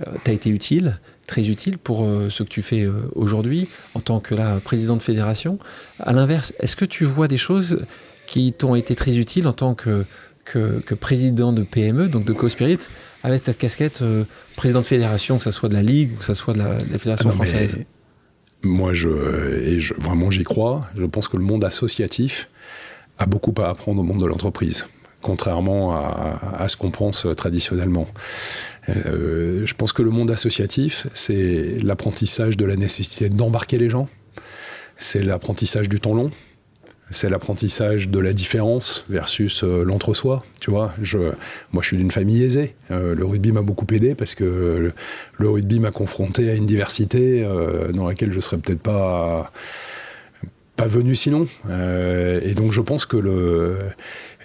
euh, 0.08 0.16
été 0.26 0.50
utile 0.50 1.02
très 1.30 1.48
utile 1.48 1.78
pour 1.78 2.04
euh, 2.04 2.30
ce 2.30 2.44
que 2.44 2.50
tu 2.50 2.62
fais 2.62 2.82
euh, 2.82 3.10
aujourd'hui 3.16 3.70
en 3.94 4.00
tant 4.00 4.20
que 4.20 4.34
là, 4.34 4.60
président 4.60 4.98
de 4.98 5.02
fédération. 5.02 5.60
À 6.00 6.12
l'inverse, 6.12 6.54
est-ce 6.60 6.76
que 6.76 6.86
tu 6.86 7.06
vois 7.06 7.28
des 7.28 7.38
choses 7.38 7.86
qui 8.26 8.52
t'ont 8.52 8.76
été 8.76 8.96
très 8.96 9.18
utiles 9.18 9.48
en 9.48 9.54
tant 9.54 9.76
que, 9.76 10.06
que, 10.44 10.96
président 10.96 11.54
de 11.54 11.62
PME, 11.62 12.10
donc 12.10 12.26
de 12.26 12.34
CoSpirit, 12.34 12.80
avec 13.24 13.44
ta 13.44 13.54
casquette 13.54 14.02
euh, 14.02 14.24
président 14.56 14.82
de 14.82 14.88
fédération, 14.88 15.38
que 15.38 15.44
ce 15.44 15.52
soit 15.52 15.70
de 15.70 15.76
la 15.76 15.84
Ligue 15.84 16.14
ou 16.14 16.18
que 16.18 16.26
ce 16.26 16.34
soit 16.34 16.54
de 16.54 16.60
la, 16.60 16.80
Fédération 16.80 17.30
ah 17.30 17.34
française? 17.34 17.78
Moi, 18.64 18.94
je, 18.94 19.10
et 19.64 19.80
je, 19.80 19.94
vraiment 19.94 20.32
j'y 20.32 20.44
crois. 20.44 20.90
Je 20.98 21.06
pense 21.06 21.28
que 21.28 21.38
le 21.38 21.44
monde 21.44 21.64
associatif 21.64 22.50
a 23.20 23.28
beaucoup 23.28 23.54
à 23.62 23.70
apprendre 23.70 24.00
au 24.02 24.04
monde 24.04 24.20
de 24.20 24.26
l'entreprise 24.26 24.88
contrairement 25.22 25.94
à, 25.94 26.68
ce 26.68 26.78
qu'on 26.78 26.92
pense 26.92 27.28
traditionnellement. 27.36 28.08
Euh, 28.90 29.66
je 29.66 29.74
pense 29.74 29.94
que 29.94 30.02
le 30.02 30.12
monde 30.12 30.32
associatif, 30.32 31.08
c'est 31.14 31.78
l'apprentissage 31.84 32.58
de 32.58 32.66
la 32.66 32.76
nécessité 32.76 33.30
d'embarquer 33.30 33.78
les 33.78 33.90
gens, 33.90 34.08
c'est 34.96 35.22
l'apprentissage 35.22 35.90
du 35.90 36.00
temps 36.00 36.14
long, 36.14 36.32
c'est 37.12 37.30
l'apprentissage 37.30 38.10
de 38.10 38.20
la 38.20 38.34
différence 38.34 39.06
versus 39.10 39.64
euh, 39.64 39.84
l'entre-soi. 39.84 40.44
Tu 40.60 40.70
vois, 40.70 40.94
moi, 41.72 41.82
je 41.82 41.88
suis 41.88 41.98
d'une 41.98 42.12
famille 42.12 42.44
aisée. 42.44 42.76
Euh, 42.92 43.16
le 43.16 43.26
rugby 43.26 43.52
m'a 43.52 43.64
beaucoup 43.64 43.88
aidé 43.92 44.14
parce 44.16 44.36
que 44.36 44.94
le, 45.40 45.50
rugby 45.50 45.80
m'a 45.80 45.92
confronté 45.92 46.50
à 46.50 46.54
une 46.54 46.66
diversité 46.66 47.46
dans 47.94 48.08
laquelle 48.08 48.32
je 48.32 48.40
serais 48.40 48.58
peut-être 48.58 48.82
pas 48.82 49.52
pas 50.80 50.88
venu 50.88 51.14
sinon. 51.14 51.46
Euh, 51.70 52.40
et 52.42 52.54
donc 52.54 52.72
je 52.72 52.80
pense 52.80 53.06
que 53.06 53.18
le 53.18 53.80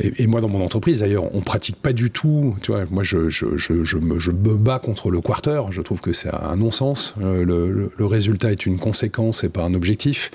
et, 0.00 0.26
moi 0.26 0.40
dans 0.40 0.48
mon 0.48 0.64
entreprise 0.64 1.00
d'ailleurs, 1.00 1.32
on 1.32 1.42
pratique 1.42 1.76
pas 1.76 1.92
du 1.92 2.10
tout. 2.10 2.56
Tu 2.60 2.72
vois, 2.72 2.86
moi 2.90 3.04
je, 3.04 3.28
je, 3.28 3.56
je, 3.56 3.84
je 3.84 3.98
me, 3.98 4.16
me, 4.16 4.56
bats 4.56 4.80
contre 4.80 5.12
le 5.12 5.20
quarter. 5.20 5.62
Je 5.70 5.80
trouve 5.80 6.00
que 6.00 6.12
c'est 6.12 6.34
un 6.34 6.56
non-sens. 6.56 7.14
Euh, 7.22 7.44
le, 7.44 7.92
le, 7.96 8.06
résultat 8.06 8.50
est 8.50 8.66
une 8.66 8.78
conséquence 8.78 9.44
et 9.44 9.48
pas 9.48 9.62
un 9.62 9.74
objectif. 9.74 10.32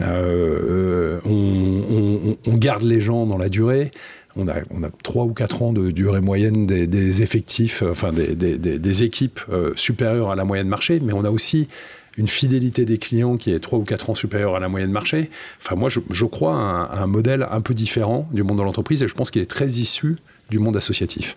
Euh, 0.00 1.20
on, 1.26 2.36
on, 2.46 2.54
garde 2.56 2.82
les 2.82 3.02
gens 3.02 3.26
dans 3.26 3.36
la 3.36 3.50
durée. 3.50 3.90
On 4.36 4.48
a, 4.48 4.54
on 4.70 4.82
a 4.82 4.88
3 5.02 5.24
ou 5.24 5.34
4 5.34 5.62
ans 5.62 5.72
de 5.74 5.90
durée 5.90 6.22
moyenne 6.22 6.64
des, 6.64 7.22
effectifs, 7.22 7.82
enfin 7.82 8.10
des, 8.12 8.34
des, 8.34 9.02
équipes 9.02 9.40
euh, 9.52 9.72
supérieures 9.76 10.30
à 10.30 10.36
la 10.36 10.44
moyenne 10.44 10.68
marché, 10.68 10.98
mais 11.04 11.12
on 11.12 11.24
a 11.24 11.30
aussi 11.30 11.68
une 12.16 12.28
fidélité 12.28 12.84
des 12.84 12.98
clients 12.98 13.36
qui 13.36 13.52
est 13.52 13.58
3 13.58 13.78
ou 13.78 13.84
4 13.84 14.10
ans 14.10 14.14
supérieure 14.14 14.56
à 14.56 14.60
la 14.60 14.68
moyenne 14.68 14.90
marché. 14.90 15.30
Enfin, 15.60 15.76
moi, 15.76 15.88
je, 15.88 16.00
je 16.10 16.24
crois 16.24 16.54
à 16.54 16.58
un, 16.58 17.02
un, 17.02 17.06
modèle 17.06 17.46
un 17.50 17.60
peu 17.60 17.74
différent 17.74 18.28
du 18.32 18.42
monde 18.42 18.58
de 18.58 18.62
l'entreprise 18.62 19.02
et 19.02 19.08
je 19.08 19.14
pense 19.14 19.30
qu'il 19.30 19.42
est 19.42 19.50
très 19.50 19.68
issu 19.68 20.16
du 20.50 20.58
monde 20.58 20.76
associatif. 20.76 21.36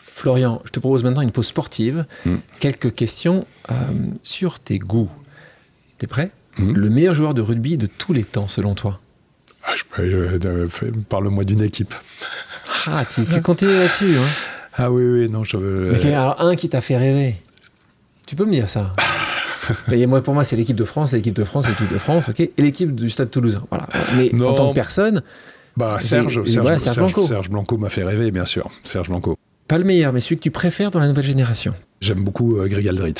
Florian, 0.00 0.62
je 0.64 0.70
te 0.70 0.80
propose 0.80 1.04
maintenant 1.04 1.20
une 1.20 1.30
pause 1.30 1.46
sportive. 1.46 2.06
Mm. 2.24 2.36
Quelques 2.58 2.94
questions 2.94 3.46
euh, 3.70 3.74
sur 4.22 4.58
tes 4.58 4.78
goûts. 4.78 5.10
T'es 5.98 6.06
prêt? 6.06 6.30
Mm. 6.56 6.72
Le 6.72 6.90
meilleur 6.90 7.14
joueur 7.14 7.34
de 7.34 7.42
rugby 7.42 7.76
de 7.76 7.86
tous 7.86 8.12
les 8.12 8.24
temps, 8.24 8.48
selon 8.48 8.74
toi? 8.74 9.00
Ah, 9.62 9.74
Parle-moi 11.08 11.44
d'une 11.44 11.62
équipe. 11.62 11.94
Ah, 12.86 13.04
tu, 13.04 13.24
tu 13.26 13.42
continues 13.42 13.78
là-dessus. 13.78 14.16
Hein? 14.16 14.28
Ah 14.78 14.90
oui, 14.90 15.04
oui, 15.04 15.28
non, 15.28 15.44
je 15.44 15.56
veux. 15.56 15.92
Mais 15.92 16.14
alors, 16.14 16.40
un 16.40 16.56
qui 16.56 16.68
t'a 16.68 16.80
fait 16.80 16.96
rêver. 16.96 17.32
Tu 18.26 18.36
peux 18.36 18.44
me 18.44 18.52
dire 18.52 18.68
ça? 18.68 18.92
Mais 19.88 20.04
moi, 20.06 20.22
pour 20.22 20.34
moi, 20.34 20.44
c'est 20.44 20.56
l'équipe 20.56 20.76
de 20.76 20.84
France, 20.84 21.12
l'équipe 21.12 21.34
de 21.34 21.44
France, 21.44 21.68
l'équipe 21.68 21.92
de 21.92 21.98
France, 21.98 22.28
ok, 22.28 22.40
et 22.40 22.52
l'équipe 22.58 22.94
du 22.94 23.10
Stade 23.10 23.30
Toulousain. 23.30 23.64
Voilà. 23.70 23.88
Mais 24.16 24.30
en 24.42 24.54
tant 24.54 24.70
que 24.70 24.74
personne. 24.74 25.22
Bah, 25.76 25.98
Serge, 26.00 26.42
Serge, 26.44 26.68
Serge, 26.68 26.78
Serge, 26.78 26.96
Blanco. 26.96 27.22
Serge 27.22 27.50
Blanco 27.50 27.76
m'a 27.76 27.90
fait 27.90 28.02
rêver, 28.04 28.30
bien 28.30 28.46
sûr. 28.46 28.70
Serge 28.82 29.08
Blanco. 29.08 29.36
Pas 29.68 29.78
le 29.78 29.84
meilleur, 29.84 30.12
mais 30.12 30.20
celui 30.20 30.36
que 30.36 30.42
tu 30.42 30.50
préfères 30.50 30.90
dans 30.90 31.00
la 31.00 31.08
nouvelle 31.08 31.24
génération. 31.24 31.74
J'aime 32.00 32.22
beaucoup 32.22 32.56
euh, 32.56 32.68
Greg 32.68 32.88
Aldrit. 32.88 33.14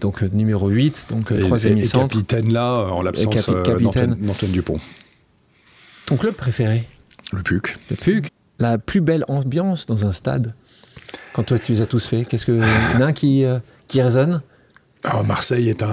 Donc 0.00 0.22
euh, 0.22 0.30
numéro 0.32 0.68
8, 0.68 1.06
donc 1.10 1.32
euh, 1.32 1.40
troisième 1.40 1.82
centre. 1.82 2.16
Et 2.16 2.22
capitaine 2.22 2.52
là, 2.52 2.72
en 2.74 3.02
l'absence 3.02 3.48
euh, 3.48 3.62
d'Antoine 3.62 4.16
Dupont. 4.52 4.78
Ton 6.06 6.16
club 6.16 6.34
préféré? 6.34 6.88
Le 7.32 7.42
PUC. 7.42 7.76
Le 7.90 7.96
PUC. 7.96 8.28
La 8.58 8.78
plus 8.78 9.00
belle 9.00 9.24
ambiance 9.28 9.86
dans 9.86 10.06
un 10.06 10.12
stade 10.12 10.54
Quand 11.34 11.42
toi, 11.42 11.58
tu 11.58 11.72
les 11.72 11.82
as 11.82 11.86
tous 11.86 12.06
fait, 12.06 12.24
qu'est-ce 12.24 12.46
que. 12.46 12.52
Il 12.52 12.94
y 12.94 12.96
en 12.96 13.02
a 13.02 13.06
un 13.06 13.12
qui, 13.12 13.44
euh, 13.44 13.58
qui 13.86 14.00
résonne? 14.00 14.40
Alors, 15.06 15.24
Marseille 15.24 15.68
est 15.68 15.82
un, 15.82 15.88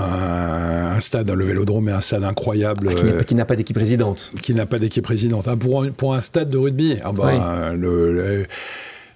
un, 0.95 0.99
stade, 0.99 1.29
le 1.29 1.45
Vélodrome 1.45 1.87
est 1.89 1.93
un 1.93 2.01
stade 2.01 2.23
incroyable. 2.23 2.89
Ah, 2.91 3.23
qui 3.23 3.35
n'a 3.35 3.45
pas 3.45 3.55
d'équipe 3.55 3.77
résidente. 3.77 4.33
Qui 4.41 4.53
n'a 4.55 4.65
pas 4.65 4.79
d'équipe 4.79 5.05
résidente. 5.05 5.47
Ah, 5.47 5.55
pour, 5.55 5.83
un, 5.83 5.91
pour 5.91 6.15
un 6.15 6.21
stade 6.21 6.49
de 6.49 6.57
rugby, 6.57 6.97
ah 7.03 7.11
bah, 7.11 7.71
oui. 7.71 7.77
le, 7.77 8.11
le 8.13 8.45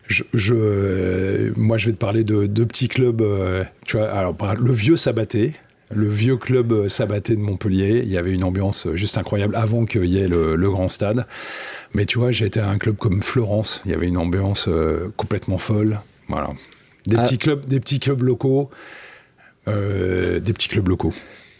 je, 0.07 0.23
je, 0.33 1.51
moi, 1.59 1.77
je 1.77 1.87
vais 1.87 1.91
te 1.93 1.97
parler 1.97 2.23
de 2.23 2.45
deux 2.45 2.65
petits 2.65 2.87
clubs. 2.87 3.21
Euh, 3.21 3.63
tu 3.85 3.97
vois, 3.97 4.09
alors, 4.09 4.35
le 4.57 4.71
vieux 4.71 4.95
Sabaté, 4.95 5.53
le 5.93 6.07
vieux 6.07 6.37
club 6.37 6.87
Sabaté 6.87 7.35
de 7.35 7.41
Montpellier. 7.41 8.01
Il 8.03 8.11
y 8.11 8.17
avait 8.17 8.31
une 8.31 8.43
ambiance 8.43 8.87
juste 8.93 9.17
incroyable 9.17 9.55
avant 9.55 9.85
qu'il 9.85 10.05
y 10.05 10.19
ait 10.19 10.27
le, 10.27 10.55
le, 10.55 10.69
grand 10.69 10.89
stade. 10.89 11.25
Mais 11.93 12.05
tu 12.05 12.19
vois, 12.19 12.31
j'ai 12.31 12.45
été 12.45 12.59
à 12.59 12.69
un 12.69 12.77
club 12.77 12.97
comme 12.97 13.21
Florence. 13.21 13.81
Il 13.85 13.91
y 13.91 13.93
avait 13.93 14.07
une 14.07 14.17
ambiance 14.17 14.67
euh, 14.67 15.11
complètement 15.17 15.57
folle. 15.57 15.99
Voilà. 16.29 16.51
Des, 17.07 17.15
ah. 17.17 17.23
petits 17.23 17.37
clubs, 17.37 17.65
des 17.65 17.79
petits 17.79 17.99
clubs 17.99 18.21
locaux. 18.21 18.69
Euh, 19.68 20.39
des 20.39 20.53
petits 20.53 20.70
clubs 20.70 20.88
locaux. 20.88 21.13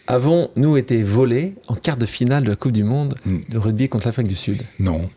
Avons, 0.06 0.50
nous, 0.56 0.78
été 0.78 1.02
volés 1.02 1.56
en 1.66 1.74
quart 1.74 1.98
de 1.98 2.06
finale 2.06 2.44
de 2.44 2.48
la 2.48 2.56
Coupe 2.56 2.72
du 2.72 2.84
Monde 2.84 3.14
mm. 3.26 3.38
de 3.50 3.58
rugby 3.58 3.88
contre 3.90 4.06
l'Afrique 4.06 4.28
du 4.28 4.34
Sud 4.34 4.62
Non. 4.78 5.10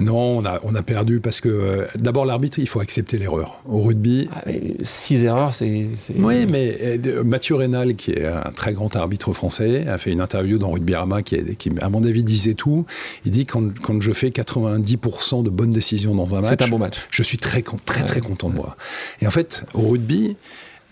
Non, 0.00 0.38
on 0.38 0.44
a, 0.44 0.60
on 0.62 0.76
a 0.76 0.82
perdu 0.82 1.18
parce 1.18 1.40
que 1.40 1.48
euh, 1.48 1.86
d'abord 1.98 2.24
l'arbitre, 2.24 2.60
il 2.60 2.68
faut 2.68 2.78
accepter 2.78 3.18
l'erreur. 3.18 3.60
Au 3.68 3.80
rugby, 3.80 4.28
ah, 4.32 4.44
six 4.82 5.24
erreurs, 5.24 5.52
c'est. 5.52 5.88
Oui, 6.16 6.46
mais 6.46 6.78
euh, 6.80 7.24
Mathieu 7.24 7.56
Rénal, 7.56 7.96
qui 7.96 8.12
est 8.12 8.24
un 8.24 8.52
très 8.52 8.72
grand 8.72 8.94
arbitre 8.94 9.32
français, 9.32 9.88
a 9.88 9.98
fait 9.98 10.12
une 10.12 10.20
interview 10.20 10.58
dans 10.58 10.70
Rugby 10.70 10.94
Rama 10.94 11.22
qui, 11.22 11.34
est, 11.34 11.56
qui 11.56 11.72
à 11.80 11.90
mon 11.90 12.04
avis, 12.04 12.22
disait 12.22 12.54
tout. 12.54 12.86
Il 13.24 13.32
dit 13.32 13.46
quand, 13.46 13.76
quand 13.80 14.00
je 14.00 14.12
fais 14.12 14.28
90% 14.28 15.42
de 15.42 15.50
bonnes 15.50 15.70
décisions 15.70 16.14
dans 16.14 16.36
un 16.36 16.42
match, 16.42 16.50
c'est 16.50 16.62
un 16.62 16.68
bon 16.68 16.78
match. 16.78 16.98
Je 17.10 17.24
suis 17.24 17.38
très 17.38 17.64
très 17.84 18.04
très 18.04 18.20
content 18.20 18.48
de 18.48 18.54
moi. 18.54 18.76
Et 19.20 19.26
en 19.26 19.32
fait, 19.32 19.64
au 19.74 19.88
rugby, 19.88 20.36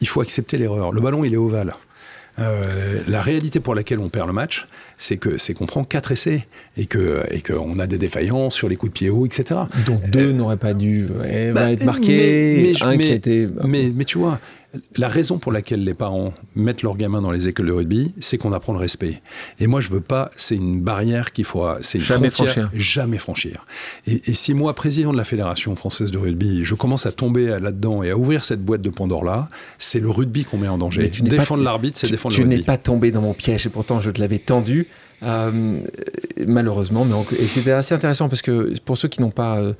il 0.01 0.09
faut 0.09 0.20
accepter 0.20 0.59
l'erreur. 0.59 0.92
Le 0.92 1.01
ballon, 1.01 1.24
il 1.24 1.34
est 1.34 1.38
ovale. 1.38 1.74
Euh, 2.38 3.01
la 3.09 3.20
réalité 3.20 3.59
pour 3.59 3.74
laquelle 3.74 3.99
on 3.99 4.09
perd 4.09 4.28
le 4.28 4.32
match, 4.32 4.68
c'est 4.96 5.16
que 5.16 5.38
c'est 5.38 5.55
qu'on 5.55 5.66
prend 5.66 5.82
quatre 5.82 6.12
essais 6.12 6.46
et 6.76 6.86
que 6.86 7.24
et 7.32 7.40
qu'on 7.40 7.80
a 7.80 7.88
des 7.88 7.99
défaillances 7.99 8.55
sur 8.55 8.68
les 8.68 8.76
coups 8.76 8.92
de 8.92 8.99
pied 8.99 9.11
hauts, 9.11 9.26
etc. 9.26 9.61
Donc 9.86 10.09
deux 10.09 10.28
euh, 10.28 10.32
n'auraient 10.32 10.57
pas 10.57 10.72
dû 10.72 11.05
bah, 11.53 11.72
être 11.72 11.84
marqués, 11.84 12.74
mais, 12.80 12.82
un 12.82 12.96
mais, 12.96 13.05
qui 13.05 13.12
était. 13.12 13.49
Mais, 13.64 13.90
mais 13.92 14.05
tu 14.05 14.18
vois, 14.18 14.38
la 14.96 15.08
raison 15.08 15.38
pour 15.38 15.50
laquelle 15.50 15.82
les 15.82 15.94
parents 15.94 16.34
mettent 16.54 16.82
leurs 16.82 16.96
gamins 16.96 17.22
dans 17.22 17.30
les 17.30 17.48
écoles 17.48 17.66
de 17.66 17.72
rugby, 17.72 18.12
c'est 18.20 18.36
qu'on 18.36 18.52
apprend 18.52 18.74
le 18.74 18.78
respect. 18.78 19.22
Et 19.60 19.66
moi, 19.66 19.80
je 19.80 19.88
veux 19.88 20.00
pas. 20.00 20.30
C'est 20.36 20.56
une 20.56 20.80
barrière 20.80 21.32
qu'il 21.32 21.44
faut, 21.44 21.66
c'est 21.80 22.00
jamais 22.00 22.28
frontière, 22.28 22.68
franchir. 22.68 22.80
jamais 22.80 23.18
franchir. 23.18 23.64
Et, 24.06 24.22
et, 24.26 24.34
si 24.34 24.52
moi, 24.52 24.74
président 24.74 25.12
de 25.12 25.16
la 25.16 25.24
fédération 25.24 25.74
française 25.74 26.10
de 26.10 26.18
rugby, 26.18 26.64
je 26.64 26.74
commence 26.74 27.06
à 27.06 27.12
tomber 27.12 27.46
là-dedans 27.58 28.02
et 28.02 28.10
à 28.10 28.16
ouvrir 28.16 28.44
cette 28.44 28.62
boîte 28.62 28.82
de 28.82 28.90
Pandore 28.90 29.24
là, 29.24 29.48
c'est 29.78 30.00
le 30.00 30.10
rugby 30.10 30.44
qu'on 30.44 30.58
met 30.58 30.68
en 30.68 30.78
danger. 30.78 31.08
Défendre 31.08 31.62
l'arbitre, 31.62 31.98
c'est 31.98 32.10
défendre 32.10 32.34
tu 32.34 32.42
le 32.42 32.44
rugby. 32.44 32.56
Tu 32.56 32.60
n'es 32.60 32.66
pas 32.66 32.78
tombé 32.78 33.10
dans 33.10 33.22
mon 33.22 33.34
piège 33.34 33.66
et 33.66 33.70
pourtant 33.70 34.00
je 34.00 34.10
te 34.10 34.20
l'avais 34.20 34.38
tendu. 34.38 34.86
Euh, 35.22 35.80
malheureusement, 36.46 37.04
mais 37.04 37.14
et 37.38 37.48
c'était 37.48 37.72
assez 37.72 37.94
intéressant 37.94 38.28
parce 38.28 38.42
que 38.42 38.78
pour 38.84 38.96
ceux 38.96 39.08
qui 39.08 39.20
n'ont 39.20 39.30
pas 39.30 39.58
euh, 39.58 39.72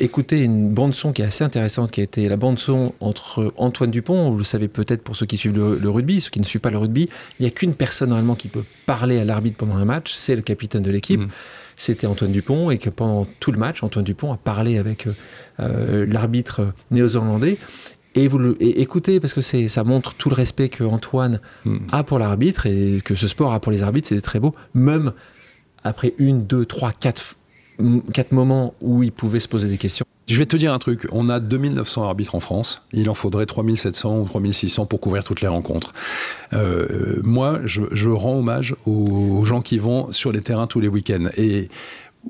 écouté 0.00 0.42
une 0.42 0.70
bande 0.70 0.94
son 0.94 1.12
qui 1.12 1.20
est 1.20 1.26
assez 1.26 1.44
intéressante, 1.44 1.90
qui 1.90 2.00
a 2.00 2.04
été 2.04 2.28
la 2.28 2.36
bande 2.36 2.58
son 2.58 2.94
entre 3.00 3.52
Antoine 3.56 3.90
Dupont, 3.90 4.30
vous 4.30 4.38
le 4.38 4.44
savez 4.44 4.68
peut-être 4.68 5.02
pour 5.02 5.16
ceux 5.16 5.26
qui 5.26 5.36
suivent 5.36 5.56
le, 5.56 5.78
le, 5.78 5.90
rugby, 5.90 6.22
ceux 6.22 6.30
qui 6.30 6.40
ne 6.40 6.46
suivent 6.46 6.62
pas 6.62 6.70
le 6.70 6.78
rugby, 6.78 7.08
il 7.38 7.42
n'y 7.42 7.48
a 7.48 7.50
qu'une 7.50 7.74
personne 7.74 8.08
normalement 8.08 8.36
qui 8.36 8.48
peut 8.48 8.64
parler 8.86 9.18
à 9.18 9.24
l'arbitre 9.24 9.58
pendant 9.58 9.76
un 9.76 9.84
match, 9.84 10.12
c'est 10.12 10.36
le 10.36 10.42
capitaine 10.42 10.82
de 10.82 10.90
l'équipe. 10.90 11.20
Mmh. 11.20 11.28
C'était 11.76 12.06
Antoine 12.06 12.32
Dupont 12.32 12.70
et 12.70 12.76
que 12.76 12.90
pendant 12.90 13.26
tout 13.40 13.52
le 13.52 13.58
match, 13.58 13.82
Antoine 13.82 14.04
Dupont 14.04 14.32
a 14.32 14.36
parlé 14.36 14.76
avec 14.76 15.08
euh, 15.60 16.04
l'arbitre 16.06 16.74
néo-zélandais 16.90 17.56
et 18.14 18.28
vous 18.28 18.38
le, 18.38 18.56
et 18.60 18.80
écoutez, 18.80 19.20
parce 19.20 19.34
que 19.34 19.40
c'est, 19.40 19.68
ça 19.68 19.84
montre 19.84 20.14
tout 20.14 20.28
le 20.28 20.34
respect 20.34 20.68
que 20.68 20.84
Antoine 20.84 21.40
mm. 21.64 21.78
a 21.92 22.02
pour 22.02 22.18
l'arbitre 22.18 22.66
et 22.66 23.00
que 23.04 23.14
ce 23.14 23.28
sport 23.28 23.52
a 23.52 23.60
pour 23.60 23.72
les 23.72 23.82
arbitres, 23.82 24.08
c'est 24.08 24.20
très 24.20 24.40
beau. 24.40 24.54
Même 24.74 25.12
après 25.84 26.14
une, 26.18 26.44
deux, 26.44 26.64
trois, 26.64 26.92
quatre, 26.92 27.36
quatre 28.12 28.32
moments 28.32 28.74
où 28.80 29.02
il 29.02 29.12
pouvait 29.12 29.40
se 29.40 29.48
poser 29.48 29.68
des 29.68 29.78
questions. 29.78 30.04
Je 30.26 30.38
vais 30.38 30.46
te 30.46 30.56
dire 30.56 30.72
un 30.72 30.78
truc, 30.78 31.08
on 31.10 31.28
a 31.28 31.40
2900 31.40 32.04
arbitres 32.04 32.36
en 32.36 32.40
France, 32.40 32.82
il 32.92 33.10
en 33.10 33.14
faudrait 33.14 33.46
3700 33.46 34.20
ou 34.20 34.24
3600 34.26 34.86
pour 34.86 35.00
couvrir 35.00 35.24
toutes 35.24 35.40
les 35.40 35.48
rencontres. 35.48 35.92
Euh, 36.52 37.20
moi, 37.24 37.58
je, 37.64 37.82
je, 37.90 38.10
rends 38.10 38.38
hommage 38.38 38.76
aux, 38.86 39.38
aux 39.38 39.44
gens 39.44 39.60
qui 39.60 39.78
vont 39.78 40.12
sur 40.12 40.30
les 40.30 40.40
terrains 40.40 40.68
tous 40.68 40.78
les 40.78 40.86
week-ends. 40.86 41.30
Et 41.36 41.68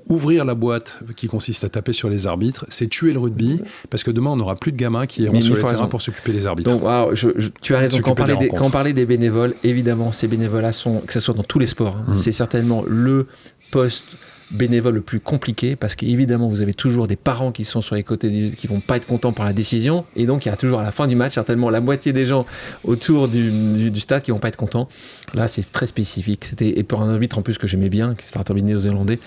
ouvrir 0.09 0.45
la 0.45 0.55
boîte 0.55 1.01
qui 1.16 1.26
consiste 1.26 1.64
à 1.64 1.68
taper 1.68 1.93
sur 1.93 2.09
les 2.09 2.26
arbitres, 2.26 2.64
c'est 2.68 2.88
tuer 2.88 3.12
le 3.12 3.18
rugby, 3.18 3.61
parce 3.91 4.05
que 4.05 4.11
demain, 4.11 4.30
on 4.30 4.36
n'aura 4.36 4.55
plus 4.55 4.72
de 4.72 4.76
gamins 4.76 5.07
qui 5.07 5.22
iront 5.22 5.41
sur 5.41 5.59
terrains 5.66 5.88
pour 5.88 6.01
s'occuper 6.01 6.32
des 6.32 6.47
arbitres. 6.47 6.70
Donc, 6.70 6.82
alors, 6.82 7.14
je, 7.14 7.28
je, 7.36 7.49
tu 7.61 7.74
as 7.74 7.78
raison, 7.78 7.99
quand 8.01 8.12
on, 8.12 8.14
parlait 8.14 8.36
des, 8.36 8.49
quand 8.49 8.66
on 8.66 8.70
parlait 8.70 8.93
des 8.93 9.07
bénévoles, 9.07 9.55
évidemment, 9.64 10.12
ces 10.12 10.28
bénévoles-là 10.28 10.72
sont, 10.72 11.01
que 11.01 11.12
ce 11.12 11.20
soit 11.20 11.34
dans 11.34 11.43
tous 11.43 11.59
les 11.59 11.66
sports, 11.66 11.97
hein, 11.97 12.12
mmh. 12.12 12.16
c'est 12.16 12.32
certainement 12.32 12.84
le 12.86 13.26
poste 13.70 14.16
bénévole 14.51 14.94
le 14.94 15.01
plus 15.01 15.20
compliqué 15.20 15.76
parce 15.76 15.94
qu'évidemment 15.94 16.48
vous 16.48 16.61
avez 16.61 16.74
toujours 16.74 17.07
des 17.07 17.16
parents 17.16 17.53
qui 17.53 17.64
sont 17.64 17.80
sur 17.80 17.94
les 17.94 18.03
côtés 18.03 18.28
des, 18.28 18.51
qui 18.51 18.66
vont 18.66 18.80
pas 18.80 18.96
être 18.96 19.07
contents 19.07 19.32
par 19.32 19.46
la 19.46 19.53
décision. 19.53 20.05
Et 20.16 20.26
donc 20.26 20.44
il 20.44 20.48
y 20.48 20.53
a 20.53 20.57
toujours 20.57 20.80
à 20.80 20.82
la 20.82 20.92
fin 20.92 21.07
du 21.07 21.16
match 21.16 21.34
certainement 21.34 21.70
la 21.70 21.80
moitié 21.80 22.12
des 22.12 22.24
gens 22.24 22.46
autour 22.84 23.28
du, 23.28 23.51
du, 23.51 23.90
du 23.90 24.01
stade 24.01 24.22
qui 24.22 24.30
vont 24.30 24.38
pas 24.38 24.48
être 24.48 24.57
contents. 24.57 24.88
Là 25.34 25.48
c'est 25.48 25.70
très 25.70 25.86
spécifique. 25.86 26.44
C'était 26.44 26.78
et 26.78 26.82
pour 26.82 27.01
un 27.03 27.12
arbitre 27.12 27.38
en 27.38 27.42
plus 27.42 27.59
que 27.59 27.66
j'aimais 27.66 27.88
bien 27.88 28.14
qui 28.14 28.26
un 28.36 28.40
arbitre 28.40 28.66
néo-zélandais 28.66 29.20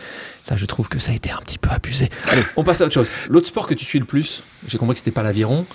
là 0.49 0.57
je 0.57 0.65
trouve 0.65 0.89
que 0.89 0.99
ça 0.99 1.11
a 1.11 1.15
été 1.15 1.31
un 1.31 1.37
petit 1.37 1.57
peu 1.57 1.69
abusé. 1.69 2.09
Allez 2.29 2.43
on 2.55 2.63
passe 2.63 2.81
à 2.81 2.85
autre 2.85 2.93
chose. 2.93 3.09
L'autre 3.29 3.47
sport 3.47 3.67
que 3.67 3.73
tu 3.73 3.85
suis 3.85 3.99
le 3.99 4.05
plus 4.05 4.43
j'ai 4.67 4.77
compris 4.77 4.93
que 4.93 4.99
c'était 4.99 5.11
pas 5.11 5.23
l'aviron. 5.23 5.65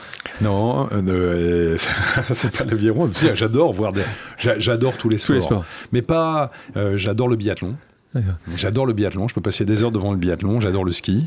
Non 0.40 0.88
euh, 0.92 1.78
c'est 2.34 2.56
pas 2.56 2.64
l'aviron. 2.64 3.08
J'adore 3.34 3.72
voir 3.72 3.92
des 3.92 4.02
j'adore 4.38 4.96
tous 4.96 5.08
les 5.08 5.18
sports, 5.18 5.26
tous 5.28 5.32
les 5.34 5.40
sports. 5.40 5.64
mais 5.92 6.02
pas 6.02 6.50
euh, 6.76 6.96
j'adore 6.96 7.28
le 7.28 7.36
biathlon 7.36 7.76
J'adore 8.56 8.86
le 8.86 8.92
biathlon, 8.94 9.28
je 9.28 9.34
peux 9.34 9.40
passer 9.40 9.64
des 9.64 9.82
heures 9.82 9.90
devant 9.90 10.12
le 10.12 10.18
biathlon, 10.18 10.60
j'adore 10.60 10.84
le 10.84 10.92
ski, 10.92 11.26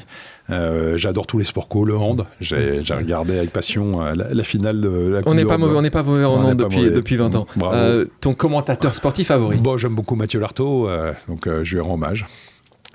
euh, 0.49 0.97
j'adore 0.97 1.27
tous 1.27 1.37
les 1.37 1.45
sports 1.45 1.67
co, 1.69 1.85
le 1.85 1.95
hand. 1.95 2.25
J'ai 2.39 2.81
regardé 2.89 3.37
avec 3.37 3.51
passion 3.51 4.01
euh, 4.01 4.13
la, 4.15 4.33
la, 4.33 4.43
finale 4.43 4.81
de 4.81 4.89
la 4.89 5.21
On 5.25 5.33
n'est 5.33 5.45
pas, 5.45 5.57
mauvais, 5.57 5.77
on 5.77 5.81
n'est 5.81 5.91
pas 5.91 6.03
mauvais 6.03 6.25
en 6.25 6.43
hand 6.43 6.57
depuis, 6.57 6.89
depuis 6.91 7.15
20 7.15 7.35
ans. 7.35 7.47
Euh, 7.61 8.05
ton 8.19 8.33
commentateur 8.33 8.95
sportif 8.95 9.27
favori? 9.27 9.57
Bon, 9.57 9.77
j'aime 9.77 9.95
beaucoup 9.95 10.15
Mathieu 10.15 10.39
Lartaud, 10.39 10.89
donc 11.27 11.47
je 11.63 11.75
lui 11.75 11.81
rends 11.81 11.93
hommage. 11.93 12.25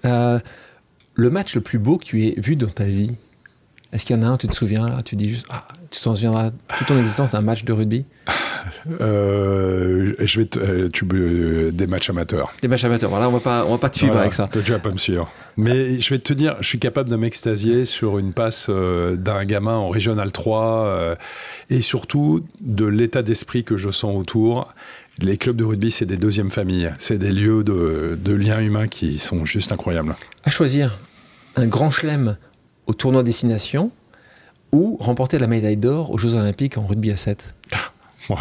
le 0.03 1.30
match 1.30 1.55
le 1.55 1.61
plus 1.61 1.78
beau 1.78 1.99
que 1.99 2.05
tu 2.05 2.26
aies 2.26 2.34
vu 2.39 2.57
dans 2.57 2.66
ta 2.66 2.84
vie? 2.84 3.14
Est-ce 3.93 4.05
qu'il 4.05 4.16
y 4.16 4.18
en 4.18 4.22
a 4.22 4.26
un, 4.26 4.37
tu 4.37 4.49
te 4.49 4.55
souviens, 4.55 4.89
là, 4.89 5.03
tu 5.03 5.16
dis 5.16 5.28
juste, 5.28 5.47
ah, 5.49 5.66
tu 5.91 6.01
t'en 6.01 6.14
souviendras 6.14 6.51
toute 6.78 6.87
ton 6.89 6.99
existence 6.99 7.32
d'un 7.32 7.41
match 7.41 7.64
de 7.64 7.72
rugby? 7.72 8.05
Euh, 9.01 10.12
je 10.18 10.41
vais 10.41 10.49
euh, 10.59 10.89
tu, 10.93 11.07
euh, 11.12 11.70
des 11.70 11.87
matchs 11.87 12.11
amateurs. 12.11 12.53
Des 12.62 12.68
matchs 12.68 12.84
amateurs. 12.84 13.11
Voilà, 13.11 13.28
on 13.28 13.32
va 13.32 13.41
pas, 13.41 13.64
on 13.66 13.72
va 13.72 13.78
pas 13.78 13.89
te 13.89 13.99
suivre 13.99 14.16
avec 14.16 14.32
ça. 14.32 14.49
Tu 14.53 14.61
vas 14.72 14.78
pas 14.78 14.91
me 14.91 14.99
suivre. 14.99 15.30
Mais 15.57 15.99
je 15.99 16.14
vais 16.14 16.18
te 16.18 16.32
dire, 16.32 16.57
je 16.61 16.68
suis 16.68 16.78
capable 16.78 17.09
de 17.09 17.16
m'extasier 17.16 17.84
sur 17.84 18.18
une 18.18 18.32
passe 18.32 18.68
d'un 18.70 19.45
gamin 19.45 19.76
en 19.76 19.89
Régional 19.89 20.32
3 20.32 21.16
et 21.70 21.80
surtout 21.80 22.45
de 22.61 22.84
l'état 22.84 23.22
d'esprit 23.22 23.64
que 23.64 23.76
je 23.76 23.91
sens 23.91 24.14
autour. 24.16 24.74
Les 25.18 25.37
clubs 25.39 25.57
de 25.57 25.64
rugby, 25.64 25.91
c'est 25.91 26.07
des 26.07 26.18
deuxièmes 26.18 26.51
familles. 26.51 26.93
C'est 26.99 27.18
des 27.18 27.32
lieux 27.32 27.64
de, 27.64 28.18
de 28.22 28.32
liens 28.34 28.61
humains 28.61 28.87
qui 28.89 29.18
sont 29.18 29.45
juste 29.47 29.72
incroyables. 29.72 30.14
À 30.45 30.51
choisir 30.51 30.99
un 31.57 31.66
grand 31.66 31.91
chelem 31.91 32.37
au 32.87 32.95
tournoi 32.95 33.22
destination 33.22 33.91
ou 34.72 34.97
remporter 35.01 35.39
la 35.39 35.47
médaille 35.47 35.76
d'or 35.76 36.11
aux 36.11 36.18
Jeux 36.18 36.34
Olympiques 36.34 36.78
en 36.78 36.87
rugby 36.87 37.11
à 37.11 37.16
7 37.16 37.55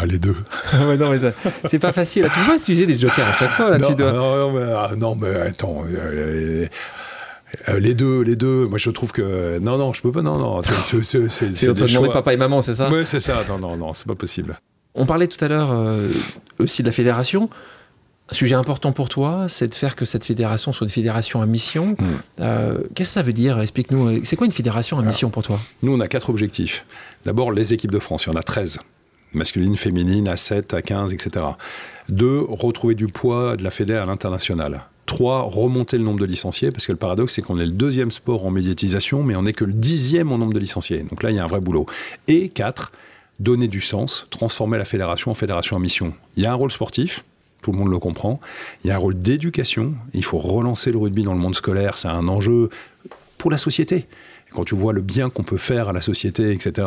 les 0.06 0.18
deux. 0.18 0.36
c'est 1.66 1.78
pas 1.78 1.92
facile. 1.92 2.28
Tu 2.32 2.40
peux 2.40 2.56
utiliser 2.56 2.86
des 2.86 2.98
jokers 2.98 3.26
à 3.26 3.32
chaque 3.32 3.50
fois. 3.50 3.70
Là, 3.70 3.78
non, 3.78 3.88
tu 3.88 3.94
dois... 3.94 4.12
non, 4.12 4.52
mais, 4.52 4.72
ah, 4.74 4.90
non, 4.98 5.16
mais 5.16 5.34
attends. 5.40 5.84
Euh, 5.88 6.66
euh, 7.68 7.78
les 7.78 7.94
deux, 7.94 8.22
les 8.22 8.36
deux. 8.36 8.66
Moi, 8.66 8.78
je 8.78 8.90
trouve 8.90 9.12
que 9.12 9.58
non, 9.58 9.78
non, 9.78 9.92
je 9.92 10.02
peux 10.02 10.12
pas. 10.12 10.22
Non, 10.22 10.38
non. 10.38 10.62
C'est 11.02 11.28
c'est 11.28 11.74
demander 11.74 12.12
papa 12.12 12.32
et 12.32 12.36
maman, 12.36 12.62
c'est 12.62 12.74
ça? 12.74 12.88
Oui, 12.90 13.02
c'est 13.04 13.20
ça. 13.20 13.44
Non, 13.48 13.58
non, 13.58 13.76
non, 13.76 13.92
c'est 13.94 14.06
pas 14.06 14.14
possible. 14.14 14.58
On 14.94 15.06
parlait 15.06 15.28
tout 15.28 15.42
à 15.44 15.48
l'heure 15.48 15.72
euh, 15.72 16.08
aussi 16.58 16.82
de 16.82 16.88
la 16.88 16.92
fédération. 16.92 17.50
Un 18.28 18.34
sujet 18.34 18.54
important 18.56 18.92
pour 18.92 19.08
toi, 19.08 19.46
c'est 19.48 19.68
de 19.68 19.74
faire 19.74 19.94
que 19.94 20.04
cette 20.04 20.24
fédération 20.24 20.72
soit 20.72 20.84
une 20.84 20.92
fédération 20.92 21.42
à 21.42 21.46
mission. 21.46 21.96
Hmm. 21.98 22.42
Qu'est-ce 22.94 23.10
que 23.10 23.14
ça 23.14 23.22
veut 23.22 23.32
dire? 23.32 23.60
Explique-nous. 23.60 24.24
C'est 24.24 24.36
quoi 24.36 24.46
une 24.46 24.52
fédération 24.52 24.98
à 24.98 25.02
mission 25.02 25.30
pour 25.30 25.42
toi? 25.44 25.60
Nous, 25.82 25.94
on 25.94 26.00
a 26.00 26.08
quatre 26.08 26.28
objectifs. 26.30 26.84
D'abord, 27.24 27.52
les 27.52 27.72
équipes 27.72 27.92
de 27.92 28.00
France. 28.00 28.24
Il 28.24 28.30
y 28.30 28.32
en 28.32 28.36
a 28.36 28.42
13 28.42 28.78
masculine, 29.36 29.76
féminine, 29.76 30.28
à 30.28 30.36
7, 30.36 30.74
à 30.74 30.82
15, 30.82 31.12
etc. 31.12 31.44
Deux, 32.08 32.44
retrouver 32.48 32.94
du 32.94 33.06
poids 33.06 33.56
de 33.56 33.62
la 33.62 33.70
Fédé 33.70 33.94
à 33.94 34.06
l'international. 34.06 34.82
Trois, 35.04 35.42
remonter 35.42 35.98
le 35.98 36.04
nombre 36.04 36.18
de 36.18 36.24
licenciés, 36.24 36.72
parce 36.72 36.86
que 36.86 36.92
le 36.92 36.98
paradoxe, 36.98 37.34
c'est 37.34 37.42
qu'on 37.42 37.60
est 37.60 37.66
le 37.66 37.70
deuxième 37.70 38.10
sport 38.10 38.44
en 38.44 38.50
médiatisation, 38.50 39.22
mais 39.22 39.36
on 39.36 39.42
n'est 39.42 39.52
que 39.52 39.64
le 39.64 39.72
dixième 39.72 40.32
en 40.32 40.38
nombre 40.38 40.54
de 40.54 40.58
licenciés. 40.58 41.04
Donc 41.08 41.22
là, 41.22 41.30
il 41.30 41.36
y 41.36 41.38
a 41.38 41.44
un 41.44 41.48
vrai 41.48 41.60
boulot. 41.60 41.86
Et 42.26 42.48
quatre, 42.48 42.90
donner 43.38 43.68
du 43.68 43.80
sens, 43.80 44.26
transformer 44.30 44.78
la 44.78 44.84
fédération 44.84 45.30
en 45.30 45.34
fédération 45.34 45.76
à 45.76 45.80
mission. 45.80 46.12
Il 46.36 46.42
y 46.42 46.46
a 46.46 46.52
un 46.52 46.56
rôle 46.56 46.72
sportif, 46.72 47.24
tout 47.66 47.72
le 47.72 47.78
monde 47.78 47.90
le 47.90 47.98
comprend. 47.98 48.38
Il 48.84 48.88
y 48.88 48.90
a 48.92 48.94
un 48.94 48.98
rôle 48.98 49.18
d'éducation. 49.18 49.94
Il 50.14 50.24
faut 50.24 50.38
relancer 50.38 50.92
le 50.92 50.98
rugby 50.98 51.24
dans 51.24 51.34
le 51.34 51.40
monde 51.40 51.56
scolaire. 51.56 51.98
C'est 51.98 52.06
un 52.06 52.28
enjeu 52.28 52.70
pour 53.38 53.50
la 53.50 53.58
société 53.58 54.06
quand 54.52 54.64
tu 54.64 54.76
vois 54.76 54.92
le 54.92 55.02
bien 55.02 55.28
qu'on 55.28 55.42
peut 55.42 55.56
faire 55.56 55.88
à 55.88 55.92
la 55.92 56.00
société, 56.00 56.52
etc. 56.52 56.86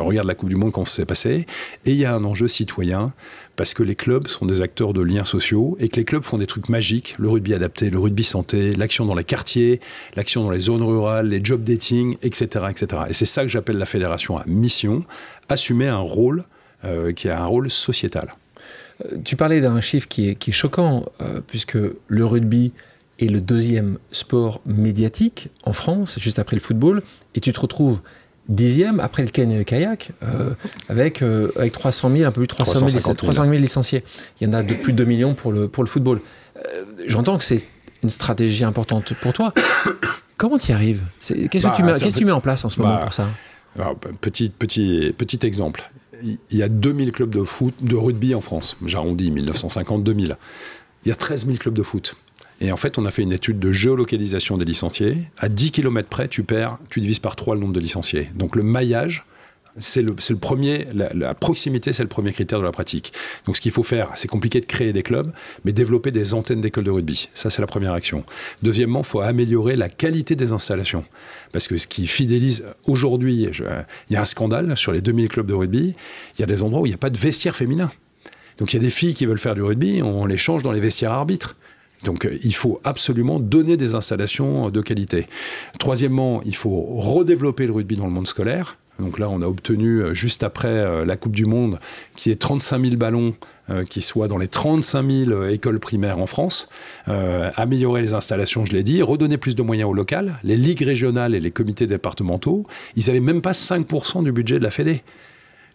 Regarde 0.00 0.26
la 0.26 0.34
Coupe 0.34 0.48
du 0.48 0.56
Monde, 0.56 0.72
quand 0.72 0.86
s'est 0.86 1.04
passé. 1.04 1.46
Et 1.84 1.92
il 1.92 1.98
y 1.98 2.06
a 2.06 2.14
un 2.14 2.24
enjeu 2.24 2.48
citoyen, 2.48 3.12
parce 3.56 3.74
que 3.74 3.82
les 3.82 3.94
clubs 3.94 4.26
sont 4.26 4.46
des 4.46 4.62
acteurs 4.62 4.94
de 4.94 5.02
liens 5.02 5.26
sociaux 5.26 5.76
et 5.78 5.88
que 5.88 5.96
les 5.96 6.04
clubs 6.04 6.22
font 6.22 6.38
des 6.38 6.46
trucs 6.46 6.70
magiques, 6.70 7.14
le 7.18 7.28
rugby 7.28 7.52
adapté, 7.52 7.90
le 7.90 7.98
rugby 7.98 8.24
santé, 8.24 8.72
l'action 8.72 9.04
dans 9.04 9.14
les 9.14 9.22
quartiers, 9.22 9.80
l'action 10.16 10.42
dans 10.42 10.50
les 10.50 10.58
zones 10.58 10.82
rurales, 10.82 11.28
les 11.28 11.40
job 11.44 11.62
dating, 11.62 12.16
etc. 12.22 12.64
etc. 12.70 13.02
Et 13.10 13.12
c'est 13.12 13.26
ça 13.26 13.42
que 13.42 13.48
j'appelle 13.48 13.76
la 13.76 13.86
fédération 13.86 14.38
à 14.38 14.44
mission, 14.46 15.04
assumer 15.50 15.86
un 15.86 15.98
rôle 15.98 16.44
euh, 16.84 17.12
qui 17.12 17.28
a 17.28 17.40
un 17.40 17.46
rôle 17.46 17.70
sociétal. 17.70 18.34
Euh, 19.04 19.18
tu 19.24 19.36
parlais 19.36 19.60
d'un 19.60 19.80
chiffre 19.80 20.08
qui 20.08 20.28
est, 20.28 20.50
choquant, 20.50 21.06
euh, 21.20 21.40
puisque 21.46 21.76
le 22.08 22.24
rugby 22.24 22.72
est 23.18 23.26
le 23.26 23.40
deuxième 23.40 23.98
sport 24.12 24.60
médiatique 24.66 25.48
en 25.64 25.72
France, 25.72 26.18
juste 26.18 26.38
après 26.38 26.56
le 26.56 26.60
football, 26.60 27.02
et 27.34 27.40
tu 27.40 27.52
te 27.52 27.60
retrouves 27.60 28.00
dixième 28.48 29.00
après 29.00 29.22
le 29.22 29.28
ken 29.28 29.50
et 29.50 29.58
le 29.58 29.64
kayak, 29.64 30.12
euh, 30.22 30.54
avec, 30.88 31.22
euh, 31.22 31.50
avec 31.56 31.72
300 31.72 32.10
000, 32.10 32.24
un 32.24 32.32
peu 32.32 32.40
plus 32.40 32.46
de 32.46 32.52
300 32.52 32.88
000, 32.88 33.14
300 33.14 33.44
000 33.44 33.54
licenciés. 33.56 34.02
Il 34.40 34.46
y 34.46 34.50
en 34.50 34.52
a 34.52 34.62
de 34.62 34.74
plus 34.74 34.92
de 34.92 34.98
2 34.98 35.04
millions 35.04 35.34
pour 35.34 35.52
le, 35.52 35.68
pour 35.68 35.82
le 35.82 35.88
football. 35.88 36.20
Euh, 36.56 36.84
j'entends 37.06 37.38
que 37.38 37.44
c'est 37.44 37.62
une 38.02 38.10
stratégie 38.10 38.64
importante 38.64 39.14
pour 39.14 39.32
toi. 39.32 39.52
Comment 40.36 40.58
tu 40.58 40.70
y 40.70 40.74
arrives 40.74 41.00
Qu'est-ce 41.20 41.46
que, 41.48 41.76
tu, 41.76 41.82
bah, 41.82 41.98
tu 41.98 42.24
mets 42.24 42.32
en 42.32 42.40
place 42.40 42.64
en 42.64 42.68
ce 42.68 42.80
moment 42.80 42.96
bah, 42.96 43.02
pour 43.02 43.12
ça? 43.12 43.28
petit, 44.20 44.50
petit, 44.50 45.14
petit 45.16 45.44
exemple. 45.46 45.90
Il 46.22 46.58
y 46.58 46.62
a 46.62 46.68
2000 46.68 47.12
clubs 47.12 47.30
de 47.30 47.42
foot, 47.42 47.74
de 47.82 47.96
rugby 47.96 48.34
en 48.34 48.40
France. 48.40 48.76
J'arrondis, 48.84 49.30
1950-2000. 49.30 50.36
Il 51.04 51.08
y 51.08 51.12
a 51.12 51.14
13 51.14 51.46
000 51.46 51.58
clubs 51.58 51.74
de 51.74 51.82
foot. 51.82 52.16
Et 52.60 52.72
en 52.72 52.76
fait, 52.76 52.98
on 52.98 53.04
a 53.04 53.10
fait 53.10 53.22
une 53.22 53.32
étude 53.32 53.58
de 53.58 53.70
géolocalisation 53.72 54.56
des 54.56 54.64
licenciés. 54.64 55.18
À 55.38 55.48
10 55.48 55.72
km 55.72 56.08
près, 56.08 56.28
tu 56.28 56.42
perds, 56.42 56.78
tu 56.88 57.00
divises 57.00 57.18
par 57.18 57.36
3 57.36 57.54
le 57.54 57.60
nombre 57.60 57.74
de 57.74 57.80
licenciés. 57.80 58.30
Donc 58.34 58.56
le 58.56 58.62
maillage, 58.62 59.26
c'est 59.78 60.02
le, 60.02 60.14
premier, 60.36 60.86
la, 60.92 61.34
proximité, 61.34 61.92
c'est 61.92 62.02
le 62.02 62.08
premier 62.08 62.32
critère 62.32 62.58
de 62.58 62.64
la 62.64 62.72
pratique. 62.72 63.12
Donc 63.44 63.56
ce 63.56 63.60
qu'il 63.60 63.72
faut 63.72 63.82
faire, 63.82 64.10
c'est 64.16 64.28
compliqué 64.28 64.60
de 64.60 64.66
créer 64.66 64.92
des 64.92 65.02
clubs, 65.02 65.30
mais 65.64 65.72
développer 65.72 66.10
des 66.10 66.34
antennes 66.34 66.60
d'écoles 66.60 66.84
de 66.84 66.90
rugby. 66.90 67.28
Ça, 67.34 67.50
c'est 67.50 67.60
la 67.60 67.66
première 67.66 67.92
action. 67.92 68.24
Deuxièmement, 68.62 69.00
il 69.00 69.06
faut 69.06 69.20
améliorer 69.20 69.76
la 69.76 69.88
qualité 69.88 70.34
des 70.34 70.52
installations. 70.52 71.04
Parce 71.52 71.68
que 71.68 71.76
ce 71.76 71.86
qui 71.86 72.06
fidélise 72.06 72.64
aujourd'hui, 72.84 73.48
il 73.50 74.14
y 74.14 74.16
a 74.16 74.22
un 74.22 74.24
scandale 74.24 74.76
sur 74.76 74.92
les 74.92 75.00
2000 75.00 75.28
clubs 75.28 75.46
de 75.46 75.54
rugby, 75.54 75.94
il 76.36 76.40
y 76.40 76.42
a 76.42 76.46
des 76.46 76.62
endroits 76.62 76.82
où 76.82 76.86
il 76.86 76.90
n'y 76.90 76.94
a 76.94 76.98
pas 76.98 77.10
de 77.10 77.18
vestiaire 77.18 77.54
féminin. 77.54 77.90
Donc 78.58 78.72
il 78.72 78.76
y 78.76 78.78
a 78.78 78.82
des 78.82 78.90
filles 78.90 79.14
qui 79.14 79.26
veulent 79.26 79.38
faire 79.38 79.54
du 79.54 79.62
rugby, 79.62 80.02
on 80.02 80.24
les 80.24 80.38
change 80.38 80.62
dans 80.62 80.72
les 80.72 80.80
vestiaires 80.80 81.12
arbitres. 81.12 81.56
Donc 82.04 82.28
il 82.42 82.54
faut 82.54 82.80
absolument 82.84 83.40
donner 83.40 83.76
des 83.76 83.94
installations 83.94 84.70
de 84.70 84.80
qualité. 84.80 85.26
Troisièmement, 85.78 86.40
il 86.44 86.54
faut 86.54 86.80
redévelopper 86.80 87.66
le 87.66 87.72
rugby 87.72 87.96
dans 87.96 88.06
le 88.06 88.12
monde 88.12 88.26
scolaire. 88.26 88.78
Donc 88.98 89.18
là, 89.18 89.28
on 89.28 89.42
a 89.42 89.46
obtenu, 89.46 90.00
euh, 90.02 90.14
juste 90.14 90.42
après 90.42 90.68
euh, 90.68 91.04
la 91.04 91.16
Coupe 91.16 91.34
du 91.34 91.46
Monde, 91.46 91.78
qui 92.14 92.30
est 92.30 92.36
35 92.36 92.82
000 92.82 92.96
ballons 92.96 93.34
qui 93.90 94.00
soient 94.00 94.28
dans 94.28 94.38
les 94.38 94.46
35 94.46 95.10
000 95.10 95.44
écoles 95.46 95.80
primaires 95.80 96.18
en 96.18 96.26
France, 96.26 96.68
améliorer 97.08 98.00
les 98.00 98.14
installations, 98.14 98.64
je 98.64 98.72
l'ai 98.72 98.84
dit, 98.84 99.02
redonner 99.02 99.38
plus 99.38 99.56
de 99.56 99.62
moyens 99.62 99.90
au 99.90 99.92
local, 99.92 100.38
les 100.44 100.56
ligues 100.56 100.82
régionales 100.82 101.34
et 101.34 101.40
les 101.40 101.50
comités 101.50 101.88
départementaux, 101.88 102.64
ils 102.94 103.06
n'avaient 103.08 103.18
même 103.18 103.42
pas 103.42 103.50
5% 103.50 104.22
du 104.22 104.30
budget 104.30 104.60
de 104.60 104.62
la 104.62 104.70
Fédé. 104.70 105.02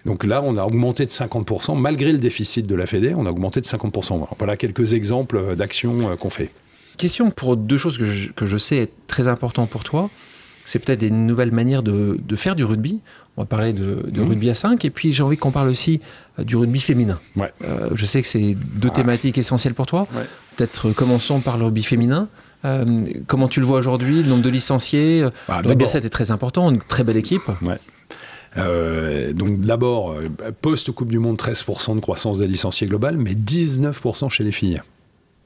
Donc 0.05 0.23
là, 0.23 0.41
on 0.43 0.57
a 0.57 0.63
augmenté 0.63 1.05
de 1.05 1.11
50%, 1.11 1.77
malgré 1.77 2.11
le 2.11 2.17
déficit 2.17 2.65
de 2.65 2.75
la 2.75 2.85
Fédé, 2.85 3.13
on 3.15 3.25
a 3.25 3.29
augmenté 3.29 3.61
de 3.61 3.65
50%. 3.65 4.27
Voilà 4.37 4.57
quelques 4.57 4.93
exemples 4.93 5.55
d'actions 5.55 6.11
euh, 6.11 6.15
qu'on 6.15 6.29
fait. 6.29 6.49
Question 6.97 7.31
pour 7.31 7.57
deux 7.57 7.77
choses 7.77 7.97
que 7.97 8.45
je, 8.45 8.57
sais 8.57 8.77
être 8.77 8.93
très 9.07 9.27
importantes 9.27 9.69
pour 9.69 9.83
toi. 9.83 10.09
C'est 10.65 10.79
peut-être 10.79 10.99
des 10.99 11.11
nouvelles 11.11 11.51
manières 11.51 11.83
de, 11.83 12.19
faire 12.35 12.55
du 12.55 12.63
rugby. 12.63 13.01
On 13.37 13.41
va 13.41 13.45
parler 13.45 13.73
de, 13.73 14.09
mmh. 14.13 14.27
rugby 14.27 14.49
à 14.49 14.55
5. 14.55 14.83
Et 14.85 14.89
puis 14.89 15.13
j'ai 15.13 15.23
envie 15.23 15.37
qu'on 15.37 15.51
parle 15.51 15.69
aussi 15.69 16.01
euh, 16.39 16.43
du 16.43 16.55
rugby 16.55 16.79
féminin. 16.79 17.19
Euh, 17.37 17.89
je 17.95 18.05
sais 18.05 18.21
que 18.21 18.27
c'est 18.27 18.55
deux 18.75 18.89
ah. 18.91 18.95
thématiques 18.95 19.37
essentielles 19.37 19.73
pour 19.73 19.85
toi. 19.85 20.07
Peut-être 20.55 20.91
commençons 20.91 21.39
par 21.39 21.57
le 21.57 21.65
rugby 21.65 21.83
féminin. 21.83 22.27
comment 23.27 23.47
tu 23.47 23.59
le 23.59 23.65
vois 23.65 23.79
aujourd'hui, 23.79 24.23
le 24.23 24.29
nombre 24.29 24.43
de 24.43 24.49
licenciés? 24.49 25.25
Bah, 25.47 25.61
Le 25.63 25.69
rugby 25.69 25.85
à 25.85 25.87
7 25.87 26.05
est 26.05 26.09
très 26.09 26.31
important, 26.31 26.69
une 26.69 26.79
très 26.79 27.03
belle 27.03 27.17
équipe. 27.17 27.49
Euh, 28.57 29.33
donc 29.33 29.59
d'abord, 29.61 30.11
euh, 30.11 30.29
post-Coupe 30.61 31.09
du 31.09 31.19
Monde, 31.19 31.37
13% 31.37 31.95
de 31.95 31.99
croissance 31.99 32.39
des 32.39 32.47
licenciés 32.47 32.87
globales, 32.87 33.17
mais 33.17 33.33
19% 33.33 34.29
chez 34.29 34.43
les 34.43 34.51
filles. 34.51 34.81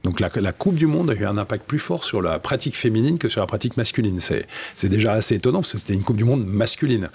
Donc 0.06 0.20
la, 0.20 0.52
Coupe 0.52 0.76
du 0.76 0.86
Monde 0.86 1.10
a 1.10 1.14
eu 1.14 1.24
un 1.24 1.36
impact 1.36 1.66
plus 1.66 1.80
fort 1.80 2.04
sur 2.04 2.22
la 2.22 2.38
pratique 2.38 2.76
féminine 2.76 3.18
que 3.18 3.28
sur 3.28 3.40
la 3.40 3.46
pratique 3.48 3.76
masculine. 3.76 4.20
C'est 4.20 4.88
déjà 4.88 5.14
assez 5.14 5.34
étonnant 5.34 5.58
parce 5.58 5.72
que 5.72 5.78
c'était 5.78 5.94
une 5.94 6.04
Coupe 6.04 6.16
du 6.16 6.22
Monde 6.22 6.46
masculine. 6.46 7.10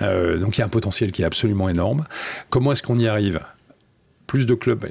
Euh, 0.00 0.38
donc 0.38 0.56
il 0.56 0.60
y 0.60 0.62
a 0.62 0.64
un 0.64 0.70
potentiel 0.70 1.12
qui 1.12 1.20
est 1.20 1.26
absolument 1.26 1.68
énorme. 1.68 2.06
Comment 2.48 2.72
est-ce 2.72 2.82
qu'on 2.82 2.98
y 2.98 3.06
arrive? 3.06 3.40
Plus 4.32 4.46
de 4.46 4.54
clubs. 4.54 4.86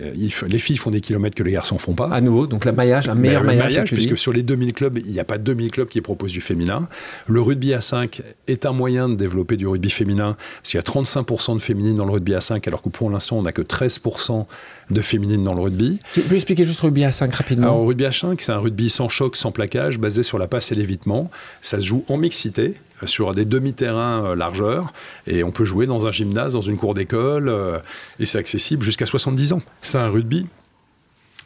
Les 0.48 0.60
filles 0.60 0.78
font 0.78 0.92
des 0.92 1.02
kilomètres 1.02 1.36
que 1.36 1.42
les 1.42 1.54
garçons 1.54 1.80
font 1.80 1.94
pas. 1.94 2.08
À 2.10 2.22
nouveau, 2.22 2.46
donc 2.46 2.64
le 2.64 2.74
maillage, 2.74 3.10
un 3.10 3.16
meilleur 3.16 3.44
maillage. 3.44 3.86
puisque 3.86 4.16
sur 4.16 4.32
les 4.32 4.44
2000 4.44 4.72
clubs, 4.72 5.00
il 5.00 5.12
n'y 5.12 5.20
a 5.20 5.24
pas 5.24 5.40
2000 5.40 5.72
clubs 5.72 5.88
qui 5.88 6.00
proposent 6.00 6.34
du 6.34 6.42
féminin. 6.42 6.88
Le 7.26 7.42
rugby 7.42 7.74
à 7.74 7.82
5 7.82 8.22
est 8.48 8.68
un 8.68 8.72
moyen 8.72 9.10
de 9.10 9.16
développer 9.16 9.58
du 9.58 9.66
rugby 9.66 9.90
féminin, 9.90 10.38
parce 10.58 10.70
qu'il 10.70 10.78
y 10.78 10.80
a 10.80 10.84
35% 10.84 11.56
de 11.56 11.60
féminines 11.60 11.96
dans 11.96 12.06
le 12.06 12.12
rugby 12.12 12.36
à 12.36 12.40
5, 12.40 12.68
alors 12.68 12.84
que 12.84 12.90
pour 12.90 13.10
l'instant, 13.10 13.40
on 13.40 13.42
n'a 13.42 13.52
que 13.52 13.64
13% 13.64 14.46
de 14.92 15.02
féminines 15.02 15.44
dans 15.44 15.56
le 15.56 15.62
rugby. 15.62 15.98
Tu 16.14 16.22
peux 16.22 16.36
expliquer 16.36 16.64
juste 16.64 16.84
le 16.84 16.90
rugby 16.90 17.04
à 17.04 17.12
5 17.12 17.34
rapidement? 17.34 17.66
Alors, 17.66 17.88
rugby 17.88 18.06
à 18.06 18.12
5, 18.12 18.40
c'est 18.40 18.52
un 18.52 18.60
rugby 18.60 18.92
sans 18.92 19.10
choc, 19.10 19.36
sans 19.36 19.52
plaquage, 19.52 19.98
basé 19.98 20.22
sur 20.22 20.38
la 20.38 20.48
passe 20.48 20.72
et 20.72 20.76
l'évitement. 20.76 21.32
Ça 21.62 21.78
se 21.78 21.86
joue 21.88 22.06
en 22.10 22.18
mixité, 22.18 22.76
sur 23.06 23.34
des 23.34 23.46
demi-terrains 23.46 24.26
euh, 24.26 24.36
largeur 24.36 24.94
et 25.28 25.44
on 25.44 25.52
peut 25.52 25.66
jouer 25.66 25.86
dans 25.86 26.08
un 26.08 26.12
gymnase, 26.12 26.54
dans 26.54 26.62
une 26.62 26.78
cour 26.78 26.94
d'école 26.94 27.50
euh, 27.50 27.80
et 28.20 28.26
c'est 28.26 28.38
accessible 28.38 28.84
jusqu'à 28.84 29.06
70 29.06 29.54
ans. 29.54 29.62
C'est 29.82 29.98
un 29.98 30.10
rugby 30.10 30.48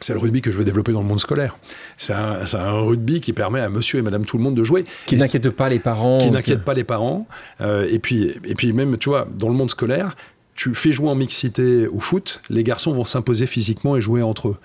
c'est 0.00 0.12
le 0.12 0.18
rugby 0.18 0.42
que 0.42 0.52
je 0.52 0.58
veux 0.58 0.64
développer 0.64 0.92
dans 0.92 1.00
le 1.00 1.06
monde 1.06 1.20
scolaire. 1.20 1.56
C'est 1.96 2.12
un, 2.12 2.36
un, 2.52 2.80
rugby 2.80 3.22
qui 3.22 3.32
permet 3.32 3.60
à 3.60 3.70
monsieur 3.70 3.98
et 3.98 4.02
madame 4.02 4.26
tout 4.26 4.36
le 4.36 4.42
monde 4.42 4.54
de 4.54 4.62
jouer. 4.62 4.84
Qui 5.06 5.16
n'inquiète 5.16 5.48
pas 5.48 5.70
les 5.70 5.78
parents. 5.78 6.18
Qui 6.18 6.30
n'inquiète 6.30 6.64
pas 6.64 6.74
les 6.74 6.84
parents. 6.84 7.26
Euh, 7.62 7.88
et, 7.90 7.98
puis, 7.98 8.34
et 8.44 8.54
puis 8.54 8.74
même, 8.74 8.98
tu 8.98 9.08
vois, 9.08 9.26
dans 9.34 9.48
le 9.48 9.54
monde 9.54 9.70
scolaire, 9.70 10.14
tu 10.54 10.74
fais 10.74 10.92
jouer 10.92 11.08
en 11.08 11.14
mixité 11.14 11.86
au 11.88 12.00
foot, 12.00 12.42
les 12.50 12.62
garçons 12.62 12.92
vont 12.92 13.04
s'imposer 13.04 13.46
physiquement 13.46 13.96
et 13.96 14.02
jouer 14.02 14.22
entre 14.22 14.48
eux 14.48 14.56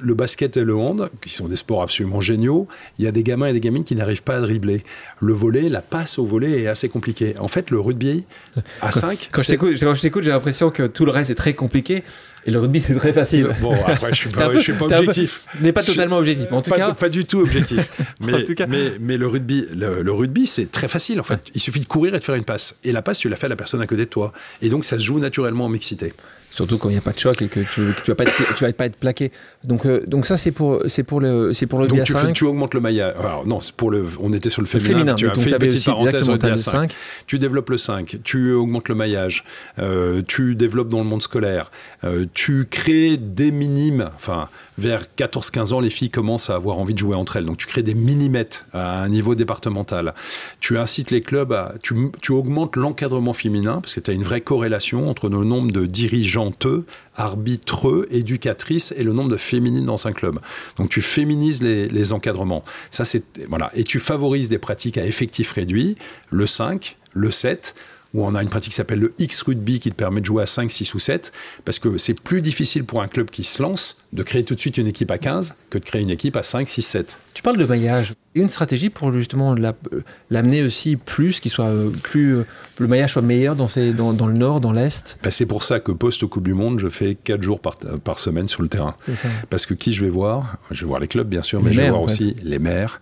le 0.00 0.14
basket 0.14 0.56
et 0.56 0.64
le 0.64 0.76
hand, 0.76 1.10
qui 1.20 1.30
sont 1.30 1.48
des 1.48 1.56
sports 1.56 1.82
absolument 1.82 2.20
géniaux, 2.20 2.66
il 2.98 3.04
y 3.04 3.08
a 3.08 3.12
des 3.12 3.22
gamins 3.22 3.46
et 3.46 3.52
des 3.52 3.60
gamines 3.60 3.84
qui 3.84 3.94
n'arrivent 3.94 4.22
pas 4.22 4.36
à 4.36 4.40
dribbler. 4.40 4.82
Le 5.20 5.32
volet, 5.32 5.68
la 5.68 5.82
passe 5.82 6.18
au 6.18 6.24
volet 6.24 6.62
est 6.62 6.66
assez 6.66 6.88
compliquée. 6.88 7.34
En 7.38 7.48
fait, 7.48 7.70
le 7.70 7.80
rugby, 7.80 8.24
à 8.80 8.90
5... 8.90 9.28
Quand, 9.30 9.38
quand 9.38 9.42
je 9.94 10.00
t'écoute, 10.00 10.22
j'ai 10.24 10.30
l'impression 10.30 10.70
que 10.70 10.86
tout 10.86 11.04
le 11.04 11.12
reste 11.12 11.30
est 11.30 11.36
très 11.36 11.54
compliqué. 11.54 12.02
Et 12.46 12.52
le 12.52 12.60
rugby, 12.60 12.80
c'est 12.80 12.94
très 12.94 13.12
facile. 13.12 13.48
Bon, 13.60 13.72
après, 13.86 14.10
je 14.10 14.14
je 14.28 14.60
suis 14.60 14.72
pas 14.72 14.86
objectif. 14.86 15.44
N'est 15.60 15.72
pas 15.72 15.82
totalement 15.82 16.18
objectif. 16.18 16.46
En 16.52 16.62
tout 16.62 16.70
pas, 16.70 16.76
cas, 16.76 16.94
pas 16.94 17.08
du 17.08 17.24
tout 17.24 17.40
objectif. 17.40 17.90
mais, 18.20 18.44
mais, 18.68 18.92
mais, 19.00 19.16
le 19.16 19.26
rugby, 19.26 19.66
le, 19.74 20.12
rugby, 20.12 20.46
c'est 20.46 20.70
très 20.70 20.86
facile. 20.86 21.18
En 21.18 21.24
fait, 21.24 21.40
il 21.54 21.60
suffit 21.60 21.80
de 21.80 21.86
courir 21.86 22.14
et 22.14 22.18
de 22.18 22.22
faire 22.22 22.36
une 22.36 22.44
passe. 22.44 22.76
Et 22.84 22.92
la 22.92 23.02
passe, 23.02 23.18
tu 23.18 23.28
la 23.28 23.34
fais 23.34 23.46
à 23.46 23.48
la 23.48 23.56
personne 23.56 23.82
à 23.82 23.86
côté 23.86 24.04
de 24.04 24.10
toi. 24.10 24.32
Et 24.62 24.68
donc, 24.68 24.84
ça 24.84 24.96
se 24.96 25.02
joue 25.02 25.18
naturellement 25.18 25.64
en 25.64 25.68
mixité. 25.68 26.12
Surtout 26.56 26.78
quand 26.78 26.88
il 26.88 26.92
n'y 26.92 26.98
a 26.98 27.02
pas 27.02 27.12
de 27.12 27.18
choc 27.18 27.42
et 27.42 27.48
que 27.48 27.60
tu 27.60 27.82
ne 27.82 27.92
vas, 28.06 28.14
pas 28.14 28.24
être, 28.24 28.54
tu 28.54 28.64
vas 28.64 28.72
pas 28.72 28.86
être 28.86 28.96
plaqué. 28.96 29.30
Donc, 29.64 29.84
euh, 29.84 30.02
donc 30.06 30.24
ça, 30.24 30.38
c'est 30.38 30.52
pour, 30.52 30.80
c'est 30.86 31.02
pour 31.02 31.20
le, 31.20 31.52
c'est 31.52 31.66
pour 31.66 31.80
le 31.80 31.86
donc 31.86 32.04
tu, 32.04 32.14
fais, 32.14 32.32
tu, 32.32 32.44
augmentes 32.44 32.72
le 32.72 32.80
maillage. 32.80 33.12
Alors, 33.18 33.46
non, 33.46 33.58
pour 33.76 33.90
le, 33.90 34.06
on 34.20 34.32
était 34.32 34.48
sur 34.48 34.62
le 34.62 34.66
féminin. 34.66 35.14
tu 35.14 35.28
as 35.28 35.34
fait 35.34 35.50
une 35.50 35.58
petite 35.58 35.84
parenthèse 35.84 36.30
au 36.30 36.40
5. 36.40 36.56
5. 36.56 36.94
Tu 37.26 37.38
développes 37.38 37.68
le 37.68 37.76
5, 37.76 38.20
tu 38.24 38.54
augmentes 38.54 38.88
le 38.88 38.94
maillage, 38.94 39.44
euh, 39.78 40.22
tu 40.26 40.54
développes 40.54 40.88
dans 40.88 41.00
le 41.00 41.04
monde 41.04 41.20
scolaire, 41.20 41.70
euh, 42.04 42.24
tu 42.32 42.66
crées 42.70 43.18
des 43.18 43.50
minimes. 43.50 44.08
Enfin, 44.16 44.48
vers 44.78 45.02
14-15 45.18 45.74
ans, 45.74 45.80
les 45.80 45.90
filles 45.90 46.08
commencent 46.08 46.48
à 46.48 46.54
avoir 46.54 46.78
envie 46.78 46.94
de 46.94 46.98
jouer 46.98 47.16
entre 47.16 47.36
elles. 47.36 47.44
Donc, 47.44 47.58
tu 47.58 47.66
crées 47.66 47.82
des 47.82 47.94
minimètres 47.94 48.64
à 48.72 49.02
un 49.02 49.10
niveau 49.10 49.34
départemental. 49.34 50.14
Tu 50.60 50.78
incites 50.78 51.10
les 51.10 51.20
clubs 51.20 51.52
à. 51.52 51.74
Tu, 51.82 51.94
tu 52.22 52.32
augmentes 52.32 52.76
l'encadrement 52.76 53.34
féminin 53.34 53.82
parce 53.82 53.92
que 53.92 54.00
tu 54.00 54.10
as 54.10 54.14
une 54.14 54.24
vraie 54.24 54.40
corrélation 54.40 55.10
entre 55.10 55.28
le 55.28 55.44
nombre 55.44 55.70
de 55.70 55.84
dirigeants 55.84 56.45
arbitreux, 57.16 58.06
éducatrices 58.10 58.92
et 58.96 59.02
le 59.02 59.12
nombre 59.12 59.30
de 59.30 59.36
féminines 59.36 59.86
dans 59.86 60.06
un 60.06 60.12
club. 60.12 60.38
Donc 60.76 60.90
tu 60.90 61.02
féminises 61.02 61.62
les, 61.62 62.12
encadrements. 62.12 62.64
Ça, 62.90 63.04
c'est, 63.04 63.24
voilà. 63.48 63.70
Et 63.74 63.82
tu 63.82 63.98
favorises 63.98 64.48
des 64.48 64.58
pratiques 64.58 64.98
à 64.98 65.04
effectif 65.04 65.52
réduit, 65.52 65.96
le 66.30 66.46
5, 66.46 66.96
le 67.14 67.30
7, 67.30 67.74
où 68.16 68.24
on 68.24 68.34
a 68.34 68.42
une 68.42 68.48
pratique 68.48 68.70
qui 68.72 68.76
s'appelle 68.76 68.98
le 68.98 69.14
X-Rugby 69.18 69.78
qui 69.78 69.90
te 69.90 69.94
permet 69.94 70.20
de 70.20 70.26
jouer 70.26 70.42
à 70.42 70.46
5, 70.46 70.72
6 70.72 70.94
ou 70.94 70.98
7, 70.98 71.32
parce 71.66 71.78
que 71.78 71.98
c'est 71.98 72.18
plus 72.18 72.40
difficile 72.40 72.84
pour 72.84 73.02
un 73.02 73.08
club 73.08 73.28
qui 73.28 73.44
se 73.44 73.62
lance 73.62 73.98
de 74.14 74.22
créer 74.22 74.42
tout 74.42 74.54
de 74.54 74.60
suite 74.60 74.78
une 74.78 74.86
équipe 74.86 75.10
à 75.10 75.18
15 75.18 75.54
que 75.68 75.76
de 75.76 75.84
créer 75.84 76.00
une 76.00 76.10
équipe 76.10 76.34
à 76.34 76.42
5, 76.42 76.66
6, 76.66 76.82
7. 76.82 77.18
Tu 77.34 77.42
parles 77.42 77.58
de 77.58 77.66
maillage. 77.66 78.14
Une 78.34 78.48
stratégie 78.48 78.88
pour 78.88 79.12
justement 79.12 79.54
l'amener 80.30 80.62
aussi 80.62 80.96
plus, 80.96 81.40
qu'il 81.40 81.50
soit 81.50 81.66
euh, 81.66 81.90
plus, 81.90 82.36
euh, 82.36 82.46
le 82.78 82.86
maillage 82.86 83.12
soit 83.12 83.22
meilleur 83.22 83.54
dans, 83.54 83.68
dans, 84.14 84.26
le 84.26 84.34
nord, 84.34 84.62
dans 84.62 84.72
l'est? 84.72 85.18
Ben, 85.22 85.30
C'est 85.30 85.46
pour 85.46 85.62
ça 85.62 85.80
que 85.80 85.92
post-Coupe 85.92 86.44
du 86.44 86.54
Monde, 86.54 86.78
je 86.78 86.88
fais 86.88 87.14
4 87.14 87.42
jours 87.42 87.60
par, 87.60 87.76
par 87.76 88.18
semaine 88.18 88.48
sur 88.48 88.62
le 88.62 88.68
terrain. 88.68 88.94
Parce 89.50 89.66
que 89.66 89.74
qui 89.74 89.92
je 89.92 90.02
vais 90.02 90.10
voir? 90.10 90.56
Je 90.70 90.80
vais 90.80 90.88
voir 90.88 91.00
les 91.00 91.08
clubs, 91.08 91.28
bien 91.28 91.42
sûr, 91.42 91.62
mais 91.62 91.74
je 91.74 91.82
vais 91.82 91.90
voir 91.90 92.02
aussi 92.02 92.34
les 92.42 92.58
maires, 92.58 93.00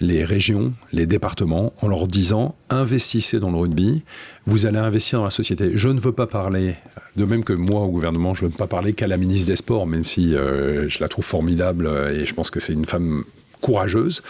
les 0.00 0.24
régions, 0.24 0.72
les 0.92 1.06
départements, 1.06 1.72
en 1.80 1.88
leur 1.88 2.06
disant 2.06 2.54
investissez 2.70 3.40
dans 3.40 3.50
le 3.50 3.56
rugby, 3.56 4.02
vous 4.46 4.66
allez 4.66 4.78
investir 4.78 5.18
dans 5.20 5.24
la 5.24 5.30
société. 5.30 5.72
Je 5.74 5.88
ne 5.88 5.98
veux 5.98 6.12
pas 6.12 6.26
parler, 6.26 6.74
de 7.16 7.24
même 7.24 7.44
que 7.44 7.52
moi 7.52 7.80
au 7.80 7.88
gouvernement, 7.88 8.34
je 8.34 8.44
ne 8.44 8.50
veux 8.50 8.56
pas 8.56 8.66
parler 8.66 8.92
qu'à 8.92 9.06
la 9.06 9.16
ministre 9.16 9.48
des 9.48 9.56
Sports, 9.56 9.86
même 9.86 10.04
si 10.04 10.34
euh, 10.34 10.88
je 10.88 10.98
la 11.00 11.08
trouve 11.08 11.24
formidable 11.24 11.90
et 12.14 12.26
je 12.26 12.34
pense 12.34 12.50
que 12.50 12.60
c'est 12.60 12.72
une 12.72 12.86
femme 12.86 13.24
courageuse. 13.60 14.22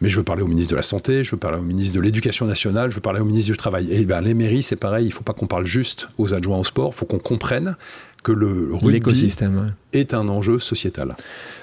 Mais 0.00 0.08
je 0.08 0.16
veux 0.16 0.24
parler 0.24 0.42
au 0.42 0.48
ministre 0.48 0.72
de 0.72 0.76
la 0.76 0.82
Santé, 0.82 1.22
je 1.22 1.30
veux 1.30 1.36
parler 1.36 1.58
au 1.58 1.62
ministre 1.62 1.94
de 1.94 2.00
l'Éducation 2.00 2.44
nationale, 2.44 2.90
je 2.90 2.96
veux 2.96 3.00
parler 3.00 3.20
au 3.20 3.24
ministre 3.24 3.52
du 3.52 3.56
Travail. 3.56 3.86
Et 3.92 4.04
ben, 4.04 4.20
les 4.20 4.34
mairies, 4.34 4.64
c'est 4.64 4.74
pareil, 4.74 5.04
il 5.04 5.08
ne 5.10 5.12
faut 5.12 5.22
pas 5.22 5.32
qu'on 5.32 5.46
parle 5.46 5.64
juste 5.64 6.08
aux 6.18 6.34
adjoints 6.34 6.58
au 6.58 6.64
sport, 6.64 6.90
il 6.92 6.96
faut 6.96 7.06
qu'on 7.06 7.20
comprenne 7.20 7.76
que 8.24 8.32
le 8.32 8.74
rugby 8.74 9.32
est 9.92 10.14
un 10.14 10.28
enjeu 10.28 10.58
sociétal. 10.58 11.14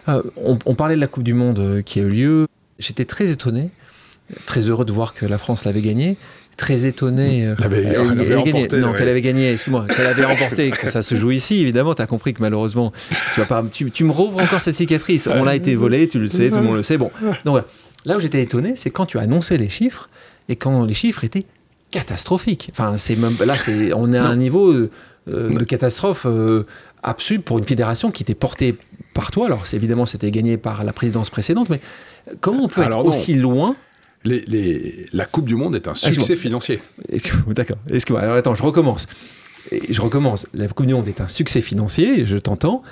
Ah, 0.07 0.21
on, 0.37 0.57
on, 0.65 0.75
parlait 0.75 0.95
de 0.95 1.01
la 1.01 1.07
Coupe 1.07 1.23
du 1.23 1.33
Monde 1.33 1.59
euh, 1.59 1.81
qui 1.81 1.99
a 1.99 2.03
eu 2.03 2.09
lieu. 2.09 2.45
J'étais 2.79 3.05
très 3.05 3.29
étonné, 3.31 3.69
très 4.45 4.61
heureux 4.61 4.85
de 4.85 4.91
voir 4.91 5.13
que 5.13 5.25
la 5.25 5.37
France 5.37 5.65
l'avait 5.65 5.81
gagné 5.81 6.17
très 6.59 6.85
étonné. 6.85 7.39
Elle 7.39 7.63
avait, 7.63 7.83
elle 7.83 8.19
avait 8.19 8.35
remporté, 8.35 8.77
Non, 8.79 8.93
qu'elle 8.93 9.07
avait 9.07 9.21
gagné, 9.21 9.53
excuse-moi, 9.53 9.85
qu'elle 9.87 10.07
avait 10.07 10.25
remporté, 10.25 10.71
que 10.71 10.89
ça 10.89 11.01
se 11.01 11.15
joue 11.15 11.31
ici, 11.31 11.61
évidemment, 11.61 11.95
tu 11.95 12.01
as 12.01 12.07
compris 12.07 12.33
que 12.33 12.41
malheureusement, 12.41 12.91
tu, 13.33 13.39
vas 13.39 13.45
pas, 13.45 13.63
tu, 13.71 13.89
tu 13.91 14.03
me 14.03 14.11
rouvres 14.11 14.39
encore 14.39 14.59
cette 14.59 14.75
cicatrice. 14.75 15.27
On 15.27 15.45
l'a 15.45 15.55
été 15.55 15.75
volé, 15.75 16.09
tu 16.09 16.19
le 16.19 16.27
sais, 16.27 16.49
tout 16.49 16.57
le 16.57 16.63
monde 16.63 16.75
le 16.75 16.83
sait. 16.83 16.97
Bon, 16.97 17.11
donc 17.45 17.63
là 18.05 18.17
où 18.17 18.19
j'étais 18.19 18.41
étonné, 18.41 18.73
c'est 18.75 18.89
quand 18.89 19.05
tu 19.05 19.17
as 19.17 19.21
annoncé 19.21 19.57
les 19.57 19.69
chiffres 19.69 20.09
et 20.49 20.57
quand 20.57 20.83
les 20.83 20.93
chiffres 20.93 21.23
étaient 21.23 21.45
catastrophiques. 21.91 22.69
Enfin, 22.71 22.97
c'est 22.97 23.15
même 23.15 23.37
là, 23.43 23.57
c'est, 23.57 23.93
on 23.93 24.11
est 24.11 24.17
à 24.17 24.25
un 24.25 24.35
niveau 24.35 24.71
euh, 24.71 24.89
de 25.27 25.63
catastrophe 25.63 26.25
euh, 26.25 26.65
absolue 27.03 27.39
pour 27.39 27.57
une 27.57 27.65
fédération 27.65 28.11
qui 28.11 28.23
était 28.23 28.35
portée 28.35 28.75
par 29.13 29.31
toi. 29.31 29.47
Alors, 29.47 29.63
évidemment, 29.73 30.05
c'était 30.05 30.31
gagné 30.31 30.57
par 30.57 30.83
la 30.83 30.93
présidence 30.93 31.29
précédente, 31.29 31.69
mais 31.69 31.79
comment 32.39 32.65
on 32.65 32.67
peut 32.67 32.81
être 32.81 33.05
aussi 33.05 33.35
loin? 33.35 33.75
La 34.25 35.25
Coupe 35.25 35.45
du 35.45 35.55
Monde 35.55 35.75
est 35.75 35.87
un 35.87 35.95
succès 35.95 36.35
financier. 36.35 36.81
D'accord. 37.47 37.77
Excuse-moi. 37.89 38.21
Alors 38.21 38.35
attends, 38.35 38.55
je 38.55 38.63
recommence. 38.63 39.07
Je 39.71 40.01
recommence. 40.01 40.47
La 40.53 40.67
Coupe 40.67 40.87
du 40.87 40.93
Monde 40.93 41.07
est 41.07 41.21
un 41.21 41.27
succès 41.27 41.61
financier, 41.61 42.25
je 42.25 42.37
t'entends. 42.37 42.83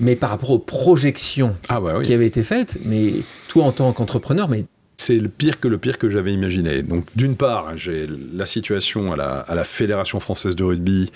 Mais 0.00 0.14
par 0.14 0.30
rapport 0.30 0.50
aux 0.50 0.60
projections 0.60 1.56
ah 1.68 1.80
bah 1.80 2.00
qui 2.04 2.14
avaient 2.14 2.26
été 2.26 2.44
faites, 2.44 2.78
mais 2.84 3.14
toi 3.48 3.64
en 3.64 3.72
tant 3.72 3.92
qu'entrepreneur, 3.92 4.48
mais 4.48 4.64
c'est 4.96 5.18
le 5.18 5.28
pire 5.28 5.58
que 5.58 5.66
le 5.66 5.78
pire 5.78 5.98
que 5.98 6.08
j'avais 6.08 6.32
imaginé. 6.32 6.82
Donc, 6.82 7.04
d'une 7.16 7.36
part, 7.36 7.76
j'ai 7.76 8.08
la 8.32 8.46
situation 8.46 9.12
à 9.12 9.16
la, 9.16 9.38
à 9.38 9.54
la, 9.54 9.64
Fédération 9.64 10.18
française 10.20 10.56
de 10.56 10.64
rugby 10.64 11.10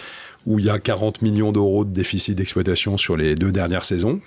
où 0.46 0.58
il 0.58 0.64
y 0.64 0.70
a 0.70 0.78
40 0.78 1.22
millions 1.22 1.52
d'euros 1.52 1.84
de 1.84 1.92
déficit 1.92 2.36
d'exploitation 2.36 2.96
sur 2.96 3.16
les 3.16 3.34
deux 3.34 3.52
dernières 3.52 3.84
saisons. 3.84 4.20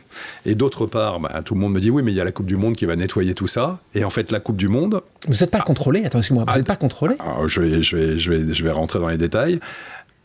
Et 0.45 0.55
d'autre 0.55 0.85
part, 0.85 1.19
bah, 1.19 1.41
tout 1.43 1.53
le 1.53 1.59
monde 1.59 1.73
me 1.73 1.79
dit 1.79 1.89
oui, 1.89 2.03
mais 2.03 2.11
il 2.11 2.15
y 2.15 2.21
a 2.21 2.23
la 2.23 2.31
Coupe 2.31 2.45
du 2.45 2.57
Monde 2.57 2.75
qui 2.75 2.85
va 2.85 2.95
nettoyer 2.95 3.33
tout 3.33 3.47
ça. 3.47 3.79
Et 3.93 4.03
en 4.03 4.09
fait, 4.09 4.31
la 4.31 4.39
Coupe 4.39 4.57
du 4.57 4.67
Monde. 4.67 5.01
Vous 5.27 5.35
n'êtes 5.35 5.51
pas 5.51 5.61
contrôlé 5.61 6.05
Attends, 6.05 6.19
excuse-moi, 6.19 6.45
vous 6.47 6.57
n'êtes 6.57 6.67
pas 6.67 6.75
contrôlé 6.75 7.15
je, 7.47 7.61
vais, 7.61 7.81
je, 7.81 7.97
vais, 7.97 8.19
je, 8.19 8.31
vais, 8.31 8.53
je 8.53 8.63
vais 8.63 8.71
rentrer 8.71 8.99
dans 8.99 9.07
les 9.07 9.17
détails. 9.17 9.59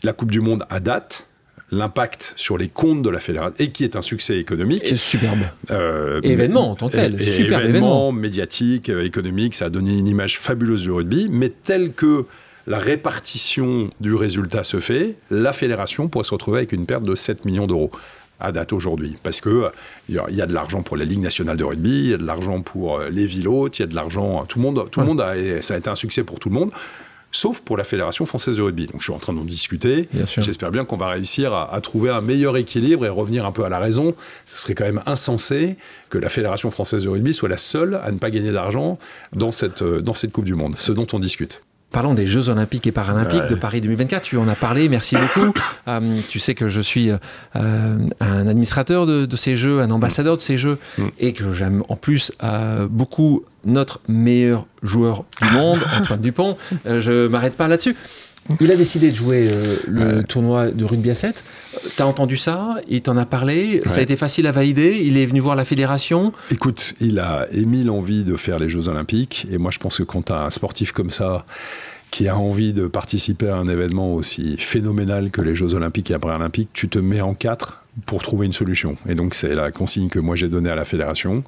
La 0.03 0.13
Coupe 0.13 0.31
du 0.31 0.41
Monde 0.41 0.65
à 0.71 0.81
date, 0.81 1.27
l'impact 1.73 2.33
sur 2.37 2.59
les 2.59 2.69
comptes 2.69 3.03
de 3.03 3.11
la 3.11 3.19
fédération 3.19 3.55
et 3.59 3.71
qui 3.71 3.85
est 3.85 3.97
un 3.97 4.03
succès 4.03 4.39
économique. 4.39 4.91
Et 4.91 4.97
superbe. 4.97 5.41
Euh, 5.71 6.21
événement 6.23 6.71
en 6.71 6.75
tant 6.75 6.89
que 6.89 6.97
tel. 6.97 7.23
super 7.23 7.65
événement, 7.65 8.13
médiatique, 8.13 8.89
euh, 8.89 9.05
économique, 9.05 9.55
ça 9.55 9.67
a 9.67 9.71
donné 9.71 9.97
une 9.99 10.09
image 10.09 10.39
fabuleuse 10.39 10.83
du 10.83 10.91
rugby, 10.91 11.29
mais 11.31 11.49
tel 11.49 11.93
que 11.93 12.25
la 12.67 12.79
répartition 12.79 13.91
du 14.01 14.15
résultat 14.15 14.65
se 14.65 14.81
fait, 14.81 15.17
la 15.31 15.53
fédération 15.53 16.09
pourrait 16.09 16.25
se 16.25 16.35
retrouver 16.35 16.59
avec 16.59 16.73
une 16.73 16.87
perte 16.87 17.05
de 17.05 17.15
7 17.15 17.45
millions 17.45 17.67
d'euros 17.67 17.91
à 18.41 18.53
date 18.53 18.73
aujourd'hui. 18.73 19.17
Parce 19.23 19.41
qu'il 19.41 19.71
y, 20.09 20.15
y, 20.15 20.43
a 20.43 20.47
de 20.47 20.55
l'argent 20.55 20.83
pour 20.83 20.97
la 20.97 21.05
Ligue 21.05 21.21
nationale 21.21 21.57
de 21.57 21.65
rugby, 21.65 21.91
il 21.91 22.09
y 22.09 22.15
a 22.15 22.17
de 22.17 22.25
l'argent 22.25 22.63
pour 22.63 22.99
euh, 22.99 23.11
les 23.11 23.27
villes 23.27 23.49
hautes, 23.49 23.79
il 23.79 23.83
y 23.83 23.85
a 23.85 23.89
de 23.89 23.95
l'argent. 23.95 24.45
Tout 24.47 24.59
le 24.59 24.65
monde, 24.65 24.91
tout 24.91 25.01
le 25.01 25.07
monde 25.07 25.21
a, 25.21 25.35
ça 25.63 25.75
a 25.75 25.77
été 25.77 25.91
un 25.91 25.95
succès 25.95 26.25
pour 26.25 26.39
tout 26.39 26.49
le 26.49 26.55
monde. 26.55 26.71
Sauf 27.33 27.61
pour 27.61 27.77
la 27.77 27.85
Fédération 27.85 28.27
française 28.27 28.57
de 28.57 28.63
rugby. 28.63 28.87
Donc 28.87 29.01
je 29.01 29.05
suis 29.05 29.13
en 29.13 29.19
train 29.19 29.33
d'en 29.33 29.45
discuter. 29.45 30.09
J'espère 30.39 30.73
bien 30.73 30.85
qu'on 30.85 30.97
va 30.97 31.11
réussir 31.11 31.53
à, 31.53 31.73
à, 31.73 31.81
trouver 31.81 32.11
un 32.11 32.21
meilleur 32.21 32.57
équilibre 32.57 33.07
et 33.07 33.09
revenir 33.09 33.47
un 33.47 33.53
peu 33.53 33.65
à 33.65 33.69
la 33.69 33.79
raison. 33.79 34.17
Ce 34.47 34.57
serait 34.57 34.75
quand 34.75 34.85
même 34.85 35.03
insensé 35.07 35.77
que 36.09 36.19
la 36.19 36.29
Fédération 36.29 36.73
française 36.73 37.05
de 37.05 37.09
rugby 37.09 37.33
soit 37.33 37.49
la 37.49 37.57
seule 37.57 38.01
à 38.03 38.11
ne 38.11 38.19
pas 38.19 38.31
gagner 38.31 38.51
d'argent 38.51 38.99
dans 39.33 39.53
cette, 39.53 39.83
euh, 39.83 40.01
dans 40.01 40.15
cette 40.15 40.33
Coupe 40.33 40.45
du 40.45 40.55
Monde. 40.55 40.75
Ce 40.77 40.91
dont 40.91 41.07
on 41.13 41.21
discute. 41.21 41.63
Parlons 41.93 42.15
des 42.15 42.27
Jeux 42.27 42.49
Olympiques 42.49 42.87
et 42.87 42.93
Paralympiques 42.93 43.49
de 43.49 43.57
Paris 43.57 43.81
2024. 43.81 44.23
Tu 44.23 44.37
en 44.37 44.47
as 44.47 44.55
parlé, 44.55 44.89
merci 44.89 45.17
beaucoup. 45.17 45.53
Euh, 45.89 46.21
tu 46.29 46.39
sais 46.39 46.55
que 46.55 46.69
je 46.69 46.81
suis 46.81 47.11
euh, 47.11 47.99
un 48.21 48.47
administrateur 48.47 49.07
de, 49.07 49.37
ces 49.37 49.57
Jeux, 49.57 49.81
un 49.81 49.91
ambassadeur 49.91 50.37
de 50.37 50.43
ces 50.43 50.59
Jeux, 50.59 50.79
mm. 50.99 51.05
et 51.19 51.33
que 51.33 51.53
j'aime 51.53 51.83
en 51.89 51.97
plus 51.97 52.33
euh, 52.45 52.87
beaucoup 52.89 53.43
notre 53.65 54.01
meilleur 54.07 54.67
joueur 54.83 55.25
du 55.41 55.51
monde, 55.51 55.81
Antoine 55.99 56.21
Dupont. 56.21 56.59
je 56.85 57.27
m'arrête 57.29 57.57
pas 57.57 57.67
là-dessus. 57.67 57.97
Il 58.61 58.71
a 58.71 58.77
décidé 58.77 59.11
de 59.11 59.17
jouer 59.17 59.51
le 59.87 60.23
tournoi 60.23 60.71
de 60.71 60.85
rugby 60.85 61.11
à 61.11 61.15
7. 61.15 61.45
T'as 61.97 62.05
entendu 62.05 62.37
ça? 62.37 62.77
Il 62.89 63.03
t'en 63.03 63.17
a 63.17 63.27
parlé? 63.27 63.83
Ça 63.87 64.01
a 64.01 64.03
été 64.03 64.17
facile 64.17 64.47
à 64.47 64.53
valider? 64.53 65.01
Il 65.03 65.17
est 65.17 65.27
venu 65.27 65.41
voir 65.41 65.57
la 65.57 65.65
fédération? 65.65 66.33
Écoute, 66.51 66.95
il 67.01 67.19
a 67.19 67.47
émis 67.53 67.85
l'envie 67.85 68.25
de 68.25 68.37
faire 68.37 68.59
les 68.59 68.69
Jeux 68.69 68.89
Olympiques. 68.89 69.47
Et 69.53 69.59
moi, 69.59 69.71
je 69.71 69.79
pense 69.79 69.99
que 69.99 70.03
quand 70.03 70.27
tu 70.27 70.33
as 70.33 70.45
un 70.45 70.51
sportif 70.51 70.93
comme 70.93 71.11
ça 71.11 71.45
qui 72.11 72.27
a 72.27 72.37
envie 72.37 72.73
de 72.73 72.89
participer 72.89 73.49
à 73.49 73.57
un 73.57 73.69
événement 73.69 74.15
aussi 74.15 74.57
phénoménal 74.59 75.31
que 75.31 75.41
les 75.41 75.55
Jeux 75.55 75.75
Olympiques 75.75 76.11
et 76.11 76.19
Paralympiques, 76.19 76.71
tu 76.73 76.89
te 76.89 76.99
mets 76.99 77.21
en 77.21 77.35
quatre 77.35 77.85
pour 78.07 78.23
trouver 78.23 78.47
une 78.47 78.53
solution. 78.53 78.97
Et 79.09 79.15
donc 79.15 79.35
c'est 79.35 79.55
la 79.55 79.71
consigne 79.71 80.09
que 80.09 80.19
moi 80.19 80.35
j'ai 80.37 80.49
donnée 80.49 80.71
à 80.71 80.75
la 80.75 80.85
fédération. 80.85 81.45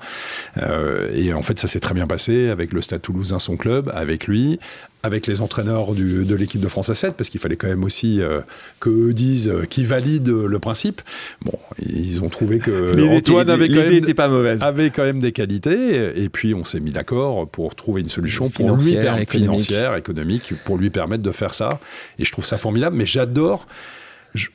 Euh, 0.59 1.09
et 1.15 1.33
en 1.33 1.43
fait 1.43 1.59
ça 1.59 1.67
s'est 1.67 1.81
très 1.81 1.95
bien 1.95 2.07
passé 2.07 2.49
avec 2.49 2.73
le 2.73 2.81
Stade 2.81 3.03
Toulousain, 3.03 3.39
son 3.39 3.57
club, 3.57 3.91
avec 3.95 4.27
lui, 4.27 4.61
avec 5.03 5.27
les 5.27 5.41
entraîneurs 5.41 5.93
de 5.93 6.35
l'équipe 6.35 6.61
de 6.61 6.69
France 6.69 6.91
à 6.91 6.95
7, 6.95 7.15
parce 7.17 7.29
qu'il 7.29 7.41
fallait 7.41 7.57
quand 7.57 7.69
même 7.69 7.85
aussi 7.85 8.21
euh, 8.21 8.41
qu'eux 8.81 9.13
disent, 9.13 9.49
euh, 9.49 9.65
qu'ils 9.65 9.87
valident 9.87 10.47
le 10.47 10.59
principe. 10.59 11.03
Bon, 11.45 11.59
ils 11.85 12.23
ont 12.23 12.29
trouvé 12.29 12.59
que 12.59 13.17
Antoine 13.17 13.51
avait 13.51 13.69
quand, 13.69 13.77
même, 13.77 14.15
pas 14.15 14.29
mauvaise. 14.29 14.63
avait 14.63 14.91
quand 14.91 15.05
même 15.05 15.21
des 15.21 15.33
qualités, 15.33 16.23
et 16.23 16.29
puis 16.29 16.55
on 16.55 16.65
s'est 16.65 16.81
mis 16.81 16.93
d'accord 16.93 17.49
pour 17.49 17.75
trouver 17.75 18.01
une 18.01 18.09
solution 18.09 18.49
pour 18.49 18.77
lui 18.77 18.93
économique. 18.93 19.31
financière, 19.31 19.97
économique, 19.97 20.53
pour 20.65 20.77
lui 20.79 20.91
permettre 20.91 21.23
de 21.23 21.33
faire 21.33 21.55
ça. 21.55 21.81
Et 22.19 22.25
je 22.25 22.33
trouve 22.33 22.47
ça 22.47 22.57
formidable, 22.57 22.97
mais 22.97 23.07
j'adore 23.07 23.67
je, 24.35 24.49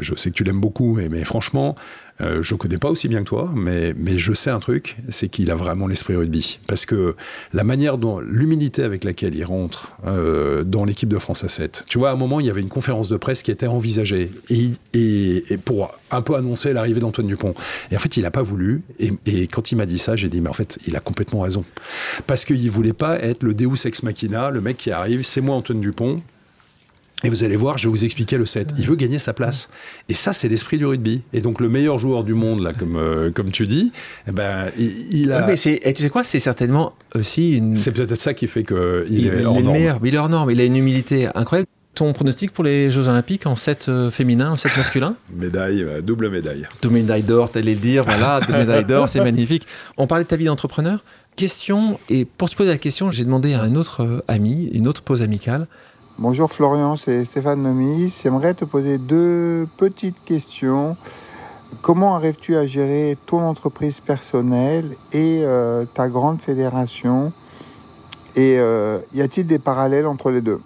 je, 0.00 0.14
sais 0.14 0.30
que 0.30 0.36
tu 0.36 0.44
l'aimes 0.44 0.60
beaucoup, 0.60 0.98
mais 1.10 1.24
franchement, 1.24 1.74
Euh, 2.20 2.42
je 2.42 2.54
ne 2.54 2.58
connais 2.58 2.78
pas 2.78 2.88
aussi 2.88 3.08
bien 3.08 3.20
que 3.20 3.28
toi, 3.28 3.50
mais, 3.54 3.94
mais 3.96 4.18
je 4.18 4.32
sais 4.32 4.50
un 4.50 4.58
truc, 4.58 4.96
c'est 5.08 5.28
qu'il 5.28 5.50
a 5.50 5.54
vraiment 5.54 5.86
l'esprit 5.86 6.16
rugby. 6.16 6.58
Parce 6.66 6.86
que 6.86 7.14
la 7.52 7.64
manière 7.64 7.98
dont, 7.98 8.20
l'humilité 8.20 8.82
avec 8.82 9.04
laquelle 9.04 9.34
il 9.34 9.44
rentre 9.44 9.92
euh, 10.06 10.64
dans 10.64 10.84
l'équipe 10.84 11.08
de 11.08 11.18
France 11.18 11.44
à 11.44 11.48
7, 11.48 11.84
tu 11.88 11.98
vois, 11.98 12.10
à 12.10 12.12
un 12.12 12.16
moment, 12.16 12.40
il 12.40 12.46
y 12.46 12.50
avait 12.50 12.60
une 12.60 12.68
conférence 12.68 13.08
de 13.08 13.16
presse 13.16 13.42
qui 13.42 13.50
était 13.50 13.66
envisagée 13.66 14.30
et, 14.50 14.72
pour 15.64 15.90
un 16.10 16.22
peu 16.22 16.36
annoncer 16.36 16.72
l'arrivée 16.72 17.00
d'Antoine 17.00 17.26
Dupont. 17.26 17.54
Et 17.90 17.96
en 17.96 17.98
fait, 17.98 18.16
il 18.16 18.22
n'a 18.22 18.30
pas 18.30 18.42
voulu. 18.42 18.82
Et, 18.98 19.12
et, 19.26 19.46
quand 19.46 19.72
il 19.72 19.76
m'a 19.76 19.86
dit 19.86 19.98
ça, 19.98 20.16
j'ai 20.16 20.28
dit, 20.28 20.40
mais 20.40 20.50
en 20.50 20.54
fait, 20.54 20.78
il 20.86 20.96
a 20.96 21.00
complètement 21.00 21.40
raison. 21.40 21.64
Parce 22.26 22.44
qu'il 22.44 22.64
ne 22.64 22.70
voulait 22.70 22.92
pas 22.92 23.18
être 23.20 23.42
le 23.42 23.54
Deus 23.54 23.86
ex 23.86 24.02
machina, 24.02 24.50
le 24.50 24.60
mec 24.60 24.76
qui 24.76 24.90
arrive, 24.90 25.22
c'est 25.22 25.40
moi 25.40 25.56
Antoine 25.56 25.80
Dupont, 25.80 26.22
et 27.24 27.30
vous 27.30 27.44
allez 27.44 27.56
voir, 27.56 27.78
je 27.78 27.84
vais 27.84 27.90
vous 27.90 28.04
expliquer 28.04 28.36
le 28.36 28.44
set. 28.44 28.74
Il 28.76 28.86
veut 28.86 28.94
gagner 28.94 29.18
sa 29.18 29.32
place. 29.32 29.70
Et 30.10 30.14
ça, 30.14 30.34
c'est 30.34 30.48
l'esprit 30.48 30.76
du 30.76 30.84
rugby. 30.84 31.22
Et 31.32 31.40
donc, 31.40 31.60
le 31.60 31.68
meilleur 31.68 31.98
joueur 31.98 32.24
du 32.24 32.34
monde, 32.34 32.60
là, 32.60 32.74
comme, 32.74 32.96
euh, 32.96 33.30
comme 33.30 33.50
tu 33.50 33.66
dis, 33.66 33.90
eh 34.28 34.32
ben, 34.32 34.70
il, 34.76 35.32
a. 35.32 35.46
Oui, 35.46 35.54
mais 35.64 35.72
et 35.82 35.92
tu 35.94 36.02
sais 36.02 36.10
quoi 36.10 36.24
C'est 36.24 36.38
certainement 36.38 36.92
aussi 37.14 37.56
une. 37.56 37.74
C'est 37.74 37.92
peut-être 37.92 38.14
ça 38.16 38.34
qui 38.34 38.46
fait 38.46 38.64
qu'il 38.64 39.04
il, 39.08 39.28
est, 39.28 39.40
il 39.40 39.46
hors 39.46 39.56
est 39.56 39.62
norme. 39.62 39.76
meilleur. 39.76 40.00
Il 40.04 40.14
est 40.14 40.18
hors 40.18 40.28
norme. 40.28 40.50
Il 40.50 40.60
a 40.60 40.64
une 40.64 40.76
humilité 40.76 41.28
incroyable. 41.34 41.68
Ton 41.94 42.12
pronostic 42.12 42.52
pour 42.52 42.62
les 42.62 42.90
Jeux 42.90 43.08
Olympiques 43.08 43.46
en 43.46 43.56
7 43.56 43.86
euh, 43.88 44.10
féminin, 44.10 44.50
en 44.50 44.56
7 44.56 44.76
masculin? 44.76 45.16
Médaille, 45.34 45.82
euh, 45.82 46.02
double 46.02 46.28
médaille. 46.28 46.68
Double 46.82 46.96
médaille 46.96 47.22
d'or, 47.22 47.50
t'allais 47.50 47.72
le 47.72 47.80
dire. 47.80 48.04
Voilà, 48.04 48.40
double 48.40 48.58
médaille 48.58 48.84
d'or, 48.84 49.08
c'est 49.08 49.22
magnifique. 49.22 49.66
On 49.96 50.06
parlait 50.06 50.24
de 50.24 50.28
ta 50.28 50.36
vie 50.36 50.44
d'entrepreneur. 50.44 51.02
Question, 51.36 51.98
et 52.10 52.26
pour 52.26 52.50
te 52.50 52.56
poser 52.56 52.68
la 52.68 52.76
question, 52.76 53.08
j'ai 53.08 53.24
demandé 53.24 53.54
à 53.54 53.62
un 53.62 53.74
autre 53.76 54.22
ami, 54.28 54.68
une 54.74 54.86
autre 54.86 55.00
pause 55.00 55.22
amicale. 55.22 55.66
Bonjour 56.18 56.50
Florian, 56.50 56.96
c'est 56.96 57.26
Stéphane 57.26 57.62
Nomis. 57.62 58.20
J'aimerais 58.22 58.54
te 58.54 58.64
poser 58.64 58.96
deux 58.96 59.68
petites 59.76 60.16
questions. 60.24 60.96
Comment 61.82 62.16
arrives-tu 62.16 62.56
à 62.56 62.66
gérer 62.66 63.18
ton 63.26 63.40
entreprise 63.40 64.00
personnelle 64.00 64.96
et 65.12 65.42
euh, 65.44 65.84
ta 65.92 66.08
grande 66.08 66.40
fédération? 66.40 67.34
Et 68.34 68.58
euh, 68.58 68.98
y 69.12 69.20
a-t-il 69.20 69.46
des 69.46 69.58
parallèles 69.58 70.06
entre 70.06 70.30
les 70.30 70.40
deux? 70.40 70.58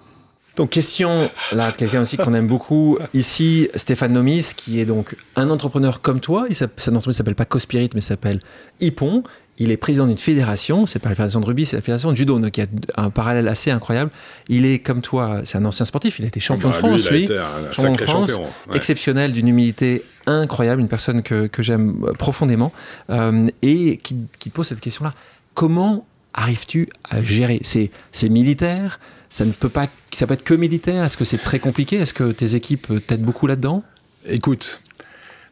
Donc 0.55 0.71
question 0.71 1.29
là 1.51 1.73
quelqu'un 1.73 2.03
aussi 2.03 2.17
qu'on 2.17 2.35
aime 2.35 2.47
beaucoup 2.47 2.99
ici 3.15 3.69
Stéphane 3.75 4.13
Nomis 4.13 4.53
qui 4.55 4.79
est 4.79 4.85
donc 4.85 5.17
un 5.35 5.51
entrepreneur 5.51 6.01
comme 6.01 6.21
toi, 6.21 6.47
il 6.49 6.55
sa 6.55 6.67
entreprise 6.67 7.17
s'appelle 7.17 7.35
pas 7.35 7.45
Cospirit 7.45 7.91
mais 7.95 8.01
s'appelle 8.01 8.39
Ipon 8.81 9.25
il 9.61 9.71
est 9.71 9.77
président 9.77 10.07
d'une 10.07 10.19
fédération, 10.19 10.87
c'est 10.87 10.99
pas 10.99 11.11
la 11.11 11.15
fédération 11.15 11.39
de 11.39 11.45
rugby, 11.45 11.67
c'est 11.67 11.77
la 11.77 11.83
fédération 11.83 12.11
de 12.11 12.17
judo, 12.17 12.39
donc 12.39 12.57
il 12.57 12.65
y 12.65 12.65
a 12.65 13.03
un 13.05 13.11
parallèle 13.11 13.47
assez 13.47 13.71
incroyable. 13.71 14.11
Il 14.49 14.65
est 14.65 14.79
comme 14.79 15.03
toi, 15.03 15.43
c'est 15.45 15.59
un 15.59 15.65
ancien 15.67 15.85
sportif, 15.85 16.19
il 16.19 16.25
a 16.25 16.29
été 16.29 16.41
champion 16.41 16.71
bah, 16.71 16.77
de 16.77 16.79
France, 16.79 17.11
lui, 17.11 17.29
un 17.31 17.71
champion 17.71 17.93
de 17.93 18.01
France, 18.01 18.31
champion, 18.31 18.49
ouais. 18.71 18.77
exceptionnel, 18.77 19.33
d'une 19.33 19.49
humilité 19.49 20.03
incroyable, 20.27 20.81
une 20.81 20.89
personne 20.89 21.23
que, 21.23 21.47
que 21.47 21.63
j'aime 21.63 22.07
profondément, 22.19 22.73
euh, 23.11 23.49
et 23.61 23.99
qui, 23.99 24.17
qui 24.39 24.49
pose 24.49 24.67
cette 24.67 24.81
question-là. 24.81 25.13
Comment 25.53 26.07
arrives-tu 26.33 26.89
à 27.05 27.23
gérer? 27.23 27.61
C'est 27.63 28.29
militaire? 28.31 28.99
Ça 29.29 29.45
ne 29.45 29.53
peut 29.53 29.69
pas, 29.69 29.89
ça 30.13 30.27
peut 30.27 30.35
être 30.35 30.43
que 30.43 30.55
militaire? 30.55 31.05
Est-ce 31.05 31.19
que 31.19 31.27
c'est 31.27 31.39
très 31.39 31.59
compliqué? 31.59 31.97
Est-ce 31.97 32.15
que 32.15 32.33
tes 32.33 32.55
équipes 32.55 33.07
t'aident 33.07 33.23
beaucoup 33.23 33.47
là-dedans? 33.47 33.85
Écoute, 34.27 34.81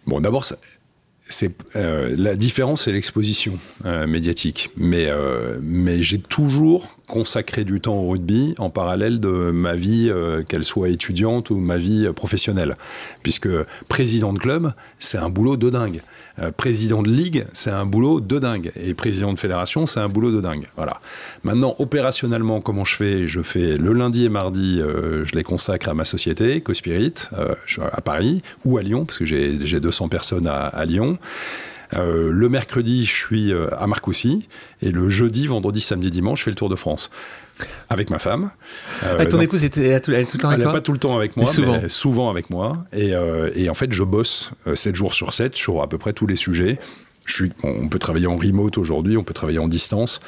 bon, 0.06 0.20
d'abord, 0.20 0.46
c'est 1.28 1.54
euh, 1.76 2.14
la 2.16 2.36
différence, 2.36 2.84
c'est 2.84 2.92
l'exposition 2.92 3.58
euh, 3.84 4.06
médiatique. 4.06 4.70
Mais, 4.76 5.06
euh, 5.08 5.58
mais 5.62 6.02
j'ai 6.02 6.18
toujours 6.18 6.96
consacré 7.06 7.64
du 7.64 7.80
temps 7.80 7.96
au 7.96 8.10
rugby 8.10 8.54
en 8.58 8.70
parallèle 8.70 9.20
de 9.20 9.28
ma 9.28 9.74
vie, 9.74 10.12
qu'elle 10.48 10.64
soit 10.64 10.90
étudiante 10.90 11.48
ou 11.48 11.56
ma 11.56 11.78
vie 11.78 12.06
professionnelle. 12.14 12.76
Puisque 13.22 13.48
président 13.88 14.34
de 14.34 14.38
club, 14.38 14.72
c'est 14.98 15.16
un 15.16 15.30
boulot 15.30 15.56
de 15.56 15.70
dingue. 15.70 16.02
Euh, 16.40 16.50
président 16.52 17.02
de 17.02 17.10
ligue, 17.10 17.46
c'est 17.52 17.70
un 17.70 17.86
boulot 17.86 18.20
de 18.20 18.38
dingue. 18.38 18.72
Et 18.76 18.94
président 18.94 19.32
de 19.32 19.38
fédération, 19.38 19.86
c'est 19.86 20.00
un 20.00 20.08
boulot 20.08 20.30
de 20.30 20.40
dingue. 20.40 20.66
Voilà. 20.76 20.94
Maintenant, 21.42 21.74
opérationnellement, 21.78 22.60
comment 22.60 22.84
je 22.84 22.94
fais? 22.94 23.28
Je 23.28 23.40
fais 23.40 23.76
le 23.76 23.92
lundi 23.92 24.24
et 24.24 24.28
mardi, 24.28 24.80
euh, 24.80 25.24
je 25.24 25.34
les 25.34 25.42
consacre 25.42 25.88
à 25.88 25.94
ma 25.94 26.04
société, 26.04 26.60
Cospirit, 26.60 27.14
euh, 27.36 27.54
à 27.92 28.00
Paris 28.00 28.42
ou 28.64 28.78
à 28.78 28.82
Lyon, 28.82 29.04
parce 29.04 29.18
que 29.18 29.26
j'ai 29.26 29.80
200 29.80 30.08
personnes 30.08 30.46
à, 30.46 30.66
à 30.66 30.84
Lyon. 30.84 31.18
Euh, 31.94 32.30
le 32.30 32.48
mercredi, 32.48 33.04
je 33.04 33.14
suis 33.14 33.52
euh, 33.52 33.68
à 33.78 33.86
Marcoussis. 33.86 34.48
Et 34.82 34.90
le 34.90 35.08
jeudi, 35.08 35.46
vendredi, 35.46 35.80
samedi, 35.80 36.10
dimanche, 36.10 36.40
je 36.40 36.44
fais 36.44 36.50
le 36.50 36.56
Tour 36.56 36.68
de 36.68 36.76
France. 36.76 37.10
Avec 37.90 38.10
ma 38.10 38.18
femme. 38.18 38.50
Euh, 39.04 39.14
avec 39.14 39.30
ton 39.30 39.40
épouse, 39.40 39.64
elle 39.64 39.70
est 39.84 40.00
tout, 40.00 40.12
elle 40.12 40.20
est 40.20 40.24
tout 40.26 40.36
le 40.36 40.42
temps 40.42 40.48
avec 40.48 40.58
elle 40.58 40.64
toi 40.64 40.72
n'est 40.72 40.78
pas 40.78 40.82
tout 40.82 40.92
le 40.92 40.98
temps 40.98 41.16
avec 41.16 41.36
moi, 41.36 41.46
mais 41.46 41.52
souvent, 41.52 41.80
mais 41.80 41.88
souvent 41.88 42.30
avec 42.30 42.50
moi. 42.50 42.84
Et, 42.92 43.14
euh, 43.14 43.50
et, 43.54 43.68
en 43.68 43.74
fait, 43.74 43.92
je 43.92 44.04
bosse 44.04 44.52
7 44.72 44.94
jours 44.94 45.14
sur 45.14 45.34
7 45.34 45.56
sur 45.56 45.82
à 45.82 45.88
peu 45.88 45.98
près 45.98 46.12
tous 46.12 46.26
les 46.26 46.36
sujets. 46.36 46.78
Je 47.26 47.34
suis, 47.34 47.52
on 47.62 47.88
peut 47.88 47.98
travailler 47.98 48.26
en 48.26 48.36
remote 48.36 48.78
aujourd'hui, 48.78 49.16
on 49.16 49.24
peut 49.24 49.34
travailler 49.34 49.58
en 49.58 49.68
distance. 49.68 50.20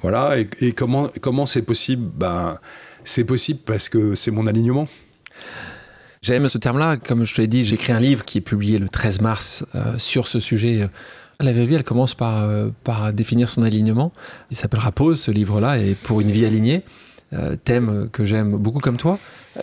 Voilà. 0.00 0.38
Et, 0.38 0.48
et 0.60 0.72
comment 0.72 1.10
comment 1.20 1.46
c'est 1.46 1.62
possible? 1.62 2.10
Ben, 2.16 2.58
C'est 3.04 3.24
possible 3.24 3.60
parce 3.64 3.88
que 3.88 4.14
c'est 4.14 4.30
mon 4.30 4.46
alignement. 4.46 4.88
J'aime 6.22 6.48
ce 6.48 6.56
terme-là. 6.56 6.96
Comme 6.98 7.24
je 7.24 7.34
te 7.34 7.40
l'ai 7.40 7.48
dit, 7.48 7.64
j'ai 7.64 7.74
écrit 7.74 7.92
un 7.92 7.98
livre 7.98 8.24
qui 8.24 8.38
est 8.38 8.42
publié 8.42 8.78
le 8.78 8.88
13 8.88 9.20
mars 9.20 9.64
euh, 9.74 9.98
sur 9.98 10.28
ce 10.28 10.38
sujet. 10.38 10.88
La 11.40 11.52
vie, 11.52 11.74
elle 11.74 11.82
commence 11.82 12.14
par, 12.14 12.44
euh, 12.44 12.68
par 12.84 13.12
définir 13.12 13.48
son 13.48 13.62
alignement. 13.62 14.12
Il 14.52 14.56
s'appellera 14.56 14.92
Pause, 14.92 15.20
ce 15.20 15.32
livre-là, 15.32 15.78
et 15.78 15.96
pour 15.96 16.20
une 16.20 16.30
vie 16.30 16.46
alignée, 16.46 16.84
euh, 17.32 17.56
thème 17.56 18.08
que 18.12 18.24
j'aime 18.24 18.56
beaucoup 18.56 18.78
comme 18.78 18.98
toi. 18.98 19.18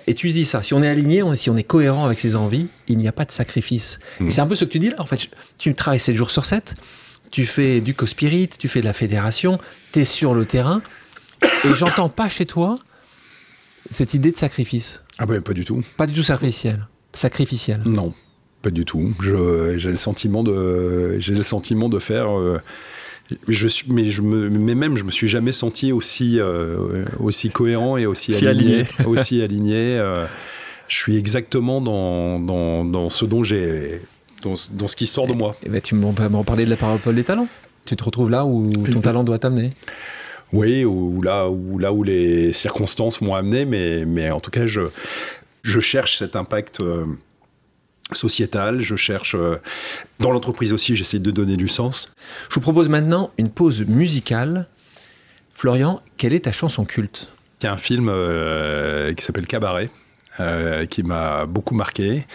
Et 0.06 0.14
tu 0.14 0.30
dis 0.31 0.44
ça, 0.44 0.61
si 0.61 0.73
on 0.73 0.81
est 0.81 0.90
aligné, 0.90 1.23
on, 1.23 1.34
si 1.38 1.49
on 1.49 1.56
est 1.56 1.64
cohérent 1.64 2.06
avec 2.06 2.19
ses 2.19 2.36
envies, 2.36 2.68
il 2.90 2.98
n'y 2.98 3.07
a 3.07 3.14
pas 3.14 3.23
de 3.23 3.31
sacrifice. 3.31 3.98
Mmh. 4.19 4.27
Et 4.27 4.31
c'est 4.31 4.41
un 4.41 4.48
peu 4.48 4.56
ce 4.56 4.65
que 4.65 4.69
tu 4.69 4.80
dis 4.80 4.90
là, 4.90 4.98
en 4.99 5.06
fait. 5.06 5.30
Tu 5.57 5.73
travailles 5.73 6.02
7 6.02 6.14
jours 6.14 6.31
sur 6.31 6.44
7, 6.44 6.73
tu 7.31 7.45
fais 7.45 7.80
du 7.80 7.94
co-spirit, 7.94 8.49
tu 8.60 8.68
fais 8.68 8.81
de 8.81 8.86
la 8.86 8.94
fédération, 8.94 9.60
tu 9.94 9.99
es 9.99 10.06
sur 10.06 10.34
le 10.34 10.45
terrain, 10.45 10.81
et 11.41 11.73
j'entends 11.73 12.10
pas 12.10 12.27
chez 12.27 12.45
toi 12.45 12.77
cette 13.91 14.14
idée 14.14 14.31
de 14.31 14.38
sacrifice. 14.38 15.02
Ah 15.20 15.26
ben 15.26 15.41
pas 15.41 15.54
du 15.54 15.66
tout. 15.66 15.84
Pas 15.98 16.08
du 16.08 16.14
tout 16.14 16.24
sacrificiel. 16.24 16.88
Sacrificiel. 17.14 17.82
Non, 17.86 18.14
pas 18.62 18.72
du 18.72 18.86
tout. 18.86 19.14
J'ai 19.22 19.90
le 19.90 19.98
sentiment 19.98 20.44
de, 20.44 21.20
j'ai 21.20 21.34
le 21.34 21.44
sentiment 21.44 21.90
de 21.90 22.00
faire. 22.00 22.36
Euh, 22.38 22.62
je 23.48 23.68
suis, 23.68 23.91
mais 23.91 24.10
je 24.10 24.22
me, 24.22 24.50
mais 24.50 24.76
même 24.76 24.98
je 24.98 25.04
me 25.04 25.12
suis 25.12 25.28
jamais 25.28 25.52
senti 25.52 25.91
aussi 25.91 26.40
euh, 26.40 27.04
aussi 27.20 27.50
cohérent 27.50 27.98
et 27.98 28.06
aussi 28.06 28.34
si 28.34 28.48
aligné, 28.48 28.74
aligné. 28.74 28.88
aussi 29.06 29.41
aligné. 29.41 29.98
Euh, 30.00 30.26
je 30.88 30.96
suis 30.96 31.18
exactement 31.18 31.82
dans, 31.82 32.40
dans, 32.40 32.86
dans 32.86 33.10
ce 33.10 33.26
dont 33.26 33.44
j'ai, 33.44 34.02
dans, 34.41 34.56
dans, 34.72 34.88
ce 34.88 34.96
qui 34.96 35.06
sort 35.06 35.28
de 35.28 35.34
moi. 35.34 35.56
Et 35.64 35.70
ben 35.70 35.82
tu 35.82 35.96
m'en 35.96 36.14
parler 36.44 36.66
de 36.66 36.70
la 36.70 36.78
parabole 36.78 37.16
des 37.16 37.26
talents. 37.26 37.48
Tu 37.86 37.96
te 37.96 38.04
retrouves 38.04 38.30
là 38.30 38.46
où 38.46 38.70
ton 38.70 39.02
talent 39.02 39.24
doit 39.24 39.38
t'amener. 39.38 39.70
Oui, 40.52 40.84
ou 40.84 41.22
là, 41.22 41.50
où, 41.50 41.78
là 41.78 41.94
où 41.94 42.04
les 42.04 42.54
circonstances 42.54 43.22
m'ont 43.22 43.36
amené, 43.36 43.66
mais, 43.66 44.06
mais 44.06 44.32
en 44.32 44.40
tout 44.40 44.52
cas, 44.52 44.66
je, 44.66 44.82
je 45.62 45.80
cherche 45.80 46.18
cet 46.18 46.36
impact 46.36 46.80
euh, 46.80 47.06
sociétal, 48.12 48.82
je 48.82 48.96
cherche... 48.96 49.36
Euh, 49.36 49.58
dans 50.20 50.32
l'entreprise 50.32 50.74
aussi, 50.74 50.96
j'essaie 50.96 51.20
de 51.20 51.32
donner 51.32 51.56
du 51.56 51.68
sens. 51.68 52.12
Je 52.50 52.56
vous 52.56 52.62
propose 52.62 52.90
maintenant 52.90 53.32
une 53.38 53.50
pause 53.50 53.82
musicale. 53.82 54.68
Florian, 55.54 56.02
quelle 56.18 56.34
est 56.34 56.46
ta 56.46 56.52
chanson 56.52 56.86
culte? 56.86 57.32
Il 57.62 57.66
y 57.66 57.68
a 57.68 57.74
un 57.74 57.78
film 57.78 58.08
euh, 58.10 59.14
qui 59.14 59.24
s'appelle 59.24 59.46
Cabaret, 59.46 59.90
qui 60.90 61.04
m'a 61.04 61.46
beaucoup 61.46 61.76
marqué. 61.76 62.26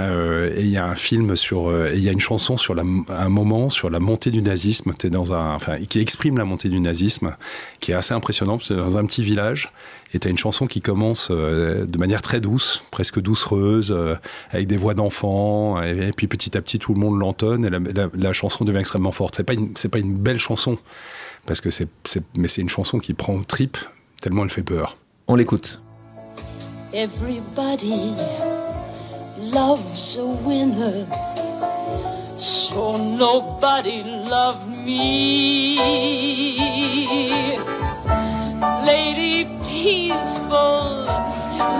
Euh, 0.00 0.52
et 0.56 0.60
il 0.60 0.70
y 0.70 0.76
a 0.76 0.86
un 0.86 0.94
film 0.94 1.36
sur, 1.36 1.68
euh, 1.68 1.92
il 1.94 2.00
y 2.00 2.08
a 2.08 2.12
une 2.12 2.20
chanson 2.20 2.56
sur 2.56 2.74
la, 2.74 2.82
un 3.08 3.28
moment 3.28 3.68
sur 3.68 3.90
la 3.90 4.00
montée 4.00 4.30
du 4.30 4.42
nazisme. 4.42 4.92
Es 5.02 5.10
dans 5.10 5.32
un, 5.32 5.54
enfin, 5.54 5.78
qui 5.78 6.00
exprime 6.00 6.38
la 6.38 6.44
montée 6.44 6.68
du 6.68 6.80
nazisme, 6.80 7.36
qui 7.80 7.92
est 7.92 7.94
assez 7.94 8.14
impressionnante. 8.14 8.62
C'est 8.64 8.76
dans 8.76 8.96
un 8.96 9.04
petit 9.04 9.22
village, 9.22 9.72
et 10.12 10.18
tu 10.18 10.28
as 10.28 10.30
une 10.30 10.38
chanson 10.38 10.66
qui 10.66 10.80
commence 10.80 11.28
euh, 11.30 11.86
de 11.86 11.98
manière 11.98 12.22
très 12.22 12.40
douce, 12.40 12.84
presque 12.90 13.20
doucereuse, 13.20 13.92
euh, 13.92 14.16
avec 14.50 14.66
des 14.66 14.76
voix 14.76 14.94
d'enfants, 14.94 15.82
et, 15.82 16.08
et, 16.08 16.12
puis 16.12 16.26
petit 16.26 16.56
à 16.56 16.62
petit 16.62 16.78
tout 16.78 16.94
le 16.94 17.00
monde 17.00 17.18
l'entonne, 17.18 17.64
et 17.64 17.70
la, 17.70 17.78
la, 17.78 18.08
la, 18.12 18.32
chanson 18.32 18.64
devient 18.64 18.78
extrêmement 18.78 19.12
forte. 19.12 19.36
C'est 19.36 19.44
pas 19.44 19.54
une, 19.54 19.72
c'est 19.76 19.88
pas 19.88 19.98
une 19.98 20.14
belle 20.14 20.38
chanson, 20.38 20.78
parce 21.46 21.60
que 21.60 21.70
c'est, 21.70 21.88
mais 22.36 22.48
c'est 22.48 22.62
une 22.62 22.68
chanson 22.68 22.98
qui 22.98 23.14
prend 23.14 23.34
au 23.34 23.44
trip 23.44 23.76
tellement 24.20 24.44
elle 24.44 24.50
fait 24.50 24.62
peur. 24.62 24.96
On 25.28 25.36
l'écoute. 25.36 25.82
Everybody 26.92 28.16
loves 29.52 30.16
a 30.18 30.26
winner. 30.46 31.06
So 32.36 32.96
nobody 32.96 34.02
loved 34.02 34.68
me. 34.84 35.76
Lady 38.84 39.46
peaceful, 39.62 41.06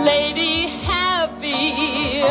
lady 0.05 0.69
happy. 0.87 2.23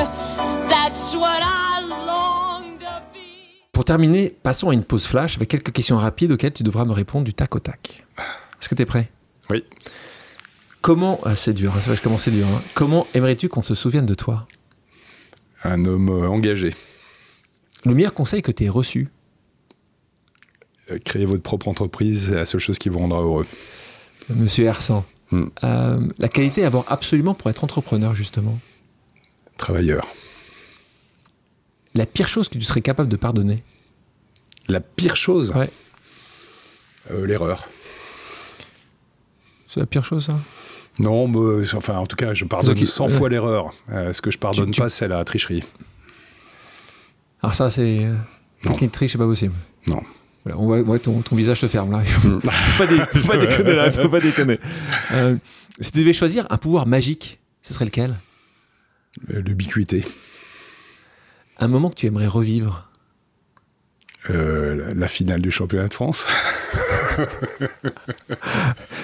That's 0.67 1.15
what 1.15 1.41
I 1.41 1.81
long 1.81 2.79
to 2.79 3.01
be. 3.13 3.69
Pour 3.71 3.85
terminer, 3.85 4.29
passons 4.29 4.69
à 4.69 4.73
une 4.73 4.83
pause 4.83 5.07
flash 5.07 5.37
avec 5.37 5.49
quelques 5.49 5.71
questions 5.71 5.97
rapides 5.97 6.31
auxquelles 6.31 6.53
tu 6.53 6.63
devras 6.63 6.85
me 6.85 6.93
répondre 6.93 7.25
du 7.25 7.33
tac 7.33 7.55
au 7.55 7.59
tac. 7.59 8.05
Est-ce 8.61 8.69
que 8.69 8.75
tu 8.75 8.81
es 8.83 8.85
prêt? 8.85 9.09
Oui. 9.49 9.63
Comment, 10.81 11.19
ah, 11.25 11.35
c'est 11.35 11.53
dur, 11.53 11.73
je 11.81 12.01
commence 12.01 12.23
c'est 12.23 12.31
dur. 12.31 12.45
Hein. 12.47 12.61
Comment 12.73 13.05
aimerais-tu 13.13 13.49
qu'on 13.49 13.63
se 13.63 13.75
souvienne 13.75 14.05
de 14.05 14.13
toi? 14.13 14.45
Un 15.63 15.85
homme 15.85 16.09
engagé, 16.09 16.73
Le 17.85 17.93
meilleur 17.95 18.13
conseil 18.13 18.41
que 18.41 18.51
tu 18.51 18.65
aies 18.65 18.69
reçu 18.69 19.09
Euh, 20.91 20.97
Créer 21.03 21.25
votre 21.25 21.43
propre 21.43 21.67
entreprise, 21.67 22.27
c'est 22.29 22.35
la 22.35 22.45
seule 22.45 22.61
chose 22.61 22.79
qui 22.79 22.89
vous 22.89 22.99
rendra 22.99 23.19
heureux. 23.21 23.45
Monsieur 24.35 24.65
Hersan. 24.65 25.05
Hmm. 25.31 25.45
Euh, 25.63 25.99
la 26.17 26.27
qualité 26.29 26.63
à 26.63 26.67
avoir 26.67 26.91
absolument 26.91 27.33
pour 27.35 27.49
être 27.49 27.63
entrepreneur, 27.63 28.15
justement. 28.15 28.57
Travailleur. 29.57 30.07
La 31.93 32.05
pire 32.05 32.27
chose 32.27 32.49
que 32.49 32.57
tu 32.57 32.63
serais 32.63 32.81
capable 32.81 33.09
de 33.09 33.15
pardonner. 33.17 33.63
La 34.67 34.79
pire 34.79 35.15
chose, 35.15 35.51
Ouais. 35.55 35.69
euh, 37.11 37.25
l'erreur. 37.25 37.67
C'est 39.67 39.79
la 39.79 39.85
pire 39.85 40.03
chose, 40.05 40.25
ça? 40.25 40.39
Non, 40.99 41.27
mais, 41.27 41.65
enfin, 41.75 41.95
en 41.97 42.05
tout 42.05 42.15
cas, 42.17 42.33
je 42.33 42.45
pardonne 42.45 42.75
qui- 42.75 42.85
100 42.85 43.07
fois 43.09 43.29
l'erreur. 43.29 43.69
Euh, 43.91 44.11
ce 44.13 44.21
que 44.21 44.31
je 44.31 44.37
pardonne 44.37 44.71
Tu- 44.71 44.81
pas, 44.81 44.89
c'est 44.89 45.07
la 45.07 45.23
tricherie. 45.23 45.63
Alors 47.41 47.55
ça, 47.55 47.69
c'est... 47.69 48.05
euh, 48.05 48.15
Quelqu'un 48.61 48.77
qui 48.77 48.89
triche, 48.89 49.11
c'est 49.13 49.17
pas 49.17 49.25
possible. 49.25 49.53
Non. 49.87 50.01
Voilà, 50.43 50.57
on 50.59 50.65
voit, 50.65 50.79
ouais, 50.81 50.99
ton, 50.99 51.21
ton 51.21 51.35
visage 51.35 51.59
se 51.61 51.67
ferme, 51.67 51.91
là. 51.91 52.03
faut 52.05 52.39
pas, 52.39 52.85
dé- 52.87 52.97
faut 53.21 53.27
pas 53.27 53.37
déconner, 53.45 53.75
là. 53.75 53.91
Faut 53.91 54.09
pas 54.09 54.19
déconner. 54.19 54.59
Euh, 55.13 55.35
si 55.79 55.91
tu 55.91 55.99
devais 55.99 56.11
choisir 56.13 56.45
un 56.49 56.57
pouvoir 56.57 56.85
magique, 56.85 57.39
ce 57.61 57.73
serait 57.73 57.85
lequel? 57.85 58.15
Euh, 59.33 59.41
L'ubiquité. 59.41 60.05
Un 61.59 61.67
moment 61.69 61.89
que 61.89 61.95
tu 61.95 62.05
aimerais 62.07 62.27
revivre 62.27 62.85
Euh, 64.29 64.75
la- 64.89 64.93
la 64.93 65.07
finale 65.07 65.41
du 65.41 65.49
championnat 65.51 65.87
de 65.87 65.93
France. 65.93 66.27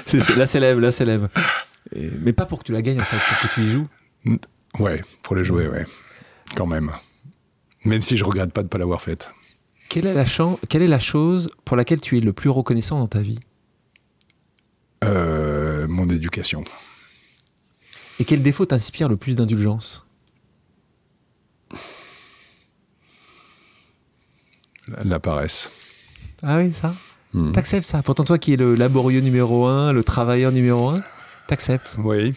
C'est, 0.06 0.20
c'est- 0.22 0.36
là, 0.36 0.46
c'est 0.46 0.60
lève, 0.60 0.80
là, 0.80 0.92
c'est 0.92 1.06
lève. 1.06 1.28
Et- 1.94 2.10
mais 2.10 2.34
pas 2.34 2.46
pour 2.46 2.60
que 2.60 2.64
tu 2.64 2.72
la 2.72 2.82
gagnes, 2.82 3.02
en 3.02 3.06
fait, 3.06 3.18
pour 3.18 3.50
que 3.50 3.54
tu 3.54 3.62
y 3.62 3.68
joues. 3.68 3.88
Ouais, 4.80 5.04
pour 5.24 5.36
le 5.36 5.44
jouer, 5.44 5.68
ouais. 5.68 5.86
Quand 6.56 6.66
même. 6.68 6.92
Même 7.84 8.02
si 8.02 8.18
je 8.18 8.24
regrette 8.24 8.52
pas 8.52 8.64
de 8.64 8.68
pas 8.68 8.78
l'avoir 8.78 9.02
faite. 9.02 9.32
Quelle 9.90 10.08
est, 10.08 10.14
la 10.14 10.26
chan- 10.26 10.60
quelle 10.68 10.82
est 10.82 10.88
la 10.88 11.00
chose 11.00 11.48
pour 11.64 11.78
laquelle 11.78 12.02
tu 12.02 12.18
es 12.18 12.22
le 12.22 12.34
plus 12.34 12.50
reconnaissant 12.50 12.98
dans 13.00 13.08
ta 13.08 13.20
vie? 13.20 13.40
Euh, 15.04 15.88
mon 15.88 16.08
éducation. 16.10 16.64
Et 18.20 18.26
quel 18.26 18.42
défaut 18.42 18.66
t'inspire 18.66 19.08
le 19.10 19.18
plus 19.18 19.36
d'indulgence? 19.36 20.06
La, 24.88 24.98
la 25.04 25.20
paresse. 25.20 25.70
Ah 26.44 26.58
oui, 26.58 26.74
ça? 26.74 26.94
Hmm. 27.34 27.52
T'acceptes 27.52 27.88
ça? 27.88 28.02
Pourtant, 28.04 28.24
toi 28.24 28.38
qui 28.38 28.54
es 28.54 28.58
le 28.58 28.76
laborieux 28.76 29.22
numéro 29.22 29.66
un, 29.68 29.92
le 29.92 30.04
travailleur 30.04 30.52
numéro 30.52 30.90
un, 30.90 31.04
t'acceptes 31.48 31.98
Oui. 32.04 32.34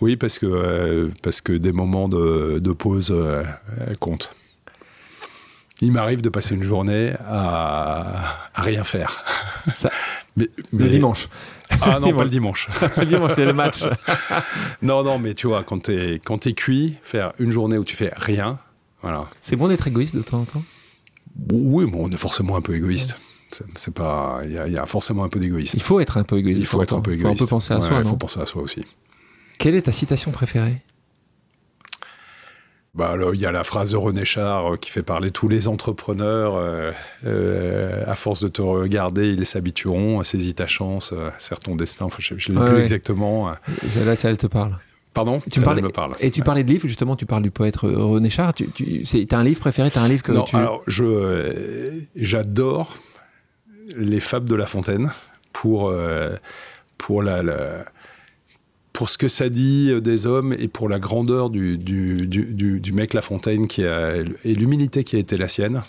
Oui, 0.00 0.16
parce 0.16 0.38
que, 0.38 0.46
euh, 0.46 1.08
parce 1.22 1.40
que 1.40 1.52
des 1.52 1.72
moments 1.72 2.08
de, 2.08 2.58
de 2.58 2.72
pause 2.72 3.10
euh, 3.10 3.44
comptent. 3.98 4.30
Il 5.82 5.92
m'arrive 5.92 6.20
de 6.22 6.28
passer 6.28 6.54
une 6.54 6.62
journée 6.62 7.12
à, 7.26 8.48
à 8.54 8.62
rien 8.62 8.84
faire. 8.84 9.24
Ça, 9.74 9.90
Mais, 10.36 10.48
Le 10.72 10.88
dimanche. 10.88 11.28
Ah 11.80 11.98
non, 12.00 12.12
pas 12.16 12.24
le 12.24 12.30
dimanche. 12.30 12.68
le 12.96 13.06
dimanche, 13.06 13.32
c'est 13.34 13.44
le 13.44 13.52
match. 13.52 13.84
non, 14.82 15.02
non, 15.02 15.18
mais 15.18 15.34
tu 15.34 15.46
vois, 15.46 15.64
quand 15.64 15.84
t'es 15.84 16.20
quand 16.24 16.52
cuit, 16.54 16.96
faire 17.02 17.32
une 17.38 17.50
journée 17.50 17.78
où 17.78 17.84
tu 17.84 17.96
fais 17.96 18.12
rien, 18.16 18.58
voilà. 19.02 19.28
C'est 19.40 19.56
bon 19.56 19.68
d'être 19.68 19.86
égoïste 19.86 20.14
de 20.14 20.22
temps 20.22 20.40
en 20.40 20.44
temps? 20.44 20.62
Oui, 21.50 21.86
bon, 21.86 22.06
on 22.06 22.10
est 22.10 22.16
forcément 22.18 22.56
un 22.56 22.60
peu 22.60 22.74
égoïste. 22.74 23.18
C'est 23.76 23.92
pas, 23.94 24.40
il 24.44 24.52
y, 24.52 24.58
a- 24.58 24.66
il 24.66 24.72
y 24.72 24.78
a 24.78 24.86
forcément 24.86 25.24
un 25.24 25.28
peu 25.28 25.38
d'égoïsme. 25.40 25.76
Il 25.76 25.82
faut 25.82 26.00
être 26.00 26.16
un 26.18 26.24
peu 26.24 26.38
égoïste. 26.38 26.60
Il 26.60 26.66
faut 26.66 26.82
être 26.82 26.94
un 26.94 27.00
peu. 27.00 27.12
Faut 27.12 27.18
égoïste. 27.18 27.42
un 27.42 27.44
peu 27.44 27.48
penser 27.48 27.72
à 27.74 27.76
Ouais, 27.76 27.82
soi, 27.82 27.98
Il 27.98 28.04
faut 28.08 28.16
penser 28.16 28.40
à 28.40 28.46
soi 28.46 28.62
aussi. 28.62 28.84
Quelle 29.58 29.74
est 29.74 29.82
ta 29.82 29.92
citation 29.92 30.30
préférée? 30.30 30.82
Bah, 32.92 33.14
il 33.32 33.40
y 33.40 33.46
a 33.46 33.52
la 33.52 33.62
phrase 33.62 33.92
de 33.92 33.96
René 33.96 34.24
Char 34.24 34.72
euh, 34.72 34.76
qui 34.76 34.90
fait 34.90 35.04
parler 35.04 35.30
tous 35.30 35.46
les 35.46 35.68
entrepreneurs. 35.68 36.54
euh, 36.56 36.90
euh, 37.24 38.02
à 38.06 38.16
force 38.16 38.40
de 38.40 38.48
te 38.48 38.62
regarder, 38.62 39.32
ils 39.32 39.46
s'habitueront. 39.46 40.22
Saisis 40.24 40.54
ta 40.54 40.66
chance, 40.66 41.14
serre 41.38 41.60
ton 41.60 41.76
destin. 41.76 42.08
Je 42.18 42.34
ne 42.34 42.38
l'ai 42.38 42.58
Ouais, 42.60 42.66
plus 42.66 42.74
ouais. 42.76 42.82
exactement. 42.82 43.52
Celle-là, 43.88 44.16
ça, 44.16 44.30
elle 44.30 44.38
te 44.38 44.48
parle. 44.48 44.76
Pardon? 45.14 45.40
Tu 45.50 45.60
parlais- 45.60 45.82
me 45.82 45.90
parle. 45.90 46.14
Et 46.20 46.30
tu 46.32 46.42
parlais 46.42 46.64
de 46.64 46.70
livres, 46.70 46.86
justement, 46.88 47.14
tu 47.16 47.26
parles 47.26 47.42
du 47.42 47.50
poète 47.52 47.76
René 47.78 48.30
Char. 48.30 48.54
Tu, 48.54 48.68
tu, 48.70 49.04
c'est- 49.06 49.24
t'as 49.26 49.38
un 49.38 49.44
livre 49.44 49.60
préféré 49.60 49.88
T'as 49.90 50.02
un 50.02 50.08
livre 50.08 50.22
que 50.24 50.32
Non, 50.32 50.44
tu... 50.44 50.56
alors 50.56 50.82
j'adore 52.16 52.94
les 53.96 54.20
fables 54.20 54.48
de 54.48 54.54
La 54.54 54.66
Fontaine 54.66 55.10
pour 55.52 55.88
euh, 55.90 56.34
pour 56.98 57.22
la, 57.22 57.42
la- 57.42 57.84
pour 58.92 59.08
ce 59.08 59.16
que 59.18 59.28
ça 59.28 59.48
dit 59.48 59.92
des 60.00 60.26
hommes 60.26 60.52
et 60.58 60.68
pour 60.68 60.88
la 60.88 60.98
grandeur 60.98 61.48
du, 61.50 61.78
du, 61.78 62.26
du, 62.26 62.80
du- 62.80 62.92
mec 62.92 63.14
La 63.14 63.22
Fontaine 63.22 63.66
qui 63.66 63.84
a, 63.84 64.16
et 64.16 64.54
l'humilité 64.54 65.04
qui 65.04 65.16
a 65.16 65.18
été 65.18 65.36
la 65.38 65.48
sienne. 65.48 65.82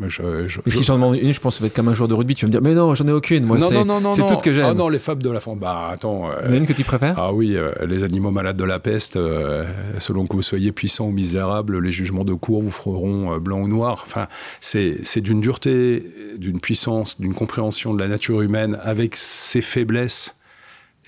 Je- 0.00 0.46
je- 0.46 0.60
Mais 0.64 0.70
je- 0.70 0.76
si 0.76 0.84
j'en 0.84 0.94
demande 0.94 1.16
une, 1.16 1.32
je 1.32 1.40
pense 1.40 1.54
que 1.54 1.58
ça 1.58 1.64
va 1.64 1.66
être 1.68 1.74
comme 1.74 1.88
un 1.88 1.94
joueur 1.94 2.08
de 2.08 2.14
rugby. 2.14 2.34
Tu 2.36 2.44
vas 2.44 2.48
me 2.48 2.52
dire, 2.52 2.62
mais 2.62 2.74
non, 2.74 2.94
j'en 2.94 3.06
ai 3.08 3.12
aucune. 3.12 3.44
Moi, 3.44 3.58
non, 3.58 3.68
c'est, 3.68 3.74
non, 3.74 3.84
non, 3.84 4.00
non, 4.00 4.12
c'est 4.12 4.20
non. 4.20 4.26
toutes 4.28 4.42
que 4.42 4.52
j'aime. 4.52 4.66
Ah 4.70 4.74
non, 4.74 4.88
les 4.88 4.98
fables 5.00 5.22
de 5.24 5.30
La 5.30 5.40
Fontaine. 5.40 5.60
Bah 5.60 5.88
attends. 5.92 6.30
euh, 6.30 6.34
Il 6.44 6.46
y 6.46 6.50
en 6.50 6.52
a 6.52 6.56
une 6.58 6.66
que 6.66 6.72
tu 6.72 6.84
préfères? 6.84 7.14
Ah 7.16 7.32
oui, 7.32 7.54
euh, 7.56 7.72
les 7.86 8.04
animaux 8.04 8.30
malades 8.30 8.56
de 8.56 8.64
la 8.64 8.78
peste, 8.78 9.16
euh, 9.16 9.64
selon 9.98 10.26
que 10.26 10.36
vous 10.36 10.42
soyez 10.42 10.70
puissant 10.70 11.06
ou 11.08 11.10
misérable, 11.10 11.80
les 11.80 11.90
jugements 11.90 12.22
de 12.24 12.34
cour 12.34 12.62
vous 12.62 12.70
feront 12.70 13.34
euh, 13.34 13.38
blanc 13.40 13.60
ou 13.60 13.66
noir. 13.68 14.04
Enfin, 14.06 14.28
c'est 14.60 14.98
c'est 15.02 15.20
d'une 15.20 15.40
dureté, 15.40 16.04
d'une 16.36 16.60
puissance, 16.60 17.20
d'une 17.20 17.34
compréhension 17.34 17.92
de 17.92 17.98
la 17.98 18.06
nature 18.06 18.40
humaine 18.42 18.78
avec 18.82 19.16
ses 19.16 19.60
faiblesses 19.60 20.36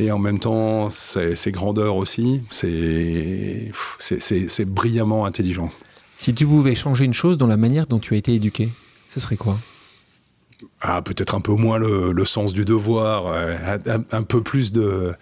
et 0.00 0.10
en 0.12 0.18
même 0.18 0.38
temps 0.38 0.88
ses 0.90 1.52
grandeurs 1.52 1.96
aussi. 1.96 2.42
C'est 2.50 3.70
c'est- 3.98 4.20
c'est- 4.20 4.48
c'est 4.48 4.64
brillamment 4.64 5.24
intelligent. 5.26 5.68
Si 6.16 6.34
tu 6.34 6.46
pouvais 6.46 6.74
changer 6.74 7.04
une 7.04 7.14
chose 7.14 7.38
dans 7.38 7.46
la 7.46 7.56
manière 7.56 7.86
dont 7.86 7.98
tu 7.98 8.14
as 8.14 8.16
été 8.16 8.34
éduqué, 8.34 8.68
ce 9.08 9.20
serait 9.20 9.36
quoi? 9.36 9.58
Ah, 10.82 11.00
peut-être 11.02 11.34
un 11.34 11.40
peu 11.40 11.52
moins 11.52 11.78
le, 11.78 12.12
le 12.12 12.24
sens 12.24 12.52
du 12.52 12.64
devoir, 12.64 13.26
euh, 13.28 13.78
un, 13.86 14.04
un 14.18 14.22
peu 14.22 14.42
plus 14.42 14.72
de, 14.72 15.14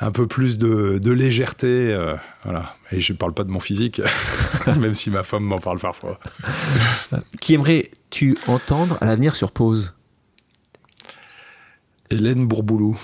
un 0.00 0.10
peu 0.10 0.26
plus 0.26 0.58
de, 0.58 0.98
de 1.00 1.10
légèreté, 1.12 1.66
euh, 1.68 2.16
voilà. 2.42 2.74
Et 2.90 3.00
je 3.00 3.12
parle 3.12 3.32
pas 3.32 3.44
de 3.44 3.50
mon 3.50 3.60
physique, 3.60 4.00
même 4.66 4.94
si 4.94 5.10
ma 5.10 5.22
femme 5.22 5.44
m'en 5.44 5.60
parle 5.60 5.78
parfois. 5.78 6.18
Qui 7.40 7.54
aimerais-tu 7.54 8.36
entendre 8.48 8.98
à 9.00 9.04
l'avenir 9.06 9.36
sur 9.36 9.52
pause? 9.52 9.94
Hélène 12.10 12.46
Bourboulou. 12.46 12.98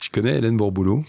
Tu 0.00 0.10
connais 0.10 0.36
Hélène 0.38 0.56
Bourboulou? 0.56 1.04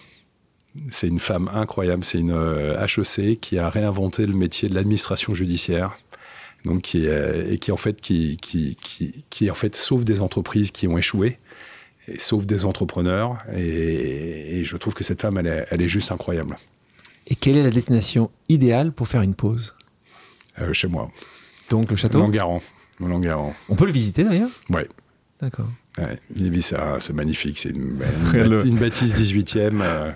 C'est 0.90 1.08
une 1.08 1.20
femme 1.20 1.50
incroyable. 1.54 2.04
C'est 2.04 2.20
une 2.20 2.32
euh, 2.32 2.86
HEC 2.86 3.40
qui 3.40 3.58
a 3.58 3.70
réinventé 3.70 4.26
le 4.26 4.34
métier 4.34 4.70
de 4.70 4.76
l'administration 4.76 5.34
judiciaire. 5.34 5.98
Donc 6.66 6.82
qui 6.82 7.06
est- 7.06 7.54
et 7.54 7.58
qui 7.58 7.72
en 7.72 7.78
fait 7.78 8.02
qui, 8.02 8.38
qui, 8.42 8.76
qui, 8.82 9.24
qui 9.30 9.50
en 9.50 9.54
fait 9.54 9.76
sauve 9.76 10.04
des 10.04 10.22
entreprises 10.22 10.72
qui 10.72 10.88
ont 10.90 10.98
échoué 10.98 11.40
et 12.10 12.20
sauve 12.20 12.46
des 12.46 12.66
entrepreneurs 12.66 13.38
et, 13.56 14.60
et 14.60 14.64
je 14.66 14.76
trouve 14.76 14.94
que 14.94 15.06
cette 15.06 15.22
femme 15.22 15.38
elle 15.38 15.48
est, 15.48 15.66
elle 15.70 15.82
est 15.82 15.88
juste 15.88 16.12
incroyable 16.12 16.58
Et 17.28 17.36
quelle 17.36 17.56
est 17.56 17.64
la 17.64 17.70
destination 17.70 18.30
idéale 18.50 18.92
pour 18.92 19.08
faire 19.08 19.22
une 19.22 19.36
pause? 19.36 19.78
Euh, 20.60 20.74
chez 20.74 20.90
moi. 20.90 21.10
Donc 21.70 21.90
le 21.92 21.96
château? 21.96 22.20
Langaran. 22.20 22.62
Langaran. 23.00 23.54
On 23.70 23.76
peut 23.78 23.86
le 23.86 23.94
visiter 23.94 24.26
d'ailleurs? 24.26 24.50
Ouais. 24.70 24.90
D'accord. 25.40 25.70
Ouais, 25.98 26.18
Lévis, 26.36 26.62
c'est 26.62 26.78
c'est 27.00 27.14
magnifique. 27.14 27.58
C'est 27.60 27.70
une, 27.72 28.00
une, 28.66 28.78
bâtisse 28.78 29.14
18e. 29.16 29.82
euh. 29.82 30.12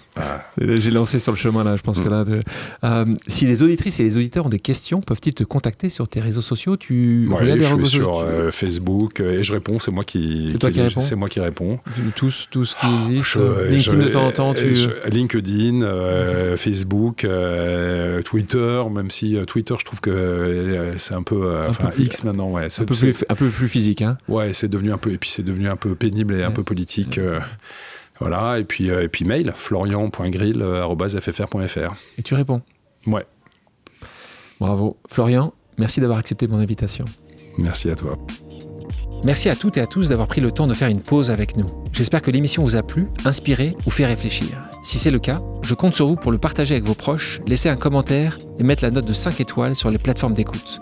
J'ai 0.79 0.91
lancé 0.91 1.19
sur 1.19 1.31
le 1.33 1.37
chemin 1.37 1.63
là, 1.63 1.75
je 1.75 1.81
pense 1.81 1.99
Mm. 1.99 2.03
que 2.03 2.09
là. 2.09 2.23
de- 2.23 2.39
Euh, 2.83 3.05
si 3.27 3.45
les 3.45 3.63
auditrices 3.63 3.99
et 3.99 4.03
les 4.03 4.17
auditeurs 4.17 4.45
ont 4.45 4.49
des 4.49 4.59
questions, 4.59 5.01
peuvent-ils 5.01 5.33
te 5.33 5.43
contacter 5.43 5.89
sur 5.89 6.07
tes 6.07 6.21
réseaux 6.21 6.41
sociaux? 6.41 6.77
Tu 6.77 7.27
Ouais, 7.29 7.39
regardes 7.39 7.59
je 7.61 7.75
suis 7.75 7.85
sur 7.97 8.19
euh, 8.19 8.51
Facebook 8.51 9.19
euh, 9.19 9.39
et 9.39 9.43
je 9.43 9.51
réponds. 9.51 9.79
C'est 9.79 9.91
moi 9.91 10.03
qui. 10.03 10.49
C'est 10.53 10.59
toi 10.59 10.71
qui 10.71 10.81
réponds? 10.81 11.01
C'est 11.01 11.15
moi 11.15 11.27
qui 11.27 11.39
réponds. 11.39 11.79
Tous, 12.15 12.47
tout 12.51 12.65
ce 12.65 12.75
qui 12.75 12.85
existe. 12.85 13.33
Je- 13.33 13.39
euh, 13.39 13.69
LinkedIn 13.69 13.99
je- 14.01 14.05
de 14.05 14.09
temps 14.11 14.25
en 14.27 14.31
temps, 14.31 14.53
tu. 14.53 14.73
je- 14.73 14.89
LinkedIn, 15.09 15.81
euh, 15.81 16.55
Facebook, 16.55 17.25
euh, 17.25 18.21
Twitter. 18.21 18.81
Même 18.93 19.09
si 19.09 19.35
euh, 19.37 19.45
Twitter, 19.45 19.75
je 19.79 19.85
trouve 19.85 19.99
que 20.01 20.09
euh, 20.11 20.97
c'est 20.97 21.13
un 21.15 21.23
peu, 21.23 21.45
euh, 21.47 21.67
Un 21.67 21.69
enfin 21.71 21.87
peu 21.87 21.95
plus- 21.95 22.03
X 22.05 22.23
maintenant. 22.23 22.49
Ouais, 22.51 22.65
un 22.65 22.85
peu, 22.85 22.95
plus, 22.95 23.15
un 23.27 23.35
peu 23.35 23.49
plus 23.49 23.67
physique, 23.67 24.01
hein. 24.01 24.17
ouais, 24.27 24.53
c'est 24.53 24.69
devenu 24.69 24.91
un 24.93 24.97
peu 24.97 25.11
et 25.11 25.17
puis 25.17 25.29
c'est 25.29 25.43
devenu 25.43 25.67
un 25.73 25.77
peu 25.77 25.95
pénible 25.95 26.35
et 26.35 26.43
un 26.43 26.51
peu 26.51 26.63
politique. 26.63 27.17
euh, 27.17 27.39
voilà. 28.19 28.59
Et 28.59 28.63
puis 28.63 28.89
euh, 28.89 29.03
et 29.03 29.09
puis 29.09 29.25
mail 29.25 29.51
florian.grill@ffr.fr. 29.55 31.93
Et 32.17 32.23
tu 32.23 32.33
réponds. 32.35 32.61
Ouais. 33.07 33.25
Bravo. 34.59 34.97
Florian, 35.09 35.53
merci 35.77 35.99
d'avoir 35.99 36.19
accepté 36.19 36.47
mon 36.47 36.59
invitation. 36.59 37.05
Merci 37.57 37.89
à 37.89 37.95
toi. 37.95 38.17
Merci 39.25 39.49
à 39.49 39.55
toutes 39.55 39.77
et 39.77 39.81
à 39.81 39.87
tous 39.87 40.09
d'avoir 40.09 40.27
pris 40.27 40.41
le 40.41 40.51
temps 40.51 40.67
de 40.67 40.73
faire 40.73 40.89
une 40.89 40.99
pause 40.99 41.31
avec 41.31 41.55
nous. 41.55 41.65
J'espère 41.93 42.21
que 42.21 42.29
l'émission 42.29 42.61
vous 42.63 42.75
a 42.75 42.83
plu, 42.83 43.07
inspiré 43.23 43.73
ou 43.85 43.89
fait 43.89 44.05
réfléchir. 44.05 44.49
Si 44.83 44.97
c'est 44.97 45.11
le 45.11 45.19
cas, 45.19 45.41
je 45.63 45.73
compte 45.75 45.95
sur 45.95 46.07
vous 46.07 46.17
pour 46.17 46.33
le 46.33 46.37
partager 46.37 46.75
avec 46.75 46.85
vos 46.85 46.93
proches, 46.93 47.39
laisser 47.47 47.69
un 47.69 47.77
commentaire 47.77 48.37
et 48.59 48.63
mettre 48.63 48.83
la 48.83 48.91
note 48.91 49.05
de 49.05 49.13
5 49.13 49.39
étoiles 49.39 49.75
sur 49.75 49.89
les 49.89 49.97
plateformes 49.97 50.33
d'écoute. 50.33 50.81